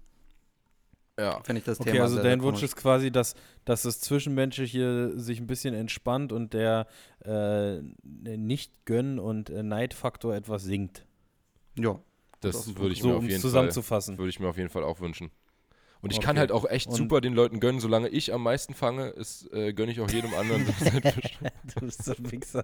Ja. 1.17 1.41
Finde 1.43 1.59
ich 1.59 1.65
das 1.65 1.79
okay, 1.79 1.93
Thema. 1.93 2.03
Also 2.03 2.21
dein 2.21 2.41
Wunsch 2.43 2.61
ist 2.61 2.75
quasi, 2.75 3.09
dass, 3.09 3.35
dass 3.63 3.83
das 3.83 4.01
Zwischenmenschliche 4.01 5.17
sich 5.17 5.39
ein 5.39 5.47
bisschen 5.47 5.73
entspannt 5.73 6.33
und 6.33 6.53
der 6.53 6.87
äh, 7.23 7.79
Nicht-Gönn- 8.03 9.19
und 9.19 9.49
äh, 9.49 9.63
Neidfaktor 9.63 10.35
etwas 10.35 10.63
sinkt. 10.63 11.05
Ja. 11.77 11.99
Das 12.41 12.75
würde 12.75 12.93
ich 12.93 13.01
so, 13.01 13.07
mir 13.07 13.15
auf 13.15 13.23
jeden 13.23 13.41
zusammenzufassen. 13.41 14.15
Fall, 14.15 14.19
würde 14.19 14.29
ich 14.29 14.39
mir 14.39 14.49
auf 14.49 14.57
jeden 14.57 14.69
Fall 14.69 14.83
auch 14.83 14.99
wünschen. 14.99 15.31
Und 16.05 16.11
ich 16.11 16.17
okay. 16.17 16.27
kann 16.27 16.37
halt 16.37 16.51
auch 16.51 16.69
echt 16.69 16.85
und 16.85 16.93
super 16.97 17.19
den 17.19 17.33
Leuten 17.33 17.59
gönnen, 17.59 17.79
solange 17.79 18.09
ich 18.09 18.31
am 18.31 18.43
meisten 18.43 18.75
fange, 18.75 19.07
ist, 19.07 19.51
äh, 19.51 19.73
gönne 19.73 19.91
ich 19.91 19.99
auch 20.01 20.09
jedem 20.11 20.35
anderen. 20.35 20.63
du 21.73 21.79
bist 21.79 22.05
so 22.05 22.11
ein 22.11 22.31
Wichser. 22.31 22.63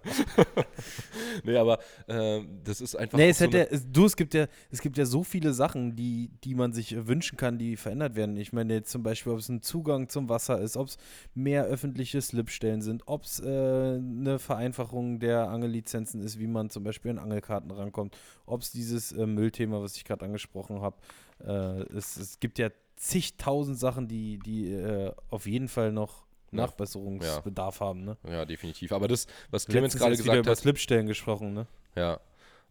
nee, 1.44 1.58
aber 1.58 1.80
äh, 2.06 2.42
das 2.64 2.82
ist 2.82 2.96
einfach. 2.96 3.18
Nee, 3.18 3.30
es, 3.30 3.40
so 3.40 3.46
ja, 3.46 3.66
du, 3.92 4.06
es 4.06 4.16
gibt 4.16 4.36
ja, 4.36 4.46
es 4.70 4.80
gibt 4.80 4.96
ja 4.96 5.08
so 5.08 5.24
viele 5.24 5.54
Sachen, 5.54 5.96
die, 5.96 6.30
die 6.44 6.54
man 6.54 6.72
sich 6.72 7.08
wünschen 7.08 7.36
kann, 7.36 7.58
die 7.58 7.78
verändert 7.78 8.16
werden. 8.16 8.38
Ich 8.38 8.54
meine 8.54 8.76
jetzt 8.76 8.92
zum 8.92 9.02
Beispiel, 9.02 9.34
ob 9.34 9.40
es 9.40 9.50
ein 9.50 9.64
Zugang 9.64 10.08
zum 10.08 10.30
Wasser 10.30 10.62
ist, 10.62 10.78
ob 10.78 10.90
es 10.90 10.98
mehr 11.34 11.64
öffentliche 11.64 12.22
Slipstellen 12.22 12.84
sind, 12.84 13.08
ob 13.08 13.24
es 13.24 13.40
äh, 13.40 13.48
eine 13.48 14.38
Vereinfachung 14.38 15.20
der 15.20 15.50
Angellizenzen 15.50 16.22
ist, 16.22 16.38
wie 16.38 16.46
man 16.46 16.70
zum 16.70 16.84
Beispiel 16.84 17.10
an 17.10 17.18
Angelkarten 17.18 17.72
rankommt, 17.72 18.16
ob 18.46 18.62
es 18.62 18.72
dieses 18.72 19.14
äh, 19.14 19.26
Müllthema, 19.26 19.82
was 19.82 19.96
ich 19.96 20.06
gerade 20.06 20.26
angesprochen 20.26 20.82
habe. 20.82 20.98
Äh, 21.44 21.98
es, 21.98 22.18
es 22.18 22.40
gibt 22.40 22.60
ja 22.60 22.70
zigtausend 23.02 23.80
Sachen, 23.80 24.08
die, 24.08 24.38
die 24.40 24.72
äh, 24.72 25.12
auf 25.30 25.48
jeden 25.48 25.68
Fall 25.68 25.92
noch 25.92 26.26
Nachbesserungsbedarf 26.52 27.80
ja. 27.80 27.86
haben. 27.86 28.06
Ne? 28.06 28.18
Ja, 28.30 28.46
definitiv. 28.46 28.92
Aber 28.92 29.08
das, 29.08 29.26
was 29.50 29.66
Clemens 29.66 29.96
gerade 29.98 30.16
gesagt 30.16 30.38
hat. 30.38 30.46
über 30.46 30.56
Slipstellen 30.56 31.08
gesprochen, 31.08 31.54
ne? 31.54 31.68
Ja. 31.96 32.20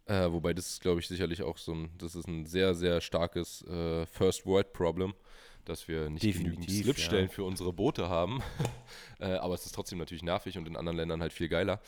Äh, 0.07 0.31
wobei 0.33 0.55
das 0.55 0.68
ist, 0.68 0.81
glaube 0.81 1.01
ich, 1.01 1.09
sicherlich 1.09 1.43
auch 1.43 1.59
so 1.59 1.72
ein, 1.72 1.91
das 1.99 2.14
ist 2.14 2.28
ein 2.28 2.47
sehr, 2.47 2.74
sehr 2.74 3.01
starkes 3.01 3.62
äh, 3.66 4.07
First-World-Problem, 4.07 5.14
dass 5.64 5.89
wir 5.89 6.09
nicht 6.11 6.22
definitiv, 6.22 6.57
genügend 6.57 6.85
Slipstellen 6.85 7.26
ja. 7.26 7.33
für 7.33 7.45
unsere 7.45 7.72
Boote 7.72 8.09
haben. 8.09 8.41
äh, 9.20 9.35
aber 9.35 9.55
es 9.55 9.66
ist 9.66 9.74
trotzdem 9.74 9.99
natürlich 9.99 10.22
nervig 10.22 10.57
und 10.59 10.66
in 10.66 10.76
anderen 10.76 10.97
Ländern 10.97 11.20
halt 11.20 11.33
viel 11.33 11.49
geiler. 11.49 11.81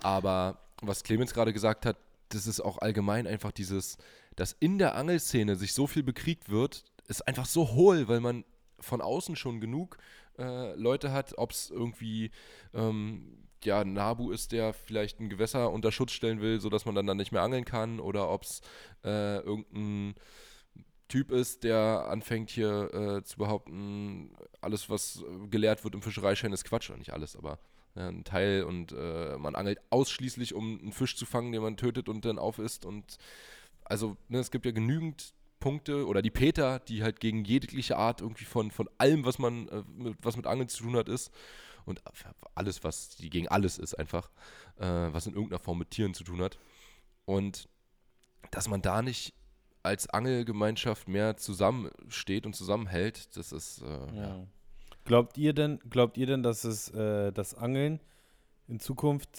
Aber 0.00 0.58
was 0.80 1.02
Clemens 1.02 1.34
gerade 1.34 1.52
gesagt 1.52 1.86
hat, 1.86 1.96
das 2.28 2.46
ist 2.46 2.60
auch 2.60 2.78
allgemein 2.78 3.26
einfach 3.26 3.52
dieses, 3.52 3.98
dass 4.36 4.52
in 4.58 4.78
der 4.78 4.94
Angelszene 4.94 5.56
sich 5.56 5.74
so 5.74 5.86
viel 5.86 6.02
bekriegt 6.02 6.48
wird, 6.48 6.84
ist 7.10 7.26
einfach 7.26 7.46
so 7.46 7.70
hohl, 7.72 8.08
weil 8.08 8.20
man 8.20 8.44
von 8.78 9.00
außen 9.00 9.36
schon 9.36 9.60
genug 9.60 9.98
äh, 10.38 10.74
Leute 10.74 11.12
hat, 11.12 11.36
ob 11.36 11.50
es 11.50 11.70
irgendwie 11.70 12.30
ähm, 12.72 13.46
ja, 13.64 13.84
Nabu 13.84 14.30
ist, 14.30 14.52
der 14.52 14.72
vielleicht 14.72 15.20
ein 15.20 15.28
Gewässer 15.28 15.70
unter 15.70 15.92
Schutz 15.92 16.12
stellen 16.12 16.40
will, 16.40 16.60
sodass 16.60 16.86
man 16.86 16.94
dann, 16.94 17.06
dann 17.06 17.18
nicht 17.18 17.32
mehr 17.32 17.42
angeln 17.42 17.66
kann, 17.66 18.00
oder 18.00 18.30
ob 18.30 18.44
es 18.44 18.62
äh, 19.04 19.38
irgendein 19.40 20.14
Typ 21.08 21.30
ist, 21.32 21.64
der 21.64 22.06
anfängt 22.08 22.50
hier 22.50 22.94
äh, 22.94 23.24
zu 23.24 23.36
behaupten, 23.36 24.30
alles, 24.60 24.88
was 24.88 25.24
gelehrt 25.50 25.82
wird 25.84 25.94
im 25.94 26.02
Fischereischein, 26.02 26.52
ist 26.52 26.64
Quatsch. 26.64 26.90
Nicht 26.96 27.12
alles, 27.12 27.36
aber 27.36 27.58
ja, 27.96 28.08
ein 28.08 28.24
Teil. 28.24 28.62
Und 28.62 28.92
äh, 28.92 29.36
man 29.36 29.56
angelt 29.56 29.80
ausschließlich, 29.90 30.54
um 30.54 30.78
einen 30.80 30.92
Fisch 30.92 31.16
zu 31.16 31.26
fangen, 31.26 31.50
den 31.52 31.62
man 31.62 31.76
tötet 31.76 32.08
und 32.08 32.24
dann 32.24 32.38
aufisst. 32.38 32.84
Und 32.84 33.18
also, 33.84 34.16
ne, 34.28 34.38
es 34.38 34.52
gibt 34.52 34.64
ja 34.64 34.72
genügend 34.72 35.34
Punkte 35.60 36.06
oder 36.06 36.22
die 36.22 36.30
Peter, 36.30 36.80
die 36.80 37.02
halt 37.02 37.20
gegen 37.20 37.44
jegliche 37.44 37.96
Art 37.96 38.20
irgendwie 38.20 38.44
von, 38.44 38.70
von 38.70 38.88
allem, 38.98 39.24
was 39.24 39.38
man, 39.38 39.68
äh, 39.68 39.82
was 40.22 40.36
mit 40.36 40.46
Angeln 40.46 40.68
zu 40.68 40.82
tun 40.82 40.96
hat, 40.96 41.08
ist. 41.08 41.30
Und 41.84 42.02
alles, 42.54 42.84
was, 42.84 43.16
die 43.16 43.30
gegen 43.30 43.48
alles 43.48 43.78
ist 43.78 43.94
einfach, 43.94 44.30
äh, 44.78 44.84
was 44.84 45.26
in 45.26 45.34
irgendeiner 45.34 45.60
Form 45.60 45.78
mit 45.78 45.90
Tieren 45.90 46.14
zu 46.14 46.24
tun 46.24 46.40
hat. 46.40 46.58
Und 47.24 47.68
dass 48.50 48.68
man 48.68 48.82
da 48.82 49.02
nicht 49.02 49.34
als 49.82 50.08
Angelgemeinschaft 50.08 51.08
mehr 51.08 51.36
zusammensteht 51.36 52.46
und 52.46 52.54
zusammenhält, 52.54 53.36
das 53.36 53.52
ist. 53.52 53.82
Äh, 53.82 54.16
ja. 54.16 54.46
Glaubt 55.04 55.38
ihr 55.38 55.54
denn, 55.54 55.78
glaubt 55.88 56.18
ihr 56.18 56.26
denn, 56.26 56.42
dass 56.42 56.64
es 56.64 56.90
äh, 56.90 57.32
das 57.32 57.54
Angeln 57.54 58.00
in 58.68 58.78
Zukunft, 58.78 59.30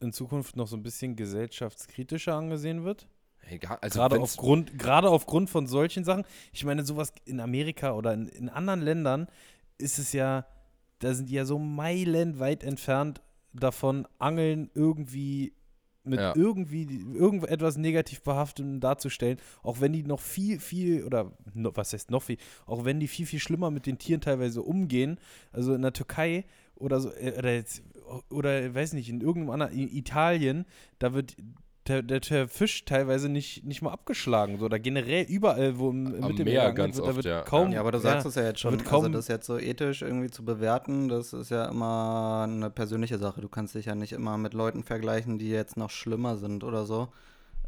in 0.00 0.12
Zukunft 0.12 0.56
noch 0.56 0.66
so 0.66 0.76
ein 0.76 0.82
bisschen 0.82 1.16
gesellschaftskritischer 1.16 2.34
angesehen 2.34 2.84
wird? 2.84 3.06
Egal, 3.48 3.78
also 3.80 3.98
gerade 3.98 4.20
aufgrund, 4.20 4.78
gerade 4.78 5.08
aufgrund 5.08 5.50
von 5.50 5.66
solchen 5.66 6.04
Sachen. 6.04 6.24
Ich 6.52 6.64
meine, 6.64 6.84
sowas 6.84 7.12
in 7.24 7.40
Amerika 7.40 7.94
oder 7.94 8.12
in, 8.12 8.28
in 8.28 8.48
anderen 8.48 8.82
Ländern 8.82 9.28
ist 9.78 9.98
es 9.98 10.12
ja, 10.12 10.46
da 10.98 11.14
sind 11.14 11.28
die 11.28 11.34
ja 11.34 11.44
so 11.44 11.58
meilenweit 11.58 12.64
entfernt 12.64 13.20
davon, 13.52 14.06
Angeln 14.18 14.70
irgendwie 14.74 15.52
mit 16.06 16.20
ja. 16.20 16.34
irgendwie 16.36 16.84
irgendetwas 17.14 17.76
negativ 17.76 18.22
behaftetem 18.22 18.80
darzustellen, 18.80 19.38
auch 19.62 19.80
wenn 19.80 19.92
die 19.92 20.04
noch 20.04 20.20
viel, 20.20 20.60
viel, 20.60 21.04
oder 21.04 21.32
no, 21.52 21.72
was 21.74 21.92
heißt 21.92 22.10
noch 22.10 22.22
viel, 22.22 22.38
auch 22.64 22.84
wenn 22.84 23.00
die 23.00 23.08
viel, 23.08 23.26
viel 23.26 23.40
schlimmer 23.40 23.70
mit 23.70 23.86
den 23.86 23.98
Tieren 23.98 24.20
teilweise 24.20 24.62
umgehen. 24.62 25.18
Also 25.52 25.74
in 25.74 25.82
der 25.82 25.92
Türkei 25.92 26.44
oder 26.76 27.00
so, 27.00 27.10
äh, 27.12 27.34
oder 27.36 27.52
jetzt, 27.52 27.82
oder 28.30 28.74
weiß 28.74 28.92
nicht, 28.92 29.08
in 29.08 29.20
irgendeinem 29.20 29.50
anderen, 29.50 29.72
in 29.72 29.88
Italien, 29.88 30.64
da 31.00 31.12
wird 31.12 31.36
der, 31.88 32.02
der, 32.02 32.20
der, 32.20 32.48
Fisch 32.48 32.84
teilweise 32.84 33.28
nicht, 33.28 33.64
nicht 33.64 33.82
mal 33.82 33.90
abgeschlagen. 33.90 34.58
So, 34.58 34.66
oder 34.66 34.78
generell 34.78 35.24
überall, 35.24 35.78
wo 35.78 35.90
im, 35.90 36.22
Am 36.22 36.34
Meer 36.34 36.72
ganz 36.72 36.96
wird, 36.96 37.08
oft, 37.08 37.24
ja. 37.24 37.42
Kaum, 37.42 37.72
ja, 37.72 37.80
aber 37.80 37.92
du 37.92 37.98
sagst 37.98 38.26
es 38.26 38.34
ja, 38.34 38.44
jetzt 38.44 38.60
schon. 38.60 38.80
also 38.86 39.08
das 39.08 39.28
jetzt 39.28 39.46
so 39.46 39.58
ethisch 39.58 40.02
irgendwie 40.02 40.30
zu 40.30 40.44
bewerten, 40.44 41.08
das 41.08 41.32
ist 41.32 41.50
ja 41.50 41.66
immer 41.66 42.46
eine 42.48 42.70
persönliche 42.70 43.18
Sache. 43.18 43.40
Du 43.40 43.48
kannst 43.48 43.74
dich 43.74 43.86
ja 43.86 43.94
nicht 43.94 44.12
immer 44.12 44.38
mit 44.38 44.54
Leuten 44.54 44.82
vergleichen, 44.82 45.38
die 45.38 45.48
jetzt 45.48 45.76
noch 45.76 45.90
schlimmer 45.90 46.36
sind 46.36 46.64
oder 46.64 46.86
so. 46.86 47.08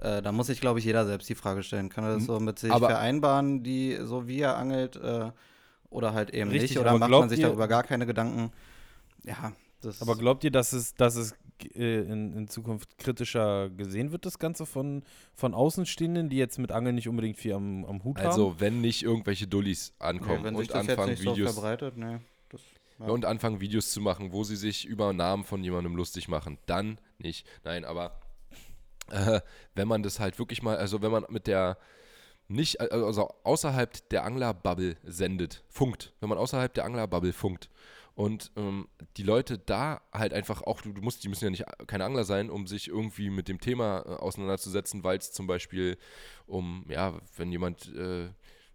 Äh, 0.00 0.22
da 0.22 0.32
muss 0.32 0.46
sich, 0.46 0.60
glaube 0.60 0.78
ich, 0.78 0.84
jeder 0.84 1.06
selbst 1.06 1.28
die 1.28 1.34
Frage 1.34 1.62
stellen. 1.62 1.88
Kann 1.88 2.04
er 2.04 2.14
das 2.14 2.24
so 2.24 2.38
mit 2.38 2.58
sich 2.58 2.70
aber 2.70 2.88
vereinbaren, 2.88 3.62
die 3.62 3.98
so 4.02 4.28
wie 4.28 4.40
er 4.40 4.56
angelt, 4.56 4.96
äh, 4.96 5.30
oder 5.90 6.12
halt 6.12 6.30
eben 6.30 6.50
richtig, 6.50 6.70
nicht? 6.70 6.78
Oder 6.80 6.98
macht 6.98 7.10
man 7.10 7.28
sich 7.28 7.40
darüber 7.40 7.68
gar 7.68 7.82
keine 7.82 8.06
Gedanken? 8.06 8.52
Ja, 9.24 9.52
das 9.80 10.02
aber 10.02 10.16
glaubt 10.16 10.44
ihr, 10.44 10.50
dass 10.50 10.72
es, 10.72 10.94
dass 10.94 11.16
es 11.16 11.34
in, 11.64 12.32
in 12.32 12.48
Zukunft 12.48 12.98
kritischer 12.98 13.70
gesehen 13.70 14.12
wird, 14.12 14.26
das 14.26 14.38
Ganze 14.38 14.66
von, 14.66 15.02
von 15.34 15.54
Außenstehenden, 15.54 16.28
die 16.28 16.36
jetzt 16.36 16.58
mit 16.58 16.72
Angeln 16.72 16.94
nicht 16.94 17.08
unbedingt 17.08 17.36
viel 17.36 17.54
am, 17.54 17.84
am 17.84 18.04
Hut 18.04 18.16
also, 18.18 18.28
haben? 18.28 18.32
Also, 18.32 18.60
wenn 18.60 18.80
nicht 18.80 19.02
irgendwelche 19.02 19.46
Dullis 19.46 19.92
ankommen 19.98 20.54
nee, 20.54 20.60
und 20.60 20.72
anfangen, 20.72 21.18
Videos. 21.18 21.54
So 21.54 21.60
verbreitet, 21.60 21.96
nee, 21.96 22.18
das, 22.48 22.60
ja. 22.98 23.06
Und 23.06 23.24
anfangen, 23.24 23.60
Videos 23.60 23.90
zu 23.90 24.00
machen, 24.00 24.32
wo 24.32 24.44
sie 24.44 24.56
sich 24.56 24.84
über 24.84 25.12
Namen 25.12 25.44
von 25.44 25.62
jemandem 25.62 25.96
lustig 25.96 26.28
machen, 26.28 26.58
dann 26.66 27.00
nicht. 27.18 27.46
Nein, 27.64 27.84
aber 27.84 28.20
äh, 29.10 29.40
wenn 29.74 29.88
man 29.88 30.02
das 30.02 30.20
halt 30.20 30.38
wirklich 30.38 30.62
mal, 30.62 30.76
also 30.76 31.02
wenn 31.02 31.10
man 31.10 31.24
mit 31.28 31.46
der 31.46 31.78
nicht, 32.50 32.80
also 32.80 33.28
außerhalb 33.44 34.08
der 34.08 34.24
Anglerbubble 34.24 34.96
sendet, 35.04 35.62
funkt, 35.68 36.14
wenn 36.20 36.30
man 36.30 36.38
außerhalb 36.38 36.72
der 36.72 36.84
Anglerbubble 36.84 37.32
funkt 37.32 37.68
und 38.18 38.50
ähm, 38.56 38.88
die 39.16 39.22
Leute 39.22 39.58
da 39.58 40.00
halt 40.12 40.32
einfach 40.32 40.62
auch, 40.62 40.80
du, 40.82 40.92
du, 40.92 41.00
musst, 41.02 41.22
die 41.22 41.28
müssen 41.28 41.44
ja 41.44 41.50
nicht 41.50 41.64
keine 41.86 42.04
Angler 42.04 42.24
sein, 42.24 42.50
um 42.50 42.66
sich 42.66 42.88
irgendwie 42.88 43.30
mit 43.30 43.46
dem 43.46 43.60
Thema 43.60 44.00
äh, 44.00 44.08
auseinanderzusetzen, 44.16 45.04
weil 45.04 45.18
es 45.18 45.30
zum 45.30 45.46
Beispiel 45.46 45.96
um, 46.46 46.84
ja, 46.88 47.14
wenn 47.36 47.52
jemand 47.52 47.94
äh, 47.94 48.30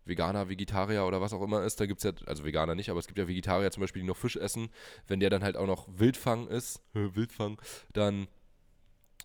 Veganer, 0.06 0.48
Vegetarier 0.48 1.06
oder 1.06 1.20
was 1.20 1.34
auch 1.34 1.42
immer 1.42 1.62
ist, 1.64 1.78
da 1.82 1.86
gibt 1.88 1.98
es 2.00 2.04
ja, 2.06 2.12
also 2.26 2.46
Veganer 2.46 2.74
nicht, 2.74 2.90
aber 2.90 3.00
es 3.00 3.08
gibt 3.08 3.20
ja 3.20 3.28
Vegetarier 3.28 3.70
zum 3.72 3.82
Beispiel, 3.82 4.02
die 4.02 4.08
noch 4.08 4.16
Fisch 4.16 4.38
essen. 4.38 4.70
Wenn 5.08 5.20
der 5.20 5.30
dann 5.30 5.44
halt 5.44 5.58
auch 5.58 5.68
noch 5.68 5.88
Wildfang 5.90 6.48
ist, 6.48 6.82
Wildfang, 6.94 7.62
dann 7.92 8.28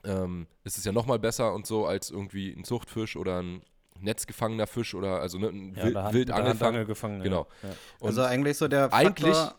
ähm, 0.05 0.49
ist 0.65 0.79
es 0.79 0.85
ja 0.85 0.91
nochmal 0.91 1.19
besser 1.21 1.55
und 1.55 1.65
so 1.67 1.87
als 1.87 2.11
irgendwie 2.11 2.53
ein 2.53 2.65
Zuchtfisch 2.65 3.15
oder 3.17 3.41
ein 3.43 3.63
netzgefangener 4.01 4.67
Fisch 4.67 4.95
oder 4.97 5.21
also 5.21 5.39
ne, 5.39 5.49
ein 5.49 5.75
Ja, 5.77 5.85
Wild, 5.85 5.95
da 5.97 6.03
hat- 6.05 6.13
Wildangelfang. 6.15 6.75
da 6.75 6.81
hat 6.81 6.87
gefangen. 6.89 7.23
Genau. 7.23 7.47
Ja. 7.63 7.69
Und 8.01 8.09
also 8.09 8.23
eigentlich 8.23 8.57
so 8.57 8.67
der 8.69 8.93
eigentlich- 8.93 9.35
Faktor, 9.35 9.59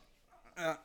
ja. 0.60 0.80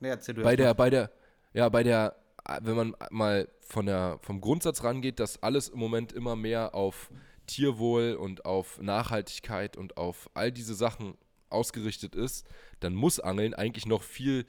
Nee, 0.00 0.08
erzähl 0.08 0.34
du 0.34 0.42
bei 0.42 0.56
der, 0.56 0.68
mal. 0.68 0.74
bei 0.74 0.90
der, 0.90 1.10
ja, 1.52 1.68
bei 1.68 1.82
der, 1.82 2.16
wenn 2.62 2.76
man 2.76 2.96
mal 3.10 3.48
von 3.60 3.86
der, 3.86 4.18
vom 4.22 4.40
Grundsatz 4.40 4.82
rangeht, 4.82 5.20
dass 5.20 5.42
alles 5.42 5.68
im 5.68 5.78
Moment 5.78 6.12
immer 6.12 6.36
mehr 6.36 6.74
auf 6.74 7.10
Tierwohl 7.46 8.14
und 8.14 8.44
auf 8.44 8.80
Nachhaltigkeit 8.80 9.76
und 9.76 9.96
auf 9.96 10.30
all 10.34 10.52
diese 10.52 10.74
Sachen 10.74 11.16
ausgerichtet 11.50 12.14
ist, 12.14 12.46
dann 12.80 12.94
muss 12.94 13.20
Angeln 13.20 13.54
eigentlich 13.54 13.86
noch 13.86 14.02
viel 14.02 14.46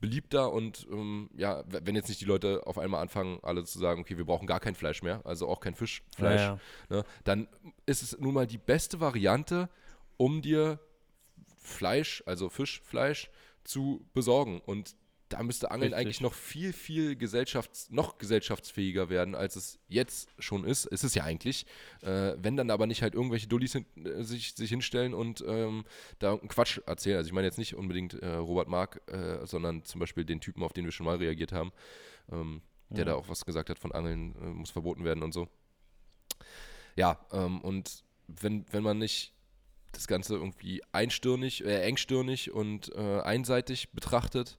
beliebter 0.00 0.52
und 0.52 0.86
ähm, 0.90 1.30
ja, 1.34 1.64
wenn 1.66 1.94
jetzt 1.94 2.08
nicht 2.08 2.20
die 2.20 2.26
Leute 2.26 2.66
auf 2.66 2.78
einmal 2.78 3.00
anfangen, 3.00 3.38
alle 3.42 3.64
zu 3.64 3.78
sagen, 3.78 4.02
okay, 4.02 4.18
wir 4.18 4.26
brauchen 4.26 4.46
gar 4.46 4.60
kein 4.60 4.74
Fleisch 4.74 5.02
mehr, 5.02 5.22
also 5.24 5.48
auch 5.48 5.60
kein 5.60 5.74
Fischfleisch, 5.74 6.42
Ja, 6.42 6.58
ja. 6.90 6.96
ne, 6.96 7.04
dann 7.24 7.48
ist 7.86 8.02
es 8.02 8.18
nun 8.18 8.34
mal 8.34 8.46
die 8.46 8.58
beste 8.58 9.00
Variante, 9.00 9.70
um 10.18 10.42
dir 10.42 10.78
Fleisch, 11.56 12.22
also 12.26 12.50
Fischfleisch, 12.50 13.30
zu 13.66 14.06
besorgen. 14.14 14.60
Und 14.60 14.96
da 15.28 15.42
müsste 15.42 15.72
Angeln 15.72 15.92
Richtig. 15.92 16.06
eigentlich 16.06 16.20
noch 16.20 16.34
viel, 16.34 16.72
viel 16.72 17.16
gesellschafts-, 17.16 17.88
noch 17.90 18.18
gesellschaftsfähiger 18.18 19.08
werden, 19.08 19.34
als 19.34 19.56
es 19.56 19.80
jetzt 19.88 20.30
schon 20.38 20.64
ist. 20.64 20.84
Ist 20.84 21.02
es 21.02 21.14
ja 21.16 21.24
eigentlich. 21.24 21.66
Äh, 22.02 22.34
wenn 22.38 22.56
dann 22.56 22.70
aber 22.70 22.86
nicht 22.86 23.02
halt 23.02 23.14
irgendwelche 23.14 23.48
Dullis 23.48 23.72
hin, 23.72 23.86
äh, 24.04 24.22
sich, 24.22 24.54
sich 24.54 24.70
hinstellen 24.70 25.14
und 25.14 25.44
ähm, 25.46 25.84
da 26.20 26.28
irgendeinen 26.28 26.50
Quatsch 26.50 26.78
erzählen. 26.86 27.16
Also 27.16 27.26
ich 27.26 27.32
meine 27.32 27.46
jetzt 27.46 27.58
nicht 27.58 27.74
unbedingt 27.74 28.14
äh, 28.14 28.34
Robert 28.34 28.68
Mark, 28.68 29.02
äh, 29.10 29.44
sondern 29.46 29.84
zum 29.84 29.98
Beispiel 29.98 30.24
den 30.24 30.40
Typen, 30.40 30.62
auf 30.62 30.72
den 30.72 30.84
wir 30.84 30.92
schon 30.92 31.06
mal 31.06 31.16
reagiert 31.16 31.50
haben, 31.50 31.72
ähm, 32.30 32.62
der 32.90 32.98
Ja. 32.98 33.04
da 33.06 33.14
auch 33.16 33.28
was 33.28 33.44
gesagt 33.44 33.68
hat 33.68 33.80
von 33.80 33.90
Angeln 33.90 34.36
äh, 34.36 34.44
muss 34.46 34.70
verboten 34.70 35.04
werden 35.04 35.24
und 35.24 35.32
so. 35.32 35.48
Ja, 36.94 37.18
ähm, 37.32 37.60
und 37.62 38.04
wenn, 38.28 38.64
wenn 38.70 38.82
man 38.84 38.98
nicht 38.98 39.32
das 39.92 40.06
Ganze 40.06 40.34
irgendwie 40.34 40.82
einstirnig, 40.92 41.64
äh, 41.64 41.82
engstirnig 41.82 42.52
und 42.52 42.94
äh, 42.94 43.20
einseitig 43.20 43.92
betrachtet, 43.92 44.58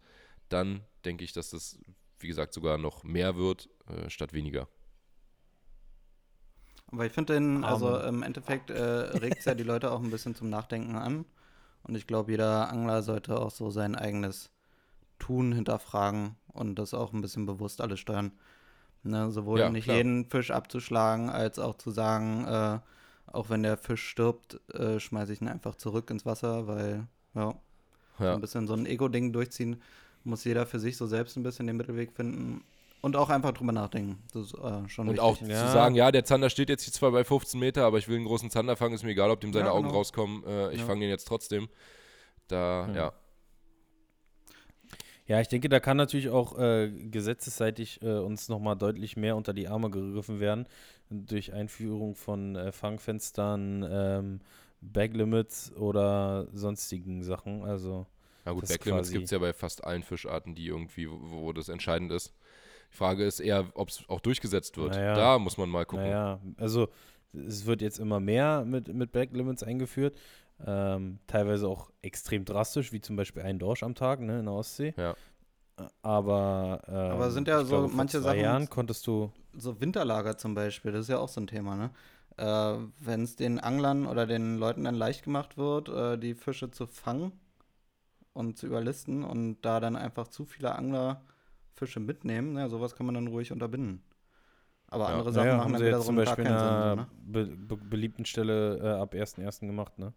dann 0.49 0.81
denke 1.05 1.23
ich, 1.23 1.33
dass 1.33 1.51
das, 1.51 1.79
wie 2.19 2.27
gesagt, 2.27 2.53
sogar 2.53 2.77
noch 2.77 3.03
mehr 3.03 3.35
wird, 3.37 3.69
äh, 3.87 4.09
statt 4.09 4.33
weniger. 4.33 4.67
Aber 6.91 7.05
ich 7.05 7.11
finde 7.11 7.33
den, 7.33 7.63
also 7.63 7.99
im 7.99 8.23
Endeffekt 8.23 8.69
äh, 8.69 8.81
regt 8.81 9.39
es 9.39 9.45
ja 9.45 9.55
die 9.55 9.63
Leute 9.63 9.91
auch 9.91 10.01
ein 10.01 10.09
bisschen 10.11 10.35
zum 10.35 10.49
Nachdenken 10.49 10.95
an. 10.95 11.25
Und 11.83 11.95
ich 11.95 12.07
glaube, 12.07 12.31
jeder 12.31 12.69
Angler 12.69 13.03
sollte 13.03 13.39
auch 13.39 13.51
so 13.51 13.71
sein 13.71 13.95
eigenes 13.95 14.51
Tun 15.19 15.53
hinterfragen 15.53 16.35
und 16.53 16.75
das 16.77 16.93
auch 16.93 17.13
ein 17.13 17.21
bisschen 17.21 17.45
bewusst 17.45 17.81
alles 17.81 17.99
steuern. 17.99 18.33
Ne, 19.03 19.31
sowohl 19.31 19.59
Ja, 19.59 19.69
nicht 19.69 19.85
klar. 19.85 19.97
jeden 19.97 20.25
Fisch 20.29 20.51
abzuschlagen, 20.51 21.29
als 21.29 21.59
auch 21.59 21.75
zu 21.77 21.91
sagen, 21.91 22.45
äh, 22.47 22.79
auch 23.27 23.49
wenn 23.49 23.63
der 23.63 23.77
Fisch 23.77 24.03
stirbt, 24.07 24.59
äh, 24.73 24.99
schmeiße 24.99 25.33
ich 25.33 25.41
ihn 25.41 25.47
einfach 25.47 25.75
zurück 25.75 26.09
ins 26.11 26.25
Wasser, 26.25 26.67
weil, 26.67 27.07
ja, 27.35 27.55
so 28.25 28.25
Ja, 28.25 28.33
ein 28.35 28.41
bisschen 28.41 28.67
so 28.67 28.73
ein 28.73 28.85
Ego-Ding 28.85 29.33
durchziehen, 29.33 29.81
muss 30.23 30.43
jeder 30.43 30.65
für 30.65 30.79
sich 30.79 30.97
so 30.97 31.07
selbst 31.07 31.37
ein 31.37 31.43
bisschen 31.43 31.67
den 31.67 31.77
Mittelweg 31.77 32.11
finden 32.13 32.63
und 33.01 33.15
auch 33.15 33.29
einfach 33.29 33.53
drüber 33.53 33.71
nachdenken. 33.71 34.23
Das 34.33 34.47
ist 34.47 34.53
äh, 34.55 34.89
schon 34.89 35.07
und 35.07 35.13
wichtig. 35.13 35.23
auch 35.23 35.37
Ja. 35.41 35.47
zu 35.53 35.67
sagen, 35.67 35.95
ja, 35.95 36.11
der 36.11 36.25
Zander 36.25 36.49
steht 36.49 36.69
jetzt 36.69 36.83
hier 36.83 36.93
zwar 36.93 37.11
bei 37.11 37.23
15 37.23 37.59
Meter, 37.59 37.85
aber 37.85 37.97
ich 37.97 38.07
will 38.07 38.17
einen 38.17 38.25
großen 38.25 38.49
Zander 38.49 38.75
fangen, 38.75 38.93
ist 38.95 39.03
mir 39.03 39.11
egal, 39.11 39.31
ob 39.31 39.39
dem 39.41 39.53
seine 39.53 39.67
Ja, 39.67 39.71
Augen 39.71 39.87
genau. 39.87 39.97
rauskommen, 39.99 40.43
äh, 40.45 40.73
ich 40.73 40.79
Ja. 40.79 40.85
fange 40.87 41.01
den 41.01 41.09
jetzt 41.09 41.27
trotzdem. 41.27 41.69
Da, 42.47 42.89
ja. 42.93 43.13
Ja, 45.27 45.41
ich 45.41 45.49
denke, 45.49 45.67
da 45.67 45.79
kann 45.81 45.97
natürlich 45.97 46.29
auch 46.29 46.57
äh, 46.57 46.89
gesetzesseitig 46.89 48.01
äh, 48.01 48.17
uns 48.19 48.47
nochmal 48.47 48.77
deutlich 48.77 49.17
mehr 49.17 49.35
unter 49.35 49.53
die 49.53 49.67
Arme 49.67 49.89
gegriffen 49.89 50.39
werden 50.39 50.67
durch 51.09 51.53
Einführung 51.53 52.15
von 52.15 52.55
äh, 52.55 52.71
Fangfenstern, 52.71 53.85
ähm, 53.89 54.39
Baglimits 54.81 55.73
oder 55.75 56.47
sonstigen 56.53 57.23
Sachen. 57.23 57.63
Also 57.63 58.05
Na 58.45 58.51
gut, 58.51 58.67
Backlimits 58.67 59.11
gibt 59.11 59.25
es 59.25 59.31
ja 59.31 59.39
bei 59.39 59.53
fast 59.53 59.83
allen 59.83 60.03
Fischarten, 60.03 60.55
die 60.55 60.67
irgendwie, 60.67 61.09
wo, 61.09 61.19
wo 61.21 61.53
das 61.53 61.69
entscheidend 61.69 62.11
ist. 62.11 62.33
Die 62.91 62.97
Frage 62.97 63.25
ist 63.25 63.39
eher, 63.39 63.67
ob 63.73 63.89
es 63.89 64.03
auch 64.07 64.21
durchgesetzt 64.21 64.77
wird. 64.77 64.91
Naja. 64.91 65.15
Da 65.15 65.39
muss 65.39 65.57
man 65.57 65.69
mal 65.69 65.85
gucken. 65.85 66.05
Naja, 66.05 66.39
also 66.57 66.87
es 67.33 67.65
wird 67.65 67.81
jetzt 67.81 67.99
immer 67.99 68.19
mehr 68.19 68.63
mit, 68.65 68.93
mit 68.93 69.11
Backlimits 69.11 69.63
eingeführt. 69.63 70.15
Ähm, 70.65 71.19
teilweise 71.27 71.67
auch 71.67 71.91
extrem 72.01 72.45
drastisch, 72.45 72.91
wie 72.91 73.01
zum 73.01 73.15
Beispiel 73.15 73.43
ein 73.43 73.59
Dorsch 73.59 73.83
am 73.83 73.93
Tag 73.93 74.21
ne, 74.21 74.39
in 74.39 74.45
der 74.45 74.53
Ostsee. 74.53 74.93
Ja. 74.97 75.15
Aber, 76.01 76.81
ähm, 76.87 76.93
Aber 77.11 77.31
sind 77.31 77.47
ja 77.47 77.63
so 77.63 77.81
glaube, 77.81 77.93
manche 77.95 78.21
Sachen- 78.21 78.39
Jahren 78.39 78.69
konntest 78.69 79.05
du. 79.07 79.31
so 79.53 79.79
Winterlager 79.79 80.37
zum 80.37 80.53
Beispiel, 80.55 80.91
das 80.91 81.01
ist 81.01 81.09
ja 81.09 81.19
auch 81.19 81.29
so 81.29 81.41
ein 81.41 81.47
Thema, 81.47 81.75
ne? 81.75 81.91
Äh, 82.37 82.77
Wenn 82.99 83.23
es 83.23 83.35
den 83.35 83.59
Anglern 83.59 84.05
oder 84.05 84.25
den 84.27 84.57
Leuten 84.57 84.83
dann 84.83 84.95
leicht 84.95 85.23
gemacht 85.23 85.57
wird, 85.57 85.89
äh, 85.89 86.17
die 86.17 86.35
Fische 86.35 86.69
zu 86.71 86.85
fangen 86.87 87.31
und 88.33 88.57
zu 88.57 88.67
überlisten 88.67 89.23
und 89.23 89.61
da 89.63 89.79
dann 89.79 89.95
einfach 89.95 90.27
zu 90.27 90.45
viele 90.45 90.75
Angler 90.75 91.21
Fische 91.73 91.99
mitnehmen, 91.99 92.53
ne, 92.53 92.69
sowas 92.69 92.95
kann 92.95 93.05
man 93.05 93.15
dann 93.15 93.27
ruhig 93.27 93.51
unterbinden. 93.51 94.03
Aber 94.87 95.05
Ja. 95.09 95.13
andere 95.13 95.31
Sachen 95.33 95.47
Naja, 95.47 95.57
machen 95.57 95.73
dann 95.73 95.81
wiederum 95.83 96.05
zum 96.05 96.15
gar 96.15 96.25
Beispiel 96.25 96.43
keinen 96.45 96.53
in 96.53 96.59
Sinn. 96.59 96.67
So, 96.69 96.73
einer 96.83 96.95
ne? 96.95 97.07
be 97.25 97.45
be 97.45 97.77
beliebten 97.77 98.25
Stelle 98.25 98.77
äh, 98.77 99.01
ab 99.01 99.13
1.1. 99.13 99.67
gemacht, 99.67 99.97
ne? 99.99 100.13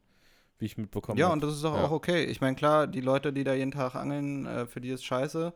Wie 0.61 0.67
ich 0.67 0.79
mitbekommen 0.79 1.19
Ja, 1.19 1.27
habe. 1.27 1.35
und 1.35 1.43
das 1.43 1.55
ist 1.55 1.65
auch, 1.65 1.75
Ja. 1.75 1.85
auch 1.87 1.91
okay. 1.91 2.25
Ich 2.25 2.41
meine, 2.41 2.55
klar, 2.55 2.87
die 2.87 3.01
Leute, 3.01 3.33
die 3.33 3.43
da 3.45 3.55
jeden 3.55 3.73
Tag 3.73 3.95
angeln, 3.97 4.47
äh, 4.47 4.67
für 4.67 4.81
die 4.81 4.91
ist 4.91 5.05
scheiße. 5.05 5.53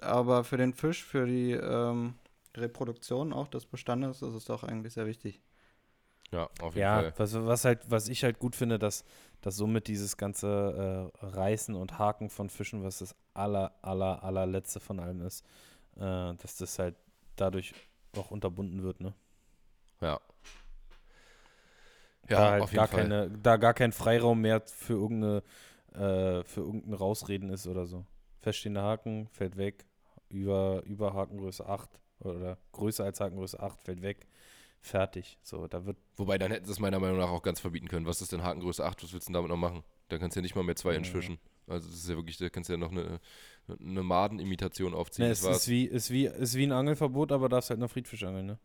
Aber 0.00 0.44
für 0.44 0.56
den 0.56 0.74
Fisch, 0.74 1.04
für 1.04 1.26
die 1.26 1.52
ähm, 1.52 2.14
Reproduktion 2.56 3.32
auch 3.32 3.48
des 3.48 3.66
Bestandes, 3.66 4.20
das 4.20 4.34
ist 4.34 4.48
doch 4.48 4.64
eigentlich 4.64 4.94
sehr 4.94 5.06
wichtig. 5.06 5.40
Ja, 6.32 6.48
auf 6.62 6.74
jeden 6.74 6.80
Ja, 6.80 7.02
Fall. 7.02 7.14
was, 7.16 7.34
was 7.34 7.64
halt, 7.64 7.80
was 7.90 8.08
ich 8.08 8.24
halt 8.24 8.38
gut 8.38 8.56
finde, 8.56 8.78
dass, 8.78 9.04
dass 9.42 9.56
somit 9.56 9.86
dieses 9.86 10.16
ganze 10.16 11.10
äh, 11.22 11.26
Reißen 11.26 11.74
und 11.74 11.98
Haken 11.98 12.30
von 12.30 12.48
Fischen, 12.50 12.82
was 12.82 12.98
das 12.98 13.14
aller, 13.34 13.72
aller, 13.82 14.24
allerletzte 14.24 14.80
von 14.80 14.98
allem 14.98 15.20
ist, 15.20 15.44
äh, 15.96 16.00
dass 16.34 16.56
das 16.58 16.78
halt 16.78 16.96
dadurch 17.36 17.74
auch 18.16 18.30
unterbunden 18.30 18.82
wird, 18.82 19.00
ne? 19.00 19.14
Ja. 20.00 20.20
Da 22.28 22.46
Ja, 22.46 22.50
halt 22.52 22.62
auf 22.62 22.70
jeden 22.72 22.76
gar 22.76 22.88
Fall. 22.88 23.00
keine, 23.02 23.30
da 23.30 23.56
gar 23.56 23.74
kein 23.74 23.92
Freiraum 23.92 24.40
mehr 24.40 24.62
für 24.66 24.94
irgendeine, 24.94 25.42
äh, 25.94 26.44
für 26.44 26.60
irgendein 26.60 26.94
Rausreden 26.94 27.50
ist 27.50 27.66
oder 27.66 27.86
so. 27.86 28.04
Feststehender 28.40 28.82
Haken 28.82 29.28
fällt 29.28 29.56
weg, 29.56 29.86
über, 30.28 30.82
über 30.84 31.14
Hakengröße 31.14 31.66
8 31.66 31.90
oder 32.20 32.58
größer 32.72 33.04
als 33.04 33.20
Hakengröße 33.20 33.60
8 33.60 33.82
fällt 33.82 34.02
weg. 34.02 34.26
Fertig. 34.80 35.38
So, 35.42 35.68
da 35.68 35.84
wird 35.86 35.96
Wobei, 36.16 36.38
dann 36.38 36.50
hätten 36.50 36.66
sie 36.66 36.72
es 36.72 36.80
meiner 36.80 36.98
Meinung 36.98 37.18
nach 37.18 37.30
auch 37.30 37.42
ganz 37.42 37.60
verbieten 37.60 37.86
können. 37.88 38.04
Was 38.06 38.20
ist 38.20 38.32
denn 38.32 38.42
Hakengröße 38.42 38.84
8? 38.84 39.02
Was 39.04 39.12
willst 39.12 39.28
du 39.28 39.30
denn 39.30 39.34
damit 39.34 39.50
noch 39.50 39.56
machen? 39.56 39.84
Da 40.08 40.18
kannst 40.18 40.36
du 40.36 40.40
ja 40.40 40.42
nicht 40.42 40.56
mal 40.56 40.64
mehr 40.64 40.74
2 40.76 40.96
Inch 40.96 41.12
Ja. 41.14 41.38
Also 41.66 41.88
das 41.88 41.98
ist 41.98 42.08
ja 42.08 42.16
wirklich, 42.16 42.36
da 42.38 42.48
kannst 42.48 42.68
du 42.68 42.74
ja 42.74 42.78
noch 42.78 42.90
eine, 42.90 43.20
eine 43.80 44.02
Madenimitation 44.02 44.94
aufziehen. 44.94 45.24
Ne, 45.26 45.30
das 45.30 45.42
es 45.42 45.56
ist 45.62 45.68
wie, 45.68 45.84
ist, 45.84 46.10
wie, 46.10 46.26
ist 46.26 46.54
wie 46.56 46.64
ein 46.64 46.72
Angelverbot, 46.72 47.32
aber 47.32 47.48
darfst 47.48 47.70
halt 47.70 47.80
noch 47.80 47.90
Friedfisch 47.90 48.24
angeln, 48.24 48.46
ne? 48.46 48.58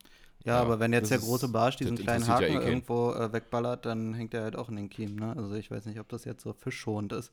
Ja, 0.44 0.56
Ja, 0.56 0.62
aber 0.62 0.80
wenn 0.80 0.94
jetzt 0.94 1.12
der 1.12 1.20
große 1.20 1.50
Barsch 1.50 1.76
diesen 1.78 1.98
kleinen 1.98 2.28
Haken 2.28 2.54
ja 2.54 2.62
eh 2.62 2.66
irgendwo 2.66 3.12
äh, 3.12 3.32
wegballert, 3.34 3.86
dann 3.86 4.14
hängt 4.14 4.34
er 4.34 4.44
halt 4.44 4.56
auch 4.56 4.70
in 4.70 4.76
den 4.78 4.90
Kiemen, 4.90 5.16
ne? 5.16 5.36
Also 5.36 5.54
ich 5.56 5.70
weiß 5.72 5.86
nicht, 5.86 6.00
ob 6.00 6.08
das 6.10 6.26
jetzt 6.26 6.44
so 6.44 6.54
fischschonend 6.54 7.14
ist. 7.14 7.32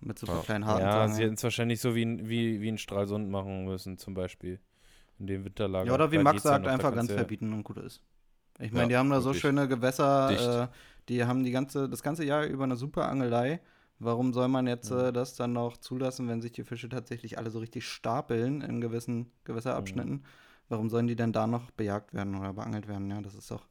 Mit 0.00 0.18
so 0.18 0.26
Ja. 0.26 0.40
kleinen 0.42 0.66
Haken. 0.66 0.80
ja, 0.80 1.08
sie 1.08 1.22
hätten 1.22 1.34
es 1.34 1.42
wahrscheinlich 1.44 1.80
so 1.80 1.94
wie, 1.94 2.04
ein- 2.04 2.28
wie, 2.28 2.60
wie 2.60 2.68
ein 2.68 2.78
Stralsund 2.78 3.30
machen 3.30 3.64
müssen, 3.64 3.96
zum 3.98 4.14
Beispiel. 4.14 4.60
In 5.18 5.26
dem 5.28 5.44
Winterlager. 5.44 5.86
ja, 5.86 5.94
oder 5.94 6.10
wie 6.12 6.18
Max 6.18 6.42
ja 6.42 6.50
sagt, 6.50 6.66
einfach 6.66 6.92
ganz 6.94 7.08
ja- 7.10 7.16
verbieten 7.16 7.52
und 7.52 7.62
gut 7.62 7.78
ist. 7.78 8.02
Ich 8.58 8.66
Ja, 8.70 8.74
meine, 8.78 8.88
die 8.88 8.96
haben 8.96 9.08
da 9.10 9.20
so 9.20 9.26
wirklich. 9.26 9.42
schöne 9.42 9.66
Gewässer, 9.68 10.64
äh, 10.64 10.68
die 11.08 11.24
haben 11.24 11.44
die 11.44 11.52
ganze, 11.52 11.88
das 11.88 12.02
ganze 12.02 12.24
Jahr 12.24 12.44
über 12.46 12.64
eine 12.64 12.76
super 12.76 13.08
Angelei. 13.08 13.60
Warum 14.04 14.32
soll 14.32 14.48
man 14.48 14.66
jetzt 14.66 14.90
Mhm. 14.90 14.98
äh, 14.98 15.12
das 15.12 15.34
dann 15.36 15.52
noch 15.52 15.76
zulassen, 15.78 16.28
wenn 16.28 16.42
sich 16.42 16.52
die 16.52 16.64
Fische 16.64 16.88
tatsächlich 16.88 17.38
alle 17.38 17.50
so 17.50 17.58
richtig 17.58 17.86
stapeln 17.88 18.60
in 18.62 18.80
gewissen 18.80 19.18
Mhm. 19.18 19.32
Gewässerabschnitten? 19.44 20.24
Warum 20.68 20.88
sollen 20.90 21.06
die 21.06 21.16
denn 21.16 21.32
da 21.32 21.46
noch 21.46 21.70
bejagt 21.72 22.14
werden 22.14 22.34
oder 22.36 22.52
beangelt 22.54 22.88
werden? 22.88 23.10
Ja, 23.10 23.20
das 23.20 23.34
ist 23.34 23.50
doch 23.50 23.66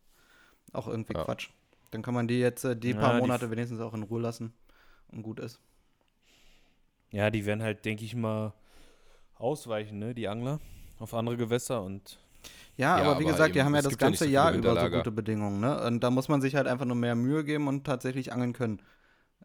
auch 0.74 0.88
irgendwie 0.88 1.16
Ja. 1.16 1.24
Quatsch. 1.26 1.50
Dann 1.92 2.02
kann 2.02 2.14
man 2.14 2.28
die 2.28 2.40
jetzt 2.40 2.64
äh, 2.66 2.76
die 2.76 2.94
Ja, 2.94 2.96
paar 2.96 3.14
die 3.22 3.22
Monate 3.22 3.46
f- 3.46 3.52
wenigstens 3.52 3.80
auch 3.82 3.94
in 3.94 4.04
Ruhe 4.04 4.22
lassen 4.22 4.54
und 5.10 5.24
gut 5.24 5.40
ist. 5.40 5.60
Ja, 7.12 7.30
die 7.30 7.46
werden 7.46 7.62
halt, 7.62 7.86
denke 7.86 8.04
ich 8.04 8.16
mal, 8.16 8.54
ausweichen, 9.36 10.00
ne, 10.00 10.16
die 10.16 10.28
Angler, 10.30 10.60
auf 11.00 11.14
andere 11.14 11.38
Gewässer 11.38 11.84
und 11.84 12.20
Ja, 12.78 12.98
Ja, 12.98 13.02
aber 13.02 13.20
wie 13.20 13.26
aber 13.26 13.26
gesagt, 13.26 13.56
die 13.56 13.60
eben, 13.60 13.66
haben 13.66 13.76
ja 13.76 13.82
das 13.82 13.90
gibt 13.90 14.02
ja 14.02 14.08
ganze 14.08 14.26
so 14.26 14.32
Jahr 14.32 14.52
über 14.54 14.78
so 14.78 14.90
gute 14.90 15.12
Bedingungen, 15.12 15.60
ne? 15.60 15.84
Und 15.86 16.02
da 16.04 16.10
muss 16.12 16.28
man 16.28 16.42
sich 16.42 16.56
halt 16.56 16.68
einfach 16.68 16.86
nur 16.86 16.96
mehr 16.96 17.16
Mühe 17.16 17.44
geben 17.44 17.68
und 17.68 17.84
tatsächlich 17.86 18.32
angeln 18.34 18.54
können. 18.54 18.82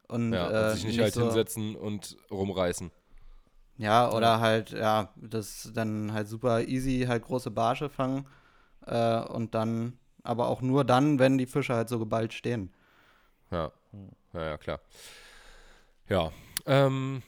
Und, 0.09 0.33
ja, 0.33 0.51
äh, 0.51 0.75
sich 0.75 0.85
nicht, 0.85 1.01
halt 1.01 1.15
so, 1.15 1.23
hinsetzen 1.23 1.77
und 1.77 2.17
rumreißen. 2.31 2.91
Ja, 3.77 4.11
oder 4.11 4.41
halt, 4.41 4.71
ja, 4.71 5.13
das 5.17 5.71
dann 5.73 6.13
halt 6.13 6.29
super 6.29 6.63
easy, 6.63 7.05
halt 7.07 7.23
große 7.25 7.51
Barsche 7.51 7.89
fangen 7.89 8.27
äh, 8.87 9.21
und 9.21 9.55
dann, 9.55 9.99
aber 10.25 10.49
auch 10.49 10.63
nur 10.63 10.85
dann, 10.85 11.19
wenn 11.19 11.39
die 11.39 11.47
Fische 11.47 11.75
halt 11.75 11.89
so 11.89 11.99
geballt 11.99 12.33
stehen. 12.33 12.73
Ja. 13.51 13.71
Ja, 14.33 14.43
ja, 14.43 14.59
klar. 14.59 14.81
Ja. 16.09 16.33
Ähm, 16.67 17.23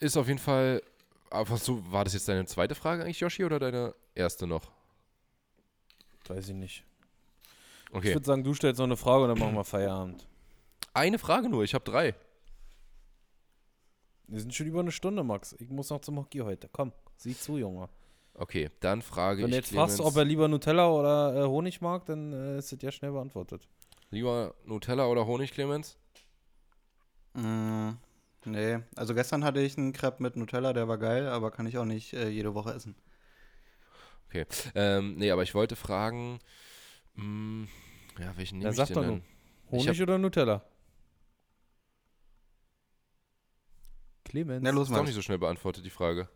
ist 0.00 0.16
auf 0.16 0.28
jeden 0.28 0.38
Fall. 0.38 0.82
Aber 1.30 1.56
so, 1.56 1.82
war 1.92 2.04
das 2.04 2.14
jetzt 2.14 2.28
deine 2.28 2.46
zweite 2.46 2.74
Frage 2.74 3.02
eigentlich, 3.02 3.20
Yoshi, 3.20 3.44
oder 3.44 3.58
deine 3.58 3.94
erste 4.14 4.46
noch? 4.46 4.70
Weiß 6.28 6.48
ich 6.48 6.54
nicht. 6.54 6.84
Ich 7.90 7.94
Okay. 7.96 8.14
würde 8.14 8.26
sagen, 8.26 8.44
du 8.44 8.54
stellst 8.54 8.78
noch 8.78 8.86
eine 8.86 8.96
Frage 8.96 9.24
und 9.24 9.28
dann 9.30 9.38
machen 9.38 9.54
wir 9.54 9.64
Feierabend. 9.64 10.26
Eine 10.96 11.18
Frage 11.18 11.50
nur, 11.50 11.62
ich 11.62 11.74
habe 11.74 11.84
drei. 11.84 12.14
Wir 14.28 14.40
sind 14.40 14.54
schon 14.54 14.66
über 14.66 14.80
eine 14.80 14.90
Stunde, 14.90 15.22
Max. 15.24 15.54
Ich 15.58 15.68
muss 15.68 15.90
noch 15.90 16.00
zum 16.00 16.16
Hockey 16.16 16.38
heute. 16.38 16.70
Komm, 16.72 16.90
sieh 17.18 17.36
zu, 17.36 17.58
Junge. 17.58 17.90
Okay, 18.32 18.70
dann 18.80 19.02
frage 19.02 19.42
Wenn 19.42 19.50
ich 19.50 19.56
du 19.56 19.56
jetzt 19.58 19.74
fragst, 19.74 20.00
ob 20.00 20.16
er 20.16 20.24
lieber 20.24 20.48
Nutella 20.48 20.88
oder 20.88 21.36
äh, 21.36 21.46
Honig 21.46 21.82
mag, 21.82 22.06
dann 22.06 22.32
äh, 22.32 22.58
ist 22.58 22.72
das 22.72 22.80
ja 22.80 22.90
schnell 22.90 23.12
beantwortet. 23.12 23.68
lieber 24.08 24.54
Nutella 24.64 25.06
oder 25.06 25.26
Honig, 25.26 25.52
Clemens? 25.52 25.98
Mm, 27.34 27.90
nee, 28.46 28.78
also 28.94 29.14
gestern 29.14 29.44
hatte 29.44 29.60
ich 29.60 29.76
einen 29.76 29.92
Crepe 29.92 30.22
mit 30.22 30.36
Nutella, 30.36 30.72
der 30.72 30.88
war 30.88 30.96
geil, 30.96 31.28
aber 31.28 31.50
kann 31.50 31.66
ich 31.66 31.76
auch 31.76 31.84
nicht 31.84 32.14
äh, 32.14 32.30
jede 32.30 32.54
Woche 32.54 32.72
essen. 32.72 32.94
Ähm, 34.74 35.16
nee, 35.16 35.30
aber 35.30 35.42
ich 35.42 35.54
wollte 35.54 35.76
fragen, 35.76 36.38
mh, 37.16 37.68
ja, 38.18 38.34
welchen 38.36 38.58
nehme 38.58 38.70
ich 38.70 38.76
sag 38.76 38.88
denn 38.88 39.22
Honig 39.70 40.00
oder 40.00 40.16
Nutella? 40.16 40.62
Clemens. 44.26 44.62
Na 44.62 44.70
los, 44.70 44.84
Ist 44.84 44.90
doch 44.90 44.96
Max. 44.98 45.06
nicht 45.08 45.14
so 45.16 45.22
schnell 45.22 45.38
beantwortet, 45.38 45.84
die 45.84 45.90
Frage. 45.90 46.28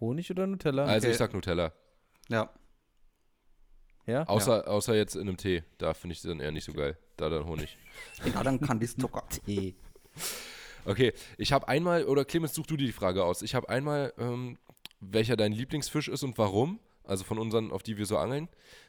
Honig 0.00 0.30
oder 0.30 0.46
Nutella? 0.46 0.84
Also 0.84 1.06
Okay. 1.06 1.12
ich 1.12 1.18
sag 1.18 1.32
Nutella. 1.32 1.72
Ja, 2.28 2.50
ja? 4.06 4.24
Außer, 4.28 4.68
außer 4.68 4.94
jetzt 4.94 5.14
in 5.16 5.22
einem 5.22 5.36
Tee. 5.38 5.62
Da 5.78 5.94
finde 5.94 6.12
ich 6.12 6.18
es 6.18 6.24
dann 6.28 6.40
eher 6.40 6.52
nicht 6.52 6.64
so 6.64 6.72
geil. 6.72 6.98
Da 7.16 7.28
dann 7.30 7.46
Honig. 7.46 7.76
ja 8.24 8.42
dann 8.42 8.60
kann 8.60 8.78
die 8.80 8.86
Zucker. 8.86 9.24
Tee. 9.46 9.74
Okay, 10.84 11.14
ich 11.38 11.52
habe 11.52 11.68
einmal, 11.68 12.04
oder 12.04 12.24
Clemens, 12.26 12.52
such 12.54 12.66
du 12.66 12.76
dir 12.76 12.86
die 12.86 12.92
Frage 12.92 13.24
aus. 13.24 13.40
Ich 13.40 13.54
habe 13.54 13.68
einmal, 13.70 14.12
ähm, 14.18 14.58
welcher 15.00 15.36
dein 15.36 15.52
Lieblingsfisch 15.52 16.08
ist 16.08 16.22
und 16.22 16.36
warum. 16.36 16.80
Also 17.04 17.24
von 17.24 17.38
unseren, 17.38 17.70
auf 17.70 17.82
die 17.82 17.96
wir 17.96 18.04
so 18.06 18.18
angeln. 18.18 18.48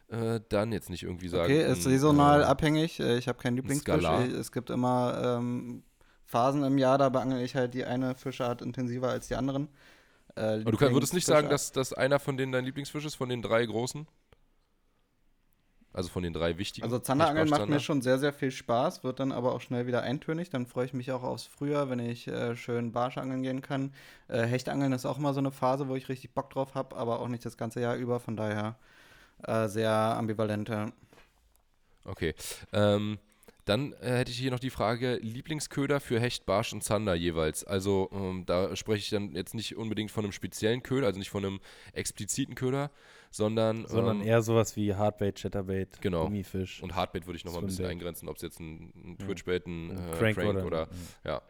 Äh, 0.10 0.40
dann 0.50 0.72
jetzt 0.72 0.90
nicht 0.90 1.04
irgendwie 1.04 1.28
sagen. 1.30 1.46
Okay, 1.46 1.64
ist 1.66 1.80
ein, 1.80 1.92
saisonal 1.92 2.42
äh, 2.42 2.46
abhängig. 2.46 3.00
Äh, 3.00 3.18
Ich 3.18 3.28
habe 3.28 3.38
keinen 3.38 3.56
Lieblingsfisch. 3.56 3.84
Skalar. 4.02 4.26
Ich- 4.26 4.34
Es 4.34 4.52
gibt 4.52 4.70
immer 4.70 5.38
ähm, 5.40 5.84
Phasen 6.26 6.64
im 6.64 6.78
Jahr, 6.78 6.98
da 6.98 7.10
beangel 7.10 7.42
ich 7.42 7.56
halt 7.56 7.74
die 7.74 7.86
eine 7.86 8.16
Fischart 8.16 8.62
intensiver 8.62 9.10
als 9.10 9.28
die 9.28 9.36
anderen. 9.36 9.70
Äh, 10.36 10.62
Aber 10.62 10.72
du 10.72 10.78
kann, 10.78 10.94
würdest 10.94 11.14
nicht 11.14 11.26
sagen, 11.28 11.50
dass, 11.50 11.72
dass 11.72 11.94
einer 11.94 12.20
von 12.20 12.38
denen 12.38 12.52
dein 12.52 12.66
Lieblingsfisch 12.66 13.06
ist, 13.06 13.16
von 13.16 13.30
den 13.30 13.42
drei 13.42 13.66
großen? 13.66 14.08
Also 15.94 16.10
von 16.10 16.24
den 16.24 16.34
drei 16.34 16.58
wichtigen? 16.58 16.84
Also 16.84 17.00
Zanderangeln 17.00 17.50
macht 17.50 17.70
mir 17.70 17.80
schon 17.80 18.02
sehr, 18.02 18.20
sehr 18.20 18.34
viel 18.34 18.52
Spaß, 18.52 19.06
wird 19.06 19.22
dann 19.22 19.32
aber 19.32 19.54
auch 19.54 19.62
schnell 19.62 19.88
wieder 19.88 20.02
eintönig. 20.02 20.50
Dann 20.50 20.66
freue 20.66 20.86
ich 20.86 20.94
mich 20.94 21.14
auch 21.14 21.24
aufs 21.24 21.46
Frühjahr, 21.46 21.90
wenn 21.90 22.00
ich 22.00 22.28
äh, 22.28 22.58
schön 22.58 22.92
Barschangeln 22.92 23.44
gehen 23.44 23.62
kann. 23.62 23.94
Äh, 24.28 24.42
Hechtangeln 24.42 24.92
ist 24.92 25.06
auch 25.06 25.18
immer 25.18 25.34
so 25.34 25.40
eine 25.40 25.52
Phase, 25.52 25.88
wo 25.88 25.96
ich 25.96 26.10
richtig 26.10 26.34
Bock 26.34 26.50
drauf 26.50 26.76
habe, 26.76 26.98
aber 26.98 27.22
auch 27.22 27.30
nicht 27.30 27.46
das 27.46 27.56
ganze 27.56 27.80
Jahr 27.80 27.96
über. 27.96 28.20
Von 28.20 28.36
daher 28.36 28.76
äh, 29.48 29.70
sehr 29.70 29.90
ambivalent. 29.90 30.68
ja. 30.68 30.88
Okay. 32.04 32.36
Ähm, 32.74 33.18
dann 33.66 33.94
äh, 33.94 34.18
hätte 34.18 34.32
ich 34.32 34.38
hier 34.38 34.52
noch 34.52 34.60
die 34.60 34.70
Frage: 34.70 35.18
Lieblingsköder 35.22 36.00
für 36.00 36.20
Hecht, 36.20 36.46
Barsch 36.46 36.72
und 36.74 36.84
Zander 36.84 37.16
jeweils. 37.16 37.64
Also 37.64 38.10
ähm, 38.14 38.44
da 38.46 38.76
spreche 38.76 39.00
ich 39.00 39.10
dann 39.10 39.32
jetzt 39.36 39.54
nicht 39.56 39.76
unbedingt 39.76 40.12
von 40.12 40.24
einem 40.24 40.32
speziellen 40.32 40.84
Köder, 40.84 41.08
also 41.08 41.20
nicht 41.20 41.30
von 41.32 41.44
einem 41.44 41.60
expliziten 41.94 42.56
Köder, 42.56 42.92
sondern. 43.32 43.86
Sondern 43.88 44.22
ähm, 44.22 44.28
eher 44.28 44.42
sowas 44.42 44.76
wie 44.76 44.94
Hardbait, 44.96 45.40
Chatterbait, 45.42 46.00
Genau. 46.02 46.26
Gummifisch. 46.26 46.82
Und 46.84 46.96
Hardbait 46.96 47.26
würde 47.26 47.38
ich 47.38 47.46
nochmal 47.46 47.62
ein 47.64 47.68
bisschen 47.68 47.86
eingrenzen, 47.86 48.30
ob 48.30 48.36
es 48.38 48.44
jetzt 48.44 48.60
ein, 48.60 48.94
ein. 48.96 49.18
Twitchbait, 49.18 49.66
ein, 49.68 49.92
Ein 49.92 49.98
äh, 50.14 50.18
Crank, 50.18 50.36
Crank, 50.38 50.50
oder- 50.50 50.66
oder, 50.66 50.88
ja. 51.24 51.42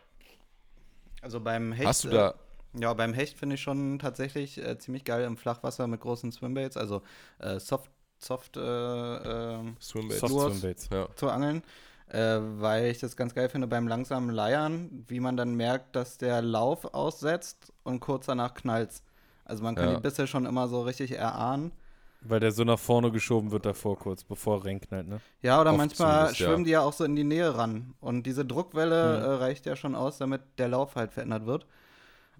Also 1.21 1.39
beim 1.39 1.71
Hecht. 1.73 1.87
Hast 1.87 2.03
du 2.03 2.09
äh, 2.09 2.11
da, 2.13 2.35
Ja, 2.79 2.93
beim 2.93 3.13
Hecht 3.13 3.37
finde 3.37 3.55
ich 3.55 3.61
schon 3.61 3.99
tatsächlich 3.99 4.57
äh, 4.57 4.77
ziemlich 4.77 5.03
geil 5.03 5.23
im 5.25 5.37
Flachwasser 5.37 5.87
mit 5.87 5.99
großen 5.99 6.31
Swimbaits, 6.31 6.77
also 6.77 7.01
äh, 7.39 7.59
Soft, 7.59 7.89
Soft 8.19 8.57
äh, 8.57 8.61
äh, 8.61 9.59
Swimbait? 9.81 10.19
Soft. 10.19 10.55
Swimbaits. 10.55 10.89
Ja. 10.91 11.07
zu 11.15 11.29
angeln, 11.29 11.63
äh, 12.15 12.39
weil 12.61 12.85
ich 12.85 12.99
das 12.99 13.15
ganz 13.17 13.35
geil 13.35 13.49
finde 13.49 13.67
beim 13.67 13.87
langsamen 13.87 14.29
Leiern, 14.29 15.03
wie 15.07 15.19
man 15.19 15.35
dann 15.37 15.55
merkt, 15.55 15.95
dass 15.95 16.17
der 16.17 16.41
Lauf 16.41 16.85
aussetzt 16.93 17.73
und 17.83 17.99
kurz 17.99 18.25
danach 18.27 18.53
knallt. 18.53 18.89
Also 19.43 19.63
man 19.63 19.75
kann 19.75 19.89
Ja. 19.89 19.95
die 19.95 20.01
Bisse 20.01 20.25
schon 20.27 20.45
immer 20.45 20.67
so 20.67 20.81
richtig 20.83 21.11
erahnen. 21.17 21.71
Weil 22.21 22.39
der 22.39 22.51
so 22.51 22.63
nach 22.63 22.79
vorne 22.79 23.11
geschoben 23.11 23.51
wird 23.51 23.65
davor 23.67 23.99
kurz, 23.99 24.23
bevor 24.23 24.57
er 24.59 24.65
reinknallt, 24.65 25.07
ne? 25.07 25.19
Ja, 25.43 25.61
oder 25.61 25.69
Oft 25.71 25.77
manchmal 25.77 26.11
zumindest, 26.13 26.39
ja. 26.39 26.47
schwimmen 26.47 26.63
die 26.63 26.71
ja 26.71 26.81
auch 26.81 26.93
so 26.93 27.03
in 27.03 27.15
die 27.15 27.23
Nähe 27.23 27.55
ran. 27.55 27.93
Und 27.99 28.23
diese 28.23 28.43
Druckwelle 28.45 29.19
Mhm. 29.19 29.23
äh, 29.23 29.27
reicht 29.43 29.65
ja 29.67 29.75
schon 29.75 29.93
aus, 29.93 30.17
damit 30.17 30.41
der 30.57 30.69
Lauf 30.69 30.95
halt 30.95 31.11
verändert 31.11 31.45
wird. 31.45 31.67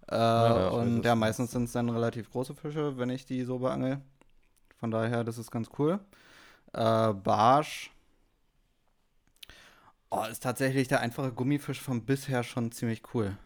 Äh, 0.10 0.16
ja, 0.16 0.70
und 0.70 1.04
ja, 1.04 1.14
ist- 1.14 1.20
meistens 1.20 1.52
sind 1.52 1.66
es 1.66 1.72
dann 1.74 1.90
relativ 1.90 2.32
große 2.32 2.56
Fische, 2.56 2.98
wenn 2.98 3.10
ich 3.12 3.26
die 3.26 3.44
so 3.44 3.60
beangel. 3.60 4.00
Von 4.80 4.90
daher, 4.90 5.24
das 5.24 5.38
ist 5.38 5.52
ganz 5.52 5.70
cool. 5.78 6.00
Äh, 6.74 7.14
Barsch. 7.14 7.92
Oh, 10.18 10.24
ist 10.32 10.44
tatsächlich 10.44 10.88
der 10.88 11.02
einfache 11.02 11.32
Gummifisch 11.34 11.82
vom 11.82 12.06
bisher 12.06 12.44
schon 12.44 12.72
ziemlich 12.72 13.02
cool. 13.14 13.38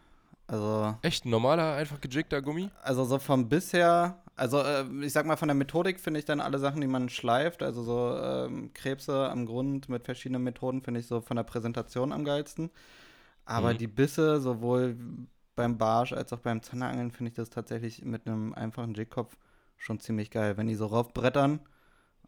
Also, 0.46 0.94
Echt 1.02 1.24
ein 1.24 1.30
normaler, 1.30 1.74
einfach 1.74 2.00
gejiggter 2.00 2.42
Gummi? 2.42 2.70
also 2.82 3.04
so 3.04 3.18
vom 3.18 3.48
bisher, 3.48 4.22
also 4.36 4.60
äh, 4.60 4.84
ich 5.02 5.12
sag 5.12 5.26
mal 5.26 5.36
von 5.36 5.48
der 5.48 5.54
Methodik 5.54 6.00
finde 6.00 6.20
ich 6.20 6.26
dann 6.26 6.40
alle 6.40 6.58
Sachen, 6.58 6.80
die 6.80 6.86
man 6.86 7.08
schleift, 7.08 7.62
also 7.62 7.82
so 7.82 8.16
ähm, 8.22 8.72
Krebse 8.74 9.28
am 9.30 9.46
Grund 9.46 9.88
mit 9.88 10.04
verschiedenen 10.04 10.42
Methoden 10.42 10.82
finde 10.82 11.00
ich 11.00 11.06
so 11.06 11.20
von 11.20 11.36
der 11.36 11.44
Präsentation 11.44 12.12
am 12.12 12.24
geilsten. 12.24 12.70
Aber 13.44 13.74
Mhm. 13.74 13.78
die 13.78 13.88
Bisse, 13.88 14.40
sowohl 14.40 14.96
beim 15.56 15.78
Barsch 15.78 16.12
als 16.12 16.32
auch 16.32 16.40
beim 16.40 16.62
Zanderangeln, 16.62 17.10
finde 17.12 17.30
ich 17.30 17.36
das 17.36 17.50
tatsächlich 17.50 18.04
mit 18.04 18.26
einem 18.26 18.54
einfachen 18.54 18.94
Jigkopf 18.94 19.36
schon 19.78 20.00
ziemlich 20.00 20.30
geil. 20.30 20.56
Wenn 20.56 20.68
die 20.68 20.74
so 20.76 20.86
raufbrettern 20.86 21.60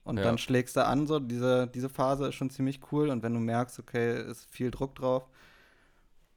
und 0.05 0.17
Ja. 0.19 0.25
dann 0.25 0.39
schlägst 0.39 0.77
du 0.77 0.85
an, 0.85 1.07
so 1.07 1.19
diese, 1.21 1.67
diese 1.69 1.89
Phase 1.89 2.29
ist 2.29 2.35
schon 2.35 2.51
ziemlich 2.51 2.81
cool. 2.93 3.09
Und 3.11 3.23
wenn 3.23 3.35
du 3.35 3.41
merkst, 3.41 3.79
okay, 3.79 4.21
ist 4.31 4.47
viel 4.51 4.71
Druck 4.71 4.95
drauf, 4.95 5.29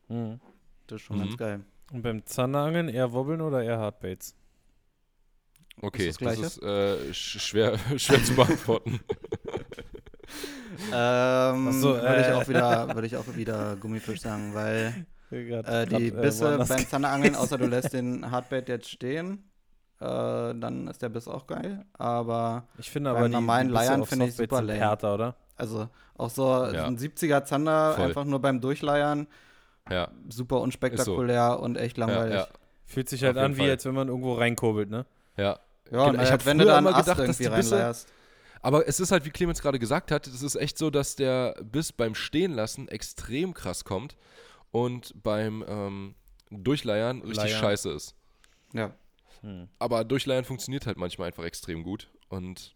Mhm. 0.07 0.39
das 0.87 0.97
ist 0.97 1.01
schon 1.07 1.17
Mhm. 1.17 1.21
ganz 1.21 1.37
geil. 1.37 1.59
Und 1.91 2.01
beim 2.01 2.25
Zanderangeln 2.25 2.89
eher 2.89 3.11
Wobbeln 3.13 3.41
oder 3.41 3.63
eher 3.63 3.77
Hardbaits? 3.79 4.35
Okay, 5.81 6.07
das 6.07 6.17
das, 6.17 6.17
Gleiche? 6.17 6.45
ist 6.45 6.63
äh, 6.63 7.13
sch 7.13 7.39
schwer, 7.41 7.77
schwer 7.97 8.23
zu 8.23 8.35
beantworten. 8.35 8.99
Ähm, 10.91 11.71
so, 11.71 11.93
würde 11.95 12.21
ich 12.21 12.27
äh. 12.27 12.33
auch 12.33 12.47
wieder, 12.47 12.93
würde 12.95 13.07
ich 13.07 13.15
auch 13.15 13.35
wieder 13.35 13.75
Gummifisch 13.77 14.19
sagen, 14.21 14.53
weil 14.53 15.05
Grad- 15.31 15.67
äh, 15.67 15.85
die 15.85 16.11
grad, 16.11 16.19
äh, 16.19 16.21
Bisse 16.21 16.57
beim 16.67 16.87
Zanderangeln, 16.87 17.35
außer 17.35 17.57
du 17.57 17.65
lässt 17.67 17.93
den 17.93 18.29
Hardbait 18.29 18.67
jetzt 18.67 18.89
stehen, 18.89 19.49
äh, 19.99 20.05
dann 20.05 20.87
ist 20.87 21.01
der 21.01 21.09
Biss 21.09 21.27
auch 21.27 21.47
geil. 21.47 21.85
Aber 21.93 22.67
Ich 22.77 22.89
finde 22.89 23.11
beim 23.11 23.17
aber 23.17 23.27
die, 23.29 23.33
normalen 23.35 23.69
Leiern 23.69 24.05
finde 24.05 24.25
ich 24.27 24.35
super 24.35 24.61
lame. 24.61 24.79
härter, 24.79 25.13
oder? 25.13 25.35
also 25.57 25.87
auch 26.17 26.29
so 26.29 26.43
Ja. 26.65 26.85
ein 26.85 26.97
70er 26.97 27.43
Zander 27.45 27.93
Voll. 27.93 28.05
einfach 28.05 28.25
nur 28.25 28.39
beim 28.41 28.59
Durchleiern, 28.61 29.27
ja, 29.89 30.09
super 30.29 30.59
unspektakulär 30.61 31.59
und 31.59 31.77
echt 31.77 31.97
langweilig. 31.97 32.35
ja, 32.35 32.47
Fühlt 32.85 33.07
sich 33.09 33.23
halt 33.23 33.37
an, 33.37 33.55
wie 33.55 33.61
Fall. 33.61 33.69
als 33.71 33.85
wenn 33.85 33.93
man 33.95 34.07
irgendwo 34.09 34.33
reinkurbelt, 34.33 34.89
ne? 34.89 35.05
ja. 35.37 35.59
Ja, 35.91 35.99
und 36.05 36.11
Genau, 36.13 36.23
ich 36.23 36.29
halt, 36.31 36.41
hab 36.41 36.45
wenn 36.47 36.57
du 36.57 36.65
da 36.65 36.77
einen 36.79 36.87
Ast 36.87 36.97
gedacht, 37.05 37.19
dass 37.19 37.39
irgendwie 37.39 37.43
die 37.43 37.49
Bisse- 37.61 37.75
reinleierst. 37.75 38.07
Aber 38.63 38.87
es 38.87 38.99
ist 38.99 39.11
halt, 39.11 39.23
wie 39.25 39.29
Clemens 39.29 39.61
gerade 39.61 39.77
gesagt 39.77 40.09
hat, 40.09 40.25
es 40.25 40.41
ist 40.41 40.55
echt 40.55 40.79
so, 40.79 40.89
dass 40.89 41.15
der 41.15 41.53
Biss 41.63 41.91
beim 41.93 42.15
Stehenlassen 42.15 42.87
extrem 42.87 43.53
krass 43.53 43.85
kommt 43.85 44.17
und 44.71 45.13
beim 45.21 45.63
ähm, 45.67 46.15
Durchleiern 46.49 47.21
richtig 47.21 47.37
Leiern. 47.51 47.59
scheiße 47.59 47.91
ist. 47.91 48.15
Ja. 48.73 48.91
Hm. 49.45 49.69
Aber 49.79 50.03
Durchleiern 50.03 50.43
funktioniert 50.43 50.85
halt 50.87 50.97
manchmal 50.97 51.27
einfach 51.27 51.43
extrem 51.43 51.83
gut. 51.83 52.09
Und 52.29 52.75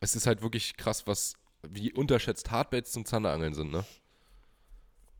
es 0.00 0.14
ist 0.14 0.26
halt 0.26 0.40
wirklich 0.42 0.76
krass, 0.76 1.06
was 1.06 1.34
wie 1.68 1.92
unterschätzt 1.92 2.50
Hardbaits 2.50 2.92
zum 2.92 3.04
Zanderangeln 3.04 3.54
sind, 3.54 3.72
ne? 3.72 3.84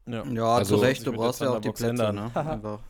Ja. 0.07 0.25
Ja, 0.27 0.55
Also- 0.57 0.77
zu 0.77 0.83
Recht, 0.83 1.05
du 1.07 1.13
brauchst 1.13 1.41
ja 1.41 1.51
auch 1.51 1.61
die 1.61 1.69
Plätze, 1.71 1.89
ändern. 1.89 2.15
ne? 2.15 2.31
Einfach. 2.37 2.81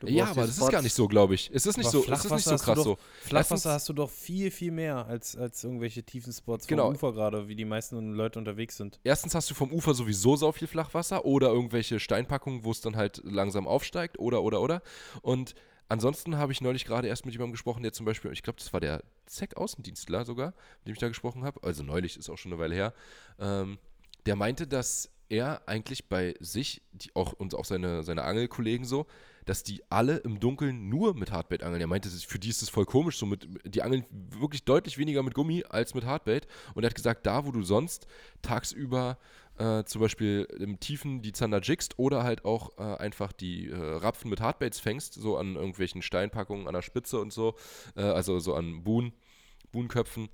Du 0.00 0.08
ja, 0.08 0.26
aber 0.26 0.42
das 0.42 0.58
ist 0.58 0.68
gar 0.68 0.82
nicht 0.82 0.92
so, 0.92 1.08
glaube 1.08 1.34
ich. 1.36 1.50
Es 1.54 1.64
ist 1.64 1.78
nicht 1.78 1.86
Aber 1.86 1.92
so, 1.92 1.98
es 2.00 2.04
ist 2.04 2.10
nicht 2.10 2.20
Flachwasser 2.20 2.44
so 2.50 2.52
hast 2.52 2.60
du 2.60 2.64
krass 2.66 2.76
doch- 2.76 2.84
so. 2.84 2.98
Flachwasser 3.28 3.54
Erstens- 3.54 3.72
hast 3.72 3.88
du 3.88 3.92
doch 3.94 4.10
viel, 4.10 4.50
viel 4.50 4.70
mehr 4.72 5.06
als, 5.06 5.36
als 5.36 5.64
irgendwelche 5.64 6.02
tiefen 6.02 6.32
Spots 6.34 6.66
Genau. 6.66 6.86
vom 6.86 6.94
Ufer 6.96 7.12
gerade, 7.12 7.48
wie 7.48 7.54
die 7.56 7.64
meisten 7.64 8.12
Leute 8.12 8.38
unterwegs 8.38 8.76
sind. 8.76 9.00
Erstens 9.04 9.34
hast 9.34 9.48
du 9.48 9.54
vom 9.54 9.72
Ufer 9.72 9.94
sowieso 9.94 10.36
so 10.36 10.52
viel 10.52 10.68
Flachwasser 10.68 11.24
oder 11.24 11.48
irgendwelche 11.48 11.98
Steinpackungen, 11.98 12.64
wo 12.64 12.72
es 12.72 12.82
dann 12.82 12.96
halt 12.96 13.22
langsam 13.24 13.66
aufsteigt 13.66 14.18
oder, 14.18 14.42
oder, 14.42 14.60
oder. 14.60 14.82
Und 15.22 15.54
ansonsten 15.88 16.36
habe 16.36 16.52
ich 16.52 16.60
neulich 16.60 16.84
gerade 16.84 17.08
erst 17.08 17.24
mit 17.26 17.34
jemandem 17.34 17.52
gesprochen, 17.52 17.82
der 17.82 17.92
zum 17.92 18.06
Beispiel, 18.06 18.32
ich 18.32 18.42
glaube, 18.42 18.58
das 18.58 18.72
war 18.72 18.80
der 18.80 19.02
ZEC-Außendienstler 19.26 20.24
sogar, 20.24 20.48
mit 20.78 20.88
dem 20.88 20.92
ich 20.94 20.98
da 20.98 21.08
gesprochen 21.08 21.44
habe. 21.44 21.62
Also 21.62 21.82
neulich, 21.82 22.16
ist 22.16 22.28
auch 22.30 22.38
schon 22.38 22.52
eine 22.52 22.60
Weile 22.60 22.74
her. 22.74 22.94
Ähm, 23.38 23.78
der 24.26 24.36
meinte, 24.36 24.66
dass 24.66 25.10
er 25.28 25.68
eigentlich 25.68 26.08
bei 26.08 26.34
sich, 26.40 26.82
die 26.92 27.14
auch, 27.14 27.32
und 27.32 27.54
auch 27.54 27.64
seine, 27.64 28.02
seine 28.02 28.24
Angelkollegen 28.24 28.86
so, 28.86 29.06
dass 29.44 29.62
die 29.62 29.82
alle 29.90 30.16
im 30.18 30.40
Dunkeln 30.40 30.88
nur 30.88 31.14
mit 31.14 31.30
Hardbait 31.30 31.62
angeln. 31.62 31.80
Er 31.80 31.86
meinte, 31.86 32.08
für 32.08 32.38
die 32.38 32.50
ist 32.50 32.62
das 32.62 32.68
voll 32.68 32.84
komisch, 32.84 33.16
so 33.16 33.26
mit, 33.26 33.48
die 33.64 33.82
angeln 33.82 34.04
wirklich 34.10 34.64
deutlich 34.64 34.98
weniger 34.98 35.22
mit 35.22 35.34
Gummi 35.34 35.64
als 35.68 35.94
mit 35.94 36.04
Hardbait. 36.04 36.46
Und 36.74 36.82
er 36.82 36.88
hat 36.90 36.96
gesagt, 36.96 37.26
da 37.26 37.46
wo 37.46 37.52
du 37.52 37.62
sonst 37.62 38.06
tagsüber 38.42 39.18
äh, 39.58 39.84
zum 39.84 40.00
Beispiel 40.00 40.46
im 40.58 40.80
Tiefen 40.80 41.22
die 41.22 41.32
Zander 41.32 41.60
jiggst 41.60 41.98
oder 41.98 42.24
halt 42.24 42.44
auch 42.44 42.76
äh, 42.78 42.82
einfach 42.82 43.32
die 43.32 43.68
äh, 43.68 43.76
Rapfen 43.76 44.30
mit 44.30 44.40
Hardbaits 44.40 44.80
fängst, 44.80 45.14
so 45.14 45.36
an 45.36 45.54
irgendwelchen 45.54 46.02
Steinpackungen 46.02 46.66
an 46.66 46.74
der 46.74 46.82
Spitze 46.82 47.20
und 47.20 47.32
so, 47.32 47.54
äh, 47.94 48.02
also 48.02 48.38
so 48.38 48.54
an 48.54 48.82
Buhn, 48.82 49.12
Buhnköpfen, 49.72 50.28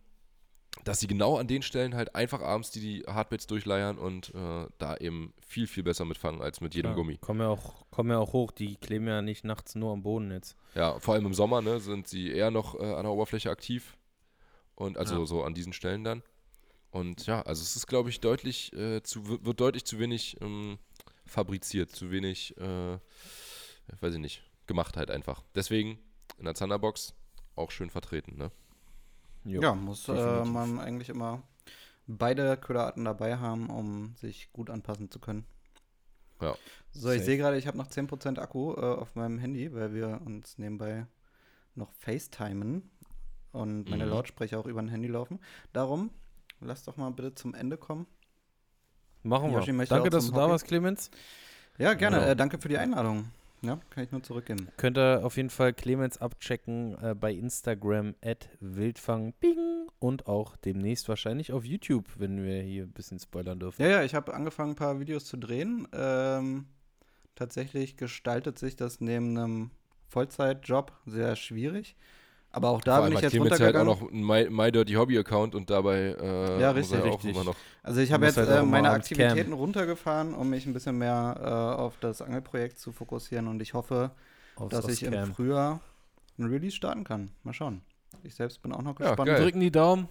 dass 0.85 1.01
sie 1.01 1.07
genau 1.07 1.36
an 1.36 1.47
den 1.47 1.62
Stellen 1.62 1.94
halt 1.94 2.15
einfach 2.15 2.40
abends 2.40 2.70
die, 2.70 2.81
die 2.81 3.03
Hardbaits 3.07 3.47
durchleiern 3.47 3.99
und 3.99 4.35
äh, 4.35 4.66
da 4.78 4.97
eben 4.97 5.32
viel, 5.47 5.66
viel 5.66 5.82
besser 5.82 6.05
mitfangen 6.05 6.40
als 6.43 6.61
mit 6.61 6.74
jedem 6.74 6.90
Ja, 6.93 6.94
Gummi. 6.97 7.19
Kommen 7.19 7.40
ja, 7.40 7.49
auch, 7.49 7.85
kommen 7.90 8.11
ja 8.11 8.19
auch 8.19 8.32
hoch, 8.32 8.51
die 8.51 8.77
kleben 8.77 9.07
ja 9.07 9.23
nicht 9.23 9.44
nachts 9.44 9.74
nur 9.74 9.93
am 9.93 10.03
Boden 10.03 10.31
jetzt. 10.31 10.57
Ja, 10.74 10.99
vor 10.99 11.15
allem 11.15 11.27
im 11.27 11.35
Sommer 11.35 11.61
ne, 11.62 11.78
sind 11.78 12.09
sie 12.09 12.31
eher 12.32 12.51
noch 12.51 12.74
äh, 12.74 12.82
an 12.94 13.05
der 13.05 13.12
Oberfläche 13.12 13.51
aktiv 13.51 13.97
und 14.74 14.97
also 14.99 15.20
Ja. 15.20 15.27
so 15.27 15.44
an 15.44 15.55
diesen 15.55 15.73
Stellen 15.73 16.05
dann. 16.05 16.23
Und 16.90 17.27
ja, 17.27 17.40
also 17.43 17.62
es 17.62 17.77
ist, 17.77 17.86
glaube 17.86 18.11
ich, 18.11 18.20
deutlich 18.20 18.73
äh, 18.74 19.03
zu, 19.03 19.44
wird 19.44 19.61
deutlich 19.61 19.85
zu 19.85 19.99
wenig 19.99 20.36
ähm, 20.43 20.78
fabriziert, 21.24 21.90
zu 21.90 22.11
wenig, 22.11 22.57
äh, 22.59 22.99
weiß 24.01 24.15
ich 24.15 24.20
nicht, 24.20 24.43
gemacht 24.66 24.97
halt 24.97 25.11
einfach. 25.11 25.43
Deswegen 25.55 25.99
in 26.39 26.44
der 26.44 26.55
Thunderbox 26.55 27.15
auch 27.57 27.70
schön 27.70 27.89
vertreten, 27.90 28.36
ne? 28.36 28.51
Jo. 29.44 29.60
Ja, 29.60 29.74
muss 29.74 30.09
äh, 30.09 30.44
man 30.44 30.78
eigentlich 30.78 31.09
immer 31.09 31.43
beide 32.06 32.56
Köderarten 32.56 33.05
dabei 33.05 33.39
haben, 33.39 33.70
um 33.70 34.14
sich 34.16 34.52
gut 34.52 34.70
anpassen 34.70 35.10
zu 35.10 35.19
können. 35.19 35.44
Ja. 36.40 36.55
So, 36.90 37.10
ich 37.10 37.23
sehe 37.23 37.36
gerade, 37.39 37.56
ich 37.56 37.66
habe 37.66 37.78
noch 37.78 37.89
10% 37.89 38.39
Akku 38.39 38.74
äh, 38.74 38.81
auf 38.81 39.14
meinem 39.14 39.39
Handy, 39.39 39.73
weil 39.73 39.94
wir 39.94 40.20
uns 40.24 40.59
nebenbei 40.59 41.06
noch 41.74 41.90
FaceTimen 41.93 42.90
und 43.52 43.89
meine 43.89 44.05
Mhm. 44.05 44.10
Lautsprecher 44.10 44.59
auch 44.59 44.66
über 44.66 44.81
ein 44.81 44.89
Handy 44.89 45.09
laufen. 45.09 45.40
Darum, 45.73 46.10
lass 46.60 46.85
doch 46.85 46.97
mal 46.97 47.10
bitte 47.10 47.35
zum 47.35 47.55
Ende 47.55 47.77
kommen. 47.77 48.06
Machen 49.23 49.52
wir. 49.52 49.86
Danke, 49.86 50.10
dass 50.10 50.24
du 50.24 50.31
zum 50.31 50.39
da 50.39 50.48
warst, 50.48 50.66
Clemens. 50.66 51.10
Ja, 51.78 51.94
gerne. 51.94 52.19
Ja. 52.19 52.27
Äh, 52.31 52.36
danke 52.36 52.59
für 52.59 52.69
die 52.69 52.78
Einladung. 52.78 53.31
Ja, 53.62 53.78
kann 53.90 54.05
ich 54.05 54.10
nur 54.10 54.22
zurückgeben. 54.22 54.68
Könnt 54.76 54.98
ihr 54.98 55.24
auf 55.24 55.36
jeden 55.36 55.51
Fall 55.51 55.72
Clemens 55.72 56.18
abchecken 56.18 56.97
äh, 57.01 57.14
bei 57.14 57.32
Instagram 57.32 58.14
at 58.22 58.48
wildfang 58.60 59.34
bing 59.34 59.89
und 60.01 60.26
auch 60.26 60.56
demnächst 60.56 61.09
wahrscheinlich 61.09 61.52
auf 61.52 61.64
YouTube, 61.64 62.09
wenn 62.18 62.43
wir 62.43 62.60
hier 62.60 62.82
ein 62.82 62.93
bisschen 62.93 63.20
spoilern 63.20 63.60
dürfen. 63.60 63.80
Ja, 63.80 63.89
ja, 63.89 64.02
ich 64.02 64.14
habe 64.16 64.34
angefangen, 64.34 64.72
ein 64.72 64.76
paar 64.76 64.98
Videos 64.98 65.26
zu 65.26 65.36
drehen. 65.36 65.86
Ähm, 65.93 66.66
tatsächlich 67.36 67.97
gestaltet 67.97 68.59
sich 68.59 68.74
das 68.74 69.01
neben 69.01 69.39
einem 69.39 69.70
Vollzeitjob 70.09 70.93
sehr 71.06 71.36
schwierig. 71.36 71.97
Aber 72.55 72.69
auch 72.69 72.83
da 72.83 72.97
Vor 72.99 73.07
bin 73.07 73.15
ich 73.16 73.23
jetzt 73.23 73.31
Clemens 73.31 73.59
halt 73.59 73.74
auch 73.74 73.81
runtergegangen. 73.81 74.23
noch 74.27 74.37
einen 74.37 74.51
My, 74.51 74.65
My 74.65 74.70
Dirty 74.70 74.93
Hobby 74.93 75.19
Account 75.19 75.55
und 75.55 75.70
dabei 75.70 76.15
äh, 76.20 76.61
Ja, 76.61 76.73
muss 76.74 76.93
er 76.93 76.99
richtig, 76.99 77.01
auch 77.12 77.15
richtig. 77.16 77.31
immer 77.35 77.45
noch. 77.45 77.57
Also 77.83 78.01
ich 78.01 78.12
habe 78.12 78.27
jetzt 78.27 78.37
halt 78.37 78.49
äh, 78.51 78.62
meine 78.62 78.91
Aktivitäten 78.91 79.53
runtergefahren, 79.55 80.35
um 80.35 80.51
mich 80.51 80.66
ein 80.66 80.74
bisschen 80.74 80.99
mehr 80.99 81.37
äh, 81.41 81.81
auf 81.81 81.97
das 82.01 82.20
Angelprojekt 82.20 82.79
zu 82.79 82.93
fokussieren 82.93 83.49
und 83.49 83.62
ich 83.62 83.73
hoffe, 83.73 84.11
Aufs- 84.57 84.70
dass 84.70 84.85
aufs 84.85 84.95
ich 84.95 85.03
im 85.05 85.12
Cam. 85.15 85.33
Frühjahr 85.35 85.81
ein 86.39 86.45
Release 86.45 86.77
starten 86.77 87.05
kann. 87.05 87.31
Mal 87.43 87.55
schauen. 87.55 87.81
Ich 88.23 88.35
selbst 88.35 88.61
bin 88.61 88.73
auch 88.73 88.83
noch 88.83 89.01
Ja, 89.01 89.09
gespannt. 89.09 89.29
geil. 89.29 89.41
drücken 89.43 89.61
die 89.61 89.70
Daumen. 89.70 90.09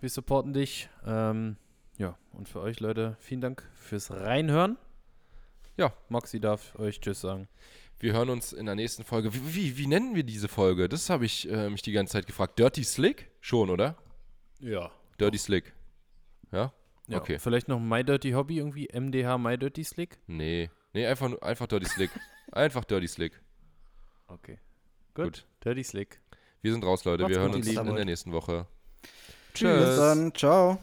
Wir 0.00 0.10
supporten 0.10 0.52
dich. 0.52 0.88
Ähm, 1.06 1.56
ja, 1.96 2.16
und 2.32 2.48
für 2.48 2.60
euch, 2.60 2.80
Leute, 2.80 3.16
vielen 3.20 3.40
Dank 3.40 3.62
fürs 3.76 4.10
Reinhören. 4.10 4.76
Ja. 5.76 5.92
Maxi 6.08 6.40
darf 6.40 6.74
euch 6.78 7.00
Tschüss 7.00 7.20
sagen. 7.20 7.46
Wir 8.04 8.12
hören 8.12 8.28
uns 8.28 8.52
in 8.52 8.66
der 8.66 8.74
nächsten 8.74 9.02
Folge. 9.02 9.32
Wie, 9.32 9.54
wie, 9.54 9.78
wie 9.78 9.86
nennen 9.86 10.14
wir 10.14 10.24
diese 10.24 10.46
Folge? 10.46 10.90
Das 10.90 11.08
habe 11.08 11.24
ich 11.24 11.50
äh, 11.50 11.70
mich 11.70 11.80
die 11.80 11.92
ganze 11.92 12.12
Zeit 12.12 12.26
gefragt. 12.26 12.58
Dirty 12.58 12.84
Slick? 12.84 13.30
Schon, 13.40 13.70
oder? 13.70 13.96
Ja. 14.60 14.90
Dirty 15.18 15.38
Slick. 15.38 15.72
Ja? 16.52 16.74
ja. 17.06 17.16
Okay. 17.16 17.38
Vielleicht 17.38 17.68
noch 17.68 17.80
My 17.80 18.04
Dirty 18.04 18.32
Hobby 18.32 18.58
irgendwie? 18.58 18.90
MDH 18.92 19.38
My 19.38 19.56
Dirty 19.56 19.84
Slick? 19.84 20.18
Nee. 20.26 20.68
Nee, 20.92 21.06
einfach, 21.06 21.30
nur- 21.30 21.42
einfach 21.42 21.66
Dirty 21.66 21.86
Slick. 21.86 22.10
einfach 22.52 22.84
Dirty 22.84 23.08
Slick. 23.08 23.40
Okay. 24.26 24.58
Gut. 25.14 25.24
Gut. 25.24 25.46
Dirty 25.64 25.82
Slick. 25.82 26.20
Wir 26.60 26.72
sind 26.72 26.84
raus, 26.84 27.06
Leute. 27.06 27.22
Macht's 27.22 27.34
Wir 27.34 27.40
hören 27.42 27.54
uns 27.54 27.66
in 27.66 27.96
der 27.96 28.04
nächsten 28.04 28.32
Woche. 28.32 28.66
Bis 29.54 29.62
dann. 29.62 30.34
Ciao. 30.34 30.78